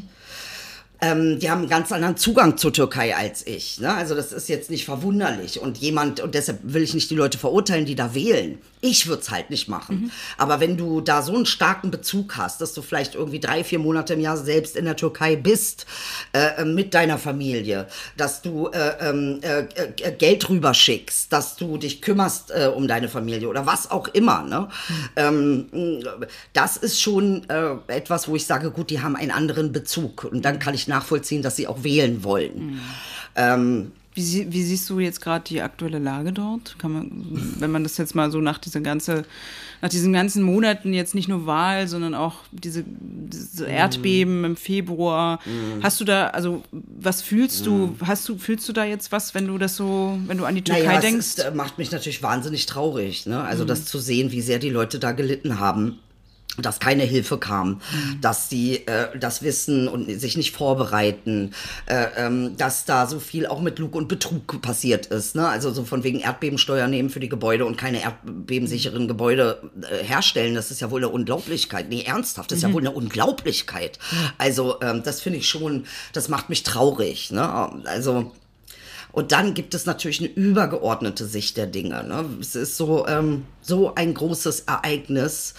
Ähm, 1.05 1.39
die 1.39 1.51
haben 1.51 1.61
einen 1.61 1.69
ganz 1.69 1.93
anderen 1.93 2.17
Zugang 2.17 2.57
zur 2.57 2.73
Türkei 2.73 3.15
als 3.15 3.47
ich. 3.47 3.79
Ne? 3.79 3.93
Also 3.93 4.15
das 4.15 4.33
ist 4.33 4.49
jetzt 4.49 4.71
nicht 4.71 4.87
verwunderlich. 4.87 5.61
Und 5.61 5.77
jemand, 5.79 6.21
und 6.21 6.35
deshalb 6.35 6.61
will 6.63 6.83
ich 6.83 6.95
nicht 6.95 7.11
die 7.11 7.15
Leute 7.15 7.37
verurteilen, 7.37 7.85
die 7.85 7.95
da 7.95 8.15
wählen. 8.15 8.59
Ich 8.81 9.07
würde 9.07 9.23
es 9.23 9.31
halt 9.31 9.49
nicht 9.49 9.67
machen. 9.67 10.13
Aber 10.37 10.61
wenn 10.61 10.77
du 10.77 11.01
da 11.01 11.23
so 11.23 11.35
einen 11.35 11.47
starken 11.47 11.91
Bezug 11.91 12.37
hast, 12.37 12.61
dass 12.61 12.75
du 12.75 12.83
vielleicht 12.83 13.15
irgendwie 13.15 13.41
drei, 13.41 13.65
vier 13.65 13.79
Monate 13.79 14.15
im 14.15 14.21
Jahr 14.21 14.37
selbst 14.37 14.77
in 14.77 14.85
der 14.85 14.97
Türkei 14.97 15.37
bist, 15.37 15.87
äh, 16.33 16.61
äh, 16.61 16.65
mit 16.65 16.93
deiner 16.93 17.19
Familie, 17.19 17.87
dass 18.17 18.43
du 18.43 18.69
äh, 18.69 19.09
ähm, 19.09 19.41
äh, 19.43 19.61
äh, 19.61 20.13
Geld 20.13 20.49
rüberschickst, 20.51 21.33
dass 21.33 21.57
du 21.57 21.79
dich 21.79 22.03
kümmerst 22.03 22.51
äh, 22.51 22.67
um 22.67 22.87
deine 22.87 23.09
Familie 23.09 23.49
oder 23.49 23.65
was 23.65 23.91
auch 23.91 24.09
immer. 24.09 24.43
Ne? 24.43 24.69
Ähm, 25.17 26.03
das 26.53 26.77
ist 26.77 27.01
schon 27.01 27.49
etwas, 27.89 28.29
wo 28.29 28.37
ich 28.37 28.47
sage, 28.47 28.71
gut, 28.71 28.91
die 28.91 29.01
haben 29.01 29.17
einen 29.17 29.31
anderen 29.31 29.73
Bezug. 29.73 30.25
Und 30.25 30.45
dann 30.45 30.59
kann 30.59 30.75
ich 30.75 30.89
nachvollziehen, 30.95 31.43
dass 31.43 31.57
sie 31.57 31.67
auch 31.67 31.83
wählen 31.85 32.23
wollen. 32.25 32.55
Mhm. 32.67 32.81
Ähm, 33.37 33.93
Wie, 34.15 34.47
wie 34.53 34.63
siehst 34.63 34.89
du 34.91 35.01
jetzt 35.01 35.21
gerade 35.21 35.45
die 35.45 35.61
aktuelle 35.61 35.99
Lage 35.99 36.33
dort? 36.33 36.77
Kann 36.79 36.93
man, 36.93 37.11
wenn 37.59 37.71
man 37.73 37.83
das 37.83 37.97
jetzt 37.97 38.15
mal 38.15 38.31
so 38.31 38.41
nach 38.41 38.59
dieser 38.59 38.81
ganze, 38.81 39.25
nach 39.83 39.89
diesen 39.89 40.13
ganzen 40.13 40.45
Monaten 40.45 40.93
jetzt 40.95 41.17
nicht 41.17 41.29
nur 41.29 41.47
Wahl, 41.47 41.89
sondern 41.89 42.15
auch 42.15 42.37
diese, 42.53 42.85
diese 42.87 43.67
Erdbeben 43.67 44.45
im 44.45 44.55
Februar, 44.57 45.41
hast 45.83 46.01
du 46.01 46.05
da, 46.05 46.29
also 46.29 46.63
was 46.71 47.23
fühlst 47.23 47.67
du? 47.67 47.97
Hast 48.07 48.29
du, 48.29 48.39
fühlst 48.39 48.69
du 48.69 48.73
da 48.73 48.85
jetzt 48.85 49.11
was, 49.11 49.35
wenn 49.35 49.49
du 49.49 49.59
das 49.59 49.75
so, 49.75 50.17
wenn 50.29 50.39
du 50.39 50.45
an 50.45 50.55
die 50.55 50.63
Türkei 50.63 50.85
naja, 50.87 51.01
denkst? 51.01 51.19
es 51.27 51.39
ist, 51.39 51.45
äh, 51.45 51.51
macht 51.51 51.79
mich 51.79 51.91
natürlich 51.91 52.23
wahnsinnig 52.23 52.67
traurig. 52.67 53.27
Ne? 53.27 53.43
Also 53.43 53.65
Mhm. 53.65 53.69
das 53.69 53.85
zu 53.85 53.99
sehen, 53.99 54.31
wie 54.31 54.43
sehr 54.43 54.61
die 54.61 54.71
Leute 54.71 55.01
da 55.01 55.11
gelitten 55.11 55.59
haben. 55.59 55.99
Dass 56.57 56.79
keine 56.79 57.03
Hilfe 57.03 57.39
kam, 57.39 57.81
Mhm. 57.93 58.21
dass 58.21 58.49
sie 58.49 58.87
äh, 58.87 59.19
das 59.19 59.43
wissen 59.43 59.89
und 59.89 60.09
sich 60.21 60.37
nicht 60.37 60.55
vorbereiten, 60.55 61.53
äh, 61.87 62.07
ähm, 62.17 62.57
dass 62.57 62.85
da 62.85 63.07
so 63.07 63.19
viel 63.19 63.47
auch 63.47 63.61
mit 63.61 63.79
Lug 63.79 63.95
und 63.97 64.07
Betrug 64.09 64.63
passiert 64.63 65.07
ist. 65.07 65.35
Ne? 65.35 65.49
Also 65.49 65.73
so 65.73 65.85
von 65.85 66.05
wegen 66.05 66.21
Erdbebensteuer 66.21 66.87
nehmen 66.87 67.11
für 67.11 67.21
die 67.21 67.29
Gebäude 67.29 67.65
und 67.67 67.77
keine 67.77 68.03
erdbebensicheren 68.03 69.09
Gebäude 69.09 69.63
äh, 69.83 70.05
herstellen, 70.05 70.55
das 70.55 70.71
ist 70.71 70.81
ja 70.81 70.91
wohl 70.91 71.01
eine 71.01 71.09
Unglaublichkeit. 71.09 71.89
Nee, 71.89 72.03
ernsthaft, 72.03 72.51
das 72.51 72.59
ist 72.59 72.63
ja 72.63 72.73
wohl 72.73 72.83
eine 72.83 72.93
Unglaublichkeit. 72.93 73.99
Also 74.39 74.81
ähm, 74.81 75.03
das 75.05 75.21
finde 75.21 75.39
ich 75.41 75.49
schon, 75.49 75.87
das 76.13 76.29
macht 76.29 76.49
mich 76.51 76.63
traurig. 76.63 77.33
Ne? 77.33 77.83
Also 77.85 78.33
und 79.13 79.31
dann 79.31 79.55
gibt 79.55 79.75
es 79.75 79.87
natürlich 79.87 80.19
eine 80.19 80.29
übergeordnete 80.29 81.25
Sicht 81.27 81.57
der 81.57 81.69
Dinge. 81.69 82.03
Ne? 82.03 82.25
Es 82.41 82.57
ist 82.57 82.77
so, 82.77 83.07
ähm, 83.07 83.45
so 83.63 83.95
ein 83.95 84.13
großes 84.13 84.61
Ereignis 84.67 85.55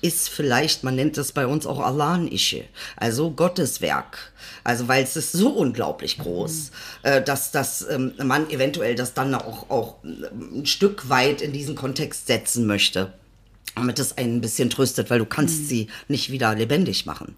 ist 0.00 0.28
vielleicht, 0.28 0.84
man 0.84 0.94
nennt 0.94 1.18
es 1.18 1.32
bei 1.32 1.46
uns 1.46 1.66
auch 1.66 1.80
Alan-Ische, 1.80 2.64
also 2.96 3.30
Gotteswerk. 3.30 4.32
Also 4.64 4.88
weil 4.88 5.02
es 5.02 5.16
ist 5.16 5.32
so 5.32 5.50
unglaublich 5.50 6.18
groß, 6.18 6.70
äh, 7.02 7.22
dass, 7.22 7.50
dass 7.50 7.88
ähm, 7.88 8.12
man 8.22 8.50
eventuell 8.50 8.94
das 8.94 9.14
dann 9.14 9.34
auch, 9.34 9.70
auch 9.70 9.96
ein 10.04 10.66
Stück 10.66 11.08
weit 11.08 11.42
in 11.42 11.52
diesen 11.52 11.74
Kontext 11.74 12.26
setzen 12.26 12.66
möchte 12.66 13.12
damit 13.74 13.98
es 13.98 14.16
einen 14.16 14.36
ein 14.36 14.40
bisschen 14.40 14.70
tröstet, 14.70 15.10
weil 15.10 15.18
du 15.18 15.26
kannst 15.26 15.68
sie 15.68 15.88
nicht 16.08 16.30
wieder 16.30 16.54
lebendig 16.54 17.06
machen. 17.06 17.36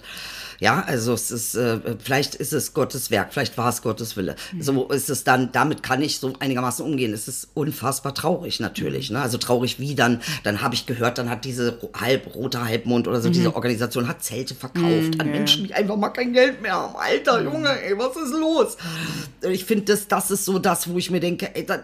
Ja, 0.60 0.84
also 0.86 1.14
es 1.14 1.30
ist, 1.30 1.54
äh, 1.54 1.78
vielleicht 1.98 2.34
ist 2.34 2.52
es 2.52 2.74
Gottes 2.74 3.10
Werk, 3.10 3.32
vielleicht 3.32 3.56
war 3.56 3.70
es 3.70 3.80
Gottes 3.80 4.18
Wille. 4.18 4.36
So 4.58 4.88
ist 4.88 5.08
es 5.08 5.24
dann, 5.24 5.52
damit 5.52 5.82
kann 5.82 6.02
ich 6.02 6.18
so 6.18 6.34
einigermaßen 6.38 6.84
umgehen. 6.84 7.14
Es 7.14 7.28
ist 7.28 7.48
unfassbar 7.54 8.14
traurig 8.14 8.60
natürlich. 8.60 9.10
Ne? 9.10 9.22
Also 9.22 9.38
traurig 9.38 9.80
wie 9.80 9.94
dann, 9.94 10.20
dann 10.44 10.60
habe 10.60 10.74
ich 10.74 10.84
gehört, 10.84 11.16
dann 11.16 11.30
hat 11.30 11.46
diese 11.46 11.78
halb 11.98 12.34
rote 12.34 12.62
Halbmond 12.62 13.08
oder 13.08 13.22
so, 13.22 13.30
diese 13.30 13.56
Organisation 13.56 14.06
hat 14.06 14.22
Zelte 14.22 14.54
verkauft 14.54 15.18
an 15.18 15.30
Menschen, 15.30 15.66
die 15.66 15.72
einfach 15.72 15.96
mal 15.96 16.10
kein 16.10 16.34
Geld 16.34 16.60
mehr 16.60 16.74
haben. 16.74 16.94
Alter 16.94 17.42
Junge, 17.42 17.82
ey, 17.82 17.96
was 17.96 18.14
ist 18.16 18.34
los? 18.34 18.76
Ich 19.50 19.64
finde, 19.64 19.86
das, 19.86 20.08
das 20.08 20.30
ist 20.30 20.44
so 20.44 20.58
das, 20.58 20.90
wo 20.90 20.98
ich 20.98 21.10
mir 21.10 21.20
denke, 21.20 21.54
ey, 21.54 21.64
da, 21.64 21.80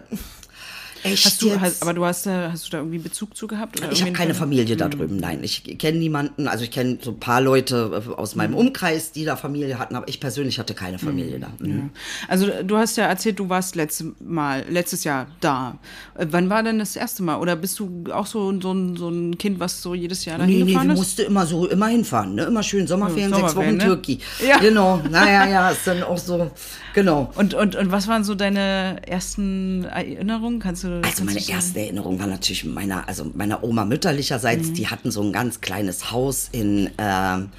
echt 1.13 1.25
Hast 1.27 1.43
du, 1.43 1.61
hast, 1.61 1.83
aber 1.83 1.95
du 1.95 2.05
hast 2.05 2.27
da, 2.27 2.51
hast 2.53 2.67
du 2.67 2.71
da 2.71 2.79
irgendwie 2.79 2.99
Bezug 2.99 3.37
zu 3.37 3.47
gehabt? 3.47 3.81
Ich 3.91 4.03
habe 4.03 4.13
keine 4.13 4.35
Familie 4.35 4.77
da 4.77 4.89
drüben, 4.89 5.17
nein. 5.17 5.41
Ich 5.43 5.79
kenne 5.79 5.99
niemanden, 5.99 6.49
also 6.49 6.65
ich 6.65 6.71
kenne 6.71 6.99
so 7.03 7.11
ein 7.13 7.21
paar 7.21 7.41
Leute 7.41 8.03
äh, 8.09 8.13
aus 8.13 8.35
meinem 8.35 8.53
Mhm. 8.53 8.57
Umkreis, 8.59 9.13
die 9.13 9.25
da 9.25 9.37
Familie 9.37 9.79
hatten, 9.79 9.95
aber 9.97 10.09
ich 10.09 10.21
persönlich 10.21 10.59
hatte 10.59 10.75
keine 10.75 10.99
Familie 10.99 11.39
da. 11.39 11.49
Mhm. 11.59 11.91
Also 12.29 12.49
du 12.65 12.77
hast 12.77 12.97
ja 12.97 13.07
erzählt, 13.07 13.39
du 13.39 13.49
warst 13.49 13.75
letztes 13.77 14.07
Mal, 14.21 14.65
letztes 14.69 15.05
Jahr 15.05 15.27
da. 15.41 15.79
Äh, 16.17 16.27
Wann 16.31 16.51
war 16.51 16.63
denn 16.63 16.79
das 16.79 16.97
erste 16.97 17.23
Mal? 17.23 17.37
Oder 17.39 17.57
bist 17.57 17.79
du 17.79 18.05
auch 18.13 18.27
so, 18.27 18.59
so, 18.61 18.73
ein, 18.73 18.97
so 18.97 19.09
ein 19.09 19.39
Kind, 19.39 19.61
was 19.61 19.83
so 19.83 19.95
jedes 19.95 20.25
Jahr 20.25 20.39
dahin 20.39 20.59
Nee, 20.59 20.65
nee, 20.65 20.71
gefahren 20.73 20.89
wir 20.89 20.95
ist? 20.95 20.99
mussten 21.01 21.23
immer 21.23 21.47
so, 21.47 21.67
immer 21.69 21.87
hinfahren, 21.89 22.35
ne? 22.35 22.45
Immer 22.45 22.63
schön 22.63 22.87
Sommerferien, 22.87 23.31
Ja, 23.31 23.37
sechs 23.37 23.57
Wochen 23.57 23.65
Sommerferien, 23.79 23.97
ne? 23.97 24.03
Türkei. 24.03 24.19
Ja. 24.47 24.59
Genau, 24.59 25.01
naja, 25.11 25.47
ja, 25.49 25.71
ist 25.71 25.87
dann 25.87 26.03
auch 26.03 26.19
so, 26.19 26.51
genau. 26.95 27.31
Und, 27.35 27.55
und, 27.55 27.77
und 27.77 27.93
was 27.93 28.09
waren 28.09 28.25
so 28.25 28.35
deine 28.35 28.99
ersten 29.07 29.85
Erinnerungen? 29.85 30.59
Kannst 30.61 30.85
du 30.85 30.96
Also 31.03 31.25
kannst 31.25 31.25
meine 31.25 31.49
erste 31.49 31.81
Erinnerung 31.81 32.19
war 32.19 32.27
natürlich 32.27 32.65
meiner, 32.65 33.09
also 33.09 33.31
meiner 33.35 33.63
Oma 33.65 33.85
mütterlicherseits, 33.85 34.73
die 34.73 34.89
hatten 34.89 35.11
so 35.11 35.23
ein 35.23 35.33
ganz 35.33 35.61
kleines 35.61 36.11
Haus 36.11 36.49
in 36.53 36.91
ähm, 36.99 37.51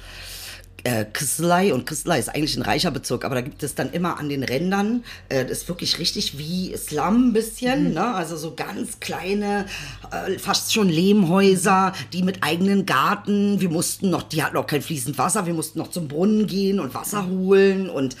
äh, 0.84 1.04
und 1.72 1.88
Kızılay 1.88 2.18
ist 2.18 2.28
eigentlich 2.28 2.56
ein 2.56 2.62
reicher 2.62 2.90
Bezirk, 2.90 3.24
aber 3.24 3.34
da 3.34 3.40
gibt 3.40 3.62
es 3.62 3.74
dann 3.74 3.92
immer 3.92 4.18
an 4.18 4.28
den 4.28 4.44
Rändern, 4.44 5.04
äh, 5.28 5.44
das 5.44 5.58
ist 5.58 5.68
wirklich 5.68 5.98
richtig 5.98 6.38
wie 6.38 6.76
Slum 6.76 7.28
ein 7.28 7.32
bisschen, 7.32 7.94
ne? 7.94 8.14
also 8.14 8.36
so 8.36 8.54
ganz 8.54 9.00
kleine, 9.00 9.66
äh, 10.10 10.38
fast 10.38 10.72
schon 10.72 10.88
Lehmhäuser, 10.88 11.92
die 12.12 12.22
mit 12.22 12.42
eigenen 12.42 12.86
Garten, 12.86 13.60
wir 13.60 13.70
mussten 13.70 14.10
noch, 14.10 14.22
die 14.22 14.42
hatten 14.42 14.56
auch 14.56 14.66
kein 14.66 14.82
fließend 14.82 15.18
Wasser, 15.18 15.46
wir 15.46 15.54
mussten 15.54 15.78
noch 15.78 15.90
zum 15.90 16.08
Brunnen 16.08 16.46
gehen 16.46 16.80
und 16.80 16.94
Wasser 16.94 17.26
holen 17.28 17.90
und 17.90 18.16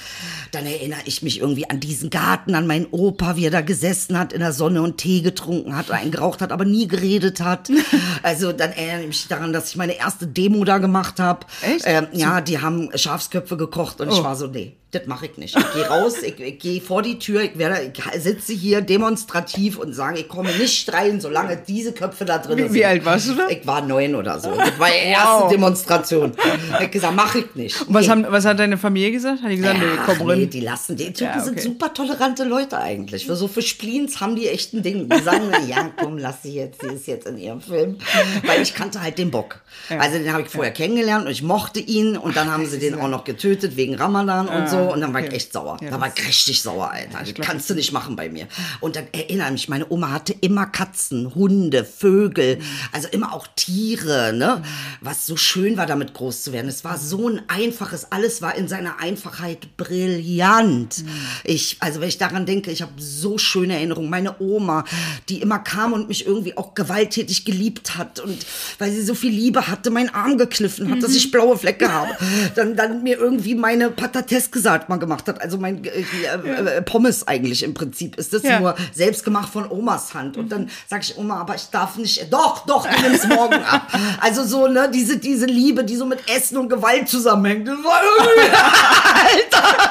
dann 0.52 0.66
erinnere 0.66 1.00
ich 1.04 1.22
mich 1.22 1.40
irgendwie 1.40 1.68
an 1.70 1.80
diesen 1.80 2.10
Garten, 2.10 2.54
an 2.54 2.66
meinen 2.66 2.86
Opa, 2.90 3.36
wie 3.36 3.46
er 3.46 3.50
da 3.50 3.60
gesessen 3.60 4.18
hat 4.18 4.32
in 4.32 4.40
der 4.40 4.52
Sonne 4.52 4.82
und 4.82 4.98
Tee 4.98 5.20
getrunken 5.20 5.76
hat, 5.76 5.90
einen 5.90 6.10
geraucht 6.10 6.42
hat, 6.42 6.52
aber 6.52 6.64
nie 6.64 6.88
geredet 6.88 7.40
hat. 7.40 7.70
Also 8.22 8.52
dann 8.52 8.72
erinnere 8.72 9.02
ich 9.02 9.06
mich 9.06 9.28
daran, 9.28 9.52
dass 9.52 9.70
ich 9.70 9.76
meine 9.76 9.96
erste 9.96 10.26
Demo 10.26 10.64
da 10.64 10.78
gemacht 10.78 11.20
habe. 11.20 11.46
Echt? 11.62 11.84
Ähm, 11.86 12.08
ja, 12.12 12.40
die 12.48 12.60
haben 12.60 12.90
Schafsköpfe 12.96 13.56
gekocht 13.56 14.00
und 14.00 14.08
ich 14.10 14.18
Oh. 14.20 14.24
war 14.24 14.34
so, 14.36 14.46
nee, 14.46 14.76
das 14.90 15.06
mache 15.06 15.26
ich 15.26 15.36
nicht. 15.36 15.54
Ich 15.56 15.72
gehe 15.74 15.86
raus, 15.86 16.22
ich, 16.22 16.40
ich 16.40 16.58
gehe 16.58 16.80
vor 16.80 17.02
die 17.02 17.18
Tür, 17.18 17.42
ich, 17.42 17.58
werde, 17.58 17.92
ich 17.94 18.22
sitze 18.22 18.54
hier 18.54 18.80
demonstrativ 18.80 19.78
und 19.78 19.92
sage, 19.92 20.20
ich 20.20 20.28
komme 20.28 20.50
nicht 20.56 20.90
rein, 20.92 21.20
solange 21.20 21.58
diese 21.68 21.92
Köpfe 21.92 22.24
da 22.24 22.38
drin 22.38 22.56
Wie- 22.56 22.62
sind. 22.62 22.72
wie 22.74 22.84
alt 22.86 23.04
warst 23.04 23.28
du 23.28 23.34
da? 23.34 23.48
Ich 23.50 23.66
war 23.66 23.82
neun 23.82 24.14
oder 24.14 24.40
so. 24.40 24.54
Das 24.54 24.78
war 24.78 24.88
die 24.88 25.08
erste 25.10 25.28
Wow. 25.44 25.50
Demonstration. 25.50 26.32
Ich 26.68 26.72
hab 26.72 26.90
gesagt, 26.92 27.14
mache 27.14 27.40
ich 27.40 27.54
nicht. 27.54 27.80
Und 27.82 27.92
was, 27.92 28.06
Nee. 28.06 28.10
haben, 28.12 28.26
was 28.30 28.44
hat 28.46 28.58
deine 28.58 28.78
Familie 28.78 29.12
gesagt? 29.12 29.42
Hat 29.42 29.50
die 29.50 29.56
gesagt, 29.56 29.78
nee, 29.78 29.84
Ach, 29.98 30.14
komm 30.16 30.26
nee, 30.28 30.46
die 30.46 30.60
lassen, 30.60 30.96
die 30.96 31.12
Türken 31.12 31.38
Ja, 31.38 31.44
sind 31.44 31.52
okay. 31.58 31.62
super 31.68 31.92
tolerante 31.92 32.44
Leute 32.44 32.78
eigentlich. 32.78 33.26
Für 33.26 33.36
so 33.36 33.46
für 33.46 33.60
Spleens 33.60 34.20
haben 34.22 34.36
die 34.36 34.48
echt 34.48 34.72
ein 34.72 34.82
Ding. 34.82 35.06
Die 35.08 35.18
sagen, 35.22 35.50
ja, 35.68 35.90
komm, 36.00 36.16
lass 36.16 36.42
sie 36.44 36.54
jetzt, 36.54 36.80
sie 36.80 36.94
ist 36.94 37.06
jetzt 37.06 37.26
in 37.26 37.36
ihrem 37.36 37.60
Film. 37.60 37.98
Weil 38.46 38.62
ich 38.62 38.74
kannte 38.74 39.02
halt 39.02 39.18
den 39.18 39.30
Bock. 39.30 39.60
Also 39.90 40.16
den 40.16 40.32
habe 40.32 40.42
ich 40.44 40.48
vorher 40.48 40.72
kennengelernt 40.72 41.26
und 41.26 41.30
ich 41.30 41.42
mochte 41.42 41.78
ihn 41.78 42.16
und 42.16 42.36
dann 42.36 42.50
haben 42.50 42.64
sie 42.64 42.78
den 42.78 42.94
auch 42.98 43.08
noch 43.08 43.24
getötet 43.24 43.76
wegen 43.76 43.94
Ramadan 43.94 44.48
und 44.48 44.68
so 44.68 44.77
und 44.78 45.00
dann 45.00 45.12
war 45.12 45.20
ich 45.20 45.26
okay. 45.26 45.36
echt 45.36 45.52
sauer. 45.52 45.76
Ja, 45.82 45.90
da 45.90 46.00
war 46.00 46.12
ich 46.14 46.26
richtig 46.26 46.62
sauer, 46.62 46.90
Alter. 46.90 47.18
Das 47.24 47.34
kannst 47.46 47.68
du 47.70 47.74
nicht 47.74 47.92
machen 47.92 48.16
bei 48.16 48.28
mir. 48.28 48.46
Und 48.80 48.96
dann 48.96 49.04
erinnere 49.12 49.50
mich, 49.52 49.68
meine 49.68 49.90
Oma 49.90 50.10
hatte 50.10 50.34
immer 50.40 50.66
Katzen, 50.66 51.34
Hunde, 51.34 51.84
Vögel, 51.84 52.56
Mhm. 52.56 52.62
also 52.92 53.08
immer 53.08 53.32
auch 53.32 53.46
Tiere, 53.56 54.32
ne? 54.32 54.62
Was 55.00 55.26
so 55.26 55.36
schön 55.36 55.76
war, 55.76 55.86
damit 55.86 56.14
groß 56.14 56.42
zu 56.44 56.52
werden. 56.52 56.68
Es 56.68 56.84
war 56.84 56.98
so 56.98 57.28
ein 57.28 57.42
einfaches, 57.48 58.10
alles 58.12 58.42
war 58.42 58.54
in 58.54 58.68
seiner 58.68 59.00
Einfachheit 59.00 59.76
brillant. 59.76 61.04
Mhm. 61.04 61.08
Ich, 61.44 61.76
also 61.80 62.00
wenn 62.00 62.08
ich 62.08 62.18
daran 62.18 62.46
denke, 62.46 62.70
ich 62.70 62.82
habe 62.82 62.92
so 62.98 63.38
schöne 63.38 63.74
Erinnerungen. 63.74 64.10
Meine 64.10 64.40
Oma, 64.40 64.84
die 65.28 65.40
immer 65.40 65.58
kam 65.58 65.92
und 65.92 66.08
mich 66.08 66.26
irgendwie 66.26 66.56
auch 66.56 66.74
gewalttätig 66.74 67.44
geliebt 67.44 67.96
hat 67.96 68.20
und 68.20 68.46
weil 68.78 68.90
sie 68.92 69.02
so 69.02 69.14
viel 69.14 69.30
Liebe 69.32 69.68
hatte, 69.68 69.90
meinen 69.90 70.10
Arm 70.14 70.38
gekniffen 70.38 70.90
hat, 70.90 71.02
dass 71.02 71.10
Mhm. 71.10 71.16
ich 71.16 71.30
blaue 71.30 71.56
Flecke 71.58 71.92
habe. 71.92 72.10
Dann, 72.54 72.76
dann 72.76 73.02
mir 73.02 73.18
irgendwie 73.18 73.54
meine 73.54 73.90
Patates 73.90 74.50
gesagt 74.50 74.67
mal 74.88 74.98
gemacht 74.98 75.28
hat. 75.28 75.40
Also 75.40 75.58
mein 75.58 75.84
äh, 75.84 75.88
äh, 75.88 76.82
Pommes 76.82 77.26
eigentlich 77.26 77.62
im 77.62 77.74
Prinzip 77.74 78.16
ist 78.16 78.32
das 78.32 78.42
nur 78.42 78.74
selbst 78.92 79.24
gemacht 79.24 79.52
von 79.52 79.70
Omas 79.70 80.14
Hand. 80.14 80.36
Und 80.36 80.50
dann 80.50 80.70
sage 80.88 81.02
ich, 81.04 81.18
Oma, 81.18 81.40
aber 81.40 81.54
ich 81.54 81.68
darf 81.70 81.96
nicht. 81.96 82.32
Doch, 82.32 82.66
doch, 82.66 82.86
du 82.88 83.02
nimmst 83.02 83.28
morgen 83.28 83.62
ab. 83.64 83.88
Also 84.20 84.44
so, 84.44 84.66
ne, 84.68 84.90
diese, 84.92 85.18
diese 85.18 85.46
Liebe, 85.46 85.84
die 85.84 85.96
so 85.96 86.04
mit 86.04 86.28
Essen 86.28 86.56
und 86.56 86.68
Gewalt 86.68 87.08
zusammenhängt. 87.08 87.68
Alter, 87.68 87.78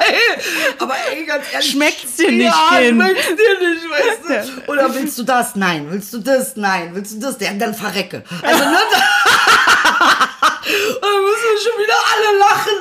ey. 0.00 0.74
Aber 0.78 0.94
ey, 1.12 1.24
ganz 1.24 1.44
ehrlich. 1.52 1.70
Schmeckt's 1.70 2.16
dir 2.16 2.30
nicht, 2.30 2.44
ja, 2.44 2.78
Kind? 2.78 3.02
schmeckt's 3.02 3.26
dir 3.26 3.58
nicht, 3.68 3.82
weißt 3.90 4.56
du? 4.66 4.72
Oder 4.72 4.94
willst 4.94 5.18
du 5.18 5.22
das? 5.22 5.56
Nein. 5.56 5.86
Willst 5.90 6.12
du 6.12 6.18
das? 6.18 6.56
Nein. 6.56 6.90
Willst 6.92 7.14
du 7.14 7.20
das? 7.20 7.36
Ja, 7.40 7.52
dann 7.54 7.74
verrecke. 7.74 8.22
Also, 8.42 8.64
ne? 8.64 8.76
Da 11.00 11.08
müssen 11.24 11.46
wir 11.48 11.60
schon 11.62 11.82
wieder 11.82 11.98
alle 12.12 12.38
lachen. 12.38 12.72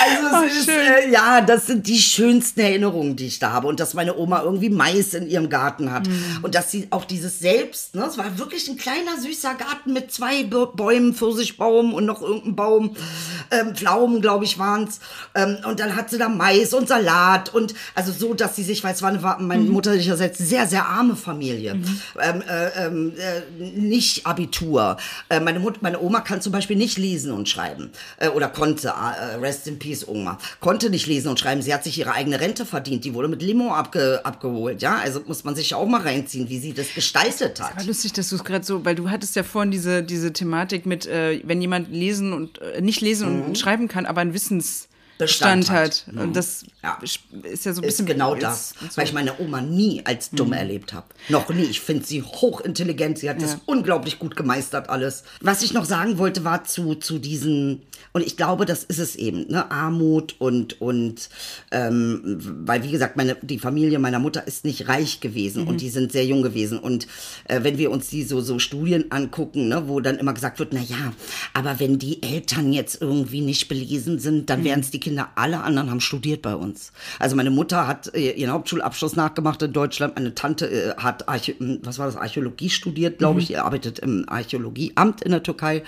Also 0.00 0.46
es 0.46 0.56
ist, 0.60 0.64
schön. 0.66 0.78
äh, 0.78 1.10
ja, 1.12 1.40
das 1.40 1.66
sind 1.66 1.86
die 1.86 1.98
schönsten 1.98 2.60
Erinnerungen, 2.60 3.16
die 3.16 3.26
ich 3.26 3.38
da 3.38 3.52
habe. 3.52 3.66
Und 3.66 3.80
dass 3.80 3.94
meine 3.94 4.16
Oma 4.16 4.42
irgendwie 4.42 4.70
Mais 4.70 5.14
in 5.14 5.28
ihrem 5.28 5.48
Garten 5.48 5.92
hat. 5.92 6.06
Mhm. 6.06 6.38
Und 6.42 6.54
dass 6.54 6.70
sie 6.70 6.86
auch 6.90 7.04
dieses 7.04 7.38
Selbst, 7.40 7.94
ne, 7.94 8.04
es 8.08 8.16
war 8.18 8.38
wirklich 8.38 8.68
ein 8.68 8.76
kleiner, 8.76 9.18
süßer 9.20 9.54
Garten 9.54 9.92
mit 9.92 10.12
zwei 10.12 10.40
Bä- 10.42 10.74
Bäumen, 10.76 11.14
Pfirsichbaum 11.14 11.94
und 11.94 12.04
noch 12.06 12.22
irgendein 12.22 12.56
Baum, 12.56 12.96
ähm, 13.50 13.74
Pflaumen, 13.74 14.20
glaube 14.20 14.44
ich, 14.44 14.58
waren's. 14.58 15.00
Ähm, 15.34 15.58
und 15.66 15.80
dann 15.80 15.96
hat 15.96 16.10
sie 16.10 16.18
da 16.18 16.28
Mais 16.28 16.72
und 16.74 16.88
Salat 16.88 17.52
und 17.54 17.74
also 17.94 18.12
so, 18.12 18.34
dass 18.34 18.56
sie 18.56 18.62
sich, 18.62 18.84
weil 18.84 18.94
es 18.94 19.02
war, 19.02 19.10
eine, 19.10 19.22
war 19.22 19.40
meine 19.40 19.62
Mhm. 19.64 19.70
mutterlicherseits 19.72 20.38
sehr, 20.38 20.66
sehr 20.66 20.86
arme 20.86 21.16
Familie. 21.16 21.72
Ähm, 22.20 22.42
äh, 22.48 22.86
ähm, 22.86 23.12
äh, 23.18 23.40
nicht 23.78 24.26
Abitur. 24.26 24.96
Äh, 25.28 25.40
meine, 25.40 25.58
Mut 25.58 25.82
meine 25.82 26.00
Oma 26.00 26.20
kann 26.20 26.40
zum 26.40 26.52
Beispiel 26.52 26.76
nicht 26.76 26.96
lesen 26.98 27.17
und 27.26 27.48
schreiben. 27.48 27.90
Äh, 28.18 28.28
oder 28.28 28.48
konnte, 28.48 28.88
äh, 28.88 29.34
rest 29.36 29.66
in 29.66 29.78
peace, 29.78 30.06
Oma. 30.06 30.38
Konnte 30.60 30.90
nicht 30.90 31.06
lesen 31.06 31.28
und 31.28 31.38
schreiben. 31.40 31.62
Sie 31.62 31.72
hat 31.74 31.84
sich 31.84 31.98
ihre 31.98 32.12
eigene 32.12 32.40
Rente 32.40 32.64
verdient. 32.66 33.04
Die 33.04 33.14
wurde 33.14 33.28
mit 33.28 33.42
Limo 33.42 33.74
abge 33.74 34.20
abgeholt. 34.24 34.82
Ja, 34.82 34.98
also 34.98 35.20
muss 35.26 35.44
man 35.44 35.54
sich 35.56 35.74
auch 35.74 35.86
mal 35.86 36.00
reinziehen, 36.02 36.48
wie 36.48 36.58
sie 36.58 36.72
das 36.72 36.94
gestaltet 36.94 37.60
hat. 37.60 37.76
War 37.76 37.84
lustig, 37.84 38.12
dass 38.12 38.28
du 38.30 38.36
es 38.36 38.44
gerade 38.44 38.64
so, 38.64 38.84
weil 38.84 38.94
du 38.94 39.10
hattest 39.10 39.36
ja 39.36 39.42
vorhin 39.42 39.70
diese, 39.70 40.02
diese 40.02 40.32
Thematik 40.32 40.86
mit, 40.86 41.06
äh, 41.06 41.40
wenn 41.44 41.60
jemand 41.60 41.90
lesen 41.90 42.32
und 42.32 42.60
äh, 42.60 42.80
nicht 42.80 43.00
lesen 43.00 43.36
Mhm. 43.40 43.42
und 43.46 43.58
schreiben 43.58 43.88
kann, 43.88 44.06
aber 44.06 44.20
ein 44.20 44.34
Wissens 44.34 44.87
Bestand 45.18 45.60
Bestand 45.62 45.70
hat. 45.70 46.04
hat. 46.06 46.14
Mhm. 46.14 46.20
Und 46.20 46.36
das 46.36 46.64
Ja. 46.82 46.98
ist 47.02 47.64
ja 47.64 47.72
so 47.72 47.80
ein 47.80 47.84
ist 47.84 47.92
bisschen 47.92 48.06
genau 48.06 48.34
jetzt 48.34 48.42
das, 48.44 48.74
so. 48.90 48.96
weil 48.96 49.04
ich 49.04 49.12
meine 49.12 49.38
Oma 49.40 49.60
nie 49.60 50.00
als 50.04 50.30
dumm 50.30 50.52
erlebt 50.52 50.92
habe. 50.92 51.06
Noch 51.28 51.48
nie. 51.50 51.64
Ich 51.64 51.80
finde 51.80 52.04
sie 52.06 52.22
hochintelligent. 52.22 53.18
Sie 53.18 53.28
hat 53.28 53.42
das 53.42 53.52
Ja. 53.54 53.60
unglaublich 53.66 54.18
gut 54.18 54.36
gemeistert 54.36 54.88
alles. 54.88 55.24
Was 55.40 55.62
ich 55.62 55.72
noch 55.74 55.84
sagen 55.84 56.18
wollte, 56.18 56.44
war 56.44 56.64
zu, 56.64 56.94
zu 56.94 57.18
diesen, 57.18 57.82
und 58.12 58.26
ich 58.26 58.36
glaube, 58.36 58.64
das 58.66 58.84
ist 58.84 58.98
es 58.98 59.16
eben, 59.16 59.46
ne? 59.48 59.70
Armut 59.70 60.36
und, 60.38 60.80
und 60.80 61.28
ähm, 61.70 62.38
weil, 62.40 62.82
wie 62.84 62.90
gesagt, 62.90 63.16
meine, 63.16 63.36
die 63.42 63.58
Familie 63.58 63.98
meiner 63.98 64.18
Mutter 64.18 64.46
ist 64.46 64.64
nicht 64.64 64.88
reich 64.88 65.20
gewesen 65.20 65.62
Mhm. 65.62 65.68
und 65.68 65.80
die 65.80 65.90
sind 65.90 66.12
sehr 66.12 66.24
jung 66.26 66.42
gewesen. 66.42 66.78
Und 66.78 67.06
äh, 67.44 67.62
wenn 67.62 67.78
wir 67.78 67.90
uns 67.90 68.08
die 68.08 68.22
so, 68.24 68.40
so 68.40 68.58
Studien 68.58 69.10
angucken, 69.10 69.68
ne, 69.68 69.88
wo 69.88 70.00
dann 70.00 70.18
immer 70.18 70.32
gesagt 70.34 70.58
wird, 70.58 70.72
na 70.72 70.80
ja, 70.80 71.12
aber 71.54 71.80
wenn 71.80 71.98
die 71.98 72.22
Eltern 72.22 72.72
jetzt 72.72 73.00
irgendwie 73.00 73.40
nicht 73.40 73.68
belesen 73.68 74.18
sind, 74.18 74.38
Mhm. 74.42 74.46
dann 74.46 74.64
wären 74.64 74.80
es 74.80 74.90
die 74.90 75.00
Kinder. 75.00 75.28
Alle 75.34 75.60
anderen 75.62 75.90
haben 75.90 76.00
studiert 76.00 76.42
bei 76.42 76.54
uns. 76.54 76.92
Also 77.18 77.36
meine 77.36 77.50
Mutter 77.50 77.86
hat 77.86 78.14
äh, 78.14 78.32
ihren 78.32 78.52
Hauptschulabschluss 78.52 79.16
nachgemacht 79.16 79.62
in 79.62 79.72
Deutschland. 79.72 80.14
Meine 80.16 80.34
Tante 80.34 80.66
äh, 80.70 80.94
hat 80.96 81.28
Archä 81.28 81.54
was 81.82 81.98
war 81.98 82.06
das, 82.06 82.16
Archäologie 82.16 82.70
studiert, 82.70 83.18
glaube 83.18 83.40
ich. 83.40 83.46
Die 83.48 83.56
arbeitet 83.56 83.98
im 83.98 84.24
Archäologieamt 84.28 85.22
in 85.22 85.30
der 85.32 85.42
Türkei. 85.42 85.82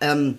Ähm, 0.00 0.38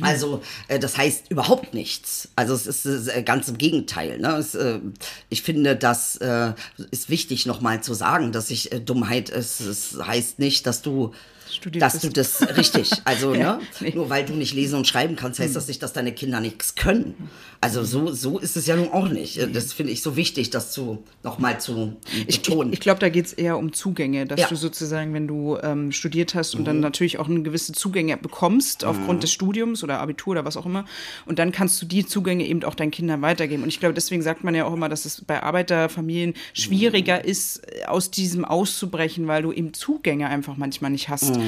also 0.00 0.42
äh, 0.68 0.78
das 0.78 0.96
heißt 0.96 1.30
überhaupt 1.30 1.74
nichts. 1.74 2.28
Also 2.36 2.54
es 2.54 2.66
ist 2.66 3.08
äh, 3.08 3.22
ganz 3.22 3.48
im 3.48 3.58
Gegenteil. 3.58 4.18
Ne? 4.18 4.36
Es, 4.36 4.54
äh, 4.54 4.80
ich 5.28 5.42
finde, 5.42 5.76
das 5.76 6.16
äh, 6.16 6.52
ist 6.90 7.10
wichtig 7.10 7.46
nochmal 7.46 7.82
zu 7.82 7.94
sagen, 7.94 8.32
dass 8.32 8.50
ich 8.50 8.72
äh, 8.72 8.80
Dummheit 8.80 9.28
ist. 9.28 9.60
Es 9.60 9.96
heißt 10.00 10.38
nicht, 10.38 10.66
dass 10.66 10.82
du 10.82 11.12
Studiert 11.54 11.82
dass 11.82 11.94
bist. 11.94 12.04
du 12.04 12.10
das 12.10 12.56
richtig, 12.56 12.90
also 13.04 13.34
Ja, 13.40 13.56
ne, 13.56 13.60
nee. 13.80 13.88
Hm. 13.88 13.94
nur 13.96 14.10
weil 14.10 14.24
du 14.24 14.32
nicht 14.34 14.54
lesen 14.54 14.76
und 14.76 14.86
schreiben 14.86 15.16
kannst, 15.16 15.38
heißt 15.40 15.54
das 15.56 15.68
nicht, 15.68 15.82
dass 15.82 15.92
deine 15.92 16.12
Kinder 16.12 16.40
nichts 16.40 16.74
können. 16.74 17.14
Also 17.60 17.84
so 17.84 18.10
so 18.12 18.38
ist 18.38 18.56
es 18.56 18.66
ja 18.66 18.76
nun 18.76 18.88
auch 18.92 19.08
nicht. 19.08 19.38
Das 19.54 19.72
finde 19.72 19.92
ich 19.92 20.02
so 20.02 20.16
wichtig, 20.16 20.50
das 20.50 20.72
zu 20.72 21.04
nochmal 21.22 21.60
zu 21.60 21.96
Ich, 22.26 22.40
betonen. 22.42 22.68
ich, 22.72 22.74
ich 22.74 22.80
glaube, 22.80 23.00
da 23.00 23.08
geht 23.10 23.26
es 23.26 23.32
eher 23.34 23.58
um 23.58 23.72
Zugänge, 23.72 24.26
dass 24.26 24.40
Ja. 24.40 24.46
Mhm. 24.46 24.50
du 24.50 24.56
sozusagen, 24.56 25.12
wenn 25.14 25.28
du 25.28 25.58
ähm, 25.62 25.92
studiert 25.92 26.34
hast 26.34 26.54
und 26.54 26.64
dann 26.64 26.80
natürlich 26.80 27.18
auch 27.18 27.28
eine 27.28 27.42
gewisse 27.42 27.72
Zugänge 27.72 28.16
bekommst 28.16 28.84
aufgrund 28.84 29.22
des 29.22 29.32
Studiums 29.32 29.84
oder 29.84 30.00
Abitur 30.00 30.32
oder 30.32 30.44
was 30.44 30.56
auch 30.56 30.66
immer, 30.66 30.84
und 31.26 31.38
dann 31.38 31.52
kannst 31.52 31.80
du 31.82 31.86
die 31.86 32.06
Zugänge 32.06 32.46
eben 32.46 32.64
auch 32.64 32.74
deinen 32.74 32.90
Kindern 32.90 33.20
weitergeben. 33.22 33.62
Und 33.62 33.68
ich 33.68 33.80
glaube, 33.80 33.94
deswegen 33.94 34.22
sagt 34.22 34.42
man 34.44 34.54
ja 34.54 34.64
auch 34.64 34.72
immer, 34.72 34.88
dass 34.88 35.04
es 35.04 35.22
bei 35.24 35.42
Arbeiterfamilien 35.42 36.34
schwieriger 36.54 37.24
ist, 37.24 37.60
aus 37.86 38.10
diesem 38.10 38.44
auszubrechen, 38.44 39.26
weil 39.28 39.42
du 39.42 39.52
eben 39.52 39.74
Zugänge 39.74 40.28
einfach 40.28 40.56
manchmal 40.56 40.90
nicht 40.90 41.08
hast. 41.08 41.38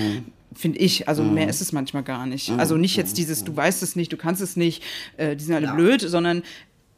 Finde 0.54 0.78
ich. 0.80 1.08
Also 1.08 1.22
mehr 1.22 1.48
ist 1.48 1.60
es 1.62 1.72
manchmal 1.72 2.02
gar 2.02 2.26
nicht. 2.26 2.50
Also 2.58 2.76
nicht 2.76 2.96
jetzt 2.96 3.16
dieses, 3.16 3.42
du 3.44 3.56
weißt 3.56 3.82
es 3.82 3.96
nicht, 3.96 4.12
du 4.12 4.16
kannst 4.18 4.42
es 4.42 4.54
nicht, 4.56 4.82
äh, 5.16 5.34
die 5.36 5.44
sind 5.44 5.54
alle 5.54 5.66
Ja. 5.66 5.74
blöd, 5.74 6.02
sondern 6.02 6.42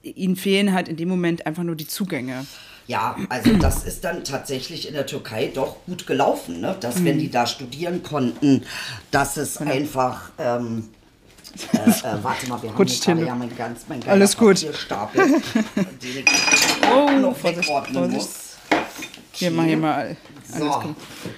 ihnen 0.02 0.36
fehlen 0.36 0.72
halt 0.72 0.88
in 0.88 0.96
dem 0.96 1.08
Moment 1.08 1.46
einfach 1.46 1.62
nur 1.62 1.76
die 1.76 1.86
Zugänge. 1.86 2.46
Ja, 2.86 3.16
also 3.30 3.56
das 3.56 3.84
ist 3.84 4.04
dann 4.04 4.24
tatsächlich 4.24 4.86
in 4.88 4.92
der 4.94 5.06
Türkei 5.06 5.50
doch 5.54 5.76
gut 5.86 6.06
gelaufen, 6.06 6.60
ne? 6.60 6.76
dass 6.80 6.96
Mhm. 6.98 7.04
wenn 7.06 7.18
die 7.20 7.30
da 7.30 7.46
studieren 7.46 8.02
konnten, 8.02 8.62
dass 9.10 9.36
es 9.38 9.56
einfach. 9.58 10.30
Ähm, 10.38 10.88
äh, 11.72 11.78
äh, 11.78 11.92
warte 12.22 12.48
mal, 12.48 12.60
wir 12.62 12.70
haben 12.74 12.86
hin. 12.86 13.00
gerade 13.00 13.24
ja 13.26 13.34
mein 13.36 13.56
ganz 13.56 13.82
mein 13.88 14.02
Alles 14.08 14.36
gut. 14.36 14.56
Papierstapel, 14.56 15.26
den 15.26 16.18
ich 16.18 16.24
Oh, 16.94 17.10
noch 17.20 17.36
Vorsicht, 17.36 17.64
Vorsicht. 17.70 17.94
muss. 18.10 18.28
Hier, 19.32 19.50
mach 19.52 19.64
hier 19.64 19.76
mal 19.78 20.16
So, 20.46 20.94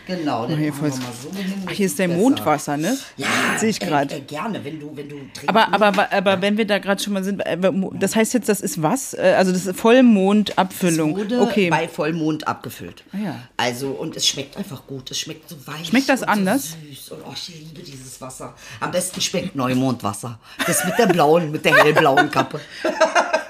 genau. 0.06 0.46
Den 0.46 0.58
hier 0.58 0.74
wir 0.74 0.82
mal 0.82 0.90
so 0.92 1.30
hin, 1.36 1.52
Ach, 1.66 1.70
hier 1.70 1.86
ist 1.86 1.98
der 1.98 2.08
besser. 2.08 2.20
Mondwasser, 2.20 2.76
ne? 2.76 2.98
Ja, 3.16 3.26
Sehe 3.56 3.70
ich 3.70 3.80
äh, 3.80 3.86
gerade. 3.86 4.16
Äh, 4.16 4.20
gerne, 4.22 4.64
wenn 4.64 4.80
du, 4.80 4.90
wenn 4.96 5.08
du 5.08 5.16
trinken 5.32 5.48
Aber, 5.48 5.72
aber, 5.72 6.12
aber 6.12 6.42
wenn 6.42 6.56
wir 6.58 6.66
da 6.66 6.78
gerade 6.78 7.02
schon 7.02 7.12
mal 7.12 7.22
sind, 7.22 7.40
äh, 7.40 7.56
das 7.94 8.16
heißt 8.16 8.34
jetzt, 8.34 8.48
das 8.48 8.60
ist 8.60 8.82
was? 8.82 9.14
Also 9.14 9.52
das 9.52 9.66
ist 9.66 9.78
Vollmondabfüllung. 9.78 11.10
Es 11.12 11.16
wurde 11.16 11.40
Okay. 11.40 11.70
bei 11.70 11.88
Vollmond 11.88 12.48
abgefüllt. 12.48 13.04
Ah, 13.12 13.16
ja. 13.24 13.40
Also, 13.56 13.90
und 13.90 14.16
es 14.16 14.26
schmeckt 14.26 14.56
einfach 14.56 14.86
gut. 14.86 15.10
Es 15.10 15.18
schmeckt 15.20 15.48
so 15.48 15.56
weich. 15.66 15.86
Schmeckt 15.88 16.08
das 16.08 16.22
anders? 16.22 16.70
So 16.70 16.88
süß. 16.88 17.08
Und 17.10 17.18
oh, 17.28 17.32
ich 17.34 17.48
liebe 17.48 17.82
dieses 17.82 18.20
Wasser. 18.20 18.54
Am 18.80 18.90
besten 18.90 19.20
schmeckt 19.20 19.54
Neumondwasser. 19.54 20.38
Das 20.66 20.84
mit 20.84 20.98
der 20.98 21.06
blauen, 21.06 21.50
mit 21.52 21.64
der 21.64 21.76
hellblauen 21.76 22.30
Kappe. 22.30 22.60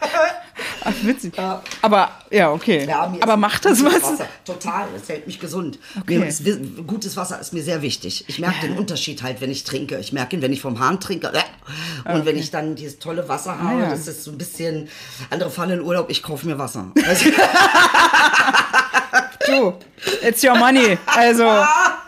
Ach, 0.85 0.93
witzig. 1.03 1.35
Aber, 1.83 2.11
ja, 2.31 2.51
okay. 2.51 2.87
Ja, 2.89 3.13
aber 3.21 3.37
macht 3.37 3.65
das 3.65 3.85
was? 3.85 4.03
Wasser. 4.03 4.27
Total, 4.45 4.87
es 4.97 5.09
hält 5.09 5.27
mich 5.27 5.39
gesund. 5.41 5.79
Okay. 6.01 6.27
Ist, 6.27 6.43
gutes 6.87 7.17
Wasser 7.17 7.41
ist 7.41 7.53
mir 7.53 7.63
sehr 7.63 7.83
wichtig. 7.83 8.25
Ich 8.29 8.39
merke 8.39 8.67
den 8.67 8.79
Unterschied 8.79 9.23
halt, 9.23 9.41
wenn 9.41 9.51
ich 9.51 9.65
trinke. 9.65 9.99
Ich 9.99 10.13
merke 10.13 10.37
ihn, 10.37 10.43
wenn 10.43 10.53
ich 10.53 10.61
vom 10.63 10.79
Hahn 10.81 10.99
trinke. 11.01 11.33
äh, 11.35 12.13
Und 12.15 12.25
wenn 12.25 12.37
ich 12.39 12.51
dann 12.51 12.75
dieses 12.77 12.99
tolle 12.99 13.29
Wasser 13.29 13.59
habe, 13.59 13.77
Ah, 13.77 13.81
ja. 13.85 13.91
das 13.91 14.07
ist 14.09 14.25
so 14.25 14.31
ein 14.31 14.39
bisschen, 14.39 14.89
andere 15.31 15.51
fahren 15.51 15.71
in 15.71 15.81
Urlaub, 15.83 16.11
ich 16.11 16.23
kaufe 16.23 16.47
mir 16.47 16.59
Wasser. 16.59 16.91
Also, 17.07 17.31
Du, 19.47 19.75
it's 20.27 20.43
your 20.43 20.57
money. 20.57 20.99
Also, 21.07 21.45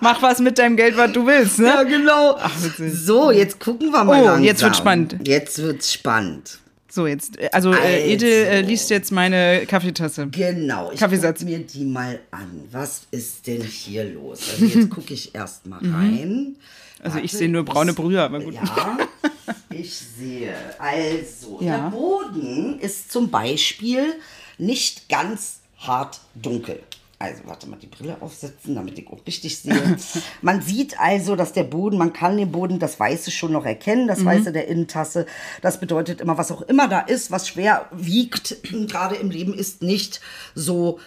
mach 0.01 0.21
was 0.23 0.41
mit 0.41 0.59
deinem 0.59 0.77
Geld, 0.77 0.97
was 0.97 1.13
du 1.13 1.25
willst, 1.25 1.59
ja, 1.61 1.83
ne? 1.85 1.89
genau. 1.89 2.37
witzig. 2.61 2.93
so, 2.95 3.31
jetzt 3.31 3.61
gucken 3.61 3.91
wir 3.93 4.03
mal 4.05 4.21
Oh, 4.21 4.25
langsam. 4.25 4.45
jetzt 4.45 4.63
wird's 4.63 4.79
spannend. 4.79 5.17
Jetzt 5.25 5.59
wird's 5.59 5.93
spannend. 5.93 6.59
So, 6.91 7.07
jetzt, 7.07 7.39
äh, 7.39 7.51
also, 7.53 7.73
äh, 7.75 8.13
Edel 8.15 8.31
äh, 8.31 8.61
liest 8.63 8.89
jetzt 8.91 9.13
meine 9.13 9.65
Kaffeetasse. 9.67 10.29
Genau, 10.29 10.91
ich 10.93 10.99
Kaffeesatz. 11.01 11.41
guck 11.41 11.49
mir 11.49 11.59
die 11.59 11.85
mal 11.85 12.19
an. 12.31 12.63
Was 12.73 13.03
ist 13.11 13.47
denn 13.47 13.63
hier 13.63 14.05
los? 14.05 14.41
Also 14.53 14.65
jetzt 14.65 14.91
gucke 14.95 15.13
ich 15.15 15.35
erst 15.35 15.67
mal 15.67 15.79
rein. 15.81 16.29
Mhm. 16.31 16.57
Also, 17.01 17.19
ich 17.19 17.25
Warte, 17.25 17.37
sehe 17.37 17.49
nur 17.49 17.65
braune 17.65 17.93
Brühe, 17.93 18.21
aber 18.23 18.41
gut. 18.41 18.55
Ja, 18.55 18.99
ich 19.71 19.95
sehe. 19.95 20.55
Also, 20.79 21.59
Ja. 21.61 21.77
der 21.79 21.91
Boden 21.91 22.81
ist 22.81 23.13
zum 23.13 23.31
Beispiel 23.31 24.15
nicht 24.57 25.09
ganz 25.09 25.61
hart 25.79 26.19
dunkel. 26.35 26.81
Also, 27.21 27.43
warte 27.47 27.69
mal, 27.69 27.77
die 27.77 27.89
Brille 27.89 28.17
aufsetzen, 28.21 28.77
damit 28.77 28.97
ich 28.97 29.09
auch 29.09 29.19
richtig 29.27 29.59
sehe. 29.59 29.97
man 30.43 30.63
sieht 30.63 31.01
also, 31.01 31.35
dass 31.35 31.53
der 31.53 31.65
Boden, 31.65 31.99
man 31.99 32.13
kann 32.13 32.37
den 32.37 32.53
Boden, 32.53 32.79
das 32.79 33.01
Weiße 33.01 33.33
schon 33.33 33.51
noch 33.51 33.65
erkennen, 33.67 34.07
das 34.07 34.25
Weiße 34.25 34.53
der 34.53 34.69
Innentasse. 34.69 35.27
Das 35.61 35.81
bedeutet 35.81 36.21
immer, 36.21 36.39
was 36.39 36.53
auch 36.53 36.63
immer 36.63 36.87
da 36.87 37.01
ist, 37.01 37.33
was 37.33 37.49
schwer 37.49 37.87
wiegt, 37.91 38.57
gerade 38.89 39.17
im 39.17 39.31
Leben, 39.33 39.53
ist 39.53 39.83
nicht 39.83 40.21
so 40.55 41.01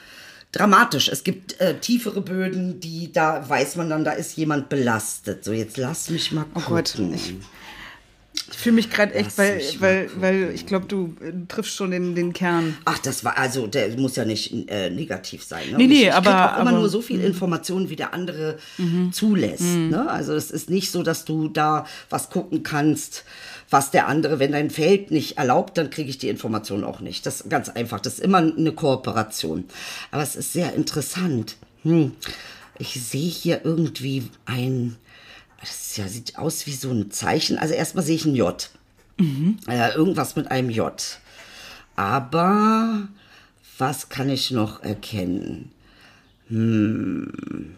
dramatisch. 0.52 1.08
Es 1.08 1.24
gibt 1.24 1.62
äh, 1.62 1.80
tiefere 1.80 2.20
Böden, 2.22 2.82
die 2.82 3.14
da 3.14 3.48
weiß 3.48 3.78
man 3.78 3.90
dann, 3.90 4.04
da 4.04 4.12
ist 4.12 4.36
jemand 4.36 4.68
belastet. 4.68 5.46
So, 5.46 5.54
jetzt 5.54 5.78
lass 5.78 6.10
mich 6.10 6.34
mal 6.34 6.44
gucken. 6.44 6.64
Oh 6.68 6.70
Gott, 6.72 6.94
ich- 7.14 7.36
Ich 8.50 8.58
fühle 8.58 8.76
mich 8.76 8.90
gerade 8.90 9.14
echt, 9.14 9.38
weil, 9.38 9.62
weil, 9.80 10.10
weil 10.20 10.52
ich 10.54 10.66
glaube, 10.66 10.86
du 10.86 11.16
äh, 11.22 11.32
triffst 11.48 11.76
schon 11.76 11.92
den, 11.92 12.16
den 12.16 12.32
Kern. 12.32 12.78
Ach, 12.86 12.98
das 13.00 13.24
war, 13.26 13.38
also 13.38 13.68
der 13.68 13.90
muss 13.98 14.16
ja 14.16 14.24
nicht 14.24 14.54
äh, 14.70 14.90
negativ 14.90 15.44
sein. 15.44 15.72
Ne? 15.72 15.78
Nee, 15.78 15.88
nee, 15.88 15.94
ich, 15.96 16.02
ich 16.04 16.14
aber- 16.14 16.30
auch 16.30 16.54
immer 16.54 16.62
aber- 16.62 16.72
Mhm. 16.72 16.78
nur 16.80 16.90
so 16.90 17.02
viel 17.02 17.22
Informationen, 17.22 17.90
wie 17.90 17.96
der 17.96 18.14
andere 18.14 18.58
zulässt. 19.12 19.64
Ne? 19.64 20.10
Also 20.10 20.34
es 20.34 20.52
ist 20.52 20.70
nicht 20.70 20.92
so, 20.92 21.04
dass 21.04 21.26
du 21.26 21.50
da 21.50 21.86
was 22.10 22.30
gucken 22.30 22.64
kannst, 22.64 23.24
was 23.70 23.92
der 23.92 24.08
andere, 24.08 24.40
wenn 24.40 24.52
dein 24.52 24.70
Feld 24.70 25.12
nicht 25.12 25.38
erlaubt, 25.38 25.78
dann 25.78 25.90
kriege 25.90 26.10
ich 26.10 26.18
die 26.18 26.30
Information 26.30 26.84
auch 26.84 27.00
nicht. 27.00 27.26
Das 27.26 27.42
ist 27.42 27.50
ganz 27.50 27.70
einfach. 27.70 28.00
Das 28.00 28.14
ist 28.16 28.20
immer 28.20 28.38
eine 28.40 28.72
Kooperation. 28.74 29.66
Aber 30.12 30.24
es 30.24 30.36
ist 30.36 30.54
sehr 30.54 30.74
interessant. 30.74 31.56
Hm. 31.84 32.14
Ich 32.80 33.02
sehe 33.02 33.30
hier 33.30 33.62
irgendwie 33.64 34.30
ein, 34.46 34.96
das 35.62 35.96
ja, 35.98 36.08
sieht 36.08 36.38
aus 36.38 36.66
wie 36.68 36.74
so 36.74 36.92
ein 36.92 37.12
Zeichen. 37.12 37.58
Also 37.58 37.74
erstmal 37.74 38.04
sehe 38.04 38.16
ich 38.16 38.26
ein 38.26 38.36
J. 38.36 38.70
Äh, 39.68 39.94
irgendwas 39.94 40.36
mit 40.36 40.50
einem 40.50 40.70
J. 40.70 40.94
Aber 41.96 43.08
was 43.78 44.10
kann 44.10 44.30
ich 44.30 44.52
noch 44.52 44.84
erkennen? 44.84 45.72
Hm. 46.48 47.76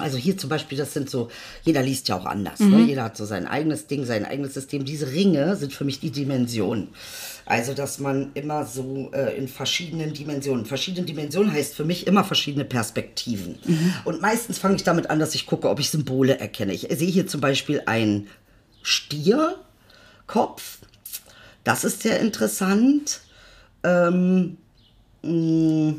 Also 0.00 0.16
hier 0.16 0.38
zum 0.38 0.48
Beispiel, 0.48 0.78
das 0.78 0.94
sind 0.94 1.10
so, 1.10 1.30
jeder 1.62 1.82
liest 1.82 2.08
ja 2.08 2.16
auch 2.16 2.24
anders. 2.24 2.58
Ne? 2.60 2.80
Jeder 2.80 3.04
hat 3.04 3.16
so 3.16 3.26
sein 3.26 3.46
eigenes 3.46 3.86
Ding, 3.86 4.06
sein 4.06 4.24
eigenes 4.24 4.54
System. 4.54 4.84
Diese 4.84 5.12
Ringe 5.12 5.56
sind 5.56 5.74
für 5.74 5.84
mich 5.84 6.00
die 6.00 6.10
Dimensionen. 6.10 6.88
Also, 7.44 7.74
dass 7.74 7.98
man 7.98 8.30
immer 8.34 8.64
so 8.64 9.10
äh, 9.12 9.36
in 9.36 9.48
verschiedenen 9.48 10.12
Dimensionen, 10.14 10.64
verschiedene 10.64 11.06
Dimensionen 11.06 11.52
heißt 11.52 11.74
für 11.74 11.84
mich 11.84 12.06
immer 12.06 12.24
verschiedene 12.24 12.64
Perspektiven. 12.64 13.58
Und 14.04 14.20
meistens 14.20 14.58
fange 14.58 14.76
ich 14.76 14.84
damit 14.84 15.10
an, 15.10 15.18
dass 15.18 15.34
ich 15.34 15.46
gucke, 15.46 15.68
ob 15.68 15.80
ich 15.80 15.90
Symbole 15.90 16.38
erkenne. 16.38 16.72
Ich 16.72 16.82
sehe 16.90 17.10
hier 17.10 17.26
zum 17.26 17.40
Beispiel 17.40 17.82
einen 17.86 18.28
Stierkopf. 18.82 20.78
Das 21.64 21.84
ist 21.84 22.02
sehr 22.02 22.20
interessant. 22.20 23.20
Ähm, 23.84 24.58
mh, 25.22 25.94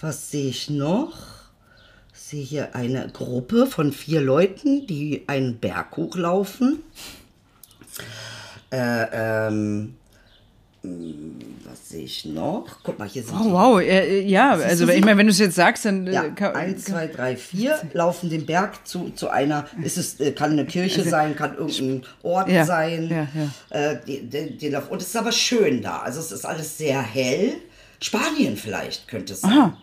was 0.00 0.30
sehe 0.30 0.48
ich 0.48 0.70
noch? 0.70 1.16
Ich 2.14 2.20
sehe 2.20 2.44
hier 2.44 2.74
eine 2.74 3.08
Gruppe 3.08 3.66
von 3.66 3.92
vier 3.92 4.20
Leuten, 4.20 4.86
die 4.86 5.24
einen 5.26 5.58
Berg 5.58 5.96
hochlaufen. 5.96 6.82
Äh, 8.70 9.06
ähm, 9.12 9.94
Was 10.84 11.90
sehe 11.90 12.02
ich 12.04 12.24
noch? 12.24 12.66
Guck 12.82 12.98
mal, 12.98 13.08
hier 13.08 13.22
sind 13.22 13.36
Oh, 13.40 13.44
die. 13.44 13.52
wow, 13.52 13.80
äh, 13.80 14.20
ja, 14.22 14.50
also 14.50 14.84
du 14.86 14.92
ich 14.92 15.04
meine, 15.04 15.16
wenn 15.18 15.26
du 15.26 15.30
es 15.32 15.38
jetzt 15.38 15.54
sagst, 15.54 15.84
dann 15.84 16.08
äh, 16.08 16.12
Ja, 16.12 16.28
kann, 16.30 16.56
eins, 16.56 16.84
zwei, 16.86 17.06
drei, 17.06 17.36
vier 17.36 17.80
laufen 17.92 18.28
den 18.30 18.46
Berg 18.46 18.84
zu, 18.86 19.10
zu 19.10 19.28
einer, 19.28 19.66
ist 19.82 19.96
es, 19.96 20.18
äh, 20.18 20.32
kann 20.32 20.50
eine 20.52 20.66
Kirche 20.66 21.04
sein, 21.04 21.36
kann 21.36 21.56
irgendein 21.56 22.02
Ort 22.24 22.48
Ja, 22.48 22.64
sein. 22.64 23.28
ja, 23.70 23.78
Äh, 23.78 23.98
die, 24.06 24.22
die, 24.28 24.56
die, 24.58 24.74
und 24.76 25.00
es 25.00 25.08
ist 25.08 25.16
aber 25.16 25.30
schön 25.30 25.82
da. 25.82 26.00
Also 26.00 26.18
es 26.18 26.32
ist 26.32 26.44
alles 26.44 26.76
sehr 26.76 27.00
hell. 27.00 27.52
Spanien 28.00 28.56
vielleicht 28.56 29.06
könnte 29.06 29.34
es 29.34 29.42
sein. 29.42 29.52
Aha. 29.52 29.76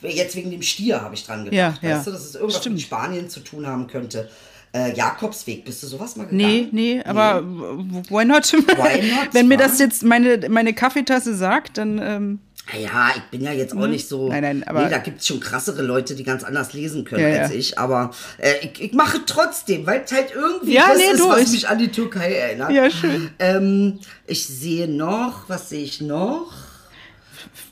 Jetzt 0.00 0.34
wegen 0.34 0.50
dem 0.50 0.62
Stier 0.62 1.02
habe 1.02 1.14
ich 1.14 1.24
dran 1.26 1.44
gedacht. 1.44 1.56
Ja, 1.56 1.68
weißt 1.72 1.82
ja. 1.82 2.02
du, 2.04 2.10
dass 2.12 2.24
es 2.24 2.34
irgendwas 2.36 2.60
Stimmt. 2.60 2.76
mit 2.76 2.84
Spanien 2.84 3.28
zu 3.28 3.40
tun 3.40 3.66
haben 3.66 3.86
könnte. 3.86 4.30
Äh, 4.72 4.94
Jakobsweg, 4.94 5.64
bist 5.64 5.82
du 5.82 5.86
sowas 5.86 6.14
mal 6.16 6.26
Nee, 6.30 6.44
gegangen? 6.64 6.68
nee, 6.72 7.02
aber 7.04 7.42
w- 7.42 8.02
why 8.10 8.24
not? 8.24 8.52
Why 8.52 9.10
not, 9.10 9.28
Wenn 9.32 9.48
mir 9.48 9.56
das 9.56 9.78
jetzt 9.78 10.02
meine, 10.02 10.46
meine 10.50 10.74
Kaffeetasse 10.74 11.34
sagt, 11.34 11.78
dann 11.78 11.98
ähm, 12.02 12.38
Ja, 12.78 13.12
ich 13.16 13.22
bin 13.30 13.40
ja 13.40 13.52
jetzt 13.52 13.74
auch 13.74 13.86
nicht 13.86 14.06
so. 14.06 14.24
Mhm. 14.24 14.28
Nein, 14.28 14.42
nein, 14.42 14.64
aber- 14.68 14.84
Nee, 14.84 14.90
da 14.90 14.98
gibt 14.98 15.20
es 15.20 15.26
schon 15.26 15.40
krassere 15.40 15.80
Leute, 15.80 16.14
die 16.14 16.22
ganz 16.22 16.44
anders 16.44 16.74
lesen 16.74 17.04
können 17.04 17.32
Ja, 17.32 17.40
als 17.44 17.50
ja. 17.52 17.58
ich. 17.58 17.78
Aber 17.78 18.10
äh, 18.36 18.52
ich, 18.66 18.78
ich 18.82 18.92
mache 18.92 19.20
trotzdem, 19.24 19.86
weil 19.86 20.02
es 20.04 20.12
halt 20.12 20.32
irgendwie 20.34 20.74
Ja, 20.74 20.88
das 20.88 20.98
nee, 20.98 21.04
ist, 21.12 21.20
du, 21.20 21.28
was 21.30 21.40
ich- 21.44 21.50
mich 21.52 21.68
an 21.68 21.78
die 21.78 21.88
Türkei 21.88 22.34
erinnert. 22.34 22.70
Ja, 22.70 22.90
schön. 22.90 23.30
Ähm, 23.38 24.00
ich 24.26 24.46
sehe 24.46 24.86
noch, 24.86 25.48
was 25.48 25.70
sehe 25.70 25.82
ich 25.84 26.00
noch? 26.02 26.52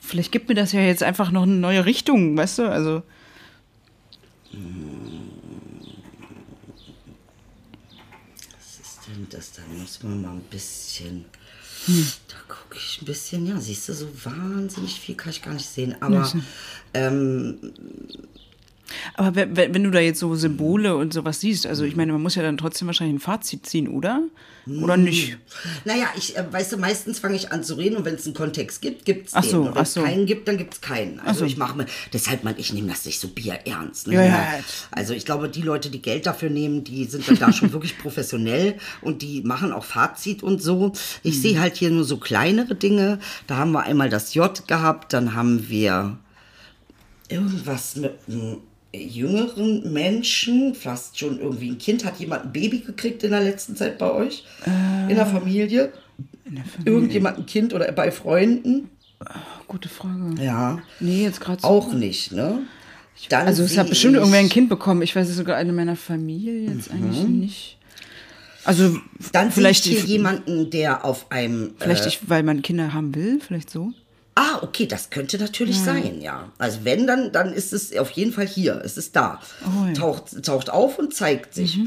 vielleicht 0.00 0.30
gibt 0.32 0.48
mir 0.48 0.54
das 0.54 0.70
ja 0.72 0.80
jetzt 0.80 1.02
einfach 1.02 1.30
noch 1.32 1.42
eine 1.42 1.52
neue 1.56 1.84
Richtung, 1.84 2.36
weißt 2.38 2.60
du? 2.60 2.70
Also, 2.70 3.02
Was 8.52 8.78
ist 8.80 8.98
denn 9.08 9.26
das? 9.30 9.52
Da 9.52 9.62
muss 9.78 10.02
man 10.02 10.22
mal 10.22 10.32
ein 10.32 10.40
bisschen. 10.50 11.24
Hm. 11.86 12.06
Da 12.28 12.36
gucke 12.48 12.76
ich 12.76 13.00
ein 13.00 13.04
bisschen, 13.04 13.46
ja, 13.46 13.60
siehst 13.60 13.88
du, 13.88 13.94
so 13.94 14.08
wahnsinnig 14.24 14.98
viel 15.00 15.14
kann 15.14 15.30
ich 15.30 15.42
gar 15.42 15.54
nicht 15.54 15.68
sehen. 15.68 15.94
Aber 16.00 16.30
ähm, 16.94 17.58
aber 19.14 19.34
wenn, 19.34 19.74
wenn 19.74 19.82
du 19.84 19.90
da 19.90 20.00
jetzt 20.00 20.20
so 20.20 20.34
Symbole 20.34 20.96
und 20.96 21.12
sowas 21.12 21.40
siehst, 21.40 21.66
also 21.66 21.84
ich 21.84 21.96
meine, 21.96 22.12
man 22.12 22.22
muss 22.22 22.34
ja 22.34 22.42
dann 22.42 22.56
trotzdem 22.56 22.86
wahrscheinlich 22.86 23.16
ein 23.16 23.20
Fazit 23.20 23.66
ziehen, 23.66 23.88
oder? 23.88 24.22
Oder 24.82 24.96
nicht? 24.96 25.38
Naja, 25.84 26.06
ich, 26.16 26.36
äh, 26.36 26.44
weißt 26.50 26.72
du, 26.72 26.76
meistens 26.76 27.20
fange 27.20 27.36
ich 27.36 27.52
an 27.52 27.62
zu 27.62 27.74
reden 27.74 27.96
und 27.96 28.04
wenn 28.04 28.16
es 28.16 28.24
einen 28.26 28.34
Kontext 28.34 28.82
gibt, 28.82 29.04
gibt 29.04 29.28
es 29.28 29.34
Ach 29.34 29.42
den. 29.42 29.50
so, 29.50 29.62
und 29.62 29.74
wenn 29.76 29.82
es 29.82 29.94
so. 29.94 30.02
keinen 30.02 30.26
gibt, 30.26 30.48
dann 30.48 30.58
gibt 30.58 30.74
es 30.74 30.80
keinen. 30.80 31.20
Also 31.20 31.40
so. 31.40 31.46
ich 31.46 31.56
mache 31.56 31.76
mir, 31.76 31.86
deshalb 32.12 32.42
mal, 32.42 32.52
ich 32.58 32.72
nehme 32.72 32.88
das 32.88 33.04
nicht 33.04 33.20
so 33.20 33.28
bierernst. 33.28 34.08
Ne? 34.08 34.14
Ja, 34.14 34.24
ja. 34.24 34.48
Also 34.90 35.14
ich 35.14 35.24
glaube, 35.24 35.48
die 35.48 35.62
Leute, 35.62 35.88
die 35.88 36.02
Geld 36.02 36.26
dafür 36.26 36.50
nehmen, 36.50 36.82
die 36.82 37.04
sind 37.04 37.28
dann 37.28 37.38
da 37.38 37.52
schon 37.52 37.72
wirklich 37.72 37.96
professionell 37.96 38.74
und 39.02 39.22
die 39.22 39.42
machen 39.42 39.72
auch 39.72 39.84
Fazit 39.84 40.42
und 40.42 40.60
so. 40.60 40.92
Ich 41.22 41.34
Hm. 41.36 41.42
sehe 41.42 41.60
halt 41.60 41.76
hier 41.76 41.90
nur 41.90 42.02
so 42.04 42.16
kleinere 42.16 42.74
Dinge. 42.74 43.20
Da 43.46 43.58
haben 43.58 43.70
wir 43.70 43.84
einmal 43.84 44.10
das 44.10 44.34
J 44.34 44.66
gehabt, 44.66 45.12
dann 45.12 45.34
haben 45.34 45.68
wir 45.68 46.18
irgendwas 47.28 47.96
mit 47.96 48.14
einem 48.28 48.58
jüngeren 49.02 49.92
Menschen, 49.92 50.74
fast 50.74 51.18
schon 51.18 51.40
irgendwie 51.40 51.70
ein 51.70 51.78
Kind. 51.78 52.04
Hat 52.04 52.18
jemand 52.18 52.44
ein 52.46 52.52
Baby 52.52 52.80
gekriegt 52.80 53.22
in 53.22 53.30
der 53.30 53.40
letzten 53.42 53.76
Zeit 53.76 53.98
bei 53.98 54.10
euch? 54.10 54.44
in 55.08 55.16
der 55.16 55.26
Familie? 55.26 55.92
Irgendjemand 56.84 57.38
ein 57.38 57.46
Kind 57.46 57.74
oder 57.74 57.90
bei 57.92 58.10
Freunden? 58.10 58.90
Gute 59.66 59.88
Frage. 59.88 60.34
Ja. 60.42 60.78
Nee, 61.00 61.24
jetzt 61.24 61.40
gerade 61.40 61.60
so. 61.62 61.68
Auch 61.68 61.92
nicht, 61.92 62.32
ne? 62.32 62.60
Dann 63.30 63.46
Also 63.46 63.62
es 63.64 63.76
hat 63.78 63.88
bestimmt 63.88 64.14
ich- 64.14 64.18
irgendwer 64.20 64.40
ein 64.40 64.48
Kind 64.48 64.68
bekommen. 64.68 65.02
Ich 65.02 65.16
weiß 65.16 65.28
es 65.28 65.36
sogar 65.36 65.56
eine 65.56 65.72
meiner 65.72 65.96
Familie 65.96 66.70
jetzt 66.74 66.90
eigentlich 66.90 67.24
nicht. 67.26 67.78
Also 68.64 68.98
Dann 69.32 69.50
vielleicht 69.50 69.84
hier 69.84 70.00
jemanden, 70.00 70.70
der 70.70 71.04
auf 71.04 71.30
einem. 71.30 71.74
Vielleicht 71.78 72.04
äh, 72.04 72.08
ich, 72.08 72.28
weil 72.28 72.42
man 72.42 72.62
Kinder 72.62 72.92
haben 72.92 73.14
will, 73.14 73.40
vielleicht 73.40 73.70
so. 73.70 73.92
Ah, 74.36 74.58
okay, 74.62 74.86
das 74.86 75.10
könnte 75.10 75.38
natürlich 75.38 75.80
sein, 75.80 76.20
ja. 76.20 76.52
Also 76.58 76.80
wenn, 76.84 77.06
dann, 77.08 77.32
dann 77.32 77.52
ist 77.52 77.72
es 77.72 77.96
auf 77.96 78.10
jeden 78.12 78.32
Fall 78.32 78.46
hier. 78.46 78.80
Es 78.84 78.96
ist 78.96 79.16
da. 79.16 79.40
Oh, 79.64 79.84
ja. 79.84 79.90
Mhm. 79.90 79.94
taucht, 79.94 80.44
taucht 80.44 80.70
auf 80.70 80.98
und 80.98 81.12
zeigt 81.14 81.54
sich. 81.54 81.78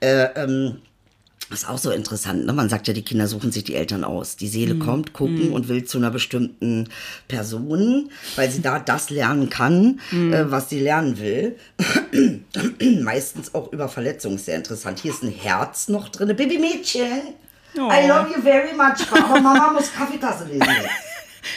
Äh, 0.00 0.28
ähm, 0.36 0.76
das 1.48 1.60
ist 1.62 1.68
auch 1.68 1.78
so 1.78 1.92
interessant. 1.92 2.44
Ne? 2.44 2.52
Man 2.52 2.68
sagt 2.68 2.88
ja, 2.88 2.92
die 2.94 3.04
Kinder 3.04 3.28
suchen 3.28 3.52
sich 3.52 3.62
die 3.62 3.76
Eltern 3.76 4.02
aus. 4.02 4.34
Die 4.36 4.48
Seele 4.48 4.74
Mhm. 4.74 4.78
kommt, 4.80 5.12
gucken 5.12 5.52
und 5.52 5.68
will 5.68 5.84
zu 5.84 5.96
einer 5.98 6.10
bestimmten 6.10 6.88
Person, 7.28 8.10
weil 8.34 8.50
sie 8.50 8.62
da 8.62 8.80
das 8.80 9.10
lernen 9.10 9.48
kann, 9.48 10.00
Mhm. 10.10 10.32
äh, 10.32 10.50
was 10.50 10.68
sie 10.70 10.80
lernen 10.80 11.18
will. 11.20 11.56
Meistens 13.02 13.54
auch 13.54 13.72
über 13.72 13.88
Verletzungen. 13.88 14.38
Sehr 14.38 14.56
interessant. 14.56 14.98
Hier 15.00 15.12
ist 15.12 15.22
ein 15.22 15.30
Herz 15.30 15.88
noch 15.88 16.08
drin. 16.08 16.34
Babymädchen, 16.36 17.22
Oh. 17.78 17.90
I 17.92 18.06
love 18.08 18.30
you 18.34 18.40
very 18.42 18.72
much. 18.74 19.06
Aber 19.12 19.38
Mama 19.38 19.70
muss 19.72 19.92
Kaffeetasse 19.92 20.44
lesen 20.46 20.60
jetzt. 20.66 20.90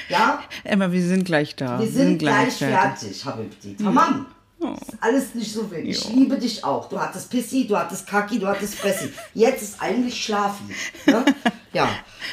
Ja? 0.10 0.42
Emma, 0.64 0.92
wir 0.92 1.02
sind 1.02 1.26
gleich 1.26 1.56
da. 1.56 1.80
Wir 1.80 1.88
sind 1.90 2.20
gleich 2.20 2.54
fertig, 2.54 3.26
Habibti. 3.26 3.76
Tamam. 3.76 4.26
Ist 4.62 4.98
alles 5.00 5.36
nicht 5.36 5.54
so 5.54 5.72
wild. 5.72 5.88
Ich 5.88 6.10
liebe 6.10 6.38
dich 6.38 6.66
auch. 6.66 6.90
Du 6.90 7.00
hattest 7.00 7.30
Pissi, 7.30 7.66
du 7.66 7.78
hattest 7.78 8.06
Kaki, 8.06 8.40
du 8.40 8.48
hattest 8.48 8.76
Fressi. 8.76 9.10
Jetzt 9.34 9.62
ist 9.64 9.82
eigentlich 9.82 10.22
Schlafi. 10.22 10.64
Ne? 11.08 11.24
Ja, 11.72 11.88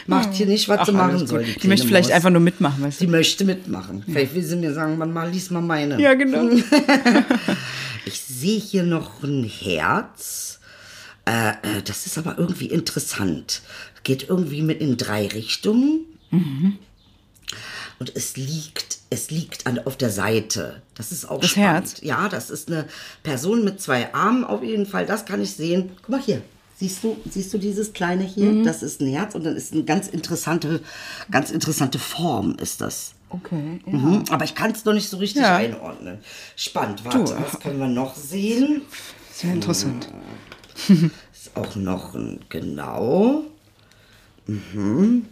macht 0.09 0.35
hier 0.35 0.47
nicht, 0.47 0.69
was 0.69 0.81
Ach, 0.81 0.87
sie 0.87 0.93
machen 0.93 1.24
soll. 1.24 1.45
Die, 1.45 1.57
Die 1.61 1.69
möchte 1.69 1.87
vielleicht 1.87 2.09
Maus. 2.09 2.16
einfach 2.16 2.31
nur 2.31 2.41
mitmachen, 2.41 2.83
weißt 2.83 3.01
Die 3.01 3.07
du? 3.07 3.12
möchte 3.12 3.45
mitmachen. 3.45 4.03
Vielleicht 4.05 4.35
will 4.35 4.43
sie 4.43 4.57
mir 4.57 4.74
sagen, 4.74 4.99
man 4.99 5.12
mal 5.12 5.31
lies 5.31 5.51
mal 5.51 5.61
meine. 5.61 6.01
Ja, 6.01 6.15
genau. 6.15 6.49
Ich 8.07 8.20
sehe 8.20 8.61
hier 8.61 8.85
noch 8.85 9.23
ein 9.24 9.43
Herz. 9.45 10.61
Äh, 11.28 11.51
äh, 11.51 11.83
das 11.85 12.07
ist 12.07 12.16
aber 12.19 12.39
irgendwie 12.39 12.66
interessant. 12.66 13.62
Geht 14.05 14.28
irgendwie 14.28 14.62
mit 14.62 14.81
in 14.81 14.97
drei 14.97 15.27
Richtungen. 15.27 16.07
Und 17.98 18.14
es 18.14 18.36
liegt, 18.36 18.98
es 19.10 19.31
liegt 19.31 19.66
an, 19.66 19.78
auf 19.86 19.97
der 19.97 20.10
Seite. 20.10 20.82
Das 20.94 21.12
ist 21.12 21.28
auch 21.31 21.40
Das 21.40 21.51
spannend. 21.51 21.70
Herz? 21.73 21.94
Ja, 22.02 22.28
das 22.28 22.51
ist 22.51 22.68
eine 22.68 22.86
Person 23.23 23.64
mit 23.64 23.81
zwei 23.81 24.12
Armen 24.12 24.44
auf 24.44 24.62
jeden 24.62 24.85
Fall. 24.86 25.06
Das 25.06 25.24
kann 25.24 25.40
ich 25.40 25.52
sehen. 25.52 25.90
Guck 26.02 26.09
mal 26.10 26.20
hier. 26.20 26.43
Siehst 26.78 27.02
du, 27.02 27.16
siehst 27.31 27.55
du 27.55 27.59
dieses 27.59 27.94
kleine 27.94 28.23
hier? 28.24 28.51
Mhm. 28.52 28.64
Das 28.64 28.82
ist 28.82 29.01
ein 29.01 29.09
Herz 29.09 29.35
und 29.35 29.44
dann 29.44 29.56
ist 29.56 29.73
eine 29.73 29.85
ganz 29.85 30.09
interessante, 30.09 30.82
ganz 31.31 31.51
interessante 31.51 31.98
Form 31.98 32.56
ist 32.60 32.82
das. 32.82 33.12
Okay. 33.31 33.81
Ja. 33.86 33.93
Mhm, 33.93 34.24
aber 34.28 34.44
ich 34.44 34.55
kann 34.55 34.73
es 34.73 34.85
noch 34.85 34.93
nicht 34.93 35.09
so 35.09 35.16
richtig 35.16 35.40
Ja. 35.43 35.56
einordnen. 35.56 36.18
Spannend. 36.55 37.02
Warte, 37.05 37.18
Du. 37.18 37.31
was 37.40 37.59
können 37.60 37.78
wir 37.78 37.89
noch 37.89 38.14
sehen? 38.14 38.82
Sehr 39.32 39.52
interessant. 39.55 40.09
Ist 40.89 41.51
auch 41.56 41.77
noch 41.77 42.14
ein 42.14 42.40
genau. 42.51 43.44
Mhm. 44.47 45.24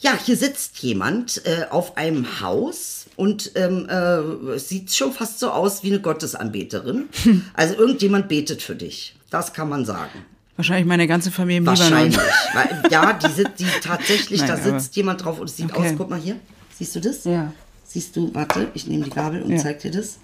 Ja, 0.00 0.16
hier 0.24 0.36
sitzt 0.36 0.78
jemand 0.78 1.42
äh, 1.44 1.66
auf 1.70 1.96
einem 1.96 2.40
Haus 2.40 3.06
und 3.16 3.50
ähm, 3.56 3.88
äh, 3.88 4.58
sieht 4.58 4.92
schon 4.94 5.12
fast 5.12 5.40
so 5.40 5.50
aus 5.50 5.82
wie 5.82 5.88
eine 5.88 6.00
Gottesanbeterin. 6.00 7.08
Also 7.54 7.74
irgendjemand 7.74 8.28
betet 8.28 8.62
für 8.62 8.76
dich. 8.76 9.16
Das 9.30 9.52
kann 9.52 9.68
man 9.68 9.84
sagen. 9.84 10.24
Wahrscheinlich 10.56 10.86
meine 10.86 11.06
ganze 11.06 11.30
Familie 11.30 11.58
im 11.58 11.66
Wahrscheinlich. 11.66 12.16
Libanon. 12.16 12.82
Weil, 12.82 12.90
ja, 12.92 13.12
die, 13.12 13.44
die 13.58 13.66
tatsächlich, 13.82 14.40
Nein, 14.40 14.48
da 14.48 14.56
sitzt 14.56 14.94
jemand 14.96 15.24
drauf 15.24 15.40
und 15.40 15.48
es 15.50 15.56
sieht 15.56 15.72
Okay. 15.72 15.90
aus. 15.90 15.94
Guck 15.96 16.10
mal 16.10 16.18
hier. 16.20 16.36
Siehst 16.76 16.94
du 16.96 17.00
das? 17.00 17.24
Ja. 17.24 17.52
Siehst 17.84 18.14
du, 18.16 18.32
warte, 18.34 18.68
ich 18.74 18.86
nehme 18.86 19.04
die 19.04 19.10
Gabel 19.10 19.42
und 19.42 19.50
Ja. 19.52 19.58
zeig 19.58 19.80
dir 19.80 19.90
das. 19.90 20.18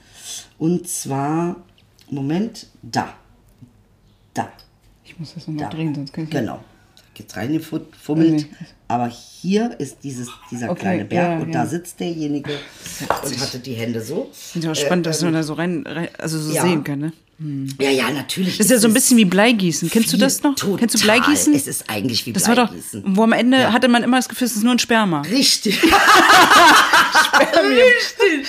Und 0.59 0.89
zwar, 0.89 1.57
Moment, 2.11 2.67
da. 2.83 3.15
Da. 4.35 4.49
Ich 5.05 5.19
muss 5.19 5.35
das 5.35 5.47
nochmal 5.49 5.65
Da. 5.65 5.71
drehen, 5.77 5.95
sonst 5.95 6.13
kann 6.13 6.25
ich 6.25 6.31
Genau. 6.31 6.63
Geht's 7.15 7.37
reingefummelt. 7.37 8.47
Aber 8.87 9.09
hier 9.09 9.79
ist 9.79 9.99
dieses, 10.05 10.29
dieser 10.51 10.71
Okay, 10.71 10.81
kleine 10.81 11.05
Berg 11.05 11.31
ja, 11.31 11.39
und 11.39 11.53
ja. 11.53 11.63
da 11.63 11.67
sitzt 11.67 11.99
derjenige 12.01 12.53
und 13.25 13.41
hatte 13.41 13.59
die 13.59 13.75
Hände 13.75 14.01
so. 14.03 14.31
Ist 14.33 14.63
ja 14.63 14.75
spannend, 14.75 15.07
dass 15.07 15.23
man 15.23 15.33
da 15.33 15.43
so 15.43 15.55
rein, 15.55 15.85
rein 15.87 16.09
also 16.19 16.39
so 16.39 16.53
ja. 16.53 16.63
sehen 16.63 16.85
kann, 16.85 16.99
ne? 16.99 17.13
Ja, 17.81 17.91
ja, 17.91 18.11
natürlich. 18.11 18.59
Das 18.59 18.67
ist 18.67 18.71
ja 18.73 18.79
so 18.79 18.87
ein 18.89 18.95
bisschen 18.95 19.17
wie 19.17 19.25
Bleigießen. 19.25 19.91
Kennst 19.91 20.13
du 20.13 20.17
das 20.17 20.43
noch? 20.43 20.55
Total. 20.55 20.79
Kennst 20.79 20.95
du 20.95 21.01
Bleigießen? 21.01 21.53
Es 21.55 21.67
ist 21.67 21.85
eigentlich 21.91 22.25
wie 22.27 22.33
Das 22.33 22.47
war 22.49 22.55
doch, 22.55 22.69
Bleigießen. 22.69 23.03
wo 23.07 23.23
am 23.25 23.33
Ende 23.33 23.73
hatte 23.73 23.89
man 23.89 24.03
immer 24.05 24.19
das 24.19 24.29
Gefühl, 24.29 24.47
es 24.47 24.55
ist 24.57 24.63
nur 24.63 24.73
ein 24.73 24.79
Sperma. 24.79 25.23
Richtig. 25.23 25.81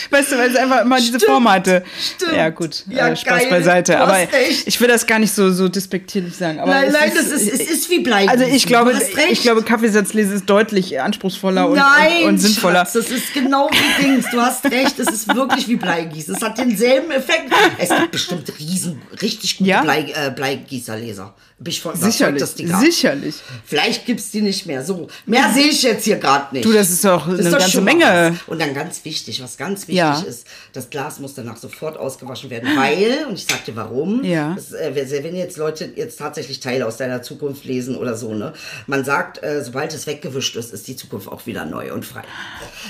Weißt 0.09 0.31
du, 0.31 0.37
weil 0.37 0.49
es 0.51 0.55
einfach 0.55 0.81
immer 0.81 0.97
diese 0.97 1.17
Stimmt, 1.17 1.23
Form 1.31 1.49
hatte. 1.49 1.83
stimmt. 2.15 2.33
Ja, 2.35 2.49
gut. 2.49 2.83
Ja, 2.89 3.09
äh, 3.09 3.15
Spaß 3.15 3.39
geil, 3.41 3.49
beiseite. 3.49 3.99
Aber 3.99 4.13
recht. 4.13 4.63
ich 4.67 4.79
will 4.79 4.87
das 4.87 5.05
gar 5.07 5.19
nicht 5.19 5.33
so, 5.33 5.51
so 5.51 5.67
despektierlich 5.67 6.35
sagen. 6.35 6.59
Aber 6.59 6.71
nein, 6.71 6.87
es 6.87 6.93
nein, 6.93 7.11
das 7.15 7.27
ist, 7.27 7.47
es 7.51 7.59
ist 7.69 7.89
wie 7.89 7.99
Bleigießen. 7.99 8.29
Also 8.41 8.53
ich 8.55 8.65
glaube, 8.65 8.93
ich 9.31 9.41
glaube, 9.41 9.63
Kaffeesatzlese 9.63 10.35
ist 10.35 10.45
deutlich 10.45 10.99
anspruchsvoller 11.01 11.67
und, 11.69 11.75
Nein, 11.77 12.23
und, 12.23 12.29
und 12.29 12.37
sinnvoller. 12.37 12.79
Schatz, 12.85 12.93
das 12.93 13.09
ist 13.11 13.33
genau 13.33 13.69
wie 13.71 14.03
Dings. 14.03 14.25
Du 14.31 14.39
hast 14.41 14.65
recht, 14.65 14.99
es 14.99 15.07
ist 15.07 15.33
wirklich 15.35 15.67
wie 15.67 15.75
Bleigießen. 15.75 16.35
Es 16.35 16.41
hat 16.41 16.57
denselben 16.57 17.11
Effekt. 17.11 17.51
Es 17.77 17.89
gibt 17.89 18.11
bestimmt 18.11 18.51
riesen, 18.75 19.01
richtig 19.21 19.57
gute 19.57 19.69
Ja? 19.69 19.81
Blei, 19.81 20.11
äh, 20.11 20.31
Bleigießerleser. 20.31 21.33
Bin 21.57 21.71
ich 21.71 21.79
überzeugt, 21.79 22.03
Sicherlich, 22.11 22.39
dass 22.41 22.55
die 22.55 22.65
gab. 22.65 22.81
sicherlich. 22.81 23.35
Vielleicht 23.65 24.05
gibt's 24.05 24.29
die 24.29 24.41
nicht 24.41 24.65
mehr. 24.65 24.83
So, 24.83 25.07
mehr 25.25 25.49
sehe 25.53 25.67
ich 25.67 25.83
jetzt 25.83 26.03
hier 26.03 26.17
gerade 26.17 26.53
nicht. 26.53 26.65
Du, 26.65 26.73
das 26.73 26.89
ist 26.89 27.05
doch 27.05 27.25
eine 27.29 27.37
ganze 27.49 27.71
schon 27.71 27.85
mal 27.85 27.95
Menge. 27.95 28.33
was. 28.41 28.47
Und 28.47 28.59
dann 28.59 28.73
ganz 28.73 29.05
wichtig, 29.05 29.41
was 29.41 29.55
ganz 29.55 29.81
wichtig 29.87 29.95
Ja. 29.95 30.19
ist, 30.19 30.45
das 30.73 30.89
Glas 30.89 31.19
muss 31.19 31.33
danach 31.33 31.55
sofort 31.55 31.95
ausgewaschen 31.97 32.49
werden, 32.49 32.69
weil, 32.75 33.25
und 33.29 33.35
ich 33.35 33.45
sag 33.49 33.63
dir 33.63 33.73
warum, 33.77 34.21
Ja. 34.25 34.53
das, 34.53 34.73
äh, 34.73 34.91
wenn 35.23 35.35
jetzt 35.37 35.55
Leute 35.55 35.89
jetzt 35.95 36.19
tatsächlich 36.19 36.59
Teile 36.59 36.85
aus 36.85 36.97
deiner 36.97 37.21
Zukunft 37.21 37.63
lesen 37.63 37.95
oder 37.95 38.17
so, 38.17 38.33
ne, 38.33 38.51
man 38.87 39.05
sagt, 39.05 39.41
äh, 39.41 39.63
sobald 39.63 39.93
es 39.93 40.07
weggewischt 40.07 40.57
ist, 40.57 40.73
ist 40.73 40.85
die 40.89 40.97
Zukunft 40.97 41.29
auch 41.29 41.45
wieder 41.45 41.63
neu 41.65 41.93
und 41.93 42.05
frei. 42.05 42.23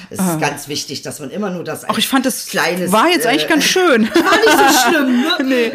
Es 0.10 0.18
ist 0.20 0.40
ganz 0.40 0.68
wichtig, 0.68 1.04
dass 1.04 1.20
man 1.20 1.30
immer 1.30 1.52
nur 1.52 1.64
das 1.64 1.88
Ach, 1.88 2.00
ich 2.00 2.08
fand 2.08 2.26
das 2.26 2.48
kleines, 2.48 2.92
war 2.92 3.10
jetzt 3.10 3.28
eigentlich 3.28 3.46
äh, 3.46 3.50
ganz 3.50 3.64
schön. 3.64 4.10
War 4.16 4.38
nicht 4.38 4.74
so 4.74 4.90
schlimm, 4.90 5.22
ne? 5.22 5.38
nee. 5.46 5.72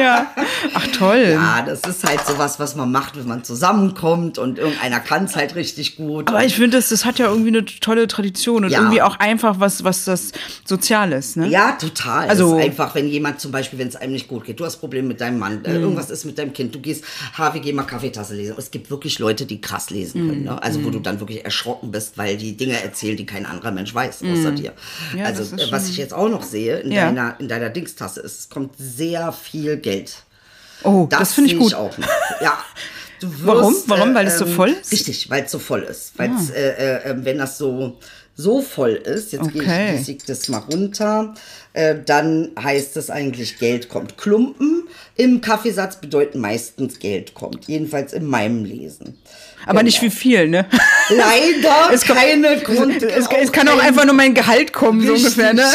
Ja. 0.00 0.34
Ach 0.74 0.86
toll. 0.88 1.30
Ja, 1.34 1.62
das 1.62 1.80
ist 1.88 2.02
halt 2.02 2.20
sowas, 2.32 2.58
was 2.58 2.74
man 2.76 2.90
macht, 2.90 3.16
wenn 3.16 3.26
man 3.26 3.44
zusammenkommt 3.44 4.38
und 4.38 4.58
irgendeiner 4.58 5.00
kann 5.00 5.24
es 5.24 5.36
halt 5.36 5.54
richtig 5.54 5.96
gut. 5.96 6.28
Aber 6.28 6.44
ich 6.44 6.54
finde, 6.56 6.76
das, 6.78 6.88
das 6.88 7.04
hat 7.04 7.18
ja 7.18 7.26
irgendwie 7.28 7.48
eine 7.48 7.64
tolle 7.64 8.06
Tradition 8.08 8.64
und 8.64 8.70
Ja. 8.70 8.80
irgendwie 8.80 9.02
auch 9.02 9.18
einfach 9.18 9.60
was, 9.60 9.84
was 9.84 10.04
das 10.04 10.32
Soziales, 10.64 11.36
ne? 11.36 11.48
Ja, 11.48 11.72
total. 11.72 12.28
Also- 12.28 12.56
einfach, 12.56 12.94
wenn 12.94 13.08
jemand 13.08 13.40
zum 13.40 13.52
Beispiel, 13.52 13.78
wenn 13.78 13.88
es 13.88 13.96
einem 13.96 14.12
nicht 14.12 14.28
gut 14.28 14.44
geht, 14.44 14.60
du 14.60 14.64
hast 14.64 14.76
Probleme 14.78 15.08
mit 15.08 15.20
deinem 15.20 15.38
Mann, 15.38 15.58
Mhm. 15.60 15.64
äh, 15.64 15.74
irgendwas 15.74 16.10
ist 16.10 16.24
mit 16.24 16.38
deinem 16.38 16.52
Kind, 16.52 16.74
du 16.74 16.80
gehst, 16.80 17.04
gehen 17.62 17.76
mal 17.76 17.82
Kaffeetasse 17.84 18.34
lesen. 18.34 18.54
Es 18.56 18.70
gibt 18.70 18.90
wirklich 18.90 19.18
Leute, 19.18 19.46
die 19.46 19.60
krass 19.60 19.90
lesen 19.90 20.26
können, 20.28 20.40
Mhm. 20.40 20.44
ne? 20.46 20.62
also 20.62 20.84
wo 20.84 20.90
du 20.90 20.98
dann 21.00 21.20
wirklich 21.20 21.44
erschrocken 21.44 21.90
bist, 21.90 22.18
weil 22.18 22.36
die 22.36 22.56
Dinge 22.56 22.80
erzählen, 22.82 23.16
die 23.16 23.26
kein 23.26 23.46
anderer 23.46 23.70
Mensch 23.70 23.94
weiß, 23.94 24.22
außer 24.22 24.52
dir. 24.52 24.72
Mhm. 25.12 25.18
Ja, 25.18 25.24
also 25.26 25.42
äh, 25.56 25.70
was 25.70 25.88
ich 25.88 25.96
jetzt 25.96 26.14
auch 26.14 26.28
noch 26.28 26.42
sehe 26.42 26.78
in 26.80 26.92
Ja. 26.92 27.06
deiner 27.06 27.36
in 27.38 27.48
deiner 27.48 27.68
Dingstasse 27.70 28.20
ist, 28.20 28.38
es 28.40 28.48
kommt 28.48 28.74
sehr 28.78 29.32
viel 29.32 29.76
Geld. 29.76 30.22
Oh, 30.84 31.06
das, 31.10 31.34
finde 31.34 31.50
ich 31.52 31.58
gut. 31.58 31.74
auch 31.74 31.96
noch. 31.98 32.08
Ja. 32.40 32.58
Wirst, 33.20 33.46
Warum? 33.46 33.76
Warum? 33.86 34.14
Weil 34.16 34.26
es 34.26 34.38
so 34.38 34.46
voll 34.46 34.70
ist? 34.70 34.86
Ah. 34.86 34.90
Richtig, 34.90 35.30
weil 35.30 35.44
es 35.44 35.50
so 35.52 35.60
voll 35.60 35.82
ist. 35.82 36.12
Weil 36.18 36.30
äh, 36.56 36.70
äh, 36.70 37.10
äh, 37.10 37.14
wenn 37.18 37.38
das 37.38 37.56
so 37.56 37.98
so 38.34 38.62
voll 38.62 38.92
ist, 38.92 39.32
jetzt 39.32 39.52
gehe 39.52 39.62
Okay. 39.62 39.92
ich, 39.94 40.00
ich 40.00 40.06
sieg 40.06 40.26
das 40.26 40.48
mal 40.48 40.58
runter, 40.58 41.34
äh, 41.74 41.94
dann 42.04 42.50
heißt 42.60 42.96
es 42.96 43.10
eigentlich 43.10 43.58
Geld 43.58 43.88
kommt. 43.90 44.16
Klumpen 44.18 44.88
im 45.16 45.40
Kaffeesatz 45.42 45.96
bedeuten 46.00 46.40
meistens 46.40 46.98
Geld 46.98 47.34
kommt. 47.34 47.68
Jedenfalls 47.68 48.12
in 48.14 48.24
meinem 48.26 48.64
Lesen. 48.64 49.18
Aber 49.66 49.82
nicht 49.84 50.00
wie 50.02 50.10
viel, 50.10 50.48
ne? 50.48 50.66
Leider 51.10 51.92
Es 51.92 52.04
kommt- 52.06 52.18
keine 52.18 52.58
Grund. 52.62 53.02
Es, 53.02 53.28
es 53.28 53.52
kann 53.52 53.68
auch 53.68 53.78
einfach 53.78 54.04
nur 54.06 54.14
mein 54.14 54.34
Gehalt 54.34 54.72
kommen, 54.72 55.06
so 55.06 55.12
Richtig. 55.12 55.32
ungefähr, 55.38 55.52
ne? 55.52 55.64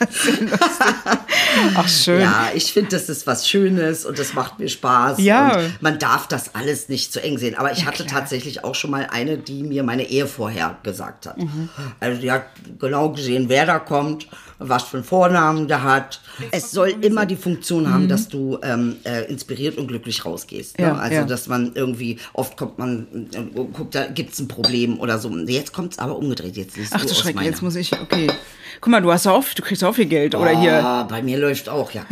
Ach, 1.76 1.88
schön. 1.88 2.20
Ja, 2.20 2.48
ich 2.54 2.72
finde, 2.72 2.90
das 2.90 3.08
ist 3.08 3.26
was 3.26 3.48
Schönes 3.48 4.04
und 4.04 4.18
das 4.18 4.34
macht 4.34 4.58
mir 4.58 4.68
Spaß. 4.68 5.18
Ja. 5.18 5.56
Und 5.56 5.82
man 5.82 5.98
darf 5.98 6.26
das 6.28 6.54
alles 6.54 6.88
nicht 6.88 7.12
zu 7.12 7.22
eng 7.22 7.38
sehen. 7.38 7.56
Aber 7.56 7.72
ich 7.72 7.86
hatte 7.86 8.06
tatsächlich 8.06 8.64
auch 8.64 8.74
schon 8.74 8.90
mal 8.90 9.08
eine, 9.10 9.38
die 9.38 9.62
mir 9.62 9.82
meine 9.82 10.08
Ehe 10.08 10.26
vorher 10.26 10.76
gesagt 10.82 11.26
hat. 11.26 11.38
Mhm. 11.38 11.68
Also 12.00 12.20
die 12.20 12.30
hat 12.30 12.46
genau 12.78 13.10
gesehen, 13.10 13.48
wer 13.48 13.66
da 13.66 13.78
kommt, 13.78 14.28
was 14.58 14.84
für 14.84 14.98
einen 14.98 15.04
Vornamen 15.04 15.68
der 15.68 15.82
hat. 15.82 16.20
Es 16.50 16.70
soll 16.70 16.94
immer 17.00 17.26
die 17.26 17.36
Funktion 17.36 17.92
haben, 17.92 18.08
dass 18.08 18.28
du 18.28 18.58
ähm, 18.62 18.96
äh, 19.04 19.24
inspiriert 19.30 19.78
und 19.78 19.88
glücklich 19.88 20.24
rausgehst. 20.24 20.78
Ne? 20.78 20.86
Mhm. 20.86 20.92
Ja, 20.92 20.98
also, 20.98 21.14
ja. 21.14 21.24
dass 21.24 21.48
man 21.48 21.72
irgendwie, 21.74 22.18
oft 22.32 22.56
kommt 22.56 22.78
man, 22.78 23.28
äh, 23.32 23.42
guckt, 23.54 23.94
da 23.94 24.06
gibt 24.06 24.32
es 24.32 24.40
ein 24.40 24.48
Problem 24.48 25.00
oder 25.00 25.18
so. 25.18 25.30
Jetzt 25.36 25.72
kommt 25.72 25.92
es 25.92 25.98
aber 25.98 26.16
umgedreht. 26.16 26.56
Jetzt 26.56 26.76
liest 26.76 26.92
Ach 26.94 27.02
du 27.02 27.08
du 27.08 27.14
Schreck, 27.14 27.40
jetzt 27.40 27.62
muss 27.62 27.76
ich, 27.76 27.92
okay. 27.92 28.30
Guck 28.84 28.90
mal, 28.90 29.00
du 29.00 29.10
hast 29.10 29.26
auch, 29.26 29.42
du 29.56 29.62
kriegst 29.62 29.82
auch 29.82 29.94
viel 29.94 30.04
Geld, 30.04 30.34
oder 30.34 30.50
hier. 30.50 30.74
Ah, 30.84 31.04
bei 31.04 31.22
mir 31.22 31.38
läuft 31.38 31.70
auch, 31.70 31.90
ja. 31.92 32.04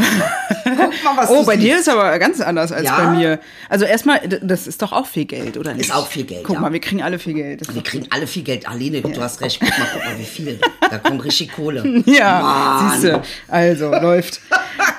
Guck 0.65 0.75
mal, 0.79 0.91
was 1.17 1.29
Oh, 1.29 1.45
bei 1.45 1.57
siehst. 1.57 1.67
dir 1.67 1.79
ist 1.81 1.89
aber 1.91 2.19
ganz 2.19 2.41
anders 2.41 2.73
als 2.73 2.85
Ja? 2.87 2.97
bei 2.97 3.11
mir. 3.11 3.41
Also 3.69 3.85
erstmal, 3.85 4.21
das 4.27 4.67
ist 4.67 4.81
doch 4.81 4.91
auch 4.93 5.07
viel 5.07 5.27
Geld, 5.27 5.59
oder 5.59 5.75
nicht? 5.75 5.95
auch 5.95 6.07
viel 6.07 6.25
Geld, 6.25 6.45
Guck 6.45 6.55
ja. 6.55 6.61
mal, 6.63 6.73
wir 6.73 6.81
kriegen 6.81 7.03
alle 7.03 7.19
viel 7.19 7.35
Geld. 7.35 7.61
Das 7.61 7.69
ist 7.69 7.75
Wir 7.75 7.83
kriegen 7.83 8.07
alle 8.09 8.27
viel 8.27 8.43
Geld. 8.43 8.67
Aline, 8.67 9.03
du 9.03 9.21
hast 9.21 9.43
recht. 9.43 9.61
Guck 9.61 9.69
mal, 9.69 9.87
guck 9.93 10.03
mal, 10.03 10.19
wie 10.19 10.25
viel. 10.25 10.59
Da 10.91 10.97
kommt 10.97 11.23
richtig 11.23 11.53
Kohle. 11.53 11.83
Ja, 12.07 12.91
siehst 12.91 13.05
du. 13.05 13.23
Also, 13.49 13.91
läuft. 13.91 14.41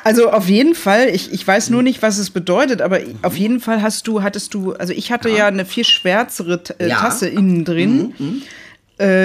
Also 0.03 0.29
auf 0.29 0.47
jeden 0.49 0.75
Fall, 0.75 1.09
ich, 1.09 1.33
ich 1.33 1.47
weiß 1.47 1.71
nur 1.71 1.81
nicht, 1.81 2.03
was 2.03 2.19
es 2.19 2.29
bedeutet, 2.29 2.83
aber 2.83 2.99
auf 3.23 3.35
jeden 3.35 3.59
Fall 3.59 3.81
hast 3.81 4.05
du, 4.05 4.21
hattest 4.21 4.53
du, 4.53 4.73
also 4.73 4.93
ich 4.93 5.11
hatte 5.11 5.29
ja, 5.29 5.47
eine 5.47 5.65
viel 5.65 5.85
schwärzere 5.85 6.61
äh, 6.77 6.89
Ja. 6.89 6.97
Mhm, 6.97 7.01
Tasse 7.01 7.27
innen 7.29 7.65
drin. 7.65 8.13
Äh, 8.19 8.62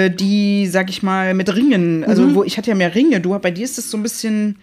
die, 0.09 0.67
sag 0.67 0.89
ich 0.89 1.03
mal, 1.03 1.33
mit 1.33 1.53
Ringen, 1.55 2.03
also 2.03 2.33
wo 2.33 2.43
ich 2.43 2.57
hatte 2.57 2.69
ja 2.69 2.75
mehr 2.75 2.95
Ringe, 2.95 3.19
du, 3.21 3.37
bei 3.39 3.51
dir 3.51 3.63
ist 3.65 3.77
es 3.77 3.91
so 3.91 3.97
ein 3.97 4.03
bisschen 4.03 4.57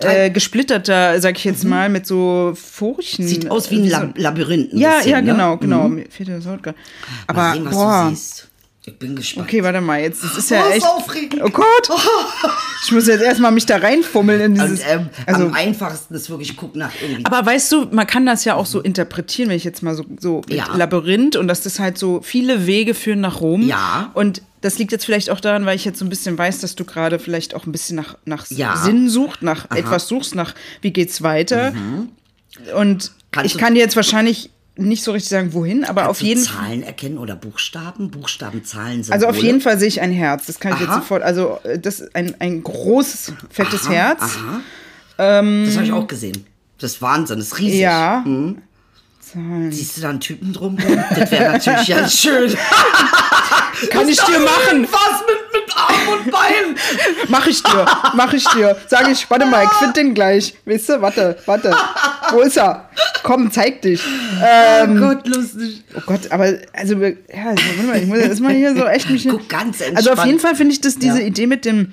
äh, 0.00 0.30
gesplitterter, 0.30 1.20
sag 1.20 1.38
ich 1.38 1.44
jetzt 1.44 1.64
mal, 1.64 1.88
mit 1.88 2.06
so 2.06 2.52
Furchen. 2.54 3.24
Mhm. 3.24 3.28
Sieht 3.28 3.50
aus 3.50 3.70
wie 3.70 3.76
ein 3.76 4.14
Äh, 4.16 4.20
Labyrinth. 4.20 4.72
ein 4.72 4.78
Ja, 4.78 4.96
bisschen, 4.96 5.10
ja, 5.12 5.20
ne? 5.22 5.32
genau, 5.32 5.56
genau. 5.56 5.88
Mir 5.88 6.06
fehlt 6.10 6.28
das 6.28 6.44
Wort 6.46 6.62
gerade. 6.62 6.76
Aber, 7.26 7.52
sehen, 7.52 7.64
boah. 7.70 8.12
Ich 8.84 8.98
bin 8.98 9.14
gespannt. 9.14 9.46
Okay, 9.48 9.62
warte 9.62 9.80
mal, 9.80 10.00
jetzt 10.00 10.24
das 10.24 10.36
ist 10.36 10.50
ja 10.50 10.64
Oh, 10.66 10.70
echt. 10.72 10.84
aufregend. 10.84 11.40
Oh 11.44 11.50
Gott! 11.50 11.88
Ich 12.84 12.90
muss 12.90 13.06
jetzt 13.06 13.22
erstmal 13.22 13.52
mich 13.52 13.64
da 13.64 13.76
reinfummeln 13.76 14.40
in 14.40 14.54
dieses. 14.54 14.80
Und, 14.80 14.86
ähm, 14.88 15.08
also, 15.24 15.44
am 15.46 15.54
einfachsten 15.54 16.12
ist 16.14 16.28
wirklich, 16.28 16.56
guck 16.56 16.74
nach 16.74 16.90
irgendwie. 17.00 17.24
aber 17.24 17.46
weißt 17.46 17.70
du, 17.70 17.86
man 17.92 18.08
kann 18.08 18.26
das 18.26 18.44
ja 18.44 18.56
auch 18.56 18.66
so 18.66 18.80
interpretieren, 18.80 19.50
wenn 19.50 19.56
ich 19.56 19.62
jetzt 19.62 19.84
mal 19.84 19.94
so, 19.94 20.04
so 20.18 20.40
mit 20.48 20.58
Ja. 20.58 20.74
Labyrinth 20.74 21.36
und 21.36 21.46
dass 21.46 21.60
das 21.60 21.78
halt 21.78 21.96
so 21.96 22.22
viele 22.22 22.66
Wege 22.66 22.94
führen 22.94 23.20
nach 23.20 23.40
Rom. 23.40 23.62
Ja. 23.68 24.10
Und 24.14 24.42
das 24.62 24.78
liegt 24.80 24.90
jetzt 24.90 25.04
vielleicht 25.04 25.30
auch 25.30 25.38
daran, 25.38 25.64
weil 25.64 25.76
ich 25.76 25.84
jetzt 25.84 26.00
so 26.00 26.04
ein 26.04 26.08
bisschen 26.08 26.36
weiß, 26.36 26.58
dass 26.58 26.74
du 26.74 26.84
gerade 26.84 27.20
vielleicht 27.20 27.54
auch 27.54 27.66
ein 27.66 27.72
bisschen 27.72 27.94
nach, 27.94 28.16
nach 28.24 28.46
Ja. 28.50 28.76
Sinn 28.76 29.08
suchst, 29.08 29.42
nach 29.42 29.70
etwas 29.70 30.08
suchst, 30.08 30.34
nach 30.34 30.54
wie 30.80 30.92
geht's 30.92 31.22
weiter. 31.22 31.72
Und 32.76 33.12
Kannst 33.30 33.54
ich 33.54 33.60
kann 33.60 33.74
dir 33.74 33.80
jetzt 33.80 33.94
wahrscheinlich 33.96 34.50
nicht 34.76 35.04
so 35.04 35.12
richtig 35.12 35.30
sagen, 35.30 35.52
wohin, 35.52 35.84
aber 35.84 36.02
auf 36.02 36.06
Kannst 36.18 36.22
du 36.22 36.26
jeden 36.26 36.44
Fall. 36.44 36.64
Zahlen 36.66 36.82
erkennen 36.82 37.18
oder 37.18 37.36
Buchstaben? 37.36 38.10
Buchstaben, 38.10 38.64
Zahlen, 38.64 39.02
Symbole. 39.02 39.12
Also 39.12 39.26
auf 39.26 39.36
jeden 39.36 39.60
Fall 39.60 39.78
sehe 39.78 39.88
ich 39.88 40.00
ein 40.00 40.12
Herz. 40.12 40.46
Das 40.46 40.60
kann 40.60 40.72
ich 40.74 40.80
jetzt 40.80 40.88
Aha. 40.90 41.00
sofort. 41.00 41.22
Also 41.22 41.58
äh, 41.64 41.78
das 41.78 42.00
ist 42.00 42.14
ein, 42.16 42.34
ein 42.40 42.62
großes, 42.62 43.34
fettes 43.50 43.88
Herz. 43.88 44.22
Aha. 44.22 44.60
das 45.18 45.76
habe 45.76 45.84
ich 45.84 45.92
auch 45.92 46.06
gesehen. 46.06 46.46
Das 46.78 46.92
ist 46.92 47.02
Wahnsinn, 47.02 47.38
das 47.38 47.48
ist 47.48 47.58
riesig. 47.58 47.80
Ja. 47.80 48.24
Siehst 49.70 49.96
du 49.96 50.00
da 50.02 50.10
einen 50.10 50.20
Typen 50.20 50.52
drum? 50.52 50.76
Das 51.16 51.30
wäre 51.30 51.52
natürlich 51.52 51.88
ganz 51.88 52.18
schön. 52.18 52.54
Kann 53.90 54.08
ich 54.08 54.18
dir 54.20 54.38
machen. 54.40 54.86
Was 54.90 55.20
mit, 55.26 55.52
mit 55.64 55.76
Arm 55.76 56.08
und 56.18 56.30
Bein? 56.30 56.76
Mach 57.28 57.46
ich 57.46 57.62
dir. 57.62 57.86
Mach 58.14 58.32
ich 58.32 58.44
dir. 58.48 58.76
Sag 58.88 59.08
ich, 59.08 59.28
warte 59.30 59.46
mal, 59.46 59.64
ich 59.64 59.72
find 59.78 59.96
den 59.96 60.14
gleich. 60.14 60.54
Weißt 60.64 60.88
du, 60.90 61.00
warte, 61.00 61.38
warte. 61.46 61.74
Wo 62.30 62.40
ist 62.40 62.56
er? 62.58 62.90
Komm, 63.22 63.50
zeig 63.52 63.82
dich. 63.82 64.00
oh 64.04 64.94
Gott, 64.94 65.26
lustig. 65.28 65.82
Oh 65.96 66.00
Gott, 66.06 66.30
aber 66.30 66.44
also 66.72 66.94
ja, 66.96 67.10
also, 67.50 67.62
warte 67.76 67.82
mal, 67.86 67.98
ich 67.98 68.06
muss 68.06 68.18
jetzt 68.18 68.40
mal 68.40 68.52
hier 68.52 68.74
so 68.74 68.84
echt 68.86 69.08
mich. 69.10 69.28
Guck, 69.28 69.48
ganz 69.48 69.80
Also 69.80 69.92
auf 69.92 69.96
entspannt. 70.18 70.26
jeden 70.26 70.40
Fall 70.40 70.54
finde 70.56 70.72
ich 70.72 70.80
das 70.80 70.96
diese 70.98 71.20
Ja. 71.20 71.26
Idee 71.26 71.46
mit 71.46 71.64
dem 71.64 71.92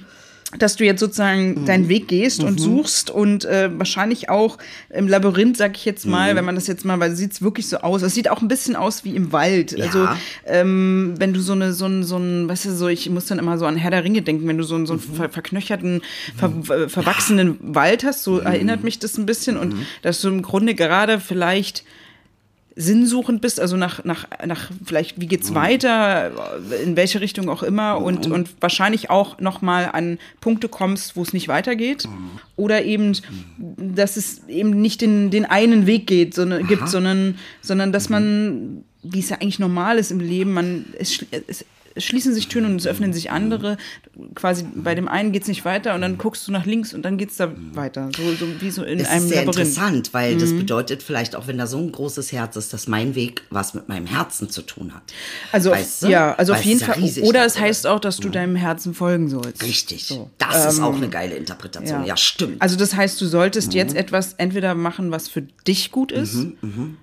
dass 0.58 0.78
du 0.78 0.84
jetzt 0.84 1.00
sozusagen 1.00 1.62
Mhm. 1.62 1.66
deinen 1.66 1.90
Weg 1.90 2.08
gehst 2.08 2.42
und 2.42 2.60
suchst 2.60 3.12
und 3.12 3.46
äh, 3.46 3.70
wahrscheinlich 3.78 4.30
auch 4.30 4.58
im 4.90 5.08
Labyrinth, 5.08 5.58
sag 5.58 5.78
ich 5.78 5.86
jetzt 5.86 6.06
Mhm. 6.06 6.12
mal, 6.12 6.36
wenn 6.36 6.44
man 6.44 6.56
das 6.56 6.66
jetzt 6.66 6.86
mal, 6.86 7.00
weil 7.00 7.16
sieht 7.16 7.34
es 7.34 7.42
wirklich 7.44 7.68
so 7.70 7.78
aus. 7.78 8.02
Es 8.02 8.16
sieht 8.16 8.32
auch 8.32 8.42
ein 8.42 8.48
bisschen 8.48 8.76
aus 8.76 9.06
wie 9.06 9.16
im 9.16 9.32
Wald. 9.32 9.74
Ja. 9.78 9.86
Also 9.86 10.08
ähm, 10.48 11.14
wenn 11.20 11.34
du 11.34 11.40
so 11.42 11.54
eine, 11.54 11.74
so 11.74 11.86
ein, 11.86 12.04
so 12.04 12.18
ein, 12.18 12.50
weißt 12.50 12.66
du, 12.66 12.72
so, 12.76 12.88
ich 12.88 13.08
muss 13.12 13.26
dann 13.26 13.38
immer 13.38 13.60
so 13.60 13.68
an 13.68 13.76
Herr 13.76 13.92
der 13.92 14.04
Ringe 14.04 14.24
denken, 14.24 14.48
wenn 14.48 14.58
du 14.58 14.64
so 14.64 14.74
einen, 14.74 14.88
so 14.88 14.94
einen 14.94 15.04
Mhm. 15.08 15.16
ver 15.16 15.30
verknöcherten, 15.30 16.02
ver 16.36 16.52
ver 16.64 16.90
verwachsenen 16.90 17.58
Wald 17.62 18.04
hast, 18.04 18.26
Mhm. 18.26 18.32
so 18.32 18.40
erinnert 18.40 18.84
mich 18.84 18.98
das 18.98 19.18
ein 19.20 19.28
bisschen 19.28 19.56
und 19.56 19.76
dass 20.02 20.20
du 20.22 20.30
im 20.30 20.42
Grunde 20.42 20.74
gerade 20.74 21.20
vielleicht 21.20 21.84
sinnsuchend 22.80 23.42
bist, 23.42 23.60
also 23.60 23.76
nach, 23.76 24.06
nach, 24.06 24.26
nach 24.46 24.72
vielleicht, 24.86 25.20
wie 25.20 25.28
geht's 25.28 25.54
weiter, 25.54 26.32
in 26.82 26.96
welche 26.96 27.20
Richtung 27.20 27.50
auch 27.50 27.62
immer 27.62 28.02
und, 28.02 28.32
und 28.32 28.50
wahrscheinlich 28.62 29.10
auch 29.10 29.38
nochmal 29.40 29.90
an 29.92 30.18
Punkte 30.40 30.70
kommst, 30.70 31.18
wo 31.18 31.22
es 31.22 31.34
nicht 31.34 31.50
weitergeht. 31.50 32.08
Oder 32.56 32.86
eben, 32.86 33.18
dass 33.58 34.16
es 34.16 34.48
eben 34.48 34.82
nicht 34.82 35.02
den, 35.02 35.30
den 35.30 35.44
einen 35.44 35.88
Weg 35.88 36.08
geht, 36.08 36.34
sondern, 36.34 36.68
gibt, 36.68 36.88
sondern, 36.88 37.38
sondern 37.62 37.92
dass 37.92 38.08
man, 38.08 38.86
wie 39.04 39.20
es 39.20 39.30
ja 39.30 39.36
eigentlich 39.42 39.60
normal 39.60 39.98
ist 39.98 40.12
im 40.12 40.22
Leben, 40.22 40.54
man, 40.54 40.86
es, 40.98 41.26
es 41.48 41.66
schließen 42.00 42.34
sich 42.34 42.48
Türen 42.48 42.66
und 42.66 42.76
es 42.78 42.88
öffnen 42.88 43.14
sich 43.14 43.32
andere. 43.32 43.78
Quasi 44.36 44.66
bei 44.76 44.96
dem 44.96 45.08
einen 45.08 45.32
geht 45.32 45.44
es 45.44 45.48
nicht 45.48 45.66
weiter 45.66 45.96
und 45.96 46.02
dann 46.02 46.18
guckst 46.18 46.48
du 46.48 46.52
nach 46.52 46.66
links 46.66 46.94
und 46.94 47.04
dann 47.04 47.18
geht 47.18 47.30
es 47.32 47.38
da 47.38 47.52
weiter. 47.74 48.10
So, 48.16 48.24
so 48.34 48.48
wie 48.62 48.70
so 48.72 48.84
in 48.84 49.00
Das 49.00 49.08
einem 49.10 49.24
ist 49.24 49.30
sehr 49.30 49.46
Labyrinth. 49.46 49.68
interessant, 49.68 50.14
weil 50.14 50.38
das 50.38 50.50
Mhm. 50.52 50.58
bedeutet 50.60 51.04
vielleicht 51.04 51.36
auch, 51.36 51.48
wenn 51.48 51.58
da 51.58 51.68
so 51.68 51.78
ein 51.78 51.92
großes 51.92 52.32
Herz 52.32 52.56
ist, 52.56 52.74
dass 52.74 52.88
mein 52.88 53.16
Weg 53.16 53.44
was 53.50 53.74
mit 53.74 53.88
meinem 53.90 54.06
Herzen 54.06 54.50
zu 54.50 54.62
tun 54.62 54.94
hat. 54.94 55.04
Also, 55.52 55.72
Weißt 55.72 56.04
du? 56.04 56.08
ja, 56.10 56.34
also 56.36 56.54
auf 56.54 56.60
es 56.60 56.66
jeden 56.66 56.82
ist 56.82 56.88
ja 56.88 56.94
Fall. 56.94 57.24
Oder 57.24 57.46
es 57.46 57.60
heißt 57.60 57.88
auch, 57.88 58.00
dass 58.00 58.18
du 58.18 58.30
deinem 58.30 58.56
Herzen 58.56 58.94
folgen 58.94 59.30
sollst. 59.30 59.64
Richtig. 59.64 60.06
So. 60.06 60.30
Das 60.38 60.66
ist 60.74 60.80
Ähm, 60.80 60.84
auch 60.84 60.96
eine 60.96 61.10
geile 61.10 61.36
Interpretation. 61.36 62.06
Ja, 62.06 62.18
stimmt. 62.18 62.54
Mhm. 62.56 62.62
Also 62.62 62.76
das 62.76 62.94
heißt, 62.96 63.20
du 63.22 63.26
solltest 63.26 63.74
jetzt 63.74 63.96
etwas 63.96 64.34
entweder 64.34 64.76
machen, 64.76 65.12
was 65.12 65.28
für 65.30 65.42
dich 65.68 65.92
gut 65.92 66.12
ist, 66.12 66.38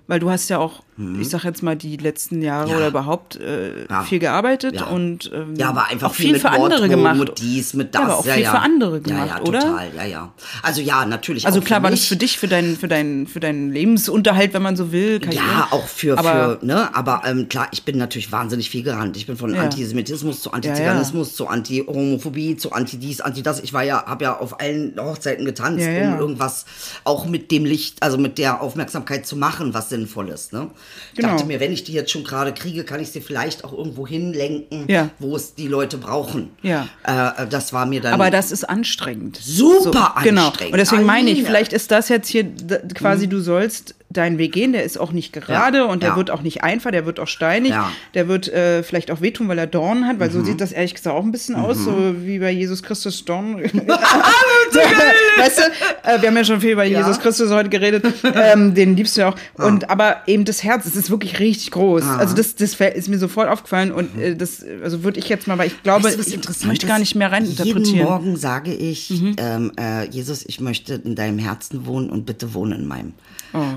weil 0.07 0.19
du 0.19 0.29
hast 0.29 0.49
ja 0.49 0.57
auch 0.59 0.83
ich 1.19 1.29
sag 1.29 1.43
jetzt 1.43 1.61
mal, 1.61 1.75
die 1.75 1.97
letzten 1.97 2.41
Jahre 2.41 2.71
Ja. 2.71 2.77
oder 2.77 2.87
überhaupt 2.87 3.35
äh, 3.35 3.85
Ja. 3.87 4.01
viel 4.03 4.17
gearbeitet 4.19 4.75
Ja. 4.77 4.85
und 4.85 5.29
ähm, 5.33 5.55
Ja, 5.55 5.69
aber 5.69 5.87
einfach 5.87 6.13
viel 6.13 6.31
mit 6.31 6.41
für 6.41 6.49
andere 6.49 6.89
gemacht. 6.89 7.17
Mit 7.19 7.39
dies, 7.39 7.73
mit 7.75 7.93
das. 7.93 8.01
Ja, 8.01 8.07
aber 8.07 8.17
auch 8.17 8.25
ja, 8.25 8.33
viel 8.33 8.45
für 8.45 8.59
andere 8.59 9.01
gemacht, 9.01 9.27
ja, 9.29 9.35
ja, 9.37 9.41
oder? 9.43 9.59
Total, 9.59 9.87
ja, 9.95 10.05
ja. 10.05 10.33
Also 10.63 10.81
ja, 10.81 11.05
natürlich. 11.05 11.45
Also 11.45 11.61
klar 11.61 11.83
war 11.83 11.91
das 11.91 12.05
für 12.05 12.15
dich, 12.15 12.39
für 12.39 12.47
deinen, 12.47 12.75
für 12.77 12.87
deinen, 12.87 13.27
für 13.27 13.39
deinen 13.39 13.71
Lebensunterhalt, 13.71 14.53
wenn 14.53 14.61
man 14.63 14.75
so 14.75 14.91
will. 14.91 15.19
Karriere. 15.19 15.43
Ja, 15.45 15.67
auch 15.71 15.87
für, 15.87 16.17
aber 16.17 16.57
für 16.59 16.65
ne, 16.65 16.95
aber 16.95 17.21
ähm, 17.25 17.47
klar, 17.47 17.67
ich 17.71 17.83
bin 17.83 17.97
natürlich 17.97 18.31
wahnsinnig 18.31 18.69
viel 18.69 18.83
gerannt. 18.83 19.17
Ich 19.17 19.27
bin 19.27 19.37
von. 19.37 19.55
Antisemitismus 19.57 20.41
zu 20.41 20.51
Antiziganismus 20.51 21.35
zu 21.35 21.47
Anti-Homophobie 21.47 22.57
zu 22.57 22.71
Anti-dies, 22.71 23.21
Anti-das. 23.21 23.59
Ich 23.61 23.73
war 23.73 23.83
ja, 23.83 24.05
habe 24.05 24.23
ja 24.25 24.37
auf 24.39 24.59
allen 24.59 24.93
Hochzeiten 24.99 25.45
getanzt, 25.45 25.85
um 25.87 26.19
irgendwas 26.19 26.65
auch 27.03 27.25
mit 27.25 27.51
dem 27.51 27.65
Licht, 27.65 28.01
also 28.01 28.17
mit 28.17 28.37
der 28.37 28.61
Aufmerksamkeit 28.61 29.25
zu 29.27 29.35
machen, 29.35 29.73
was 29.73 29.89
sinnvoll 29.89 30.29
ist. 30.29 30.53
Ne? 30.53 30.69
Ich 31.13 31.17
Genau. 31.19 31.29
dachte 31.33 31.45
mir, 31.45 31.59
wenn 31.59 31.71
ich 31.73 31.83
die 31.83 31.93
jetzt 31.93 32.11
schon 32.11 32.23
gerade 32.23 32.53
kriege, 32.53 32.83
kann 32.83 32.99
ich 32.99 33.09
sie 33.09 33.21
vielleicht 33.21 33.63
auch 33.63 33.73
irgendwo 33.73 34.07
hinlenken, 34.07 34.85
Ja. 34.87 35.09
wo 35.19 35.35
es 35.35 35.55
die 35.55 35.67
Leute 35.67 35.97
brauchen. 35.97 36.51
Ja. 36.61 36.87
Äh, 37.03 37.47
das 37.47 37.73
war 37.73 37.85
mir 37.85 38.01
dann. 38.01 38.13
Aber 38.13 38.29
das 38.31 38.51
ist 38.51 38.63
anstrengend. 38.67 39.37
Super 39.41 40.15
Genau. 40.23 40.47
anstrengend. 40.47 40.73
Und 40.73 40.79
deswegen 40.79 41.03
meine 41.03 41.29
ich, 41.31 41.43
vielleicht 41.43 41.73
ist 41.73 41.91
das 41.91 42.09
jetzt 42.09 42.27
hier 42.29 42.45
quasi, 42.93 43.27
du 43.27 43.39
sollst 43.39 43.95
deinen 44.09 44.37
Weg 44.37 44.53
gehen, 44.53 44.71
der 44.71 44.83
ist 44.83 44.97
auch 44.97 45.11
nicht 45.11 45.33
gerade 45.33 45.79
Ja. 45.79 45.83
und 45.85 46.01
der 46.01 46.11
Ja. 46.11 46.15
wird 46.15 46.31
auch 46.31 46.41
nicht 46.41 46.63
einfach, 46.63 46.91
der 46.91 47.05
wird 47.05 47.19
auch 47.19 47.27
steinig, 47.27 47.71
Ja. 47.71 47.83
Mhm. 47.87 47.91
der 48.13 48.27
wird 48.29 48.47
äh, 48.47 48.81
vielleicht 48.83 49.11
auch 49.11 49.19
wehtun, 49.21 49.47
weil 49.49 49.57
er 49.57 49.67
Dornen 49.67 50.07
hat, 50.07 50.19
weil 50.19 50.31
so 50.31 50.41
sieht 50.43 50.61
das 50.61 50.71
ehrlich 50.71 50.93
gesagt 50.95 51.15
auch 51.15 51.23
ein 51.23 51.31
bisschen 51.31 51.55
aus, 51.55 51.77
so 51.83 52.15
wie 52.23 52.39
bei 52.39 52.51
Jesus 52.51 52.83
Christus 52.83 53.25
Dornen. 53.25 53.57
weißt 55.37 55.57
du, 55.59 55.61
äh, 56.09 56.21
wir 56.21 56.29
haben 56.29 56.37
ja 56.37 56.43
schon 56.45 56.61
viel 56.61 56.71
über. 56.71 56.83
Jesus 56.83 57.19
Christus 57.19 57.51
heute 57.51 57.69
geredet, 57.69 58.05
ähm, 58.35 58.73
den 58.73 58.95
liebst 58.95 59.17
du 59.17 59.21
ja 59.21 59.29
auch. 59.29 59.35
Und 59.55 59.89
aber 59.89 60.21
eben 60.27 60.45
das 60.45 60.63
Herz, 60.63 60.85
es 60.85 60.95
ist 60.95 61.09
wirklich 61.09 61.39
richtig 61.39 61.71
groß. 61.71 62.03
Also 62.03 62.35
das, 62.35 62.55
das 62.55 62.73
fällt- 62.75 62.95
ist 62.95 63.09
mir 63.09 63.17
sofort 63.19 63.49
aufgefallen 63.49 63.91
und 63.91 64.17
äh, 64.19 64.35
das, 64.35 64.63
also 64.83 65.03
würde 65.03 65.19
ich 65.19 65.29
jetzt 65.29 65.47
mal, 65.47 65.57
weil 65.57 65.67
ich 65.67 65.83
glaube, 65.83 66.05
Weißt 66.05 66.15
du, 66.15 66.19
was 66.47 66.57
ich 66.61 66.65
möchte 66.65 66.87
gar 66.87 66.99
nicht 66.99 67.15
mehr 67.15 67.27
Jeden 67.27 67.45
reininterpretieren. 67.45 67.99
Mhm. 67.99 68.03
Morgen 68.05 68.37
sage 68.37 68.73
ich, 68.73 69.11
ähm, 69.37 69.71
äh, 69.79 70.05
Jesus, 70.09 70.45
ich 70.47 70.59
möchte 70.61 70.95
in 70.95 71.15
deinem 71.15 71.39
Herzen 71.39 71.85
wohnen 71.85 72.09
und 72.09 72.25
bitte 72.25 72.53
wohne 72.53 72.75
in 72.75 72.87
meinem. 72.87 73.13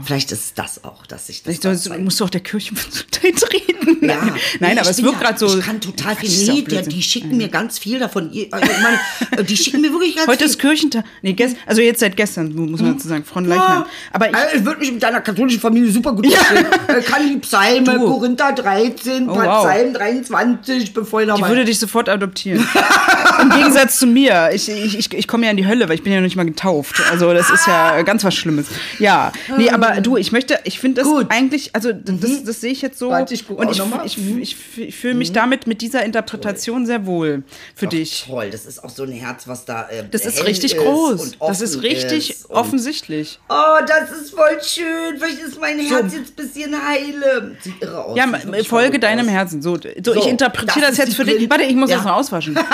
Vielleicht 0.05 0.20
ist 0.31 0.59
das 0.59 0.85
auch, 0.85 1.07
dass 1.07 1.29
ich 1.29 1.43
das. 1.43 1.55
Ich 1.55 1.61
da- 1.61 1.99
musst 1.99 2.21
du 2.21 2.25
auch 2.25 2.31
der 2.31 2.41
Kirche 2.41 2.75
treten. 3.11 3.99
ja. 4.03 4.17
Nein, 4.61 4.75
Nee, 4.75 4.81
aber 4.81 4.83
ich 4.83 4.89
es 4.99 5.03
wirkt 5.03 5.21
ja- 5.21 5.27
gerade 5.29 5.39
so. 5.39 5.59
Ich 5.59 5.65
kann 5.65 5.81
total 5.81 6.17
viel. 6.17 6.29
Nee, 6.69 6.83
die 6.83 7.03
schicken 7.03 7.37
mir 7.37 7.49
ganz 7.49 7.79
viel 7.79 7.99
davon. 7.99 8.31
Ich 8.33 8.51
meine, 8.51 8.99
äh, 9.37 9.45
die 9.45 9.57
schicken 9.57 9.81
mir 9.81 9.91
wirklich 9.93 10.17
ganz 10.17 10.29
Heute 10.29 10.39
viel. 10.39 10.47
ist 10.49 10.59
Kirchentag. 10.59 11.05
Nee, 11.23 11.37
also 11.67 11.81
jetzt 11.83 12.01
seit 12.01 12.17
gestern, 12.17 12.55
muss 12.55 12.81
man 12.81 12.97
dazu 12.97 13.09
sagen, 13.09 13.25
von 13.25 13.45
Leichnam. 13.45 13.87
Aber 14.13 14.29
ich, 14.31 14.37
äh, 14.61 14.65
würde 14.65 14.81
mich 14.81 14.93
mit 14.93 15.03
deiner 15.03 15.21
katholischen 15.21 15.61
Familie 15.61 15.91
super 15.91 16.13
gut 16.13 16.27
verstehen. 16.33 16.67
Äh, 16.89 17.01
Kann 17.03 17.29
die 17.29 17.37
Psalme, 17.39 17.95
Du. 17.99 18.07
Korinther 18.07 18.53
13, 18.53 19.29
Oh, 19.29 19.35
wow. 19.37 19.65
Psalm 19.65 19.93
23, 19.95 20.93
bevor 20.95 21.21
ich 21.21 21.27
ich 21.27 21.33
nochmal. 21.33 21.51
würde 21.51 21.65
dich 21.65 21.79
sofort 21.79 22.09
adoptieren. 22.09 22.67
Im 23.43 23.51
Gegensatz 23.51 23.99
zu 23.99 24.07
mir. 24.07 24.51
Ich, 24.53 24.69
ich, 24.69 24.99
ich, 24.99 25.13
ich 25.15 25.27
komme 25.29 25.45
ja 25.47 25.51
in 25.51 25.57
die 25.57 25.67
Hölle, 25.67 25.89
weil 25.89 25.95
ich 25.95 26.03
bin 26.03 26.13
ja 26.13 26.19
noch 26.21 26.25
nicht 26.25 26.37
mal 26.37 26.45
getauft. 26.45 27.01
Also 27.11 27.33
das 27.33 27.49
ist 27.51 27.67
ja 27.67 28.03
ganz 28.05 28.25
was 28.25 28.35
Schlimmes. 28.35 28.67
Ja, 28.99 29.33
nee, 29.57 29.71
aber 29.71 30.01
du, 30.01 30.10
ich 30.16 30.32
möchte, 30.32 30.59
ich 30.65 30.78
finde 30.78 31.03
das 31.03 31.11
Gut. 31.11 31.27
eigentlich, 31.31 31.74
also 31.74 31.93
das, 31.93 32.45
das 32.45 32.61
sehe 32.61 32.73
ich 32.73 32.82
jetzt 32.82 32.99
so. 32.99 33.11
Warte, 33.11 33.35
ich 33.35 33.49
und 33.49 33.70
ich, 33.70 33.78
noch 33.78 33.89
mal. 33.89 34.05
ich, 34.07 34.16
ich, 34.19 34.57
ich 34.78 34.97
fühle 34.97 35.15
mich 35.15 35.32
damit 35.32 35.66
mit 35.66 35.82
dieser 35.82 36.05
Interpretation 36.05 36.87
sehr 36.87 37.07
wohl 37.07 37.43
für 37.74 37.87
dich. 37.87 38.24
Toll, 38.27 38.51
das 38.51 38.66
ist 38.66 38.82
auch 38.85 38.91
so 38.91 39.03
ein 39.05 39.12
Herz, 39.12 39.47
was 39.49 39.65
da. 39.65 39.89
Äh, 39.89 40.05
Das 40.11 40.27
ist 40.27 40.45
richtig 40.47 40.74
ist 40.74 40.81
groß. 40.81 41.32
Das 41.41 41.61
ist 41.61 41.82
richtig 41.82 42.31
ist 42.31 42.51
offensichtlich. 42.51 43.39
Oh, 43.49 43.55
das 43.87 44.11
ist 44.11 44.31
voll 44.35 44.59
schön. 44.62 45.19
Vielleicht 45.19 45.41
ist 45.41 45.61
mein 45.61 45.78
Herz 45.78 46.12
jetzt 46.15 46.31
ein 46.32 46.37
bisschen 46.37 46.74
heile. 46.87 47.57
Sieht 47.62 47.81
irre 47.82 48.05
aus. 48.05 48.16
Ja, 48.16 48.27
folge 48.65 48.99
deinem 48.99 49.27
aus. 49.27 49.32
Herzen. 49.32 49.62
So, 49.62 49.77
so, 49.77 49.89
ich 49.89 50.05
So, 50.05 50.28
interpretiere 50.28 50.81
das 50.87 50.97
das, 50.97 51.07
jetzt 51.07 51.16
für 51.16 51.24
dich. 51.24 51.49
Warte, 51.51 51.65
ich 51.65 51.74
muss 51.77 51.91
Ja. 51.91 51.97
das 51.97 52.05
noch 52.07 52.16
auswaschen. 52.16 52.59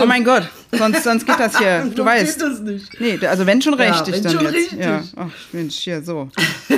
Oh 0.00 0.06
mein 0.06 0.24
Gott, 0.24 0.42
sonst, 0.72 1.04
sonst 1.04 1.26
geht 1.26 1.38
das 1.38 1.58
hier. 1.58 1.86
Du 1.94 2.04
weißt. 2.04 2.40
das 2.40 2.60
nicht. 2.60 3.00
Nee, 3.00 3.18
also 3.26 3.46
wenn 3.46 3.60
schon 3.62 3.78
Ja, 3.78 3.92
richtig 3.92 4.14
wenn 4.14 4.22
dann 4.22 4.32
schon 4.32 4.44
jetzt. 4.44 4.54
richtig. 4.54 4.78
Ja. 4.78 5.02
Ach 5.16 5.26
Mensch, 5.52 5.76
hier 5.76 6.02
so. 6.02 6.28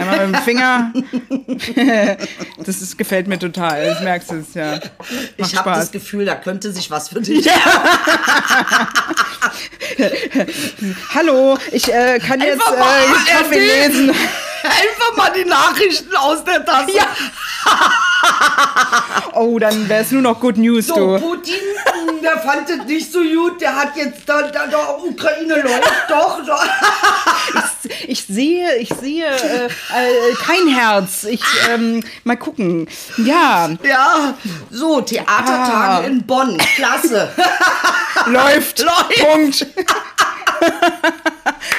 Einmal 0.00 0.26
mit 0.26 0.36
dem 0.36 0.42
Finger. 0.42 0.92
das 2.64 2.82
ist, 2.82 2.96
gefällt 2.98 3.26
mir 3.26 3.38
total. 3.38 3.92
Ich 3.92 4.00
merkst 4.00 4.32
es 4.32 4.54
ja. 4.54 4.72
Macht 4.72 4.90
Ich 5.36 5.56
habe 5.56 5.70
das. 5.70 5.90
Gefühl, 5.90 6.24
da 6.24 6.34
könnte 6.34 6.72
sich 6.72 6.90
was 6.90 7.08
für 7.08 7.20
dich. 7.20 7.48
Hallo, 11.14 11.58
ich 11.72 11.92
äh, 11.92 12.18
kann 12.18 12.40
jetzt 12.40 12.60
Einfach 12.60 12.78
mal 12.78 13.00
äh, 13.00 13.06
Kaffee 13.30 13.70
ARD. 13.82 13.92
lesen. 13.92 14.10
Einfach 14.10 15.16
mal 15.16 15.32
die 15.32 15.44
Nachrichten 15.44 16.14
aus 16.16 16.44
der 16.44 16.64
Tasse. 16.64 16.92
Ja. 16.92 17.06
Oh, 19.34 19.58
dann 19.58 19.88
wäre 19.88 20.02
es 20.02 20.10
nur 20.10 20.22
noch 20.22 20.40
Good 20.40 20.56
News, 20.56 20.86
So, 20.88 20.94
du. 21.16 21.20
Putin, 21.20 21.54
der 22.22 22.38
fand 22.40 22.68
es 22.68 22.84
nicht 22.86 23.12
so 23.12 23.20
gut. 23.20 23.60
Der 23.60 23.74
hat 23.76 23.96
jetzt 23.96 24.22
da, 24.28 24.42
da, 24.42 24.66
da 24.66 24.96
Ukraine 24.96 25.62
läuft 25.62 25.92
doch. 26.08 26.44
doch. 26.44 26.64
Ich 28.08 28.24
sehe, 28.26 28.76
ich 28.78 28.88
sehe 29.00 29.26
äh, 29.26 29.66
äh, 29.66 30.34
kein 30.44 30.66
Herz. 30.74 31.24
Ich 31.24 31.42
ähm, 31.70 32.02
mal 32.24 32.36
gucken. 32.36 32.88
Ja, 33.18 33.68
Ja, 33.84 34.34
so, 34.70 35.00
Theatertage 35.02 36.04
Ah. 36.04 36.06
in 36.06 36.26
Bonn. 36.26 36.56
Klasse. 36.76 37.28
läuft. 38.26 38.80
Läuft. 38.80 39.20
Punkt. 39.30 39.66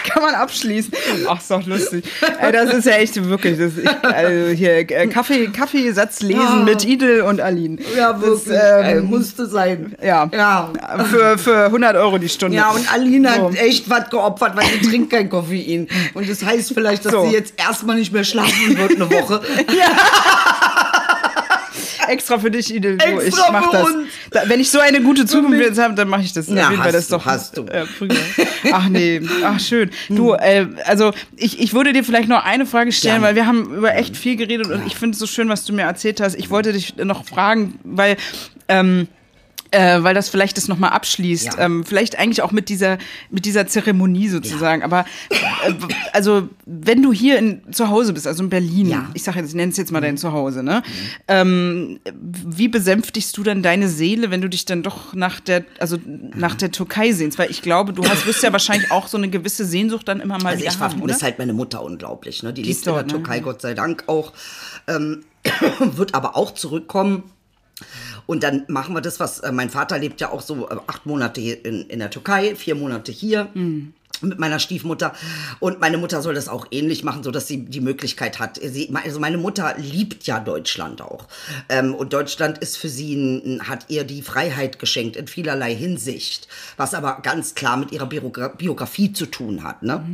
Kann 0.07 0.23
man 0.23 0.35
abschließen. 0.35 0.91
Ach, 1.27 1.39
ist 1.39 1.51
doch 1.51 1.65
lustig. 1.65 2.05
Ey, 2.39 2.51
das 2.51 2.73
ist 2.73 2.85
ja 2.85 2.93
echt 2.93 3.15
wirklich. 3.27 3.57
Das, 3.59 3.73
ich, 3.77 4.03
also 4.03 4.47
hier 4.55 4.77
äh, 4.79 5.07
Kaffee, 5.07 5.47
Kaffeesatz 5.47 6.21
lesen 6.29 6.59
Ja. 6.59 6.63
mit 6.65 6.85
Idel 6.85 7.21
und 7.21 7.41
Aline. 7.41 7.77
Ja, 7.97 8.19
wirklich. 8.21 8.55
Das, 8.57 8.85
ähm, 8.95 9.05
musste 9.05 9.45
sein. 9.47 9.95
ja. 10.01 10.29
Ja. 10.31 10.69
Für, 11.09 11.37
für 11.37 11.65
100 11.65 11.95
Euro 11.97 12.17
die 12.17 12.29
Stunde. 12.29 12.55
Ja, 12.57 12.69
und 12.71 12.91
Aline 12.93 13.27
So. 13.35 13.47
hat 13.49 13.55
echt 13.57 13.89
was 13.89 14.09
geopfert, 14.09 14.55
weil 14.55 14.65
sie 14.81 14.89
trinkt 14.89 15.09
kein 15.11 15.29
Koffein. 15.29 15.87
Und 16.13 16.29
das 16.29 16.43
heißt 16.43 16.73
vielleicht, 16.73 17.03
dass 17.05 17.11
So. 17.11 17.25
sie 17.25 17.33
jetzt 17.33 17.53
erstmal 17.57 17.97
nicht 17.97 18.13
mehr 18.13 18.23
schlafen 18.23 18.77
wird 18.77 18.95
eine 18.95 19.09
Woche. 19.11 19.41
Extra 22.09 22.39
für 22.39 22.51
dich, 22.51 22.73
Idel. 22.73 22.97
Du, 22.97 23.05
ich 23.19 23.27
Extra 23.27 23.51
mach 23.51 23.65
für 23.71 23.77
das. 23.77 23.85
uns. 23.87 24.07
Da, 24.31 24.41
wenn 24.47 24.59
ich 24.59 24.69
so 24.69 24.79
eine 24.79 25.01
gute 25.01 25.25
Zukunft 25.25 25.59
jetzt 25.59 25.79
habe, 25.79 25.93
dann 25.93 26.07
mache 26.09 26.21
ich 26.21 26.33
das. 26.33 26.47
Ja, 26.47 26.65
Auf 26.65 26.71
jeden 26.71 26.83
Fall, 26.83 26.93
hast 26.93 26.95
das 26.95 27.07
du, 27.07 27.13
doch 27.15 27.25
hast 27.25 27.57
du. 27.57 27.65
Äh, 27.65 27.85
früher. 27.85 28.09
Ach 28.71 28.89
nee, 28.89 29.21
ach 29.43 29.59
schön. 29.59 29.89
Du, 30.09 30.33
äh, 30.33 30.67
also 30.85 31.11
ich, 31.35 31.59
ich 31.61 31.73
würde 31.73 31.93
dir 31.93 32.03
vielleicht 32.03 32.29
noch 32.29 32.43
eine 32.43 32.65
Frage 32.65 32.91
stellen, 32.91 33.15
Gerne. 33.15 33.27
weil 33.27 33.35
wir 33.35 33.45
haben 33.45 33.75
über 33.75 33.95
echt 33.95 34.17
viel 34.17 34.35
geredet 34.35 34.67
und 34.67 34.85
ich 34.85 34.95
finde 34.95 35.13
es 35.13 35.19
so 35.19 35.27
schön, 35.27 35.49
was 35.49 35.65
du 35.65 35.73
mir 35.73 35.83
erzählt 35.83 36.19
hast. 36.19 36.35
Ich 36.35 36.49
wollte 36.49 36.73
dich 36.73 36.95
noch 36.97 37.25
fragen, 37.25 37.79
weil 37.83 38.17
ähm, 38.67 39.07
äh, 39.71 40.01
weil 40.03 40.15
das 40.15 40.29
vielleicht 40.29 40.57
das 40.57 40.67
nochmal 40.67 40.91
abschließt. 40.91 41.45
Ja. 41.45 41.59
Ähm, 41.59 41.83
vielleicht 41.85 42.17
eigentlich 42.17 42.41
auch 42.41 42.51
mit 42.51 42.69
dieser, 42.69 42.97
mit 43.29 43.45
dieser 43.45 43.67
Zeremonie 43.67 44.27
sozusagen. 44.29 44.83
Aber 44.83 45.05
äh, 45.29 45.73
also, 46.13 46.49
wenn 46.65 47.01
du 47.03 47.13
hier 47.13 47.37
in, 47.37 47.61
zu 47.71 47.89
Hause 47.89 48.13
bist, 48.13 48.25
also 48.27 48.43
in 48.43 48.49
Berlin, 48.49 48.89
Ja. 48.89 49.09
ich 49.13 49.23
sage 49.23 49.39
jetzt, 49.39 49.49
ich 49.49 49.55
nenne 49.55 49.71
es 49.71 49.77
jetzt 49.77 49.91
mal 49.91 50.01
dein 50.01 50.17
Zuhause, 50.17 50.63
ne? 50.63 50.81
Ähm, 51.27 51.99
wie 52.21 52.67
besänftigst 52.67 53.37
du 53.37 53.43
dann 53.43 53.61
deine 53.61 53.87
Seele, 53.89 54.31
wenn 54.31 54.41
du 54.41 54.49
dich 54.49 54.65
dann 54.65 54.83
doch 54.83 55.13
nach 55.13 55.39
der, 55.39 55.65
also 55.79 55.97
nach 56.35 56.55
der 56.55 56.71
Türkei 56.71 57.11
sehnst? 57.11 57.37
Weil 57.37 57.51
ich 57.51 57.61
glaube, 57.61 57.93
du 57.93 58.03
hast, 58.07 58.25
wirst 58.25 58.41
ja 58.43 58.51
wahrscheinlich 58.51 58.91
auch 58.91 59.07
so 59.07 59.17
eine 59.17 59.29
gewisse 59.29 59.65
Sehnsucht 59.65 60.07
dann 60.07 60.19
immer 60.19 60.37
mal 60.39 60.49
Also 60.53 60.61
wieder 60.61 60.71
ich 60.71 60.79
haben, 60.79 60.93
oder? 60.93 60.97
vermisse 61.13 61.25
halt 61.25 61.37
meine 61.39 61.53
Mutter 61.53 61.83
unglaublich. 61.83 62.43
Ne? 62.43 62.53
Die, 62.53 62.61
Die 62.63 62.69
lebt 62.69 62.79
ist 62.79 62.87
in 62.87 62.93
dort, 62.93 63.11
der 63.11 63.17
ne? 63.17 63.23
Türkei, 63.23 63.39
Gott 63.41 63.61
sei 63.61 63.73
Dank 63.73 64.03
auch. 64.07 64.33
Ähm, 64.87 65.23
wird 65.79 66.15
aber 66.15 66.35
auch 66.35 66.53
zurückkommen. 66.53 67.23
Und 68.29 68.43
dann 68.43 68.65
machen 68.67 68.93
wir 68.93 69.01
das, 69.01 69.19
was 69.19 69.39
äh, 69.39 69.51
mein 69.51 69.71
Vater 69.71 69.97
lebt 69.97 70.21
ja 70.21 70.29
auch 70.29 70.41
so 70.41 70.69
äh, 70.69 70.75
acht 70.85 71.07
Monate 71.07 71.41
hier 71.41 71.65
in, 71.65 71.87
in 71.87 71.97
der 71.97 72.11
Türkei, 72.11 72.53
vier 72.55 72.75
Monate 72.75 73.11
hier. 73.11 73.49
Mhm. 73.55 73.95
Mit 74.21 74.37
meiner 74.37 74.59
Stiefmutter. 74.59 75.13
Und 75.59 75.79
meine 75.79 75.97
Mutter 75.97 76.21
soll 76.21 76.35
das 76.35 76.47
auch 76.47 76.67
ähnlich 76.69 77.03
machen, 77.03 77.23
so 77.23 77.31
dass 77.31 77.47
sie 77.47 77.65
die 77.65 77.81
Möglichkeit 77.81 78.37
hat. 78.37 78.59
Sie, 78.61 78.93
also 79.03 79.19
meine 79.19 79.39
Mutter 79.39 79.73
liebt 79.77 80.27
ja 80.27 80.39
Deutschland 80.39 81.01
auch. 81.01 81.25
Ähm, 81.69 81.95
und 81.95 82.13
Deutschland 82.13 82.59
ist 82.59 82.77
für 82.77 82.89
sie, 82.89 83.15
ein, 83.15 83.67
hat 83.67 83.85
ihr 83.87 84.03
die 84.03 84.21
Freiheit 84.21 84.77
geschenkt 84.77 85.15
in 85.15 85.25
vielerlei 85.25 85.73
Hinsicht. 85.73 86.47
Was 86.77 86.93
aber 86.93 87.21
ganz 87.23 87.55
klar 87.55 87.77
mit 87.77 87.91
ihrer 87.91 88.05
Biogra 88.05 88.49
Biografie 88.49 89.11
zu 89.11 89.25
tun 89.25 89.63
hat, 89.63 89.81
ne? 89.81 90.05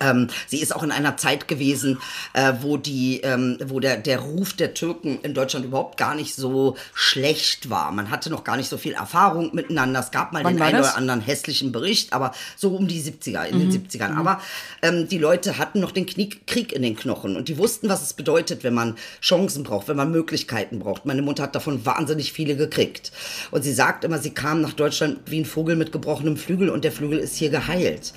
Ähm, 0.00 0.28
sie 0.46 0.60
ist 0.60 0.74
auch 0.74 0.82
in 0.82 0.90
einer 0.90 1.16
Zeit 1.16 1.48
gewesen, 1.48 1.98
äh, 2.32 2.54
wo 2.60 2.76
die, 2.76 3.20
ähm, 3.22 3.58
wo 3.66 3.80
der, 3.80 3.96
der 3.96 4.20
Ruf 4.20 4.52
der 4.54 4.74
Türken 4.74 5.18
in 5.22 5.34
Deutschland 5.34 5.64
überhaupt 5.64 5.96
gar 5.96 6.14
nicht 6.14 6.34
so 6.34 6.76
schlecht 6.94 7.70
war. 7.70 7.92
Man 7.92 8.10
hatte 8.10 8.30
noch 8.30 8.44
gar 8.44 8.56
nicht 8.56 8.68
so 8.68 8.78
viel 8.78 8.92
Erfahrung 8.92 9.54
miteinander. 9.54 10.00
Es 10.00 10.10
gab 10.10 10.32
mal 10.32 10.44
Wann 10.44 10.54
den 10.54 10.62
einen 10.62 10.78
das? 10.78 10.88
oder 10.88 10.96
anderen 10.96 11.20
hässlichen 11.20 11.72
Bericht, 11.72 12.12
aber 12.12 12.32
so 12.56 12.74
um 12.74 12.88
die 12.88 13.00
70er, 13.00 13.44
in 13.44 13.58
den 13.58 13.70
70ern. 13.70 14.16
Aber 14.16 14.40
ähm, 14.82 15.08
die 15.08 15.18
Leute 15.18 15.58
hatten 15.58 15.80
noch 15.80 15.92
den 15.92 16.06
Krieg, 16.06 16.46
Krieg 16.46 16.72
in 16.72 16.82
den 16.82 16.96
Knochen 16.96 17.36
und 17.36 17.48
die 17.48 17.58
wussten, 17.58 17.88
was 17.88 18.02
es 18.02 18.12
bedeutet, 18.14 18.64
wenn 18.64 18.74
man 18.74 18.96
Chancen 19.20 19.62
braucht, 19.62 19.88
wenn 19.88 19.96
man 19.96 20.10
Möglichkeiten 20.10 20.78
braucht. 20.78 21.06
Meine 21.06 21.22
Mutter 21.22 21.44
hat 21.44 21.54
davon 21.54 21.84
wahnsinnig 21.84 22.32
viele 22.32 22.56
gekriegt. 22.56 23.12
Und 23.50 23.62
sie 23.62 23.72
sagt 23.72 24.04
immer, 24.04 24.18
sie 24.18 24.30
kam 24.30 24.60
nach 24.60 24.72
Deutschland 24.72 25.20
wie 25.26 25.40
ein 25.40 25.44
Vogel 25.44 25.76
mit 25.76 25.92
gebrochenem 25.92 26.36
Flügel 26.36 26.68
und 26.70 26.84
der 26.84 26.92
Flügel 26.92 27.18
ist 27.18 27.36
hier 27.36 27.50
geheilt. 27.50 28.12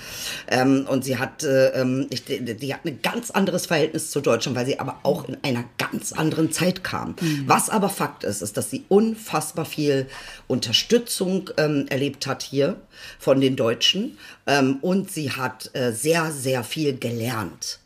Ähm, 0.48 0.86
und 0.90 1.04
sie 1.04 1.18
hat 1.18 1.44
äh, 1.44 1.59
äh, 1.60 1.82
ähm, 1.82 2.08
ich, 2.10 2.26
die, 2.26 2.42
die, 2.44 2.74
hat 2.74 2.86
ein 2.86 3.02
ganz 3.02 3.32
anderes 3.32 3.66
Verhältnis 3.66 4.12
zu 4.12 4.22
Deutschland, 4.22 4.58
weil 4.58 4.66
sie 4.66 4.80
aber 4.80 5.00
auch 5.04 5.28
in 5.28 5.38
einer 5.44 5.66
ganz 5.78 6.14
anderen 6.14 6.52
Zeit 6.52 6.84
kam. 6.84 7.16
Mhm. 7.20 7.44
Was 7.48 7.70
aber 7.70 7.90
Fakt 7.90 8.24
ist, 8.24 8.42
ist, 8.42 8.58
dass 8.58 8.70
sie 8.70 8.86
unfassbar 8.90 9.66
viel 9.66 10.08
Unterstützung 10.48 11.50
ähm, 11.58 11.86
erlebt 11.90 12.28
hat 12.28 12.44
hier 12.44 12.78
von 13.18 13.42
den 13.42 13.56
Deutschen 13.56 14.18
ähm, 14.48 14.78
und 14.82 15.12
sie 15.12 15.32
hat 15.32 15.70
äh, 15.74 15.92
sehr, 15.92 16.32
sehr 16.32 16.64
viel 16.64 16.98
gelernt. 16.98 17.80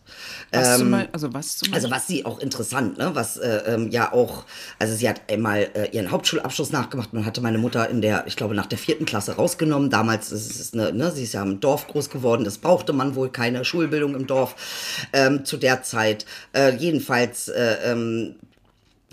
Was 0.54 0.80
ähm, 0.80 0.92
Beispiel, 0.92 1.10
also 1.12 1.34
was 1.34 1.58
zum 1.58 1.74
Also 1.74 1.92
was 1.92 2.08
sie 2.08 2.26
auch 2.26 2.40
interessant, 2.40 2.98
ne? 2.98 3.12
Was 3.14 3.38
äh, 3.38 3.64
ähm, 3.68 3.90
ja 3.90 4.14
auch, 4.14 4.46
also 4.80 4.96
sie 4.96 5.10
hat 5.10 5.22
einmal 5.30 5.70
äh, 5.74 5.90
ihren 5.92 6.12
Hauptschulabschluss 6.12 6.72
nachgemacht. 6.72 7.14
Man 7.14 7.26
hatte 7.26 7.42
meine 7.42 7.58
Mutter 7.58 7.90
in 7.90 8.02
der, 8.02 8.26
ich 8.28 8.36
glaube, 8.36 8.56
nach 8.56 8.68
der 8.68 8.78
vierten 8.78 9.06
Klasse 9.06 9.36
rausgenommen. 9.36 9.90
Damals 9.90 10.32
ist 10.32 10.60
es 10.60 10.74
eine, 10.74 10.94
ne, 10.94 11.12
sie 11.12 11.24
ist 11.24 11.34
ja 11.34 11.42
im 11.42 11.60
Dorf 11.60 11.88
groß 11.88 12.10
geworden. 12.10 12.44
Das 12.44 12.58
brauchte 12.58 12.94
man 12.94 13.16
wohl 13.16 13.30
keine 13.30 13.66
Schulbildung 13.66 14.16
im 14.16 14.28
Dorf 14.28 14.56
ähm, 15.14 15.46
zu 15.46 15.58
der 15.58 15.84
Zeit. 15.84 16.26
Äh, 16.54 16.76
jedenfalls 16.76 17.48
äh, 17.48 17.92
ähm, 17.92 18.36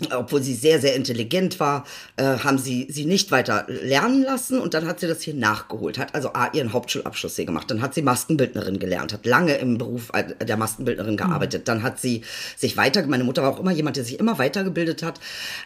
obwohl 0.09 0.41
sie 0.41 0.53
sehr, 0.53 0.79
sehr 0.79 0.95
intelligent 0.95 1.59
war, 1.59 1.85
äh, 2.17 2.23
haben 2.23 2.57
sie 2.57 2.87
sie 2.89 3.05
nicht 3.05 3.31
weiter 3.31 3.65
lernen 3.67 4.23
lassen 4.23 4.59
und 4.59 4.73
dann 4.73 4.87
hat 4.87 4.99
sie 4.99 5.07
das 5.07 5.21
hier 5.21 5.33
nachgeholt, 5.33 5.97
hat 5.97 6.15
also 6.15 6.33
A, 6.33 6.49
ihren 6.53 6.73
Hauptschulabschluss 6.73 7.35
hier 7.35 7.45
gemacht, 7.45 7.69
dann 7.69 7.81
hat 7.81 7.93
sie 7.93 8.01
Maskenbildnerin 8.01 8.79
gelernt, 8.79 9.13
hat 9.13 9.25
lange 9.25 9.55
im 9.55 9.77
Beruf 9.77 10.11
der 10.41 10.57
Maskenbildnerin 10.57 11.17
gearbeitet, 11.17 11.61
mhm. 11.61 11.65
dann 11.65 11.83
hat 11.83 11.99
sie 11.99 12.23
sich 12.57 12.77
weiter, 12.77 13.05
meine 13.07 13.23
Mutter 13.23 13.43
war 13.43 13.51
auch 13.51 13.59
immer 13.59 13.71
jemand, 13.71 13.97
der 13.97 14.03
sich 14.03 14.19
immer 14.19 14.39
weitergebildet 14.39 15.03
hat 15.03 15.19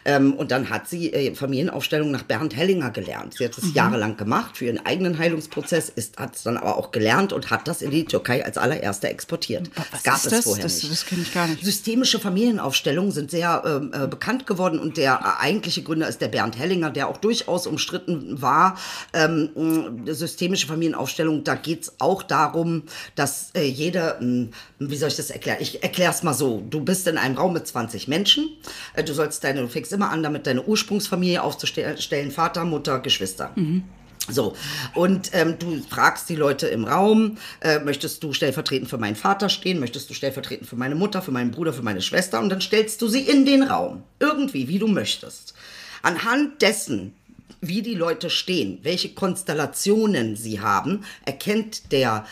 ähm, 0.04 0.34
und 0.34 0.50
dann 0.50 0.70
hat 0.70 0.88
sie 0.88 1.12
äh, 1.12 1.34
Familienaufstellung 1.34 2.10
nach 2.10 2.22
Bernd 2.22 2.54
Hellinger 2.56 2.90
gelernt. 2.90 3.34
Sie 3.38 3.44
hat 3.44 3.56
es 3.56 3.64
mhm. 3.64 3.72
jahrelang 3.74 4.16
gemacht 4.16 4.56
für 4.56 4.66
ihren 4.66 4.84
eigenen 4.84 5.18
Heilungsprozess, 5.18 5.88
ist, 5.88 6.18
hat 6.18 6.36
es 6.36 6.42
dann 6.42 6.56
aber 6.56 6.76
auch 6.76 6.90
gelernt 6.90 7.32
und 7.32 7.50
hat 7.50 7.68
das 7.68 7.82
in 7.82 7.90
die 7.90 8.04
Türkei 8.04 8.44
als 8.44 8.58
allererste 8.58 9.08
exportiert. 9.08 9.70
Was 9.74 9.90
das 9.90 10.02
gab 10.02 10.16
ist 10.16 10.26
es 10.26 10.32
das? 10.32 10.44
vorher 10.44 10.62
das, 10.64 10.82
nicht. 10.82 10.92
Das 10.92 11.06
kenne 11.06 11.22
ich 11.22 11.34
gar 11.34 11.46
nicht. 11.46 11.64
Systemische 11.64 12.18
Familienaufstellungen 12.18 13.12
sind 13.12 13.30
sehr 13.30 13.62
ähm, 13.66 13.92
äh, 13.92 14.06
bekannt 14.06 14.25
bekannt 14.26 14.46
geworden 14.48 14.80
und 14.80 14.96
der 14.96 15.40
eigentliche 15.40 15.84
Gründer 15.84 16.08
ist 16.08 16.20
der 16.20 16.26
Bernd 16.26 16.58
Hellinger, 16.58 16.90
der 16.90 17.06
auch 17.06 17.16
durchaus 17.16 17.68
umstritten 17.68 18.42
war. 18.42 18.76
Ähm, 19.12 20.02
systemische 20.06 20.66
Familienaufstellung, 20.66 21.44
da 21.44 21.54
geht 21.54 21.82
es 21.82 22.00
auch 22.00 22.24
darum, 22.24 22.82
dass 23.14 23.52
äh, 23.54 23.62
jeder, 23.62 24.20
äh, 24.20 24.48
wie 24.80 24.96
soll 24.96 25.10
ich 25.10 25.16
das 25.16 25.30
erklären? 25.30 25.58
Ich 25.60 25.80
erkläre 25.84 26.10
es 26.10 26.24
mal 26.24 26.34
so. 26.34 26.60
Du 26.68 26.80
bist 26.80 27.06
in 27.06 27.18
einem 27.18 27.36
Raum 27.36 27.52
mit 27.52 27.68
20 27.68 28.08
Menschen. 28.08 28.48
Äh, 28.94 29.04
du 29.04 29.14
sollst 29.14 29.44
deine, 29.44 29.60
du 29.60 29.68
fängst 29.68 29.92
immer 29.92 30.10
an, 30.10 30.24
damit 30.24 30.48
deine 30.48 30.64
Ursprungsfamilie 30.64 31.40
aufzustellen, 31.40 32.32
Vater, 32.32 32.64
Mutter, 32.64 32.98
Geschwister. 32.98 33.52
Mhm. 33.54 33.84
So, 34.28 34.56
und 34.94 35.30
ähm, 35.34 35.56
du 35.58 35.80
fragst 35.88 36.28
die 36.28 36.36
Leute 36.36 36.66
im 36.66 36.84
Raum, 36.84 37.38
äh, 37.60 37.78
möchtest 37.78 38.22
du 38.22 38.32
stellvertretend 38.32 38.90
für 38.90 38.98
meinen 38.98 39.14
Vater 39.14 39.48
stehen, 39.48 39.78
möchtest 39.78 40.10
du 40.10 40.14
stellvertretend 40.14 40.68
für 40.68 40.76
meine 40.76 40.96
Mutter, 40.96 41.22
für 41.22 41.30
meinen 41.30 41.52
Bruder, 41.52 41.72
für 41.72 41.82
meine 41.82 42.02
Schwester 42.02 42.40
und 42.40 42.48
dann 42.48 42.60
stellst 42.60 43.00
du 43.02 43.08
sie 43.08 43.20
in 43.20 43.46
den 43.46 43.62
Raum, 43.62 44.02
irgendwie, 44.18 44.66
wie 44.68 44.80
du 44.80 44.88
möchtest. 44.88 45.54
Anhand 46.02 46.60
dessen, 46.60 47.14
wie 47.60 47.82
die 47.82 47.94
Leute 47.94 48.28
stehen, 48.30 48.80
welche 48.82 49.14
Konstellationen 49.14 50.36
sie 50.36 50.60
haben, 50.60 51.04
erkennt 51.24 51.92
der 51.92 52.26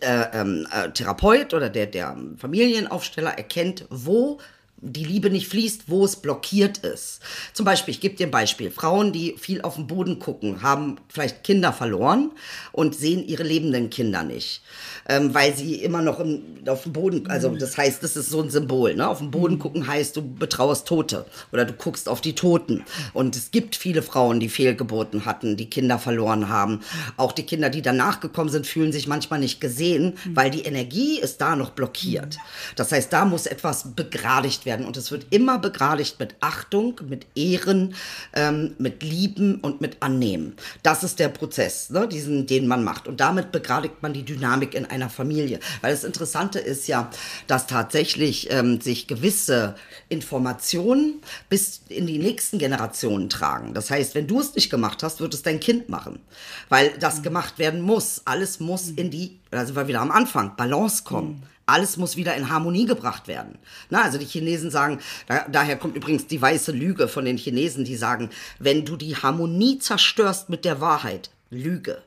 äh, 0.00 0.24
ähm, 0.32 0.66
äh, 0.72 0.90
Therapeut 0.90 1.54
oder 1.54 1.70
der, 1.70 1.86
der 1.86 2.16
Familienaufsteller, 2.38 3.30
erkennt, 3.30 3.86
wo 3.88 4.38
die 4.78 5.04
Liebe 5.04 5.30
nicht 5.30 5.48
fließt, 5.48 5.84
wo 5.86 6.04
es 6.04 6.16
blockiert 6.16 6.78
ist. 6.78 7.20
Zum 7.52 7.64
Beispiel, 7.64 7.92
ich 7.92 8.00
gebe 8.00 8.14
dir 8.14 8.26
ein 8.26 8.30
Beispiel. 8.30 8.70
Frauen, 8.70 9.12
die 9.12 9.36
viel 9.38 9.62
auf 9.62 9.76
den 9.76 9.86
Boden 9.86 10.18
gucken, 10.18 10.62
haben 10.62 10.96
vielleicht 11.08 11.44
Kinder 11.44 11.72
verloren 11.72 12.30
und 12.72 12.94
sehen 12.94 13.26
ihre 13.26 13.42
lebenden 13.42 13.90
Kinder 13.90 14.22
nicht 14.22 14.62
ähm, 15.08 15.34
weil 15.34 15.54
sie 15.54 15.76
immer 15.76 16.02
noch 16.02 16.20
im, 16.20 16.42
auf 16.66 16.82
dem 16.82 16.92
Boden, 16.92 17.26
also 17.28 17.50
mhm. 17.50 17.58
das 17.58 17.76
heißt, 17.76 18.02
das 18.02 18.16
ist 18.16 18.30
so 18.30 18.42
ein 18.42 18.50
Symbol. 18.50 18.94
Ne? 18.94 19.08
Auf 19.08 19.18
dem 19.18 19.30
Boden 19.30 19.54
mhm. 19.54 19.58
gucken 19.60 19.86
heißt, 19.86 20.16
du 20.16 20.22
betrauerst 20.22 20.86
Tote 20.86 21.26
oder 21.52 21.64
du 21.64 21.72
guckst 21.72 22.08
auf 22.08 22.20
die 22.20 22.34
Toten. 22.34 22.84
Und 23.12 23.36
es 23.36 23.50
gibt 23.50 23.76
viele 23.76 24.02
Frauen, 24.02 24.40
die 24.40 24.48
Fehlgeburten 24.48 25.24
hatten, 25.24 25.56
die 25.56 25.70
Kinder 25.70 25.98
verloren 25.98 26.48
haben. 26.48 26.80
Auch 27.16 27.32
die 27.32 27.44
Kinder, 27.44 27.70
die 27.70 27.82
danach 27.82 28.20
gekommen 28.20 28.50
sind, 28.50 28.66
fühlen 28.66 28.92
sich 28.92 29.06
manchmal 29.06 29.38
nicht 29.38 29.60
gesehen, 29.60 30.16
mhm. 30.24 30.36
weil 30.36 30.50
die 30.50 30.62
Energie 30.62 31.20
ist 31.20 31.40
da 31.40 31.54
noch 31.54 31.70
blockiert. 31.70 32.38
Das 32.74 32.90
heißt, 32.90 33.12
da 33.12 33.24
muss 33.24 33.46
etwas 33.46 33.94
begradigt 33.94 34.65
werden. 34.66 34.84
Und 34.84 34.96
es 34.96 35.10
wird 35.10 35.26
immer 35.30 35.58
begradigt 35.58 36.20
mit 36.20 36.34
Achtung, 36.40 37.00
mit 37.08 37.26
Ehren, 37.34 37.94
ähm, 38.34 38.74
mit 38.78 39.02
Lieben 39.02 39.56
und 39.60 39.80
mit 39.80 40.02
Annehmen. 40.02 40.56
Das 40.82 41.02
ist 41.02 41.18
der 41.18 41.28
Prozess, 41.28 41.90
ne? 41.90 42.06
Diesen, 42.06 42.46
den 42.46 42.66
man 42.66 42.84
macht. 42.84 43.08
Und 43.08 43.20
damit 43.20 43.52
begradigt 43.52 44.02
man 44.02 44.12
die 44.12 44.24
Dynamik 44.24 44.74
in 44.74 44.84
einer 44.84 45.08
Familie. 45.08 45.60
Weil 45.80 45.92
das 45.92 46.04
Interessante 46.04 46.58
ist 46.58 46.88
ja, 46.88 47.10
dass 47.46 47.66
tatsächlich 47.66 48.50
ähm, 48.50 48.80
sich 48.80 49.06
gewisse 49.06 49.76
Informationen 50.08 51.20
bis 51.48 51.80
in 51.88 52.06
die 52.06 52.18
nächsten 52.18 52.58
Generationen 52.58 53.28
tragen. 53.28 53.74
Das 53.74 53.90
heißt, 53.90 54.14
wenn 54.14 54.26
du 54.26 54.40
es 54.40 54.54
nicht 54.54 54.70
gemacht 54.70 55.02
hast, 55.02 55.20
wird 55.20 55.34
es 55.34 55.42
dein 55.42 55.60
Kind 55.60 55.88
machen. 55.88 56.20
Weil 56.68 56.92
das 56.98 57.18
mhm. 57.18 57.22
gemacht 57.22 57.58
werden 57.58 57.80
muss. 57.80 58.22
Alles 58.24 58.60
muss 58.60 58.86
mhm. 58.86 58.98
in 58.98 59.10
die, 59.10 59.38
da 59.50 59.64
sind 59.64 59.76
wir 59.76 59.88
wieder 59.88 60.00
am 60.00 60.10
Anfang, 60.10 60.56
Balance 60.56 61.04
kommen. 61.04 61.28
Mhm. 61.28 61.55
Alles 61.66 61.96
muss 61.96 62.16
wieder 62.16 62.36
in 62.36 62.48
Harmonie 62.48 62.86
gebracht 62.86 63.26
werden. 63.26 63.58
Na, 63.90 64.02
also 64.02 64.18
die 64.18 64.24
Chinesen 64.24 64.70
sagen, 64.70 65.00
da, 65.26 65.46
daher 65.50 65.76
kommt 65.76 65.96
übrigens 65.96 66.28
die 66.28 66.40
weiße 66.40 66.70
Lüge 66.70 67.08
von 67.08 67.24
den 67.24 67.36
Chinesen, 67.36 67.84
die 67.84 67.96
sagen, 67.96 68.30
wenn 68.60 68.84
du 68.84 68.96
die 68.96 69.16
Harmonie 69.16 69.78
zerstörst 69.80 70.48
mit 70.48 70.64
der 70.64 70.80
Wahrheit, 70.80 71.30
Lüge. 71.50 72.02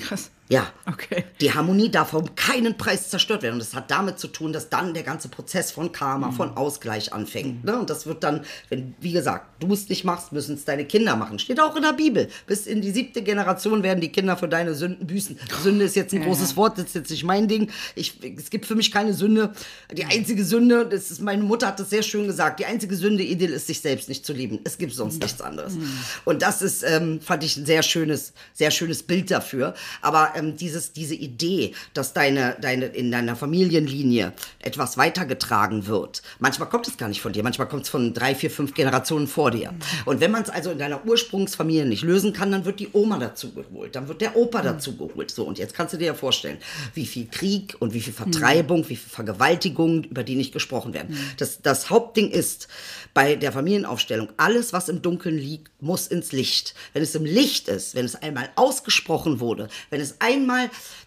Krass. 0.00 0.30
Ja. 0.50 0.66
Okay. 0.84 1.24
Die 1.40 1.54
Harmonie 1.54 1.90
darf 1.90 2.12
um 2.12 2.34
keinen 2.34 2.76
Preis 2.76 3.08
zerstört 3.08 3.42
werden. 3.42 3.54
Und 3.54 3.60
das 3.60 3.72
hat 3.72 3.90
damit 3.90 4.18
zu 4.18 4.26
tun, 4.26 4.52
dass 4.52 4.68
dann 4.68 4.94
der 4.94 5.04
ganze 5.04 5.28
Prozess 5.28 5.70
von 5.70 5.92
Karma, 5.92 6.28
mhm. 6.28 6.32
von 6.32 6.56
Ausgleich 6.56 7.12
anfängt. 7.12 7.64
Mhm. 7.64 7.70
Ne? 7.70 7.78
Und 7.78 7.88
das 7.88 8.04
wird 8.04 8.24
dann, 8.24 8.44
wenn, 8.68 8.94
wie 9.00 9.12
gesagt, 9.12 9.46
du 9.60 9.72
es 9.72 9.88
nicht 9.88 10.04
machst, 10.04 10.32
müssen 10.32 10.56
es 10.56 10.64
deine 10.64 10.84
Kinder 10.84 11.14
machen. 11.14 11.38
Steht 11.38 11.60
auch 11.60 11.76
in 11.76 11.82
der 11.82 11.92
Bibel. 11.92 12.28
Bis 12.48 12.66
in 12.66 12.82
die 12.82 12.90
siebte 12.90 13.22
Generation 13.22 13.84
werden 13.84 14.00
die 14.00 14.10
Kinder 14.10 14.36
für 14.36 14.48
deine 14.48 14.74
Sünden 14.74 15.06
büßen. 15.06 15.38
Sünde 15.62 15.84
ist 15.84 15.94
jetzt 15.94 16.12
ein 16.12 16.22
ja, 16.22 16.26
großes 16.26 16.50
ja. 16.50 16.56
Wort, 16.56 16.78
das 16.78 16.86
ist 16.86 16.94
jetzt 16.96 17.10
nicht 17.10 17.22
mein 17.22 17.46
Ding. 17.46 17.70
Ich, 17.94 18.18
es 18.36 18.50
gibt 18.50 18.66
für 18.66 18.74
mich 18.74 18.90
keine 18.90 19.14
Sünde. 19.14 19.52
Die 19.92 20.04
einzige 20.04 20.44
Sünde, 20.44 20.84
das 20.84 21.12
ist, 21.12 21.20
meine 21.20 21.44
Mutter 21.44 21.68
hat 21.68 21.78
das 21.78 21.90
sehr 21.90 22.02
schön 22.02 22.26
gesagt, 22.26 22.58
die 22.58 22.66
einzige 22.66 22.96
Sünde, 22.96 23.22
Idil, 23.22 23.50
ist, 23.50 23.68
sich 23.68 23.80
selbst 23.80 24.08
nicht 24.08 24.26
zu 24.26 24.32
lieben. 24.32 24.58
Es 24.64 24.78
gibt 24.78 24.94
sonst 24.94 25.14
mhm. 25.14 25.20
nichts 25.20 25.40
anderes. 25.40 25.74
Mhm. 25.74 25.92
Und 26.24 26.42
das 26.42 26.60
ist, 26.60 26.82
ähm, 26.82 27.20
fand 27.20 27.44
ich 27.44 27.56
ein 27.56 27.66
sehr 27.66 27.84
schönes, 27.84 28.32
sehr 28.52 28.72
schönes 28.72 29.04
Bild 29.04 29.30
dafür. 29.30 29.74
Aber 30.02 30.32
ähm, 30.40 30.56
dieses, 30.56 30.92
diese 30.92 31.14
Idee, 31.14 31.74
dass 31.94 32.12
deine, 32.12 32.56
deine, 32.60 32.86
in 32.86 33.10
deiner 33.10 33.36
Familienlinie 33.36 34.32
etwas 34.58 34.96
weitergetragen 34.96 35.86
wird. 35.86 36.22
Manchmal 36.38 36.68
kommt 36.68 36.88
es 36.88 36.96
gar 36.96 37.08
nicht 37.08 37.20
von 37.20 37.32
dir, 37.32 37.42
manchmal 37.42 37.68
kommt 37.68 37.84
es 37.84 37.88
von 37.88 38.12
drei, 38.14 38.34
vier, 38.34 38.50
fünf 38.50 38.74
Generationen 38.74 39.26
vor 39.26 39.50
dir. 39.50 39.74
Und 40.04 40.20
wenn 40.20 40.30
man 40.30 40.42
es 40.42 40.50
also 40.50 40.70
in 40.70 40.78
deiner 40.78 41.04
Ursprungsfamilie 41.06 41.86
nicht 41.86 42.02
lösen 42.02 42.32
kann, 42.32 42.50
dann 42.50 42.64
wird 42.64 42.80
die 42.80 42.88
Oma 42.92 43.18
dazu 43.18 43.52
geholt, 43.52 43.94
dann 43.94 44.08
wird 44.08 44.20
der 44.20 44.36
Opa 44.36 44.62
dazu 44.62 44.96
geholt. 44.96 45.30
So, 45.30 45.44
und 45.44 45.58
jetzt 45.58 45.74
kannst 45.74 45.94
du 45.94 45.98
dir 45.98 46.06
ja 46.06 46.14
vorstellen, 46.14 46.58
wie 46.94 47.06
viel 47.06 47.26
Krieg 47.26 47.76
und 47.78 47.94
wie 47.94 48.00
viel 48.00 48.12
Vertreibung, 48.12 48.88
wie 48.88 48.96
viel 48.96 49.10
Vergewaltigung, 49.10 50.04
über 50.04 50.24
die 50.24 50.36
nicht 50.36 50.52
gesprochen 50.52 50.94
werden. 50.94 51.16
Das, 51.36 51.62
das 51.62 51.90
Hauptding 51.90 52.30
ist 52.30 52.68
bei 53.14 53.36
der 53.36 53.52
Familienaufstellung, 53.52 54.28
alles, 54.36 54.72
was 54.72 54.88
im 54.88 55.02
Dunkeln 55.02 55.36
liegt, 55.36 55.70
muss 55.80 56.06
ins 56.06 56.32
Licht. 56.32 56.74
Wenn 56.92 57.02
es 57.02 57.14
im 57.14 57.24
Licht 57.24 57.68
ist, 57.68 57.94
wenn 57.94 58.04
es 58.04 58.14
einmal 58.14 58.50
ausgesprochen 58.56 59.40
wurde, 59.40 59.68
wenn 59.90 60.00
es 60.00 60.20
einmal 60.20 60.29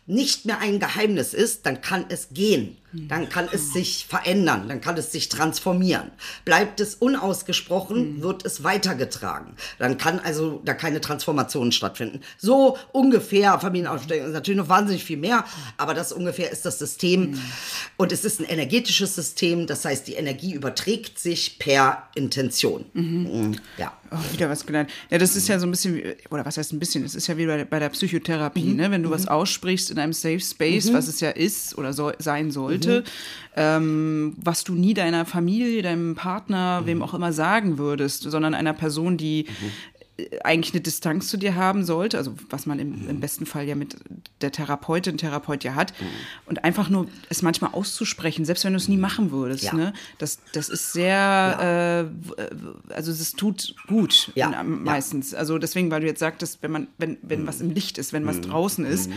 nicht 0.05 0.45
mehr 0.45 0.59
ein 0.59 0.79
Geheimnis 0.79 1.33
ist, 1.33 1.65
dann 1.65 1.81
kann 1.81 2.05
es 2.09 2.29
gehen. 2.33 2.77
Dann 2.95 3.27
kann 3.27 3.49
es 3.51 3.73
sich 3.73 4.05
verändern, 4.07 4.67
dann 4.67 4.79
kann 4.79 4.95
es 4.97 5.11
sich 5.11 5.27
transformieren. 5.27 6.11
Bleibt 6.45 6.79
es 6.79 6.93
unausgesprochen, 6.93 8.21
wird 8.21 8.45
es 8.45 8.63
weitergetragen. 8.63 9.55
Dann 9.79 9.97
kann 9.97 10.19
also 10.19 10.61
da 10.63 10.75
keine 10.75 11.01
Transformation 11.01 11.71
stattfinden. 11.71 12.21
So 12.37 12.77
ungefähr, 12.91 13.59
Familienaufstellung 13.59 14.27
ist 14.27 14.33
natürlich 14.33 14.59
noch 14.59 14.69
wahnsinnig 14.69 15.03
viel 15.03 15.17
mehr, 15.17 15.43
aber 15.77 15.95
das 15.95 16.11
ungefähr 16.11 16.51
ist 16.51 16.67
das 16.67 16.77
System. 16.77 17.41
Und 17.97 18.11
es 18.11 18.25
ist 18.25 18.39
ein 18.39 18.45
energetisches 18.45 19.15
System, 19.15 19.65
das 19.65 19.85
heißt, 19.85 20.07
die 20.07 20.13
Energie 20.13 20.53
überträgt 20.53 21.17
sich 21.17 21.57
per 21.57 22.09
Intention. 22.13 22.85
Mhm. 22.93 23.55
Ja. 23.79 23.93
Oh, 24.13 24.33
wieder 24.33 24.47
was 24.47 24.65
gelernt. 24.65 24.91
Ja, 25.09 25.17
das 25.17 25.35
ist 25.35 25.47
ja 25.47 25.57
so 25.57 25.65
ein 25.65 25.71
bisschen, 25.71 25.95
wie, 25.95 26.15
oder 26.29 26.45
was 26.45 26.57
heißt 26.57 26.71
ein 26.71 26.77
bisschen, 26.79 27.03
es 27.03 27.15
ist 27.15 27.25
ja 27.25 27.35
wie 27.35 27.47
bei, 27.47 27.63
bei 27.63 27.79
der 27.79 27.89
Psychotherapie, 27.89 28.65
mhm. 28.65 28.75
ne? 28.75 28.91
wenn 28.91 29.01
du 29.01 29.09
mhm. 29.09 29.13
was 29.13 29.27
aussprichst 29.27 29.89
in 29.89 29.97
einem 29.97 30.13
Safe 30.13 30.39
Space, 30.39 30.89
mhm. 30.89 30.93
was 30.93 31.07
es 31.07 31.19
ja 31.19 31.31
ist 31.31 31.75
oder 31.77 31.93
so, 31.93 32.11
sein 32.19 32.51
sollte, 32.51 32.99
mhm. 32.99 33.03
ähm, 33.55 34.33
was 34.37 34.63
du 34.63 34.75
nie 34.75 34.93
deiner 34.93 35.25
Familie, 35.25 35.81
deinem 35.81 36.13
Partner, 36.13 36.83
wem 36.85 36.97
mhm. 36.97 37.03
auch 37.03 37.15
immer 37.15 37.33
sagen 37.33 37.79
würdest, 37.79 38.23
sondern 38.23 38.53
einer 38.53 38.73
Person, 38.73 39.17
die 39.17 39.47
mhm 39.47 39.71
eigentlich 40.43 40.73
eine 40.73 40.81
Distanz 40.81 41.27
zu 41.27 41.37
dir 41.37 41.55
haben 41.55 41.83
sollte, 41.85 42.19
also 42.19 42.35
was 42.49 42.67
man 42.67 42.77
im, 42.77 43.09
im 43.09 43.19
besten 43.19 43.47
Fall 43.47 43.67
ja 43.67 43.73
mit 43.73 43.95
der 44.41 44.51
Therapeutin, 44.51 45.17
Therapeut 45.17 45.63
ja 45.63 45.73
hat, 45.73 45.99
mhm. 45.99 46.05
und 46.45 46.63
einfach 46.63 46.87
nur 46.89 47.07
es 47.29 47.41
manchmal 47.41 47.71
auszusprechen, 47.73 48.45
selbst 48.45 48.63
wenn 48.63 48.73
du 48.73 48.77
es 48.77 48.87
nie 48.87 48.97
machen 48.97 49.31
würdest, 49.31 49.63
ja. 49.63 49.73
ne? 49.73 49.93
das, 50.19 50.37
das 50.53 50.69
ist 50.69 50.93
sehr, 50.93 51.07
ja. 51.07 52.01
äh, 52.01 52.05
also 52.93 53.11
es 53.11 53.31
tut 53.31 53.75
gut 53.87 54.31
ja. 54.35 54.61
meistens. 54.63 55.33
Also 55.33 55.57
deswegen, 55.57 55.89
weil 55.89 56.01
du 56.01 56.07
jetzt 56.07 56.19
sagtest, 56.19 56.59
wenn 56.61 56.71
man, 56.71 56.87
wenn, 56.99 57.17
wenn 57.23 57.41
mhm. 57.41 57.47
was 57.47 57.59
im 57.61 57.71
Licht 57.71 57.97
ist, 57.97 58.13
wenn 58.13 58.27
was 58.27 58.37
mhm. 58.37 58.41
draußen 58.43 58.85
ist, 58.85 59.09
mhm. 59.09 59.15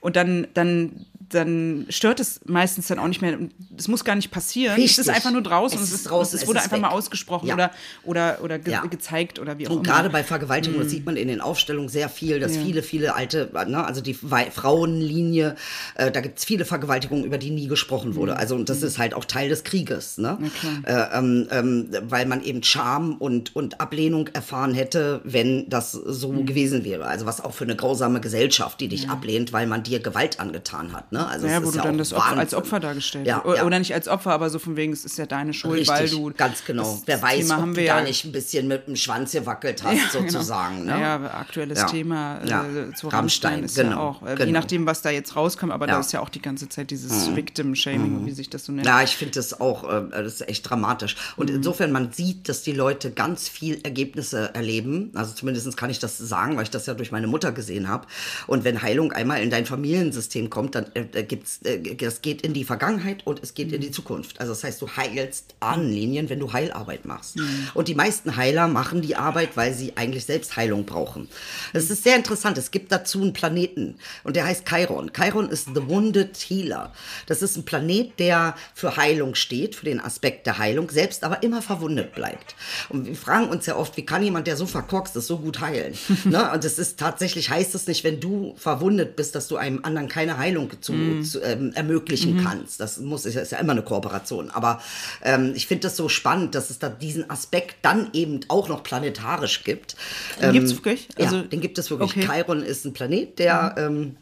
und 0.00 0.14
dann, 0.14 0.46
dann 0.54 1.06
dann 1.30 1.86
stört 1.90 2.20
es 2.20 2.40
meistens 2.46 2.86
dann 2.88 2.98
auch 2.98 3.06
nicht 3.08 3.20
mehr. 3.22 3.38
Es 3.76 3.88
muss 3.88 4.04
gar 4.04 4.14
nicht 4.14 4.30
passieren. 4.30 4.74
Richtig. 4.76 4.98
Es 4.98 5.06
ist 5.06 5.14
einfach 5.14 5.30
nur 5.30 5.42
draußen. 5.42 5.78
Es 5.80 5.90
und 5.90 5.94
ist 5.94 6.04
draußen, 6.10 6.36
Es 6.36 6.42
es 6.42 6.48
wurde 6.48 6.58
ist 6.58 6.64
einfach 6.64 6.76
weg. 6.76 6.82
mal 6.82 6.90
ausgesprochen 6.90 7.46
Ja. 7.48 7.54
oder, 7.54 7.70
oder, 8.04 8.38
oder 8.42 8.58
ge 8.58 8.72
Ja. 8.72 8.80
gezeigt 8.86 9.38
oder 9.38 9.58
wie 9.58 9.66
auch 9.66 9.72
Und 9.72 9.78
immer. 9.86 9.94
gerade 9.94 10.10
bei 10.10 10.24
Vergewaltigung, 10.24 10.80
das 10.80 10.90
sieht 10.90 11.04
man 11.06 11.16
in 11.16 11.28
den 11.28 11.40
Aufstellungen 11.40 11.88
sehr 11.88 12.08
viel, 12.08 12.40
dass 12.40 12.56
viele, 12.56 12.82
viele 12.82 13.14
alte, 13.14 13.50
ne, 13.68 13.84
also 13.84 14.00
die 14.00 14.14
Frauenlinie, 14.14 15.56
äh, 15.94 16.10
da 16.10 16.20
gibt 16.20 16.38
es 16.38 16.44
viele 16.44 16.64
Vergewaltigungen, 16.64 17.24
über 17.24 17.38
die 17.38 17.50
nie 17.50 17.66
gesprochen 17.68 18.14
wurde. 18.14 18.36
Also 18.36 18.54
und 18.54 18.68
das 18.68 18.82
ist 18.82 18.98
halt 18.98 19.14
auch 19.14 19.24
Teil 19.24 19.48
des 19.48 19.64
Krieges, 19.64 20.18
ne? 20.18 20.38
Äh, 20.84 20.92
ähm, 21.18 21.48
ähm, 21.50 21.88
weil 22.02 22.26
man 22.26 22.42
eben 22.42 22.62
Scham 22.62 23.16
und, 23.16 23.54
und 23.56 23.80
Ablehnung 23.80 24.28
erfahren 24.28 24.74
hätte, 24.74 25.20
wenn 25.24 25.68
das 25.68 25.92
so 25.92 26.30
gewesen 26.30 26.84
wäre. 26.84 27.06
Also 27.06 27.26
was 27.26 27.40
auch 27.40 27.52
für 27.54 27.64
eine 27.64 27.76
grausame 27.76 28.20
Gesellschaft, 28.20 28.80
die 28.80 28.88
dich 28.88 29.08
ablehnt, 29.08 29.52
weil 29.52 29.66
man 29.66 29.82
dir 29.82 30.00
Gewalt 30.00 30.40
angetan 30.40 30.92
hat. 30.92 31.12
Ne? 31.12 31.17
Also 31.26 31.46
ja, 31.46 31.64
wo 31.64 31.70
du 31.70 31.76
ja 31.76 31.82
dann 31.82 31.98
das 31.98 32.12
Opfer, 32.12 32.36
als. 32.36 32.54
Opfer 32.54 32.80
dargestellt 32.80 33.26
Ja, 33.26 33.42
ja. 33.46 33.64
Oder 33.64 33.78
nicht 33.78 33.94
als 33.94 34.08
Opfer, 34.08 34.32
aber 34.32 34.50
so 34.50 34.58
von 34.58 34.76
wegen, 34.76 34.92
es 34.92 35.04
ist 35.04 35.18
ja 35.18 35.26
deine 35.26 35.52
Schuld, 35.52 35.80
Richtig, 35.80 35.94
weil 35.96 36.08
du. 36.08 36.32
ganz 36.36 36.64
genau. 36.64 37.00
Wer 37.06 37.20
weiß, 37.22 37.38
Thema 37.40 37.54
ob 37.56 37.60
haben 37.62 37.74
du 37.74 37.80
wir 37.80 37.88
da 37.88 37.98
ja, 37.98 38.04
nicht 38.04 38.24
ein 38.24 38.32
bisschen 38.32 38.68
mit 38.68 38.86
dem 38.86 38.96
Schwanz 38.96 39.32
gewackelt 39.32 39.82
hast, 39.82 39.94
Ja, 40.14 40.20
sozusagen. 40.20 40.80
Genau. 40.82 40.94
Ne? 40.94 41.00
Naja, 41.00 41.30
aktuelles 41.34 41.78
Ja. 41.80 41.86
Thema 41.86 42.38
äh, 42.38 42.48
Ja. 42.48 42.64
zu 42.94 43.08
Rammstein, 43.08 43.10
Rammstein 43.10 43.64
ist 43.64 43.76
ja 43.76 43.82
genau, 43.84 44.00
auch, 44.00 44.22
äh, 44.22 44.30
je 44.30 44.36
genau. 44.36 44.52
nachdem, 44.60 44.86
was 44.86 45.02
da 45.02 45.10
jetzt 45.10 45.36
rauskommt, 45.36 45.72
aber 45.72 45.86
da 45.86 45.92
Ja. 45.94 45.98
Mhm. 45.98 46.04
ist 46.04 46.12
ja 46.12 46.20
auch 46.20 46.28
die 46.28 46.42
ganze 46.42 46.68
Zeit 46.68 46.90
dieses 46.90 47.34
Victim-Shaming, 47.36 48.26
wie 48.26 48.32
sich 48.32 48.50
das 48.50 48.64
so 48.64 48.72
nennt. 48.72 48.86
Ja, 48.86 49.02
ich 49.02 49.16
finde 49.16 49.34
das 49.34 49.60
auch, 49.60 49.84
äh, 49.84 50.02
das 50.10 50.34
ist 50.34 50.48
echt 50.48 50.68
dramatisch. 50.68 51.16
Und 51.36 51.50
insofern, 51.50 51.92
man 51.92 52.12
sieht, 52.12 52.48
dass 52.48 52.62
die 52.62 52.72
Leute 52.72 53.10
ganz 53.10 53.48
viel 53.48 53.80
Ergebnisse 53.82 54.54
erleben. 54.54 55.10
Also 55.14 55.34
zumindest 55.34 55.76
kann 55.76 55.90
ich 55.90 55.98
das 55.98 56.18
sagen, 56.18 56.56
weil 56.56 56.64
ich 56.64 56.70
das 56.70 56.86
ja 56.86 56.94
durch 56.94 57.12
meine 57.12 57.26
Mutter 57.26 57.52
gesehen 57.52 57.88
habe. 57.88 58.06
Und 58.46 58.64
wenn 58.64 58.82
Heilung 58.82 59.12
einmal 59.12 59.40
in 59.42 59.50
dein 59.50 59.66
Familiensystem 59.66 60.50
kommt, 60.50 60.74
dann 60.74 60.86
äh, 61.14 61.22
gibt's, 61.22 61.60
äh, 61.62 61.94
das 61.96 62.22
geht 62.22 62.42
in 62.42 62.54
die 62.54 62.64
Vergangenheit 62.64 63.26
und 63.26 63.42
es 63.42 63.54
geht 63.54 63.72
in 63.72 63.80
die 63.80 63.90
Zukunft. 63.90 64.40
Also 64.40 64.52
das 64.52 64.64
heißt, 64.64 64.80
du 64.82 64.88
heilst 64.88 65.54
Ahnenlinien, 65.60 66.28
wenn 66.28 66.40
du 66.40 66.52
Heilarbeit 66.52 67.04
machst. 67.04 67.36
Und 67.74 67.88
die 67.88 67.94
meisten 67.94 68.36
Heiler 68.36 68.68
machen 68.68 69.02
die 69.02 69.16
Arbeit, 69.16 69.56
weil 69.56 69.74
sie 69.74 69.96
eigentlich 69.96 70.24
selbst 70.24 70.56
Heilung 70.56 70.84
brauchen. 70.84 71.28
Es 71.72 71.90
ist 71.90 72.04
sehr 72.04 72.16
interessant. 72.16 72.58
Es 72.58 72.70
gibt 72.70 72.92
dazu 72.92 73.22
einen 73.22 73.32
Planeten 73.32 73.96
und 74.24 74.36
der 74.36 74.44
heißt 74.44 74.66
Chiron. 74.68 75.12
Chiron 75.12 75.48
ist 75.50 75.68
The 75.74 75.88
Wounded 75.88 76.36
Healer. 76.36 76.92
Das 77.26 77.42
ist 77.42 77.56
ein 77.56 77.64
Planet, 77.64 78.18
der 78.18 78.54
für 78.74 78.96
Heilung 78.96 79.34
steht, 79.34 79.74
für 79.74 79.84
den 79.84 80.00
Aspekt 80.00 80.46
der 80.46 80.58
Heilung, 80.58 80.90
selbst 80.90 81.24
aber 81.24 81.42
immer 81.42 81.62
verwundet 81.62 82.14
bleibt. 82.14 82.54
Und 82.88 83.06
wir 83.06 83.16
fragen 83.16 83.48
uns 83.48 83.66
ja 83.66 83.76
oft, 83.76 83.96
wie 83.96 84.04
kann 84.04 84.22
jemand, 84.22 84.46
der 84.46 84.56
so 84.56 84.66
verkorkst 84.66 85.16
ist, 85.16 85.26
so 85.26 85.38
gut 85.38 85.60
heilen? 85.60 85.94
ne? 86.24 86.50
Und 86.52 86.64
das 86.64 86.78
ist 86.78 86.98
tatsächlich, 86.98 87.50
heißt 87.50 87.74
es 87.74 87.86
nicht, 87.86 88.04
wenn 88.04 88.20
du 88.20 88.54
verwundet 88.56 89.16
bist, 89.16 89.34
dass 89.34 89.48
du 89.48 89.56
einem 89.56 89.84
anderen 89.84 90.08
keine 90.08 90.38
Heilung 90.38 90.70
zu, 90.80 90.92
zu, 91.24 91.40
ähm, 91.42 91.72
ermöglichen 91.74 92.42
kannst. 92.42 92.80
Das 92.80 92.98
muss, 92.98 93.24
ist 93.26 93.34
ja- 93.34 93.42
ist 93.42 93.52
ja 93.52 93.58
immer 93.58 93.72
eine 93.72 93.82
Kooperation. 93.82 94.50
Aber 94.50 94.80
ähm, 95.22 95.52
ich 95.54 95.66
finde 95.66 95.82
das 95.82 95.96
so 95.96 96.08
spannend, 96.08 96.54
dass 96.54 96.70
es 96.70 96.78
da 96.78 96.88
diesen 96.88 97.28
Aspekt 97.30 97.76
dann 97.82 98.08
eben 98.12 98.40
auch 98.48 98.68
noch 98.68 98.82
planetarisch 98.82 99.64
gibt. 99.64 99.96
Den 100.42 100.52
gibt's 100.52 100.74
wirklich? 100.74 101.08
ja, 101.18 101.26
Also- 101.26 101.42
den 101.42 101.60
gibt 101.60 101.78
es 101.78 101.90
wirklich. 101.90 102.10
Okay. 102.16 102.26
Chiron 102.26 102.62
ist 102.62 102.84
ein 102.84 102.92
Planet, 102.92 103.38
der 103.38 103.74
ähm, 103.78 104.16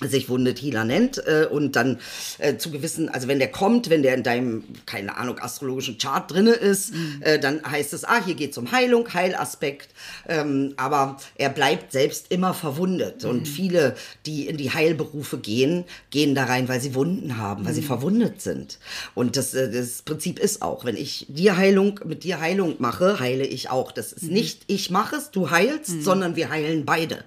sich 0.00 0.28
Wounded 0.28 0.60
Healer 0.60 0.84
nennt 0.84 1.18
äh, 1.26 1.46
und 1.50 1.74
dann 1.76 1.98
äh, 2.38 2.56
zu 2.56 2.70
gewissen, 2.70 3.08
also 3.08 3.28
wenn 3.28 3.38
der 3.38 3.50
kommt, 3.50 3.90
wenn 3.90 4.02
der 4.02 4.14
in 4.14 4.22
deinem, 4.22 4.64
keine 4.86 5.16
Ahnung, 5.16 5.38
astrologischen 5.38 5.98
Chart 5.98 6.30
drinne 6.30 6.52
ist, 6.52 6.92
äh, 7.20 7.38
dann 7.38 7.62
heißt 7.68 7.92
es, 7.92 8.04
ah, 8.04 8.22
hier 8.24 8.34
geht 8.34 8.52
es 8.52 8.58
um 8.58 8.70
Heilung, 8.70 9.12
Heilaspekt, 9.12 9.88
ähm, 10.28 10.74
aber 10.76 11.18
er 11.36 11.50
bleibt 11.50 11.92
selbst 11.92 12.26
immer 12.30 12.54
verwundet. 12.54 13.24
Und 13.24 13.48
viele, 13.48 13.96
die 14.26 14.46
in 14.46 14.56
die 14.56 14.72
Heilberufe 14.72 15.38
gehen, 15.38 15.84
gehen 16.10 16.34
da 16.34 16.44
rein, 16.44 16.68
weil 16.68 16.80
sie 16.80 16.94
Wunden 16.94 17.36
haben, 17.38 17.64
weil 17.64 17.74
sie 17.74 17.82
verwundet 17.82 18.40
sind. 18.40 18.78
Und 19.14 19.36
das, 19.36 19.54
äh, 19.54 19.70
das 19.70 20.02
Prinzip 20.02 20.38
ist 20.38 20.62
auch, 20.62 20.84
wenn 20.84 20.96
ich 20.96 21.26
dir 21.28 21.56
Heilung, 21.56 22.00
mit 22.04 22.24
dir 22.24 22.40
Heilung 22.40 22.76
mache, 22.78 23.18
heile 23.18 23.46
ich 23.46 23.70
auch. 23.70 23.90
Das 23.90 24.12
ist 24.12 24.30
nicht, 24.30 24.62
ich 24.68 24.90
mache 24.90 25.16
es, 25.16 25.30
du 25.30 25.50
heilst, 25.50 26.02
sondern 26.02 26.36
wir 26.36 26.50
heilen 26.50 26.84
beide. 26.84 27.24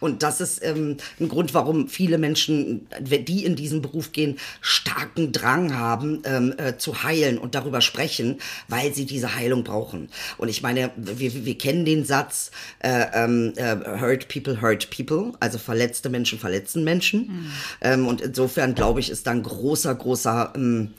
Und 0.00 0.22
das 0.22 0.40
ist 0.40 0.62
ähm, 0.62 0.96
ein 1.20 1.28
Grund, 1.28 1.54
warum 1.54 1.88
viele 1.94 2.18
Menschen, 2.18 2.86
die 3.00 3.44
in 3.44 3.56
diesen 3.56 3.80
Beruf 3.80 4.12
gehen, 4.12 4.36
starken 4.60 5.32
Drang 5.32 5.76
haben, 5.76 6.22
ähm, 6.24 6.54
äh, 6.58 6.76
zu 6.76 7.02
heilen 7.02 7.38
und 7.38 7.54
darüber 7.54 7.80
sprechen, 7.80 8.38
weil 8.68 8.92
sie 8.92 9.06
diese 9.06 9.34
Heilung 9.34 9.64
brauchen. 9.64 10.08
Und 10.36 10.48
ich 10.48 10.62
meine, 10.62 10.90
wir, 10.96 11.44
wir 11.44 11.58
kennen 11.58 11.84
den 11.84 12.04
Satz, 12.04 12.50
äh, 12.80 13.06
ähm, 13.14 13.52
äh, 13.56 13.76
hurt 14.00 14.28
people 14.28 14.60
hurt 14.60 14.90
people, 14.90 15.32
also 15.40 15.58
verletzte 15.58 16.10
Menschen 16.10 16.38
verletzen 16.38 16.84
Menschen. 16.84 17.52
Ähm, 17.80 18.06
und 18.06 18.20
insofern, 18.20 18.74
glaube 18.74 19.00
ich, 19.00 19.10
ist 19.10 19.26
da 19.26 19.30
ein 19.30 19.42
großer, 19.42 19.94
großer... 19.94 20.52
Ähm, 20.56 20.90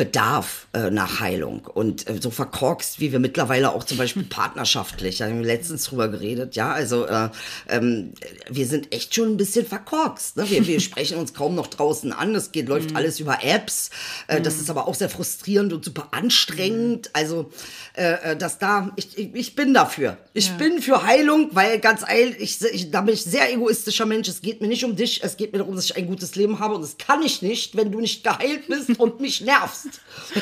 Bedarf 0.00 0.66
äh, 0.72 0.90
nach 0.90 1.20
Heilung. 1.20 1.66
Und 1.66 2.08
äh, 2.08 2.18
so 2.22 2.30
verkorkst, 2.30 3.00
wie 3.00 3.12
wir 3.12 3.18
mittlerweile 3.18 3.74
auch 3.74 3.84
zum 3.84 3.98
Beispiel 3.98 4.22
partnerschaftlich, 4.30 5.18
da 5.18 5.26
haben 5.26 5.40
wir 5.40 5.46
letztens 5.46 5.84
drüber 5.84 6.08
geredet, 6.08 6.56
ja, 6.56 6.72
also 6.72 7.04
äh, 7.04 7.28
ähm, 7.68 8.14
wir 8.48 8.66
sind 8.66 8.94
echt 8.94 9.14
schon 9.14 9.32
ein 9.32 9.36
bisschen 9.36 9.66
verkorkst, 9.66 10.38
ne? 10.38 10.48
wir, 10.48 10.66
wir 10.66 10.80
sprechen 10.80 11.18
uns 11.18 11.34
kaum 11.34 11.54
noch 11.54 11.66
draußen 11.66 12.14
an, 12.14 12.34
es 12.34 12.50
geht, 12.50 12.70
läuft 12.70 12.96
alles 12.96 13.20
über 13.20 13.44
Apps, 13.44 13.90
äh, 14.26 14.40
das 14.40 14.56
ist 14.56 14.70
aber 14.70 14.88
auch 14.88 14.94
sehr 14.94 15.10
frustrierend 15.10 15.74
und 15.74 15.84
super 15.84 16.08
anstrengend, 16.12 17.10
also 17.12 17.50
äh, 17.94 18.32
äh, 18.32 18.36
dass 18.38 18.58
da, 18.58 18.92
ich, 18.96 19.18
ich, 19.18 19.34
ich 19.34 19.54
bin 19.54 19.74
dafür, 19.74 20.16
ich 20.32 20.50
bin 20.52 20.80
für 20.80 21.02
Heilung, 21.02 21.50
weil 21.52 21.78
ganz 21.78 22.04
ehrlich, 22.08 22.38
ich, 22.40 22.72
ich, 22.72 22.90
da 22.90 23.02
bin 23.02 23.12
ich 23.12 23.22
sehr 23.22 23.52
egoistischer 23.52 24.06
Mensch, 24.06 24.28
es 24.28 24.40
geht 24.40 24.62
mir 24.62 24.68
nicht 24.68 24.84
um 24.86 24.96
dich, 24.96 25.22
es 25.22 25.36
geht 25.36 25.52
mir 25.52 25.58
darum, 25.58 25.76
dass 25.76 25.84
ich 25.84 25.96
ein 25.96 26.06
gutes 26.06 26.36
Leben 26.36 26.58
habe 26.58 26.76
und 26.76 26.80
das 26.80 26.96
kann 26.96 27.20
ich 27.20 27.42
nicht, 27.42 27.76
wenn 27.76 27.92
du 27.92 28.00
nicht 28.00 28.24
geheilt 28.24 28.66
bist 28.66 28.98
und 28.98 29.20
mich 29.20 29.42
nervst. 29.42 29.89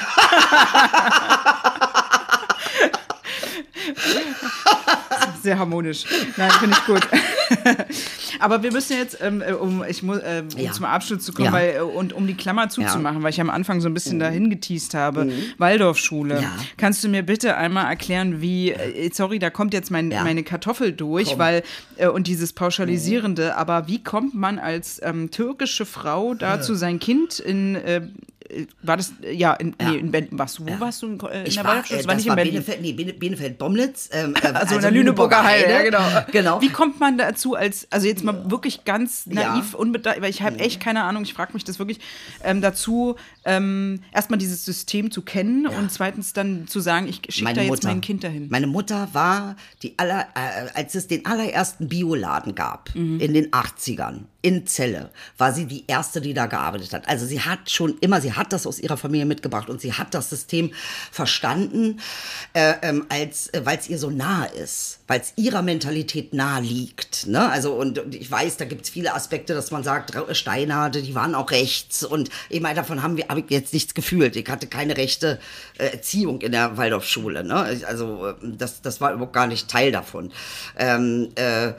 Sehr 5.43 5.59
harmonisch. 5.59 6.05
Nein, 6.37 6.51
finde 6.59 6.77
ich 6.79 6.85
gut. 6.87 7.07
Aber 8.41 8.63
wir 8.63 8.73
müssen 8.73 8.97
jetzt, 8.97 9.19
ähm, 9.23 9.43
äh, 9.43 9.53
um, 9.53 9.85
ich 9.89 10.03
muss, 10.03 10.19
äh, 10.19 10.43
um 10.55 10.61
Ja. 10.61 10.73
zum 10.73 10.85
Abschluss 10.85 11.25
zu 11.25 11.33
kommen, 11.33 11.47
Ja. 11.47 11.53
weil, 11.53 11.77
äh, 11.77 11.81
und 11.81 12.13
um 12.13 12.27
die 12.27 12.35
Klammer 12.35 12.69
zuzumachen, 12.69 13.23
weil 13.23 13.31
ich 13.31 13.41
am 13.41 13.51
Anfang 13.51 13.81
so 13.81 13.89
ein 13.89 13.95
bisschen 13.95 14.19
dahin 14.19 14.51
geteased 14.51 14.95
habe, 14.95 15.31
Waldorfschule. 15.59 16.37
Mhm. 16.37 16.43
Ja. 16.43 16.51
Kannst 16.77 17.03
du 17.05 17.09
mir 17.09 17.23
bitte 17.23 17.57
einmal 17.57 17.87
erklären, 17.87 18.41
wie, 18.41 18.73
äh, 18.73 19.11
sorry, 19.13 19.39
da 19.39 19.51
kommt 19.51 19.73
jetzt 19.75 19.91
mein, 19.91 20.11
Ja. 20.11 20.25
meine 20.25 20.43
Kartoffel 20.43 20.93
durch, 20.93 21.31
Komm. 21.31 21.39
weil, 21.39 21.63
äh, 21.97 22.09
und 22.09 22.27
dieses 22.27 22.53
Pauschalisierende, 22.53 23.57
aber 23.57 23.87
wie 23.89 24.03
kommt 24.03 24.35
man 24.35 24.59
als 24.59 25.01
ähm, 25.03 25.31
türkische 25.31 25.87
Frau 25.87 26.35
dazu, 26.35 26.75
sein 26.75 26.99
Kind 26.99 27.39
in, 27.39 27.77
äh, 27.77 28.03
war 28.83 28.97
das, 28.97 29.13
ja, 29.33 29.55
in, 29.55 29.75
Nee, 29.81 29.97
in 29.99 30.11
Berlin, 30.11 30.31
warst 30.33 30.59
du, 30.59 30.67
wo 30.67 30.81
warst 30.81 31.03
du 31.03 31.07
in, 31.07 31.21
äh, 31.21 31.41
in 31.41 31.47
Ich 31.47 31.55
der 31.57 31.65
war, 31.65 31.77
äh, 31.79 31.83
Das 31.83 31.91
war 31.91 31.99
das 31.99 32.17
nicht 32.17 32.25
in 32.27 32.29
war 32.31 32.37
Berlin. 32.37 32.53
Benefeld, 32.55 32.81
nee, 32.83 32.93
Bene- 32.93 33.13
Benefeld-Bomlitz. 33.13 34.11
Ähm, 34.13 34.35
äh, 34.43 34.47
Also, 34.49 34.77
in 34.77 34.81
der 34.83 34.91
Lüneburger 34.91 35.43
Heide, 35.45 35.71
ja, 35.71 35.83
genau. 35.83 36.01
genau. 36.33 36.61
Wie 36.61 36.71
kommt 36.71 37.01
man 37.01 37.19
dazu, 37.19 37.55
als, 37.55 37.87
also 37.91 38.07
jetzt 38.07 38.25
mal 38.25 38.51
wirklich 38.51 38.85
ganz 38.85 39.27
naiv, 39.27 39.73
Ja. 39.73 39.79
unbedacht, 39.79 40.21
weil 40.21 40.31
ich 40.31 40.43
habe 40.43 40.59
echt 40.59 40.81
keine 40.81 41.03
Ahnung, 41.05 41.23
ich 41.23 41.35
frage 41.35 41.53
mich 41.55 41.65
das 41.65 41.79
wirklich, 41.79 41.99
ähm, 42.43 42.61
dazu 42.61 43.17
ähm, 43.45 44.01
erstmal 44.13 44.39
dieses 44.39 44.65
System 44.65 45.11
zu 45.11 45.23
kennen 45.23 45.67
und 45.67 45.91
zweitens 45.93 46.33
dann 46.33 46.67
zu 46.69 46.81
sagen, 46.81 47.07
ich 47.09 47.21
schicke 47.29 47.53
da 47.55 47.63
jetzt 47.63 47.85
mein 47.85 48.01
Kind 48.01 48.25
dahin. 48.25 48.49
Meine 48.51 48.67
Mutter 48.67 49.09
war 49.13 49.57
die 49.83 49.99
aller, 49.99 50.23
äh, 50.35 50.69
als 50.75 50.95
es 50.95 51.07
den 51.07 51.25
allerersten 51.27 51.89
Bioladen 51.89 52.55
gab 52.55 52.95
Mhm. 52.95 53.21
in 53.21 53.35
den 53.35 53.51
80ern 53.53 54.21
in 54.41 54.67
Celle, 54.67 55.11
war 55.37 55.53
sie 55.53 55.67
die 55.67 55.83
erste, 55.89 56.21
die 56.21 56.33
da 56.33 56.47
gearbeitet 56.47 56.93
hat. 56.93 57.09
Also 57.09 57.27
sie 57.27 57.41
hat 57.41 57.71
schon 57.71 57.99
immer, 57.99 58.21
sie 58.21 58.35
hat 58.35 58.53
das 58.53 58.69
aus 58.69 58.79
ihrer 58.79 58.97
Familie 58.97 59.27
mitgebracht 59.27 59.69
und 59.69 59.81
sie 59.81 59.93
hat 59.93 60.15
das 60.15 60.31
System 60.31 60.73
verstanden, 61.11 62.01
äh, 62.53 62.75
ähm, 62.83 63.07
als 63.09 63.53
äh, 63.53 63.63
weil 63.65 63.79
es 63.79 63.89
ihr 63.89 63.99
so 63.99 64.11
nahe 64.11 64.49
ist, 64.51 65.01
weil 65.09 65.21
es 65.21 65.33
ihrer 65.35 65.63
Mentalität 65.63 66.35
nahe 66.35 66.63
liegt. 66.63 67.27
Ne? 67.27 67.49
Also 67.51 67.73
und, 67.73 67.99
und 67.99 68.15
ich 68.15 68.31
weiß, 68.31 68.59
da 68.59 68.65
gibt 68.65 68.85
es 68.85 68.91
viele 68.91 69.13
Aspekte, 69.13 69.55
dass 69.55 69.73
man 69.73 69.83
sagt, 69.83 70.13
Steiner, 70.37 70.89
die 70.89 71.15
waren 71.17 71.35
auch 71.35 71.51
rechts 71.51 72.05
und 72.05 72.31
ich 72.49 72.61
meine, 72.61 72.77
davon 72.77 73.03
haben 73.03 73.17
wir 73.17 73.27
habe 73.29 73.41
ich 73.41 73.51
jetzt 73.51 73.75
nichts 73.75 73.93
gefühlt. 73.93 74.37
Ich 74.37 74.49
hatte 74.49 74.69
keine 74.69 74.97
rechte 74.97 75.41
äh, 75.79 75.87
Erziehung 75.87 76.43
in 76.43 76.53
der 76.53 76.77
Waldorfschule. 76.77 77.43
Ne? 77.43 77.57
Also 77.87 78.29
äh, 78.29 78.35
das, 78.43 78.83
das 78.83 79.01
war 79.01 79.13
überhaupt 79.13 79.33
gar 79.33 79.49
nicht 79.49 79.69
Teil 79.69 79.91
davon. 79.91 80.31
Ähm, 80.79 81.31
äh, 81.35 81.73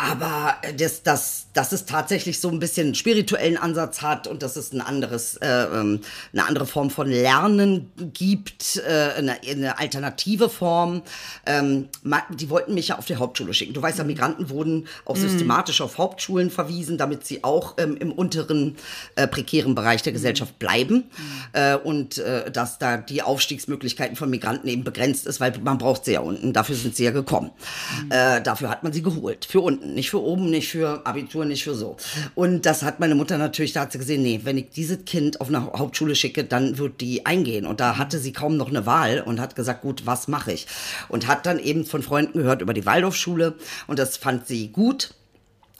aber 0.00 0.58
das, 0.76 1.02
das, 1.02 1.47
dass 1.58 1.72
es 1.72 1.86
tatsächlich 1.86 2.38
so 2.38 2.50
ein 2.50 2.60
bisschen 2.60 2.86
einen 2.86 2.94
spirituellen 2.94 3.56
Ansatz 3.56 4.00
hat 4.00 4.28
und 4.28 4.44
dass 4.44 4.54
es 4.54 4.72
ein 4.72 4.80
anderes, 4.80 5.38
äh, 5.38 5.64
ähm, 5.64 6.02
eine 6.32 6.46
andere 6.46 6.66
Form 6.66 6.88
von 6.88 7.10
Lernen 7.10 7.90
gibt, 8.14 8.76
äh, 8.76 9.14
eine, 9.16 9.38
eine 9.42 9.76
alternative 9.76 10.50
Form. 10.50 11.02
Ähm, 11.46 11.88
die 12.30 12.48
wollten 12.48 12.74
mich 12.74 12.88
ja 12.88 12.98
auf 12.98 13.06
die 13.06 13.16
Hauptschule 13.16 13.52
schicken. 13.54 13.72
Du 13.72 13.82
weißt 13.82 13.98
ja, 13.98 14.04
Migranten 14.04 14.50
wurden 14.50 14.86
auch 15.04 15.16
systematisch 15.16 15.80
auf 15.80 15.98
Hauptschulen 15.98 16.50
verwiesen, 16.50 16.96
damit 16.96 17.26
sie 17.26 17.42
auch 17.42 17.74
ähm, 17.78 17.96
im 17.96 18.12
unteren 18.12 18.76
äh, 19.16 19.26
prekären 19.26 19.74
Bereich 19.74 20.04
der 20.04 20.12
Gesellschaft 20.12 20.60
bleiben 20.60 21.10
äh, 21.54 21.74
und 21.74 22.18
äh, 22.18 22.52
dass 22.52 22.78
da 22.78 22.98
die 22.98 23.22
Aufstiegsmöglichkeiten 23.22 24.14
von 24.14 24.30
Migranten 24.30 24.68
eben 24.68 24.84
begrenzt 24.84 25.26
ist, 25.26 25.40
weil 25.40 25.52
man 25.64 25.78
braucht 25.78 26.04
sie 26.04 26.12
ja 26.12 26.20
unten. 26.20 26.52
Dafür 26.52 26.76
sind 26.76 26.94
sie 26.94 27.02
ja 27.02 27.10
gekommen. 27.10 27.50
Äh, 28.10 28.42
dafür 28.42 28.70
hat 28.70 28.84
man 28.84 28.92
sie 28.92 29.02
geholt. 29.02 29.44
Für 29.44 29.60
unten, 29.60 29.94
nicht 29.94 30.10
für 30.10 30.22
oben, 30.22 30.50
nicht 30.50 30.68
für 30.68 31.04
Abitur, 31.04 31.47
und 31.48 31.52
nicht 31.52 31.64
für 31.64 31.74
so. 31.74 31.96
Und 32.34 32.66
das 32.66 32.82
hat 32.82 33.00
meine 33.00 33.14
Mutter 33.14 33.38
natürlich, 33.38 33.72
da 33.72 33.80
hat 33.82 33.92
sie 33.92 33.98
gesehen, 33.98 34.22
nee, 34.22 34.40
wenn 34.44 34.58
ich 34.58 34.70
dieses 34.70 35.04
Kind 35.04 35.40
auf 35.40 35.48
eine 35.48 35.64
Hauptschule 35.64 36.14
schicke, 36.14 36.44
dann 36.44 36.78
wird 36.78 37.00
die 37.00 37.26
eingehen. 37.26 37.66
Und 37.66 37.80
da 37.80 37.96
hatte 37.96 38.18
sie 38.18 38.32
kaum 38.32 38.56
noch 38.56 38.68
eine 38.68 38.86
Wahl 38.86 39.22
und 39.22 39.40
hat 39.40 39.56
gesagt, 39.56 39.82
gut, 39.82 40.06
was 40.06 40.28
mache 40.28 40.52
ich? 40.52 40.66
Und 41.08 41.26
hat 41.26 41.46
dann 41.46 41.58
eben 41.58 41.84
von 41.84 42.02
Freunden 42.02 42.38
gehört 42.38 42.62
über 42.62 42.74
die 42.74 42.86
Waldorfschule 42.86 43.54
und 43.86 43.98
das 43.98 44.16
fand 44.16 44.46
sie 44.46 44.68
gut 44.68 45.14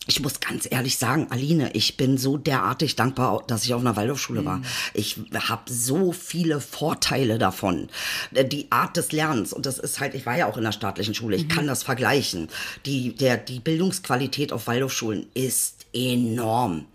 ich 0.09 0.21
muss 0.21 0.41
ganz 0.41 0.67
ehrlich 0.69 0.97
sagen, 0.97 1.27
Aline, 1.29 1.71
ich 1.75 1.99
bin 1.99 2.17
so 2.17 2.39
derartig 2.39 2.97
dankbar, 2.97 3.45
dass 3.47 3.65
ich 3.65 3.75
auf 3.75 3.83
einer 3.83 3.95
Waldorfschule 3.95 4.43
war. 4.45 4.63
Ich 4.95 5.21
habe 5.35 5.71
so 5.71 6.13
viele 6.13 6.63
Vorteile 6.63 7.39
davon. 7.39 7.89
Äh, 8.33 8.47
die 8.47 8.73
Art 8.73 8.97
des 8.97 9.13
Lernens, 9.13 9.53
und 9.53 9.67
das 9.67 9.79
ist 9.79 10.01
halt, 10.01 10.15
ich 10.15 10.25
war 10.25 10.37
ja 10.37 10.47
auch 10.47 10.57
in 10.57 10.65
der 10.65 10.73
staatlichen 10.73 11.15
Schule, 11.15 11.37
ich 11.37 11.49
kann 11.49 11.67
das 11.67 11.83
vergleichen. 11.83 12.49
Die, 12.87 13.15
der, 13.15 13.37
die 13.37 13.61
Bildungsqualität 13.61 14.51
auf 14.51 14.67
Waldorfschulen 14.67 15.27
ist 15.35 15.87
enorm. 15.93 16.87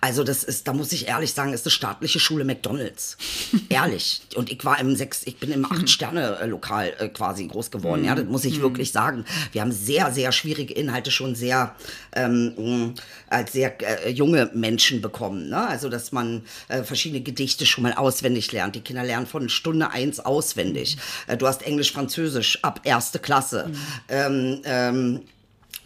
Also 0.00 0.24
das 0.24 0.44
ist, 0.44 0.68
da 0.68 0.72
muss 0.72 0.92
ich 0.92 1.08
ehrlich 1.08 1.32
sagen, 1.32 1.52
ist 1.52 1.66
eine 1.66 1.70
staatliche 1.70 2.20
Schule 2.20 2.44
McDonalds. 2.44 3.16
ehrlich. 3.68 4.22
Und 4.34 4.50
ich 4.50 4.64
war 4.64 4.78
im 4.80 4.96
sechs, 4.96 5.22
ich 5.24 5.38
bin 5.38 5.52
im 5.52 5.64
acht 5.64 5.88
Sterne 5.88 6.38
Lokal 6.46 6.94
äh, 6.98 7.08
quasi 7.08 7.46
groß 7.46 7.70
geworden. 7.70 8.04
Ja, 8.04 8.14
das 8.14 8.26
muss 8.26 8.44
ich 8.44 8.60
wirklich 8.60 8.92
sagen. 8.92 9.24
Wir 9.52 9.62
haben 9.62 9.72
sehr, 9.72 10.12
sehr 10.12 10.32
schwierige 10.32 10.74
Inhalte 10.74 11.10
schon 11.10 11.34
sehr 11.34 11.74
ähm, 12.12 12.94
als 13.28 13.52
sehr 13.52 14.06
äh, 14.06 14.10
junge 14.10 14.50
Menschen 14.54 15.00
bekommen. 15.00 15.48
Ne? 15.48 15.66
Also 15.66 15.88
dass 15.88 16.12
man 16.12 16.42
äh, 16.68 16.82
verschiedene 16.82 17.22
Gedichte 17.22 17.66
schon 17.66 17.82
mal 17.82 17.94
auswendig 17.94 18.52
lernt. 18.52 18.74
Die 18.74 18.80
Kinder 18.80 19.04
lernen 19.04 19.26
von 19.26 19.48
Stunde 19.48 19.90
eins 19.90 20.20
auswendig. 20.20 20.96
Äh, 21.26 21.36
du 21.36 21.46
hast 21.46 21.62
Englisch, 21.62 21.92
Französisch 21.92 22.62
ab 22.62 22.80
erste 22.84 23.18
Klasse. 23.18 23.70
Ähm, 24.08 24.60
ähm, 24.64 25.20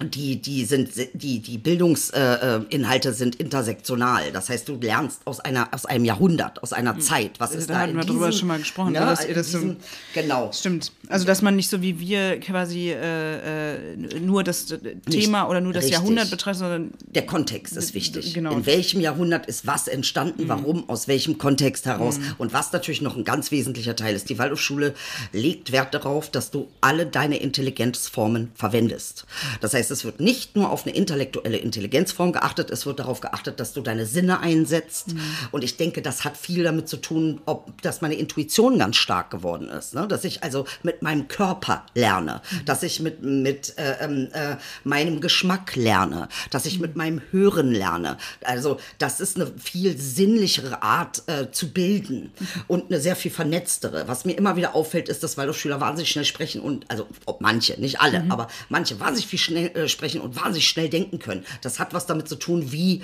die, 0.03 0.41
die 0.41 0.65
sind, 0.65 0.91
die, 1.15 1.41
die 1.41 1.59
Bildungsinhalte 1.59 3.09
äh, 3.09 3.13
sind 3.13 3.37
intersektional. 3.37 4.33
Das 4.33 4.49
heißt, 4.49 4.69
du 4.69 4.77
lernst 4.81 5.21
aus 5.27 5.41
einer, 5.41 5.69
aus 5.73 5.85
einem 5.85 6.05
Jahrhundert, 6.05 6.63
aus 6.63 6.73
einer 6.73 6.99
Zeit. 6.99 7.39
Was 7.39 7.55
ist 7.55 7.69
da 7.69 7.75
da 7.75 7.81
hatten 7.81 7.97
wir 7.97 8.05
drüber 8.05 8.33
schon 8.33 8.49
mal 8.49 8.59
gesprochen, 8.59 8.95
ja, 8.95 9.01
ne, 9.01 9.07
dass 9.07 9.27
ihr 9.27 9.35
das 9.35 9.47
diesem, 9.47 9.73
so, 9.73 9.77
genau. 10.15 10.51
Stimmt. 10.53 10.93
Also, 11.09 11.27
dass 11.27 11.43
man 11.43 11.57
nicht 11.57 11.69
so 11.69 11.83
wie 11.83 12.01
wir 12.01 12.41
quasi 12.41 12.91
äh, 12.91 13.83
äh, 13.83 14.21
nur 14.21 14.43
das 14.43 14.75
Thema 15.11 15.49
oder 15.49 15.61
nur 15.61 15.73
das 15.73 15.85
richtig. 15.85 15.99
Jahrhundert 15.99 16.31
betrachtet, 16.31 16.61
sondern 16.61 16.91
Der 17.07 17.27
Kontext 17.27 17.77
ist 17.77 17.95
wichtig. 17.95 18.33
Genau. 18.33 18.53
In 18.53 18.67
welchem 18.67 19.01
Jahrhundert 19.01 19.47
ist 19.47 19.67
was 19.67 19.87
entstanden, 19.87 20.49
warum, 20.49 20.89
aus 20.89 21.09
welchem 21.09 21.39
Kontext 21.39 21.85
heraus. 21.87 22.19
Und 22.39 22.53
was 22.53 22.73
natürlich 22.73 23.03
noch 23.03 23.17
ein 23.17 23.25
ganz 23.25 23.51
wesentlicher 23.51 23.97
Teil 23.97 24.15
ist, 24.15 24.31
die 24.31 24.39
Waldorfschule 24.39 24.95
legt 25.33 25.73
Wert 25.73 25.93
darauf, 25.93 26.31
dass 26.31 26.51
du 26.51 26.69
alle 26.81 27.07
deine 27.07 27.39
Intelligenzformen 27.39 28.53
verwendest. 28.55 29.27
Das 29.61 29.75
heißt, 29.75 29.90
es 29.91 30.05
wird 30.05 30.21
nicht 30.21 30.57
nur 30.57 30.71
auf 30.71 30.87
eine 30.87 30.95
intellektuelle 30.95 31.57
Intelligenzform 31.59 32.33
geachtet, 32.33 32.71
es 32.71 32.87
wird 32.87 32.99
darauf 32.99 33.21
geachtet, 33.21 33.61
dass 33.61 33.73
du 33.73 33.81
deine 33.81 34.07
Sinne 34.07 34.41
einsetzt. 34.41 35.15
Und 35.51 35.65
ich 35.65 35.77
denke, 35.77 36.03
das 36.03 36.25
hat 36.25 36.37
viel 36.37 36.65
damit 36.65 36.89
zu 36.89 36.97
tun, 36.97 37.41
ob 37.47 37.81
dass 37.83 38.01
meine 38.01 38.15
Intuition 38.15 38.79
ganz 38.79 38.97
stark 38.97 39.31
geworden 39.31 39.69
ist. 39.69 39.95
Ne? 39.95 40.07
Dass 40.09 40.25
ich 40.25 40.43
also 40.43 40.67
mit 40.83 41.03
meinem 41.03 41.29
Körper 41.29 41.85
lerne, 41.95 42.43
dass 42.65 42.83
ich 42.83 43.01
mit, 43.01 43.23
mit 43.23 43.77
äh, 43.79 44.05
ähm, 44.05 44.29
äh, 44.33 44.57
meinem 44.85 45.21
Geschmack 45.21 45.77
lerne, 45.77 46.29
dass 46.51 46.67
ich 46.67 46.81
mit 46.81 46.97
meinem 46.97 47.21
Hören 47.31 47.73
lerne. 47.73 48.19
Also 48.45 48.79
das 48.99 49.21
ist 49.21 49.37
eine 49.37 49.51
viel 49.59 49.99
sinnlichere 49.99 50.83
Art 50.83 51.23
äh, 51.27 51.51
zu 51.51 51.73
bilden 51.73 52.33
und 52.69 52.91
eine 52.91 53.01
sehr 53.01 53.17
viel 53.17 53.31
vernetztere. 53.31 54.09
Was 54.09 54.25
mir 54.25 54.33
immer 54.33 54.57
wieder 54.57 54.75
auffällt, 54.75 55.09
ist, 55.09 55.23
dass 55.23 55.37
Waldorfschüler 55.37 55.81
wahnsinnig 55.81 56.11
schnell 56.11 56.25
sprechen 56.25 56.61
und, 56.61 56.91
also 56.91 57.07
ob 57.27 57.41
manche, 57.41 57.81
nicht 57.81 58.01
alle, 58.01 58.25
aber 58.29 58.49
manche 58.69 58.99
wahnsinnig 59.01 59.27
viel 59.27 59.39
schnell 59.39 59.80
äh, 59.81 59.89
sprechen 59.89 60.21
und 60.21 60.37
wahnsinnig 60.37 60.69
schnell 60.69 60.89
denken 60.89 61.19
können. 61.19 61.45
Das 61.63 61.79
hat 61.79 61.95
was 61.95 62.07
damit 62.07 62.29
zu 62.29 62.37
tun, 62.37 62.73
wie, 62.73 63.03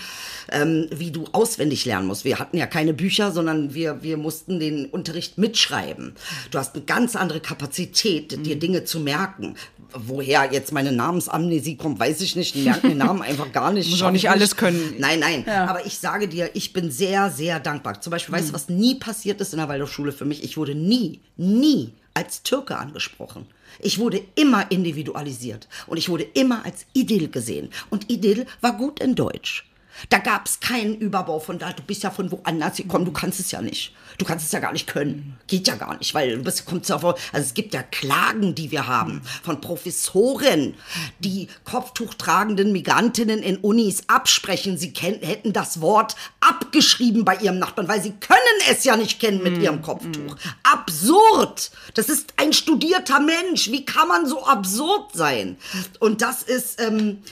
ähm, 0.50 0.88
wie 0.90 1.10
du 1.10 1.24
auswendig 1.32 1.84
lernen 1.84 2.06
musst. 2.06 2.24
Wir 2.24 2.38
hatten 2.38 2.56
ja 2.56 2.66
keine 2.66 2.94
Bücher, 2.94 3.32
sondern 3.32 3.74
wir, 3.74 4.02
wir 4.02 4.16
mussten 4.16 4.60
den 4.60 4.86
Unterricht 4.86 5.38
mitschreiben. 5.38 6.14
Du 6.50 6.58
hast 6.58 6.74
eine 6.74 6.84
ganz 6.84 7.16
andere 7.16 7.40
Kapazität, 7.40 8.44
dir 8.44 8.58
Dinge 8.58 8.84
zu 8.84 9.00
merken. 9.00 9.56
Woher 9.92 10.52
jetzt 10.52 10.72
meine 10.72 10.92
Namensamnesie 10.92 11.76
kommt, 11.76 11.98
weiß 11.98 12.20
ich 12.20 12.36
nicht. 12.36 12.54
Die 12.54 12.62
merken 12.62 12.88
den 12.88 12.98
Namen 12.98 13.22
einfach 13.22 13.52
gar 13.52 13.72
nicht. 13.72 13.90
Muss 13.90 14.02
auch 14.02 14.10
nicht 14.10 14.24
ich 14.24 14.30
alles 14.30 14.56
können. 14.56 14.94
Nein, 14.98 15.20
nein. 15.20 15.44
Ja. 15.46 15.66
Aber 15.66 15.86
ich 15.86 15.98
sage 15.98 16.28
dir, 16.28 16.50
ich 16.54 16.72
bin 16.72 16.90
sehr, 16.90 17.30
sehr 17.30 17.60
dankbar. 17.60 18.00
Zum 18.00 18.10
Beispiel, 18.10 18.34
weißt 18.34 18.50
du, 18.50 18.52
was 18.52 18.68
nie 18.68 18.96
passiert 18.96 19.40
ist 19.40 19.52
in 19.52 19.58
der 19.58 19.68
Waldorfschule 19.68 20.12
für 20.12 20.24
mich? 20.24 20.42
Ich 20.42 20.56
wurde 20.56 20.74
nie, 20.74 21.20
nie 21.36 21.92
als 22.14 22.42
Türke 22.42 22.76
angesprochen. 22.76 23.46
Ich 23.80 23.98
wurde 23.98 24.22
immer 24.34 24.70
individualisiert 24.70 25.68
und 25.86 25.96
ich 25.96 26.08
wurde 26.08 26.24
immer 26.24 26.64
als 26.64 26.86
Idyll 26.92 27.28
gesehen. 27.28 27.70
Und 27.90 28.10
Idyll 28.10 28.46
war 28.60 28.76
gut 28.76 29.00
in 29.00 29.14
Deutsch. 29.14 29.64
Da 30.08 30.18
gab 30.18 30.46
es 30.46 30.60
keinen 30.60 30.96
Überbau 30.96 31.40
von 31.40 31.58
da, 31.58 31.72
du 31.72 31.82
bist 31.82 32.02
ja 32.02 32.10
von 32.10 32.30
woanders 32.30 32.76
gekommen, 32.76 33.04
du 33.04 33.12
kannst 33.12 33.40
es 33.40 33.50
ja 33.50 33.62
nicht. 33.62 33.94
Du 34.18 34.24
kannst 34.24 34.46
es 34.46 34.52
ja 34.52 34.60
gar 34.60 34.72
nicht 34.72 34.86
können. 34.86 35.36
Geht 35.46 35.68
ja 35.68 35.74
gar 35.74 35.96
nicht, 35.98 36.14
weil 36.14 36.36
du 36.36 36.42
bist, 36.42 36.64
kommst 36.64 36.88
ja 36.88 36.98
vor, 36.98 37.16
also 37.32 37.46
es 37.46 37.54
gibt 37.54 37.74
ja 37.74 37.82
Klagen, 37.82 38.54
die 38.54 38.70
wir 38.70 38.86
haben 38.86 39.22
von 39.42 39.60
Professoren, 39.60 40.74
die 41.18 41.48
Kopftuch 41.64 42.14
tragenden 42.14 42.72
Migrantinnen 42.72 43.42
in 43.42 43.58
Unis 43.58 44.04
absprechen, 44.06 44.78
sie 44.78 44.92
kenn, 44.92 45.20
hätten 45.20 45.52
das 45.52 45.80
Wort 45.80 46.16
abgeschrieben 46.40 47.24
bei 47.24 47.36
ihrem 47.36 47.58
Nachbarn, 47.58 47.88
weil 47.88 48.02
sie 48.02 48.12
können 48.12 48.40
es 48.70 48.84
ja 48.84 48.96
nicht 48.96 49.20
kennen 49.20 49.42
mit 49.42 49.58
ihrem 49.58 49.82
Kopftuch. 49.82 50.36
Absurd! 50.62 51.70
Das 51.94 52.08
ist 52.08 52.34
ein 52.36 52.52
studierter 52.52 53.20
Mensch. 53.20 53.70
Wie 53.70 53.84
kann 53.84 54.08
man 54.08 54.26
so 54.26 54.44
absurd 54.44 55.14
sein? 55.14 55.56
Und 56.00 56.22
das 56.22 56.42
ist, 56.42 56.80
ähm, 56.80 57.22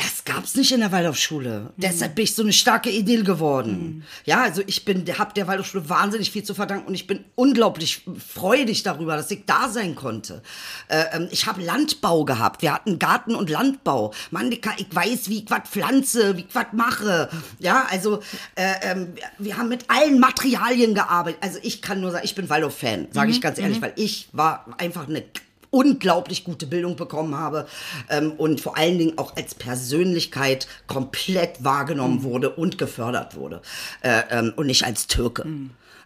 das 0.00 0.24
gab's 0.24 0.54
nicht 0.54 0.72
in 0.72 0.80
der 0.80 0.92
Waldorfschule. 0.92 1.72
Deshalb 1.76 2.14
bin 2.14 2.24
ich 2.24 2.34
so 2.34 2.42
eine 2.42 2.52
starke 2.52 2.90
Idyll 2.90 3.22
geworden. 3.22 4.04
Ja, 4.24 4.42
also 4.42 4.62
ich 4.66 4.84
bin, 4.84 5.04
hab 5.18 5.34
der 5.34 5.46
Waldorfschule 5.46 5.88
wahnsinnig 5.88 6.30
viel 6.30 6.42
zu 6.42 6.54
verdanken 6.54 6.88
und 6.88 6.94
ich 6.94 7.06
bin 7.06 7.24
unglaublich 7.34 8.04
freudig 8.34 8.82
darüber, 8.82 9.16
dass 9.16 9.30
ich 9.30 9.44
da 9.44 9.68
sein 9.68 9.94
konnte. 9.94 10.42
Äh, 10.88 11.04
ähm, 11.12 11.28
ich 11.30 11.46
habe 11.46 11.62
Landbau 11.62 12.24
gehabt. 12.24 12.62
Wir 12.62 12.72
hatten 12.72 12.98
Garten 12.98 13.34
und 13.34 13.50
Landbau. 13.50 14.14
Mann, 14.30 14.50
ich, 14.50 14.62
weiß, 14.90 15.28
wie 15.28 15.40
ich 15.40 15.50
was 15.50 15.68
pflanze, 15.68 16.36
wie 16.36 16.42
ich 16.42 16.54
was 16.54 16.66
mache. 16.72 17.28
Ja, 17.58 17.86
also 17.90 18.20
äh, 18.54 18.72
ähm, 18.82 19.14
wir 19.38 19.58
haben 19.58 19.68
mit 19.68 19.84
allen 19.88 20.18
Materialien 20.18 20.94
gearbeitet. 20.94 21.42
Also 21.42 21.58
ich 21.62 21.82
kann 21.82 22.00
nur 22.00 22.10
sagen, 22.10 22.24
ich 22.24 22.34
bin 22.34 22.48
Waldorf-Fan, 22.48 23.08
sage 23.10 23.30
ich 23.30 23.40
ganz 23.40 23.58
ehrlich, 23.58 23.82
weil 23.82 23.92
ich 23.96 24.28
war 24.32 24.66
einfach 24.78 25.08
eine 25.08 25.24
unglaublich 25.70 26.44
gute 26.44 26.66
Bildung 26.66 26.96
bekommen 26.96 27.36
habe 27.36 27.66
ähm, 28.08 28.32
und 28.32 28.60
vor 28.60 28.76
allen 28.76 28.98
Dingen 28.98 29.18
auch 29.18 29.36
als 29.36 29.54
Persönlichkeit 29.54 30.66
komplett 30.86 31.62
wahrgenommen 31.64 32.22
wurde 32.22 32.50
und 32.50 32.78
gefördert 32.78 33.36
wurde 33.36 33.62
äh, 34.02 34.22
ähm, 34.30 34.52
und 34.56 34.66
nicht 34.66 34.84
als 34.84 35.06
Türke. 35.06 35.46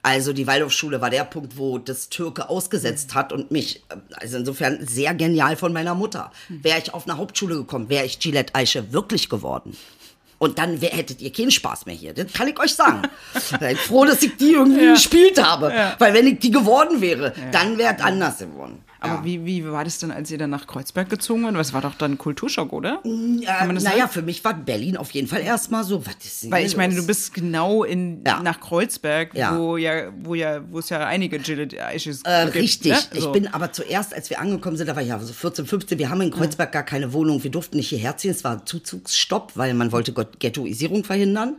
Also 0.03 0.35
die 0.35 0.47
Waldorfschule 0.47 1.01
war 1.01 1.09
der 1.09 1.25
Punkt, 1.25 1.57
wo 1.57 1.79
das 1.79 2.11
Türke 2.11 2.51
ausgesetzt 2.51 3.15
hat 3.15 3.33
und 3.33 3.51
mich, 3.51 3.83
äh, 3.89 3.97
also 4.17 4.37
insofern 4.37 4.87
sehr 4.87 5.15
genial 5.15 5.57
von 5.57 5.73
meiner 5.73 5.95
Mutter. 5.95 6.31
Wäre 6.49 6.79
ich 6.79 6.93
auf 6.93 7.09
eine 7.09 7.17
Hauptschule 7.17 7.57
gekommen, 7.57 7.89
wäre 7.89 8.05
ich 8.05 8.19
Gillette 8.19 8.55
Eiche 8.55 8.93
wirklich 8.93 9.31
geworden. 9.31 9.75
Und 10.37 10.59
dann 10.59 10.83
wär, 10.83 10.91
hättet 10.91 11.23
ihr 11.23 11.33
keinen 11.33 11.51
Spaß 11.51 11.87
mehr 11.87 11.95
hier. 11.95 12.13
Das 12.13 12.31
kann 12.35 12.49
ich 12.49 12.61
euch 12.61 12.75
sagen. 12.75 13.03
Seid 13.33 13.79
froh, 13.87 14.05
dass 14.05 14.23
ich 14.23 14.37
die 14.37 14.53
irgendwie 14.53 14.89
gespielt 14.89 15.43
habe. 15.43 15.73
Weil 15.99 16.13
wenn 16.13 16.27
ich 16.27 16.39
die 16.39 16.51
geworden 16.51 17.01
wäre, 17.01 17.33
dann 17.51 17.79
wäre 17.79 17.95
es 17.97 18.03
anders 18.03 18.39
geworden. 18.39 18.85
Aber 19.05 19.15
Ja. 19.17 19.25
wie, 19.25 19.45
wie 19.45 19.65
war 19.71 19.85
das 19.85 19.99
denn, 19.99 20.11
als 20.11 20.31
ihr 20.31 20.39
dann 20.39 20.51
nach 20.51 20.67
Kreuzberg 20.67 21.11
gezogen 21.11 21.45
wart? 21.45 21.55
Das 21.57 21.73
war 21.73 21.83
doch 21.83 21.95
dann 21.95 22.17
Kulturschock, 22.19 22.73
oder? 22.73 23.01
Äh, 23.05 23.67
man 23.67 23.75
das 23.75 23.85
naja, 23.85 24.09
für 24.09 24.23
mich 24.23 24.43
war 24.45 24.55
Berlin 24.55 24.97
auf 24.97 25.11
jeden 25.11 25.29
Fall 25.29 25.43
erstmal 25.43 25.85
so, 25.85 26.05
was 26.07 26.15
ist 26.25 26.45
denn 26.45 26.51
Weil 26.51 26.65
ich 26.67 26.77
meine, 26.77 26.95
los? 26.95 27.03
du 27.03 27.07
bist 27.07 27.35
genau 27.35 27.85
in, 27.85 28.23
Ja. 28.27 28.41
nach 28.43 28.61
Kreuzberg, 28.61 29.35
Ja. 29.35 29.57
wo 29.59 29.77
ja, 29.77 30.11
wo 30.23 30.35
ja, 30.35 30.63
wo 30.71 30.79
es 30.79 30.89
ja 30.89 31.05
einige 31.07 31.39
Gillette 31.39 31.85
Eiches 31.85 32.23
Äh, 32.25 32.45
gibt. 32.47 32.57
richtig. 32.57 32.93
ne? 32.93 32.99
Ich 33.13 33.21
So. 33.21 33.33
bin 33.33 33.47
aber 33.49 33.73
zuerst, 33.73 34.15
als 34.15 34.31
wir 34.31 34.41
angekommen 34.41 34.77
sind, 34.77 34.87
da 34.89 34.97
war 34.97 35.03
ich 35.03 35.09
ja 35.09 35.19
so 35.19 35.33
14, 35.33 35.67
15, 35.67 35.99
wir 35.99 36.09
haben 36.11 36.21
in 36.23 36.31
Kreuzberg 36.31 36.73
gar 36.73 36.83
keine 36.83 37.13
Wohnung. 37.13 37.43
Wir 37.45 37.51
durften 37.51 37.77
nicht 37.77 37.89
hierher 37.91 38.17
ziehen. 38.17 38.31
Es 38.31 38.43
war 38.45 38.65
Zuzugsstopp, 38.65 39.53
weil 39.55 39.75
man 39.75 39.93
wollte 39.93 40.13
Ghettoisierung 40.13 41.05
verhindern. 41.05 41.57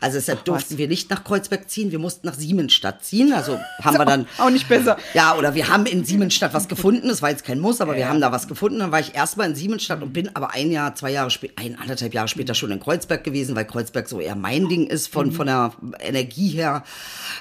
Also 0.00 0.18
deshalb 0.18 0.44
durften 0.44 0.78
wir 0.78 0.88
nicht 0.88 1.10
nach 1.10 1.24
Kreuzberg 1.24 1.68
ziehen. 1.68 1.90
Wir 1.90 1.98
mussten 1.98 2.26
nach 2.26 2.34
Siemensstadt 2.34 3.04
ziehen. 3.04 3.32
Also 3.32 3.58
haben 3.82 3.98
wir 3.98 4.04
dann... 4.04 4.26
Auch 4.38 4.50
nicht 4.50 4.68
besser. 4.68 4.96
Ja, 5.14 5.36
oder 5.36 5.54
wir 5.54 5.68
haben 5.68 5.86
in 5.86 6.04
Siemensstadt 6.04 6.52
was 6.54 6.68
gefunden. 6.68 6.75
Das 7.08 7.22
war 7.22 7.30
jetzt 7.30 7.44
kein 7.44 7.58
Muss, 7.58 7.80
aber 7.80 7.96
wir 7.96 8.08
haben 8.08 8.20
da 8.20 8.32
was 8.32 8.48
gefunden. 8.48 8.78
Dann 8.78 8.92
war 8.92 9.00
ich 9.00 9.14
erstmal 9.14 9.48
in 9.48 9.54
Siemensstadt 9.54 10.02
und 10.02 10.12
bin 10.12 10.34
aber 10.34 10.52
ein 10.52 10.70
Jahr, 10.70 10.94
zwei 10.94 11.10
Jahre 11.10 11.30
später, 11.30 11.54
ein, 11.56 11.78
anderthalb 11.78 12.14
Jahre 12.14 12.28
später 12.28 12.54
schon 12.54 12.70
in 12.70 12.80
Kreuzberg 12.80 13.24
gewesen, 13.24 13.56
weil 13.56 13.64
Kreuzberg 13.64 14.08
so 14.08 14.20
eher 14.20 14.36
mein 14.36 14.68
Ding 14.68 14.86
ist 14.86 15.08
von, 15.08 15.32
von 15.32 15.46
der 15.46 15.72
Energie 16.00 16.48
her. 16.48 16.84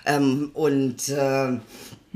Ähm, 0.05 0.51
und 0.53 1.09
äh, 1.09 1.57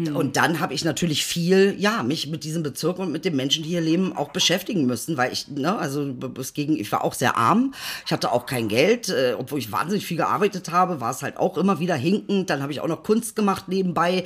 und 0.08 0.38
dann 0.38 0.60
habe 0.60 0.74
ich 0.74 0.86
natürlich 0.86 1.26
viel, 1.26 1.76
ja, 1.78 2.04
mich 2.04 2.28
mit 2.28 2.44
diesem 2.44 2.64
Bezirk 2.64 3.00
und 3.00 3.12
mit 3.12 3.26
den 3.26 3.36
Menschen, 3.36 3.64
die 3.64 3.70
hier 3.70 3.82
leben, 3.82 4.16
auch 4.16 4.30
beschäftigen 4.30 4.86
müssen, 4.86 5.18
weil 5.18 5.34
ich, 5.34 5.48
ne, 5.50 5.78
also 5.78 6.16
es 6.40 6.54
ging, 6.54 6.78
ich 6.78 6.92
war 6.92 7.04
auch 7.04 7.14
sehr 7.14 7.38
arm, 7.38 7.74
ich 8.06 8.12
hatte 8.12 8.32
auch 8.32 8.46
kein 8.46 8.70
Geld, 8.70 9.10
äh, 9.10 9.36
obwohl 9.38 9.60
ich 9.60 9.72
wahnsinnig 9.72 10.06
viel 10.06 10.18
gearbeitet 10.18 10.72
habe, 10.72 11.02
war 11.02 11.12
es 11.12 11.22
halt 11.22 11.38
auch 11.38 11.58
immer 11.58 11.80
wieder 11.80 11.96
hinkend. 11.96 12.50
Dann 12.50 12.62
habe 12.62 12.72
ich 12.72 12.80
auch 12.80 12.88
noch 12.88 13.04
Kunst 13.04 13.36
gemacht 13.36 13.68
nebenbei, 13.68 14.24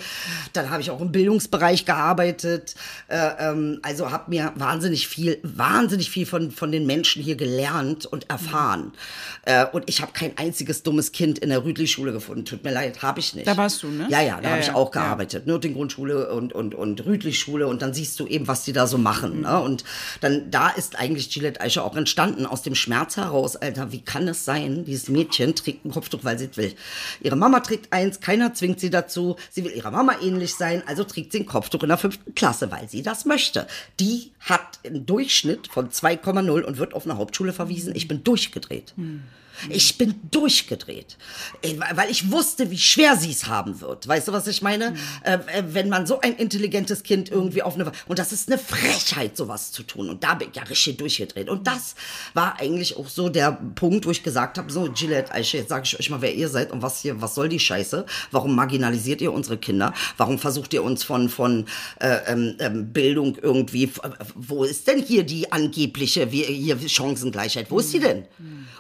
dann 0.54 0.70
habe 0.70 0.82
ich 0.82 0.92
auch 0.92 1.02
im 1.02 1.12
Bildungsbereich 1.12 1.86
gearbeitet, 1.86 2.76
äh, 3.08 3.30
ähm, 3.40 3.80
also 3.82 4.12
habe 4.12 4.30
mir 4.30 4.52
wahnsinnig 4.56 5.08
viel, 5.08 5.40
wahnsinnig 5.44 6.10
viel 6.10 6.26
von, 6.26 6.52
von 6.52 6.72
den 6.72 6.86
Menschen 6.86 7.24
hier 7.24 7.36
gelernt 7.36 8.06
und 8.06 8.30
erfahren. 8.30 8.94
Äh, 9.46 9.66
und 9.72 9.90
ich 9.90 10.02
habe 10.02 10.12
kein 10.14 10.38
einziges 10.38 10.84
dummes 10.84 11.12
Kind 11.12 11.40
in 11.40 11.50
der 11.50 11.64
Rüdli-Schule 11.64 12.12
gefunden, 12.12 12.46
tut 12.46 12.64
mir 12.64 12.72
leid, 12.72 13.02
habe 13.02 13.20
ich 13.20 13.34
nicht. 13.34 13.48
Da 13.48 13.58
warst 13.58 13.82
du, 13.84 13.88
ne? 13.88 14.08
Ja, 14.10 14.22
ja, 14.22 14.38
da 14.38 14.44
Ja, 14.44 14.50
habe 14.52 14.62
ich 14.62 14.68
ja, 14.68 14.76
auch 14.76 14.94
ja. 14.94 15.02
gearbeitet, 15.02 15.48
Grundschule 15.70 16.34
und, 16.34 16.54
und, 16.54 16.76
und 16.76 17.06
Rüdlich-Schule 17.06 17.68
und 17.68 17.82
dann 17.82 17.94
siehst 17.94 18.20
du 18.20 18.28
eben, 18.28 18.48
was 18.48 18.64
die 18.64 18.74
da 18.74 18.88
so 18.88 18.98
machen. 18.98 19.42
Ne? 19.42 19.60
Und 19.60 19.84
dann, 20.22 20.50
da 20.52 20.70
ist 20.70 21.00
eigentlich 21.00 21.30
Gillette 21.30 21.62
Eiche 21.62 21.84
auch 21.84 21.96
entstanden, 21.96 22.46
aus 22.46 22.62
dem 22.62 22.76
Schmerz 22.76 23.18
heraus, 23.18 23.56
Alter, 23.56 23.92
wie 23.92 24.02
kann 24.02 24.28
es 24.28 24.46
sein, 24.46 24.86
dieses 24.86 25.10
Mädchen 25.10 25.56
trägt 25.56 25.86
ein 25.86 25.92
Kopftuch, 25.92 26.24
weil 26.24 26.38
sie 26.38 26.50
es 26.52 26.58
will. 26.58 26.74
Ihre 27.22 27.36
Mama 27.36 27.60
trägt 27.62 27.94
eins, 27.94 28.20
keiner 28.20 28.54
zwingt 28.54 28.80
sie 28.80 28.90
dazu, 28.90 29.36
sie 29.50 29.64
will 29.64 29.72
ihrer 29.72 29.92
Mama 29.92 30.16
ähnlich 30.22 30.56
sein, 30.56 30.84
also 30.86 31.04
trägt 31.04 31.32
sie 31.32 31.40
ein 31.40 31.46
Kopftuch 31.46 31.84
in 31.84 31.90
der 31.90 31.98
fünften 31.98 32.36
Klasse, 32.36 32.72
weil 32.72 32.90
sie 32.90 33.04
das 33.04 33.26
möchte. 33.26 33.68
Die 34.00 34.32
hat 34.40 34.80
einen 34.86 35.06
Durchschnitt 35.06 35.68
von 35.68 35.90
2,0 35.90 36.62
und 36.62 36.78
wird 36.78 36.94
auf 36.94 37.06
eine 37.06 37.18
Hauptschule 37.18 37.54
verwiesen. 37.54 37.96
Ich 37.96 38.08
bin 38.08 38.24
durchgedreht. 38.24 38.94
Ich 39.70 39.98
bin 39.98 40.16
durchgedreht, 40.32 41.18
Äh, 41.62 41.76
weil 41.94 42.10
ich 42.10 42.32
wusste, 42.32 42.72
wie 42.72 42.78
schwer 42.78 43.16
sie 43.16 43.32
es 43.32 43.48
haben 43.48 43.80
wird. 43.82 44.08
Weißt 44.08 44.28
du, 44.28 44.32
was 44.34 44.48
ich 44.48 44.62
meine? 44.62 44.96
Äh, 45.24 45.36
äh, 45.36 45.64
wenn 45.68 45.90
man 45.90 46.06
so 46.06 46.20
ein 46.20 46.36
intelligentes 46.36 47.04
Kind 47.04 47.30
irgendwie 47.30 47.62
auf 47.64 47.76
eine... 47.76 47.92
Und 48.08 48.20
das 48.20 48.32
ist 48.32 48.50
eine 48.50 48.58
Frechheit, 48.58 49.38
sowas 49.38 49.72
zu 49.72 49.84
tun. 49.84 50.10
Und 50.10 50.24
da 50.24 50.34
bin 50.34 50.50
ich 50.50 50.56
ja 50.56 50.64
richtig 50.64 50.98
durchgedreht. 50.98 51.50
Und 51.50 51.68
das 51.68 51.96
war 52.34 52.60
eigentlich 52.60 52.98
auch 52.98 53.08
so 53.08 53.30
der 53.30 53.52
Punkt, 53.76 54.06
wo 54.06 54.12
ich 54.12 54.24
gesagt 54.24 54.58
habe, 54.58 54.72
so, 54.72 54.92
Gillette, 54.92 55.32
Aisha, 55.34 55.58
jetzt 55.58 55.70
sage 55.70 55.84
ich 55.86 56.00
euch 56.00 56.10
mal, 56.10 56.22
wer 56.22 56.34
ihr 56.34 56.50
seid 56.50 56.72
und 56.72 56.82
was 56.82 57.02
hier, 57.02 57.22
was 57.22 57.36
soll 57.36 57.50
die 57.50 57.60
Scheiße? 57.60 58.06
Warum 58.32 58.56
marginalisiert 58.56 59.22
ihr 59.22 59.32
unsere 59.32 59.58
Kinder? 59.58 59.94
Warum 60.18 60.40
versucht 60.40 60.74
ihr 60.74 60.84
uns 60.84 61.04
von, 61.04 61.30
von 61.30 61.66
äh, 62.00 62.18
ähm, 62.28 62.56
ähm, 62.60 62.92
Bildung 62.92 63.38
irgendwie... 63.42 63.86
f- 63.86 64.02
Wo 64.36 64.64
ist 64.64 64.88
denn 64.88 65.02
hier 65.02 65.24
die 65.24 65.52
angebliche 65.52 66.32
wie, 66.32 66.44
hier 66.44 66.78
Chancengleichheit? 66.88 67.70
Wo 67.70 67.80
ist 67.80 67.92
sie 67.92 68.00
denn? 68.00 68.26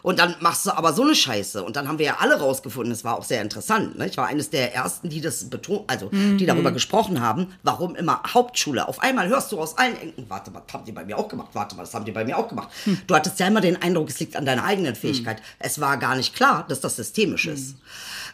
Und 0.02 0.20
dann 0.20 0.36
machst 0.40 0.63
du 0.66 0.78
aber 0.78 0.94
so 0.94 1.04
eine 1.04 1.16
Scheiße. 1.16 1.64
Und 1.64 1.76
dann 1.76 1.88
haben 1.88 2.00
wir 2.00 2.06
ja 2.06 2.18
alle 2.20 2.40
rausgefunden, 2.40 2.92
es 2.92 3.04
war 3.04 3.18
auch 3.18 3.24
sehr 3.24 3.42
interessant. 3.42 3.98
Ne? 3.98 4.08
Ich 4.08 4.18
war 4.18 4.28
eines 4.28 4.50
der 4.50 4.74
ersten, 4.74 5.10
die 5.10 5.22
das 5.22 5.50
betont, 5.50 5.90
also 5.90 6.10
die 6.10 6.46
darüber 6.46 6.72
gesprochen 6.72 7.22
haben, 7.22 7.54
warum 7.64 7.96
immer 7.96 8.22
Hauptschule. 8.34 8.88
Auf 8.88 9.00
einmal 9.00 9.28
hörst 9.28 9.52
du 9.52 9.60
aus 9.60 9.78
allen 9.78 9.96
Ecken, 9.96 10.26
warte 10.30 10.52
mal, 10.52 10.62
das 10.66 10.74
haben 10.74 10.86
die 10.86 10.92
bei 10.92 11.06
mir 11.06 11.18
auch 11.18 11.28
gemacht, 11.28 11.50
warte 11.54 11.76
mal, 11.76 11.84
das 11.84 11.94
haben 11.94 12.06
die 12.06 12.12
bei 12.12 12.26
mir 12.26 12.38
auch 12.38 12.48
gemacht. 12.48 12.70
Du 13.08 13.16
hattest 13.16 13.40
ja 13.40 13.48
immer 13.48 13.62
den 13.62 13.82
Eindruck, 13.82 14.10
es 14.10 14.20
liegt 14.20 14.36
an 14.36 14.46
deiner 14.46 14.64
eigenen 14.64 14.96
Fähigkeit. 14.96 15.42
Es 15.60 15.80
war 15.80 15.98
gar 15.98 16.16
nicht 16.16 16.36
klar, 16.36 16.66
dass 16.68 16.82
das 16.82 16.96
systemisch 16.96 17.46
ist. 17.48 17.76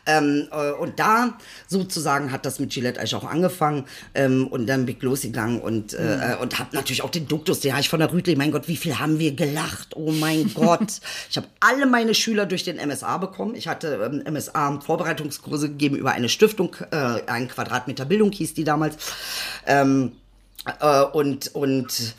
Ähm, 0.09 0.47
äh, 0.51 0.71
und 0.71 0.99
da 0.99 1.37
sozusagen 1.67 2.31
hat 2.31 2.45
das 2.45 2.59
mit 2.59 2.71
Gillette 2.71 2.99
eigentlich 2.99 3.15
auch 3.15 3.29
angefangen 3.29 3.85
ähm, 4.15 4.47
und 4.47 4.67
dann 4.67 4.85
bin 4.85 4.95
ich 4.95 5.03
losgegangen 5.03 5.61
und, 5.61 5.93
äh, 5.93 6.35
und 6.41 6.57
habe 6.57 6.75
natürlich 6.75 7.03
auch 7.03 7.11
den 7.11 7.27
Duktus, 7.27 7.59
den 7.59 7.73
habe 7.73 7.81
ich 7.81 7.89
von 7.89 7.99
der 7.99 8.11
Rütli, 8.11 8.35
mein 8.35 8.51
Gott, 8.51 8.67
wie 8.67 8.77
viel 8.77 8.97
haben 8.97 9.19
wir 9.19 9.33
gelacht, 9.33 9.95
oh 9.95 10.11
mein 10.11 10.51
Gott. 10.55 10.93
Ich 11.29 11.37
habe 11.37 11.47
alle 11.59 11.85
meine 11.85 12.15
Schüler 12.15 12.45
durch 12.45 12.63
den 12.63 12.77
MSA 12.77 13.17
bekommen. 13.17 13.53
Ich 13.55 13.67
hatte 13.67 13.99
ähm, 14.03 14.33
MSA-Vorbereitungskurse 14.33 15.69
gegeben 15.69 15.95
über 15.95 16.11
eine 16.11 16.29
Stiftung, 16.29 16.75
äh, 16.91 17.21
ein 17.27 17.47
Quadratmeter 17.47 18.05
Bildung 18.05 18.31
hieß 18.31 18.53
die 18.55 18.63
damals. 18.63 18.95
Ähm, 19.67 20.13
äh, 20.79 21.03
und, 21.03 21.53
und 21.55 22.15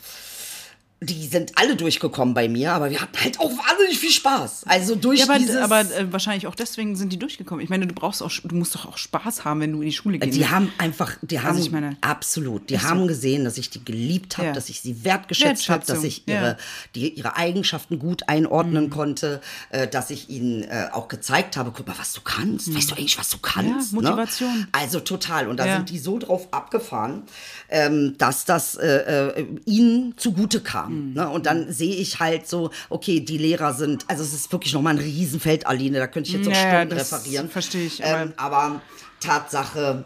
die 1.03 1.25
sind 1.25 1.53
alle 1.55 1.75
durchgekommen 1.75 2.35
bei 2.35 2.47
mir, 2.47 2.73
aber 2.73 2.91
wir 2.91 3.01
hatten 3.01 3.19
halt 3.19 3.39
auch 3.39 3.49
wahnsinnig 3.49 3.97
viel 3.97 4.11
Spaß. 4.11 4.65
Also 4.67 4.93
durch 4.93 5.21
Ja, 5.21 5.25
aber, 5.25 5.39
dieses... 5.39 5.55
aber 5.55 5.79
äh, 5.81 6.13
wahrscheinlich 6.13 6.45
auch 6.45 6.53
deswegen 6.53 6.95
sind 6.95 7.11
die 7.11 7.17
durchgekommen. 7.17 7.63
Ich 7.63 7.71
meine, 7.71 7.87
du 7.87 7.95
brauchst 7.95 8.21
auch, 8.21 8.29
du 8.43 8.55
musst 8.55 8.75
doch 8.75 8.85
auch 8.85 8.99
Spaß 8.99 9.43
haben, 9.43 9.61
wenn 9.61 9.71
du 9.71 9.79
in 9.81 9.87
die 9.87 9.93
Schule 9.93 10.19
gehst. 10.19 10.37
Die 10.37 10.47
haben 10.47 10.71
einfach, 10.77 11.13
die 11.23 11.39
haben, 11.39 11.57
ich 11.57 11.71
meine- 11.71 11.97
absolut, 12.01 12.69
die 12.69 12.75
Ist 12.75 12.83
so. 12.83 12.89
haben 12.89 13.07
gesehen, 13.07 13.45
dass 13.45 13.57
ich 13.57 13.71
die 13.71 13.83
geliebt 13.83 14.37
habe, 14.37 14.49
Ja. 14.49 14.53
dass 14.53 14.69
ich 14.69 14.81
sie 14.81 15.03
wertgeschätzt 15.03 15.69
habe, 15.69 15.83
dass 15.83 16.03
ich 16.03 16.27
ihre, 16.27 16.39
ja. 16.43 16.53
Mhm. 16.53 16.57
die, 16.93 17.09
ihre 17.15 17.35
Eigenschaften 17.35 17.97
gut 17.97 18.29
einordnen 18.29 18.91
konnte, 18.91 19.41
äh, 19.71 19.87
dass 19.87 20.11
ich 20.11 20.29
ihnen 20.29 20.61
äh, 20.65 20.89
auch 20.91 21.07
gezeigt 21.07 21.57
habe, 21.57 21.71
guck 21.75 21.87
mal, 21.87 21.95
was 21.97 22.13
du 22.13 22.21
kannst. 22.21 22.71
Weißt 22.75 22.91
du 22.91 22.95
eigentlich, 22.95 23.17
was 23.17 23.29
du 23.29 23.39
kannst? 23.39 23.93
Mhm. 23.93 24.01
Motivation. 24.03 24.55
Ne? 24.55 24.67
Also 24.71 24.99
total. 24.99 25.47
Und 25.47 25.57
da 25.57 25.65
Ja. 25.65 25.77
sind 25.77 25.89
die 25.89 25.97
so 25.97 26.19
drauf 26.19 26.47
abgefahren, 26.51 27.23
ähm, 27.69 28.13
dass 28.19 28.45
das 28.45 28.75
äh, 28.75 29.39
äh, 29.39 29.45
ihnen 29.65 30.13
zugute 30.17 30.61
kam. 30.61 30.90
Mhm. 30.91 31.13
Ne? 31.13 31.29
Und 31.29 31.45
dann 31.45 31.71
sehe 31.71 31.95
ich 31.95 32.19
halt 32.19 32.47
so, 32.47 32.69
okay, 32.89 33.19
die 33.19 33.37
Lehrer 33.37 33.73
sind, 33.73 34.05
also 34.07 34.23
es 34.23 34.33
ist 34.33 34.51
wirklich 34.51 34.73
nochmal 34.73 34.95
ein 34.95 34.99
Riesenfeld, 34.99 35.65
Aline, 35.67 35.97
da 35.99 36.07
könnte 36.07 36.29
ich 36.29 36.35
jetzt 36.35 36.45
noch 36.45 36.53
Ja, 36.53 36.63
ja, 36.73 36.79
Stunden 36.81 36.97
referieren. 36.97 37.49
verstehe 37.49 37.85
ich, 37.85 38.01
Ähm, 38.03 38.33
aber 38.37 38.81
Tatsache, 39.19 40.03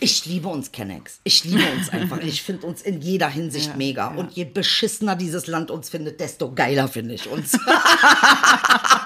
ich 0.00 0.24
liebe 0.26 0.46
uns, 0.48 0.70
Kennex. 0.70 1.18
Ich 1.24 1.42
liebe 1.44 1.64
uns 1.76 1.88
einfach. 1.92 2.18
Ich 2.18 2.42
finde 2.42 2.66
uns 2.66 2.82
in 2.82 3.00
jeder 3.00 3.28
Hinsicht 3.28 3.68
Ja, 3.68 3.76
mega. 3.76 4.10
ja. 4.12 4.16
Und 4.16 4.32
je 4.32 4.44
beschissener 4.44 5.16
dieses 5.16 5.46
Land 5.48 5.70
uns 5.72 5.88
findet, 5.88 6.20
desto 6.20 6.52
geiler 6.54 6.86
finde 6.88 7.14
ich 7.14 7.28
uns. 7.28 7.52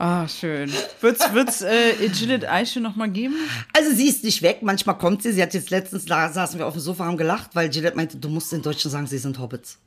Ah, 0.00 0.28
schön. 0.28 0.70
Wird's, 1.00 1.32
wird's 1.34 1.60
äh, 1.62 2.08
Gillette 2.10 2.48
Eiche 2.48 2.80
noch 2.80 2.94
mal 2.94 3.10
geben? 3.10 3.34
Also 3.76 3.92
sie 3.92 4.06
ist 4.08 4.22
nicht 4.22 4.42
weg. 4.42 4.58
Manchmal 4.62 4.96
kommt 4.96 5.24
sie. 5.24 5.32
Sie 5.32 5.42
hat 5.42 5.54
jetzt 5.54 5.70
letztens, 5.70 6.04
da 6.04 6.32
saßen 6.32 6.56
wir 6.58 6.66
auf 6.66 6.74
dem 6.74 6.80
Sofa, 6.80 7.04
haben 7.04 7.16
gelacht, 7.16 7.50
weil 7.54 7.68
Gillette 7.68 7.96
meinte, 7.96 8.16
du 8.16 8.28
musst 8.28 8.52
den 8.52 8.62
Deutschen 8.62 8.92
sagen, 8.92 9.08
sie 9.08 9.18
sind 9.18 9.40
Hobbits. 9.40 9.78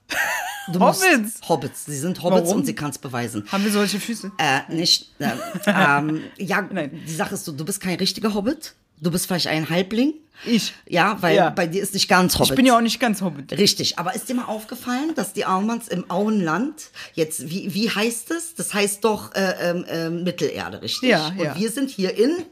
Du 0.72 0.80
musst- 0.80 1.02
Hobbits? 1.04 1.40
Hobbits. 1.48 1.86
Sie 1.86 1.98
sind 1.98 2.22
Hobbits 2.22 2.48
Warum? 2.48 2.58
und 2.58 2.66
sie 2.66 2.76
kann 2.76 2.90
es 2.92 2.98
beweisen. 2.98 3.46
Haben 3.50 3.64
wir 3.64 3.72
solche 3.72 4.02
Füße? 4.02 4.34
Äh, 4.38 4.60
nicht. 4.74 5.12
Äh, 5.20 5.30
ähm, 5.68 6.22
ja, 6.38 6.62
Nein. 6.62 7.02
die 7.08 7.14
Sache 7.14 7.36
ist 7.36 7.46
so, 7.46 7.54
du 7.54 7.64
bist 7.64 7.80
kein 7.80 7.96
richtiger 7.96 8.34
Hobbit. 8.34 8.74
Du 9.02 9.12
bist 9.12 9.26
vielleicht 9.26 9.48
ein 9.48 9.70
Halbling. 9.70 10.14
Ich. 10.46 10.74
Ja, 10.88 11.18
weil 11.22 11.36
Ja. 11.36 11.50
bei 11.50 11.68
dir 11.68 11.82
ist 11.84 11.94
nicht 11.94 12.08
ganz 12.08 12.36
Hobbit. 12.36 12.52
Ich 12.52 12.56
bin 12.56 12.66
ja 12.66 12.76
auch 12.78 12.82
nicht 12.82 13.00
ganz 13.00 13.22
Hobbit. 13.22 13.52
Richtig, 13.58 14.00
aber 14.00 14.16
ist 14.16 14.30
dir 14.30 14.36
mal 14.36 14.46
aufgefallen, 14.46 15.14
dass 15.16 15.34
die 15.34 15.46
Auenmanns 15.46 15.88
im 15.88 16.10
Auenland 16.10 16.90
jetzt, 17.14 17.50
wie, 17.50 17.74
wie 17.74 17.90
heißt 17.90 18.32
es? 18.32 18.56
Das 18.56 18.74
heißt 18.74 19.04
doch 19.04 19.34
äh, 19.36 19.84
ähm, 19.90 20.24
Mittelerde, 20.24 20.82
richtig? 20.82 21.10
Ja, 21.10 21.28
Und 21.28 21.40
ja. 21.44 21.56
wir 21.58 21.70
sind 21.72 21.90
hier 21.90 22.16
in 22.18 22.46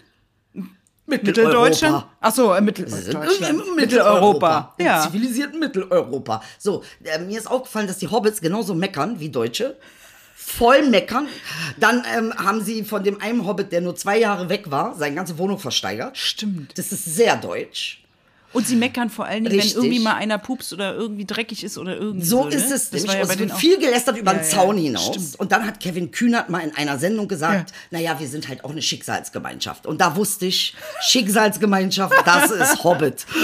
Mitteldeutschland? 1.07 2.05
Ach 2.19 2.33
so, 2.33 2.53
äh, 2.53 2.61
Mitteldeutschland. 2.61 3.49
im 3.49 3.75
Mitteleuropa. 3.75 4.73
Im 4.77 4.85
Ja. 4.85 5.01
zivilisierten 5.01 5.59
Mitteleuropa. 5.59 6.41
So, 6.59 6.83
äh, 7.03 7.17
mir 7.19 7.37
ist 7.39 7.47
aufgefallen, 7.49 7.87
dass 7.87 7.97
die 7.97 8.07
Hobbits 8.07 8.41
genauso 8.41 8.75
meckern 8.75 9.19
wie 9.19 9.29
Deutsche. 9.29 9.77
Voll 10.57 10.89
meckern. 10.89 11.27
Dann 11.77 12.03
ähm, 12.15 12.33
haben 12.35 12.61
sie 12.63 12.83
von 12.83 13.03
dem 13.03 13.21
einen 13.21 13.45
Hobbit, 13.45 13.71
der 13.71 13.81
nur 13.81 13.95
zwei 13.95 14.17
Jahre 14.19 14.49
weg 14.49 14.71
war, 14.71 14.95
seine 14.95 15.15
ganze 15.15 15.37
Wohnung 15.37 15.59
versteigert. 15.59 16.17
Stimmt. 16.17 16.77
Das 16.77 16.91
ist 16.91 17.05
sehr 17.05 17.35
deutsch. 17.37 17.97
Und 18.51 18.65
sie 18.65 18.75
meckern 18.75 19.11
vor 19.11 19.25
allen 19.25 19.43
Dingen, 19.43 19.57
Richtig. 19.57 19.75
wenn 19.75 19.83
irgendwie 19.83 19.99
mal 20.03 20.15
einer 20.15 20.39
pupst 20.39 20.73
oder 20.73 20.95
irgendwie 20.95 21.23
dreckig 21.25 21.63
ist 21.63 21.77
oder 21.77 21.95
irgendwie 21.95 22.25
So 22.25 22.41
so. 22.43 22.47
ist 22.49 22.69
ne? 22.69 22.75
es 22.75 22.89
Das 22.89 23.01
nämlich. 23.03 23.19
ja 23.19 23.25
bei 23.27 23.33
es 23.33 23.39
wird 23.39 23.53
viel 23.53 23.77
gelästert 23.77 24.17
über 24.17 24.31
Ja, 24.33 24.39
den 24.39 24.43
ja, 24.43 24.49
Zaun 24.49 24.75
hinaus. 24.77 25.05
stimmt. 25.05 25.39
Und 25.39 25.51
dann 25.51 25.67
hat 25.67 25.79
Kevin 25.79 26.09
Kühnert 26.09 26.49
mal 26.49 26.61
in 26.61 26.75
einer 26.75 26.97
Sendung 26.97 27.27
gesagt, 27.27 27.71
naja, 27.91 28.19
wir 28.19 28.27
sind 28.27 28.47
halt 28.47 28.63
auch 28.65 28.71
eine 28.71 28.81
Schicksalsgemeinschaft. 28.81 29.85
Und 29.85 30.01
da 30.01 30.15
wusste 30.15 30.47
ich, 30.47 30.73
Schicksalsgemeinschaft, 31.01 32.15
das 32.25 32.49
ist 32.49 32.83
Hobbit. 32.83 33.27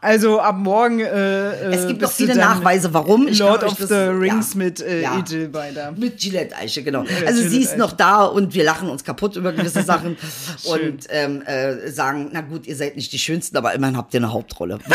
Also 0.00 0.40
ab 0.40 0.56
morgen. 0.58 0.98
Äh, 1.00 1.52
Es 1.74 1.86
gibt 1.86 2.00
noch 2.02 2.10
viele 2.10 2.34
Nachweise, 2.34 2.92
warum. 2.92 3.28
Ich 3.28 3.38
Lord 3.38 3.62
of 3.62 3.76
das- 3.76 3.88
the 3.88 3.94
Rings 3.94 4.54
ja. 4.54 4.58
mit 4.58 4.80
äh, 4.80 5.02
Ja. 5.02 5.22
Bei 5.52 5.70
da. 5.70 5.92
Mit 5.92 6.18
Gillette 6.18 6.56
Eiche, 6.56 6.82
genau. 6.82 7.04
Ja, 7.04 7.26
also 7.26 7.40
sie 7.42 7.48
Gillette 7.50 7.64
ist 7.70 7.76
noch 7.78 7.88
Eiche. 7.90 7.96
da 7.98 8.24
und 8.24 8.52
wir 8.54 8.64
lachen 8.64 8.88
uns 8.88 9.04
kaputt 9.04 9.36
über 9.36 9.52
gewisse 9.52 9.82
Sachen 9.84 10.16
und 10.64 11.06
ähm, 11.10 11.42
äh, 11.42 11.88
sagen, 11.90 12.30
na 12.32 12.40
gut, 12.40 12.66
ihr 12.66 12.74
seid 12.76 12.96
nicht 12.96 13.12
die 13.12 13.18
Schönsten, 13.18 13.56
aber 13.56 13.72
immerhin 13.74 13.96
habt 13.96 14.12
ihr 14.14 14.18
eine 14.20 14.32
Hauptrolle. 14.32 14.78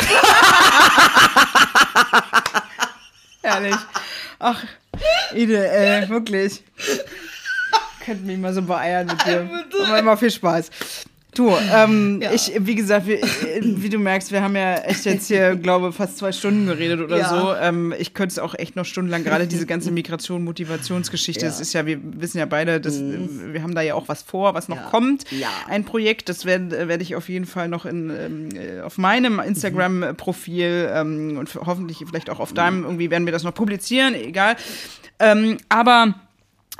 Herrlich. 3.41 3.75
Ach, 4.39 4.63
Idil, 5.33 5.55
äh, 5.55 6.07
wirklich. 6.09 6.63
Könnt 8.05 8.25
mich 8.25 8.37
mal 8.37 8.53
so 8.53 8.61
beeiern 8.61 9.07
mit 9.07 9.25
dir. 9.25 9.49
Aber 9.87 9.99
immer 9.99 10.15
viel 10.17 10.31
Spaß. 10.31 10.69
Du, 11.35 11.53
ähm, 11.71 12.21
ich, 12.33 12.53
wie 12.57 12.73
gesagt, 12.73 13.05
wir, 13.05 13.21
äh, 13.21 13.27
wie 13.61 13.89
du 13.89 13.99
merkst, 13.99 14.31
wir 14.31 14.41
haben 14.41 14.55
ja 14.55 14.75
echt 14.77 15.05
jetzt 15.05 15.27
hier, 15.27 15.55
glaube 15.55 15.91
fast 15.91 16.17
zwei 16.17 16.31
Stunden 16.31 16.65
geredet 16.67 16.99
oder 17.01 17.17
Ja. 17.17 17.29
so. 17.29 17.53
Ähm, 17.53 17.93
ich 17.99 18.13
könnte 18.13 18.31
es 18.31 18.39
auch 18.39 18.55
echt 18.55 18.75
noch 18.75 18.85
stundenlang, 18.85 19.23
gerade 19.23 19.45
diese 19.45 19.65
ganze 19.65 19.91
Migration, 19.91 20.43
Motivationsgeschichte, 20.43 21.45
das 21.45 21.57
Ja. 21.57 21.61
ist 21.61 21.73
ja, 21.73 21.85
wir 21.85 21.99
wissen 22.01 22.37
ja 22.39 22.45
beide, 22.45 22.79
dass, 22.79 22.95
äh, 22.97 23.19
wir 23.53 23.61
haben 23.61 23.75
da 23.75 23.81
ja 23.81 23.93
auch 23.93 24.07
was 24.07 24.23
vor, 24.23 24.53
was 24.55 24.67
noch 24.69 24.77
Ja. 24.77 24.89
kommt. 24.89 25.29
Ja. 25.31 25.49
Ein 25.67 25.83
Projekt, 25.83 26.29
das 26.29 26.45
werde 26.45 26.87
werd 26.87 27.01
ich 27.01 27.15
auf 27.15 27.29
jeden 27.29 27.45
Fall 27.45 27.67
noch 27.67 27.85
in, 27.85 28.09
ähm, 28.09 28.49
äh, 28.55 28.81
auf 28.81 28.97
meinem 28.97 29.39
Instagram-Profil 29.39 30.89
ähm, 30.91 31.37
und 31.37 31.53
hoffentlich 31.55 32.03
vielleicht 32.07 32.29
auch 32.29 32.39
auf 32.39 32.53
deinem, 32.53 32.83
irgendwie 32.83 33.11
werden 33.11 33.25
wir 33.25 33.33
das 33.33 33.43
noch 33.43 33.53
publizieren, 33.53 34.15
egal. 34.15 34.55
Ähm, 35.19 35.57
aber 35.69 36.15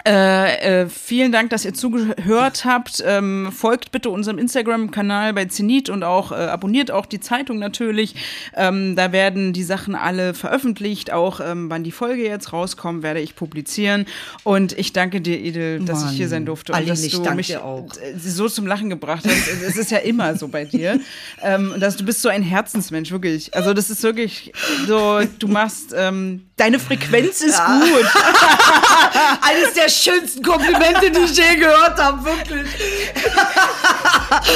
Äh, 0.05 0.83
äh, 0.83 0.89
vielen 0.89 1.31
Dank, 1.31 1.49
dass 1.49 1.65
ihr 1.65 1.73
zugehört 1.73 2.65
habt. 2.65 3.03
Ähm, 3.05 3.51
folgt 3.51 3.91
bitte 3.91 4.09
unserem 4.09 4.37
Instagram-Kanal 4.37 5.33
bei 5.33 5.45
Zenit 5.45 5.89
und 5.89 6.03
auch 6.03 6.31
äh, 6.31 6.35
abonniert 6.35 6.91
auch 6.91 7.05
die 7.05 7.19
Zeitung 7.19 7.59
natürlich. 7.59 8.15
Ähm, 8.55 8.95
da 8.95 9.11
werden 9.11 9.53
die 9.53 9.63
Sachen 9.63 9.95
alle 9.95 10.33
veröffentlicht. 10.33 11.11
Auch 11.11 11.41
ähm, 11.41 11.69
wann 11.69 11.83
die 11.83 11.91
Folge 11.91 12.23
jetzt 12.23 12.53
rauskommt, 12.53 13.03
werde 13.03 13.19
ich 13.19 13.35
publizieren. 13.35 14.05
Und 14.43 14.77
ich 14.77 14.93
danke 14.93 15.19
dir, 15.19 15.39
Edel, 15.39 15.79
dass 15.83 16.01
Mann, 16.01 16.11
ich 16.11 16.17
hier 16.17 16.29
sein 16.29 16.45
durfte 16.45 16.71
und 16.73 16.87
dass 16.87 17.01
du 17.01 17.31
mich 17.31 17.53
äh, 17.53 17.59
so 18.17 18.47
zum 18.47 18.65
Lachen 18.65 18.89
gebracht 18.89 19.25
hast. 19.25 19.47
es 19.67 19.75
ist 19.75 19.91
ja 19.91 19.97
immer 19.97 20.35
so 20.37 20.47
bei 20.47 20.63
dir. 20.63 20.99
Ähm, 21.41 21.73
dass 21.79 21.97
du 21.97 22.05
bist 22.05 22.21
so 22.21 22.29
ein 22.29 22.43
Herzensmensch, 22.43 23.11
wirklich. 23.11 23.53
Also 23.53 23.73
das 23.73 23.89
ist 23.89 24.03
wirklich 24.03 24.53
so, 24.87 25.19
du 25.39 25.47
machst, 25.47 25.93
ähm, 25.95 26.45
deine 26.55 26.79
Frequenz 26.79 27.41
ist 27.41 27.57
gut. 27.57 28.05
Eines 29.41 29.73
der 29.73 29.86
schönsten 29.89 30.41
Komplimente, 30.43 31.11
die 31.11 31.19
ich 31.19 31.37
je 31.37 31.55
gehört 31.55 31.97
habe, 32.01 32.23
wirklich. 32.25 32.67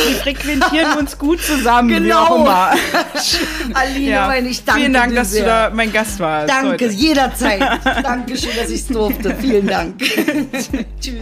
Wir 0.07 0.15
frequentieren 0.17 0.97
uns 0.97 1.17
gut 1.17 1.41
zusammen. 1.41 1.89
Genau. 1.89 2.45
Aline, 3.73 4.09
Ja. 4.11 4.27
mein, 4.27 4.45
ich 4.45 4.63
danke 4.63 4.81
Vielen 4.81 4.93
Dank, 4.93 5.09
dir 5.09 5.15
dass 5.15 5.31
sehr. 5.31 5.41
du 5.43 5.47
da 5.47 5.71
mein 5.73 5.91
Gast 5.91 6.19
warst. 6.19 6.49
Danke, 6.49 6.85
heute. 6.85 6.85
jederzeit. 6.87 7.61
Dankeschön, 8.03 8.51
dass 8.55 8.69
ich 8.69 8.81
es 8.81 8.87
durfte. 8.87 9.35
Vielen 9.39 9.67
Dank. 9.67 9.97
Tschüss. 10.99 11.21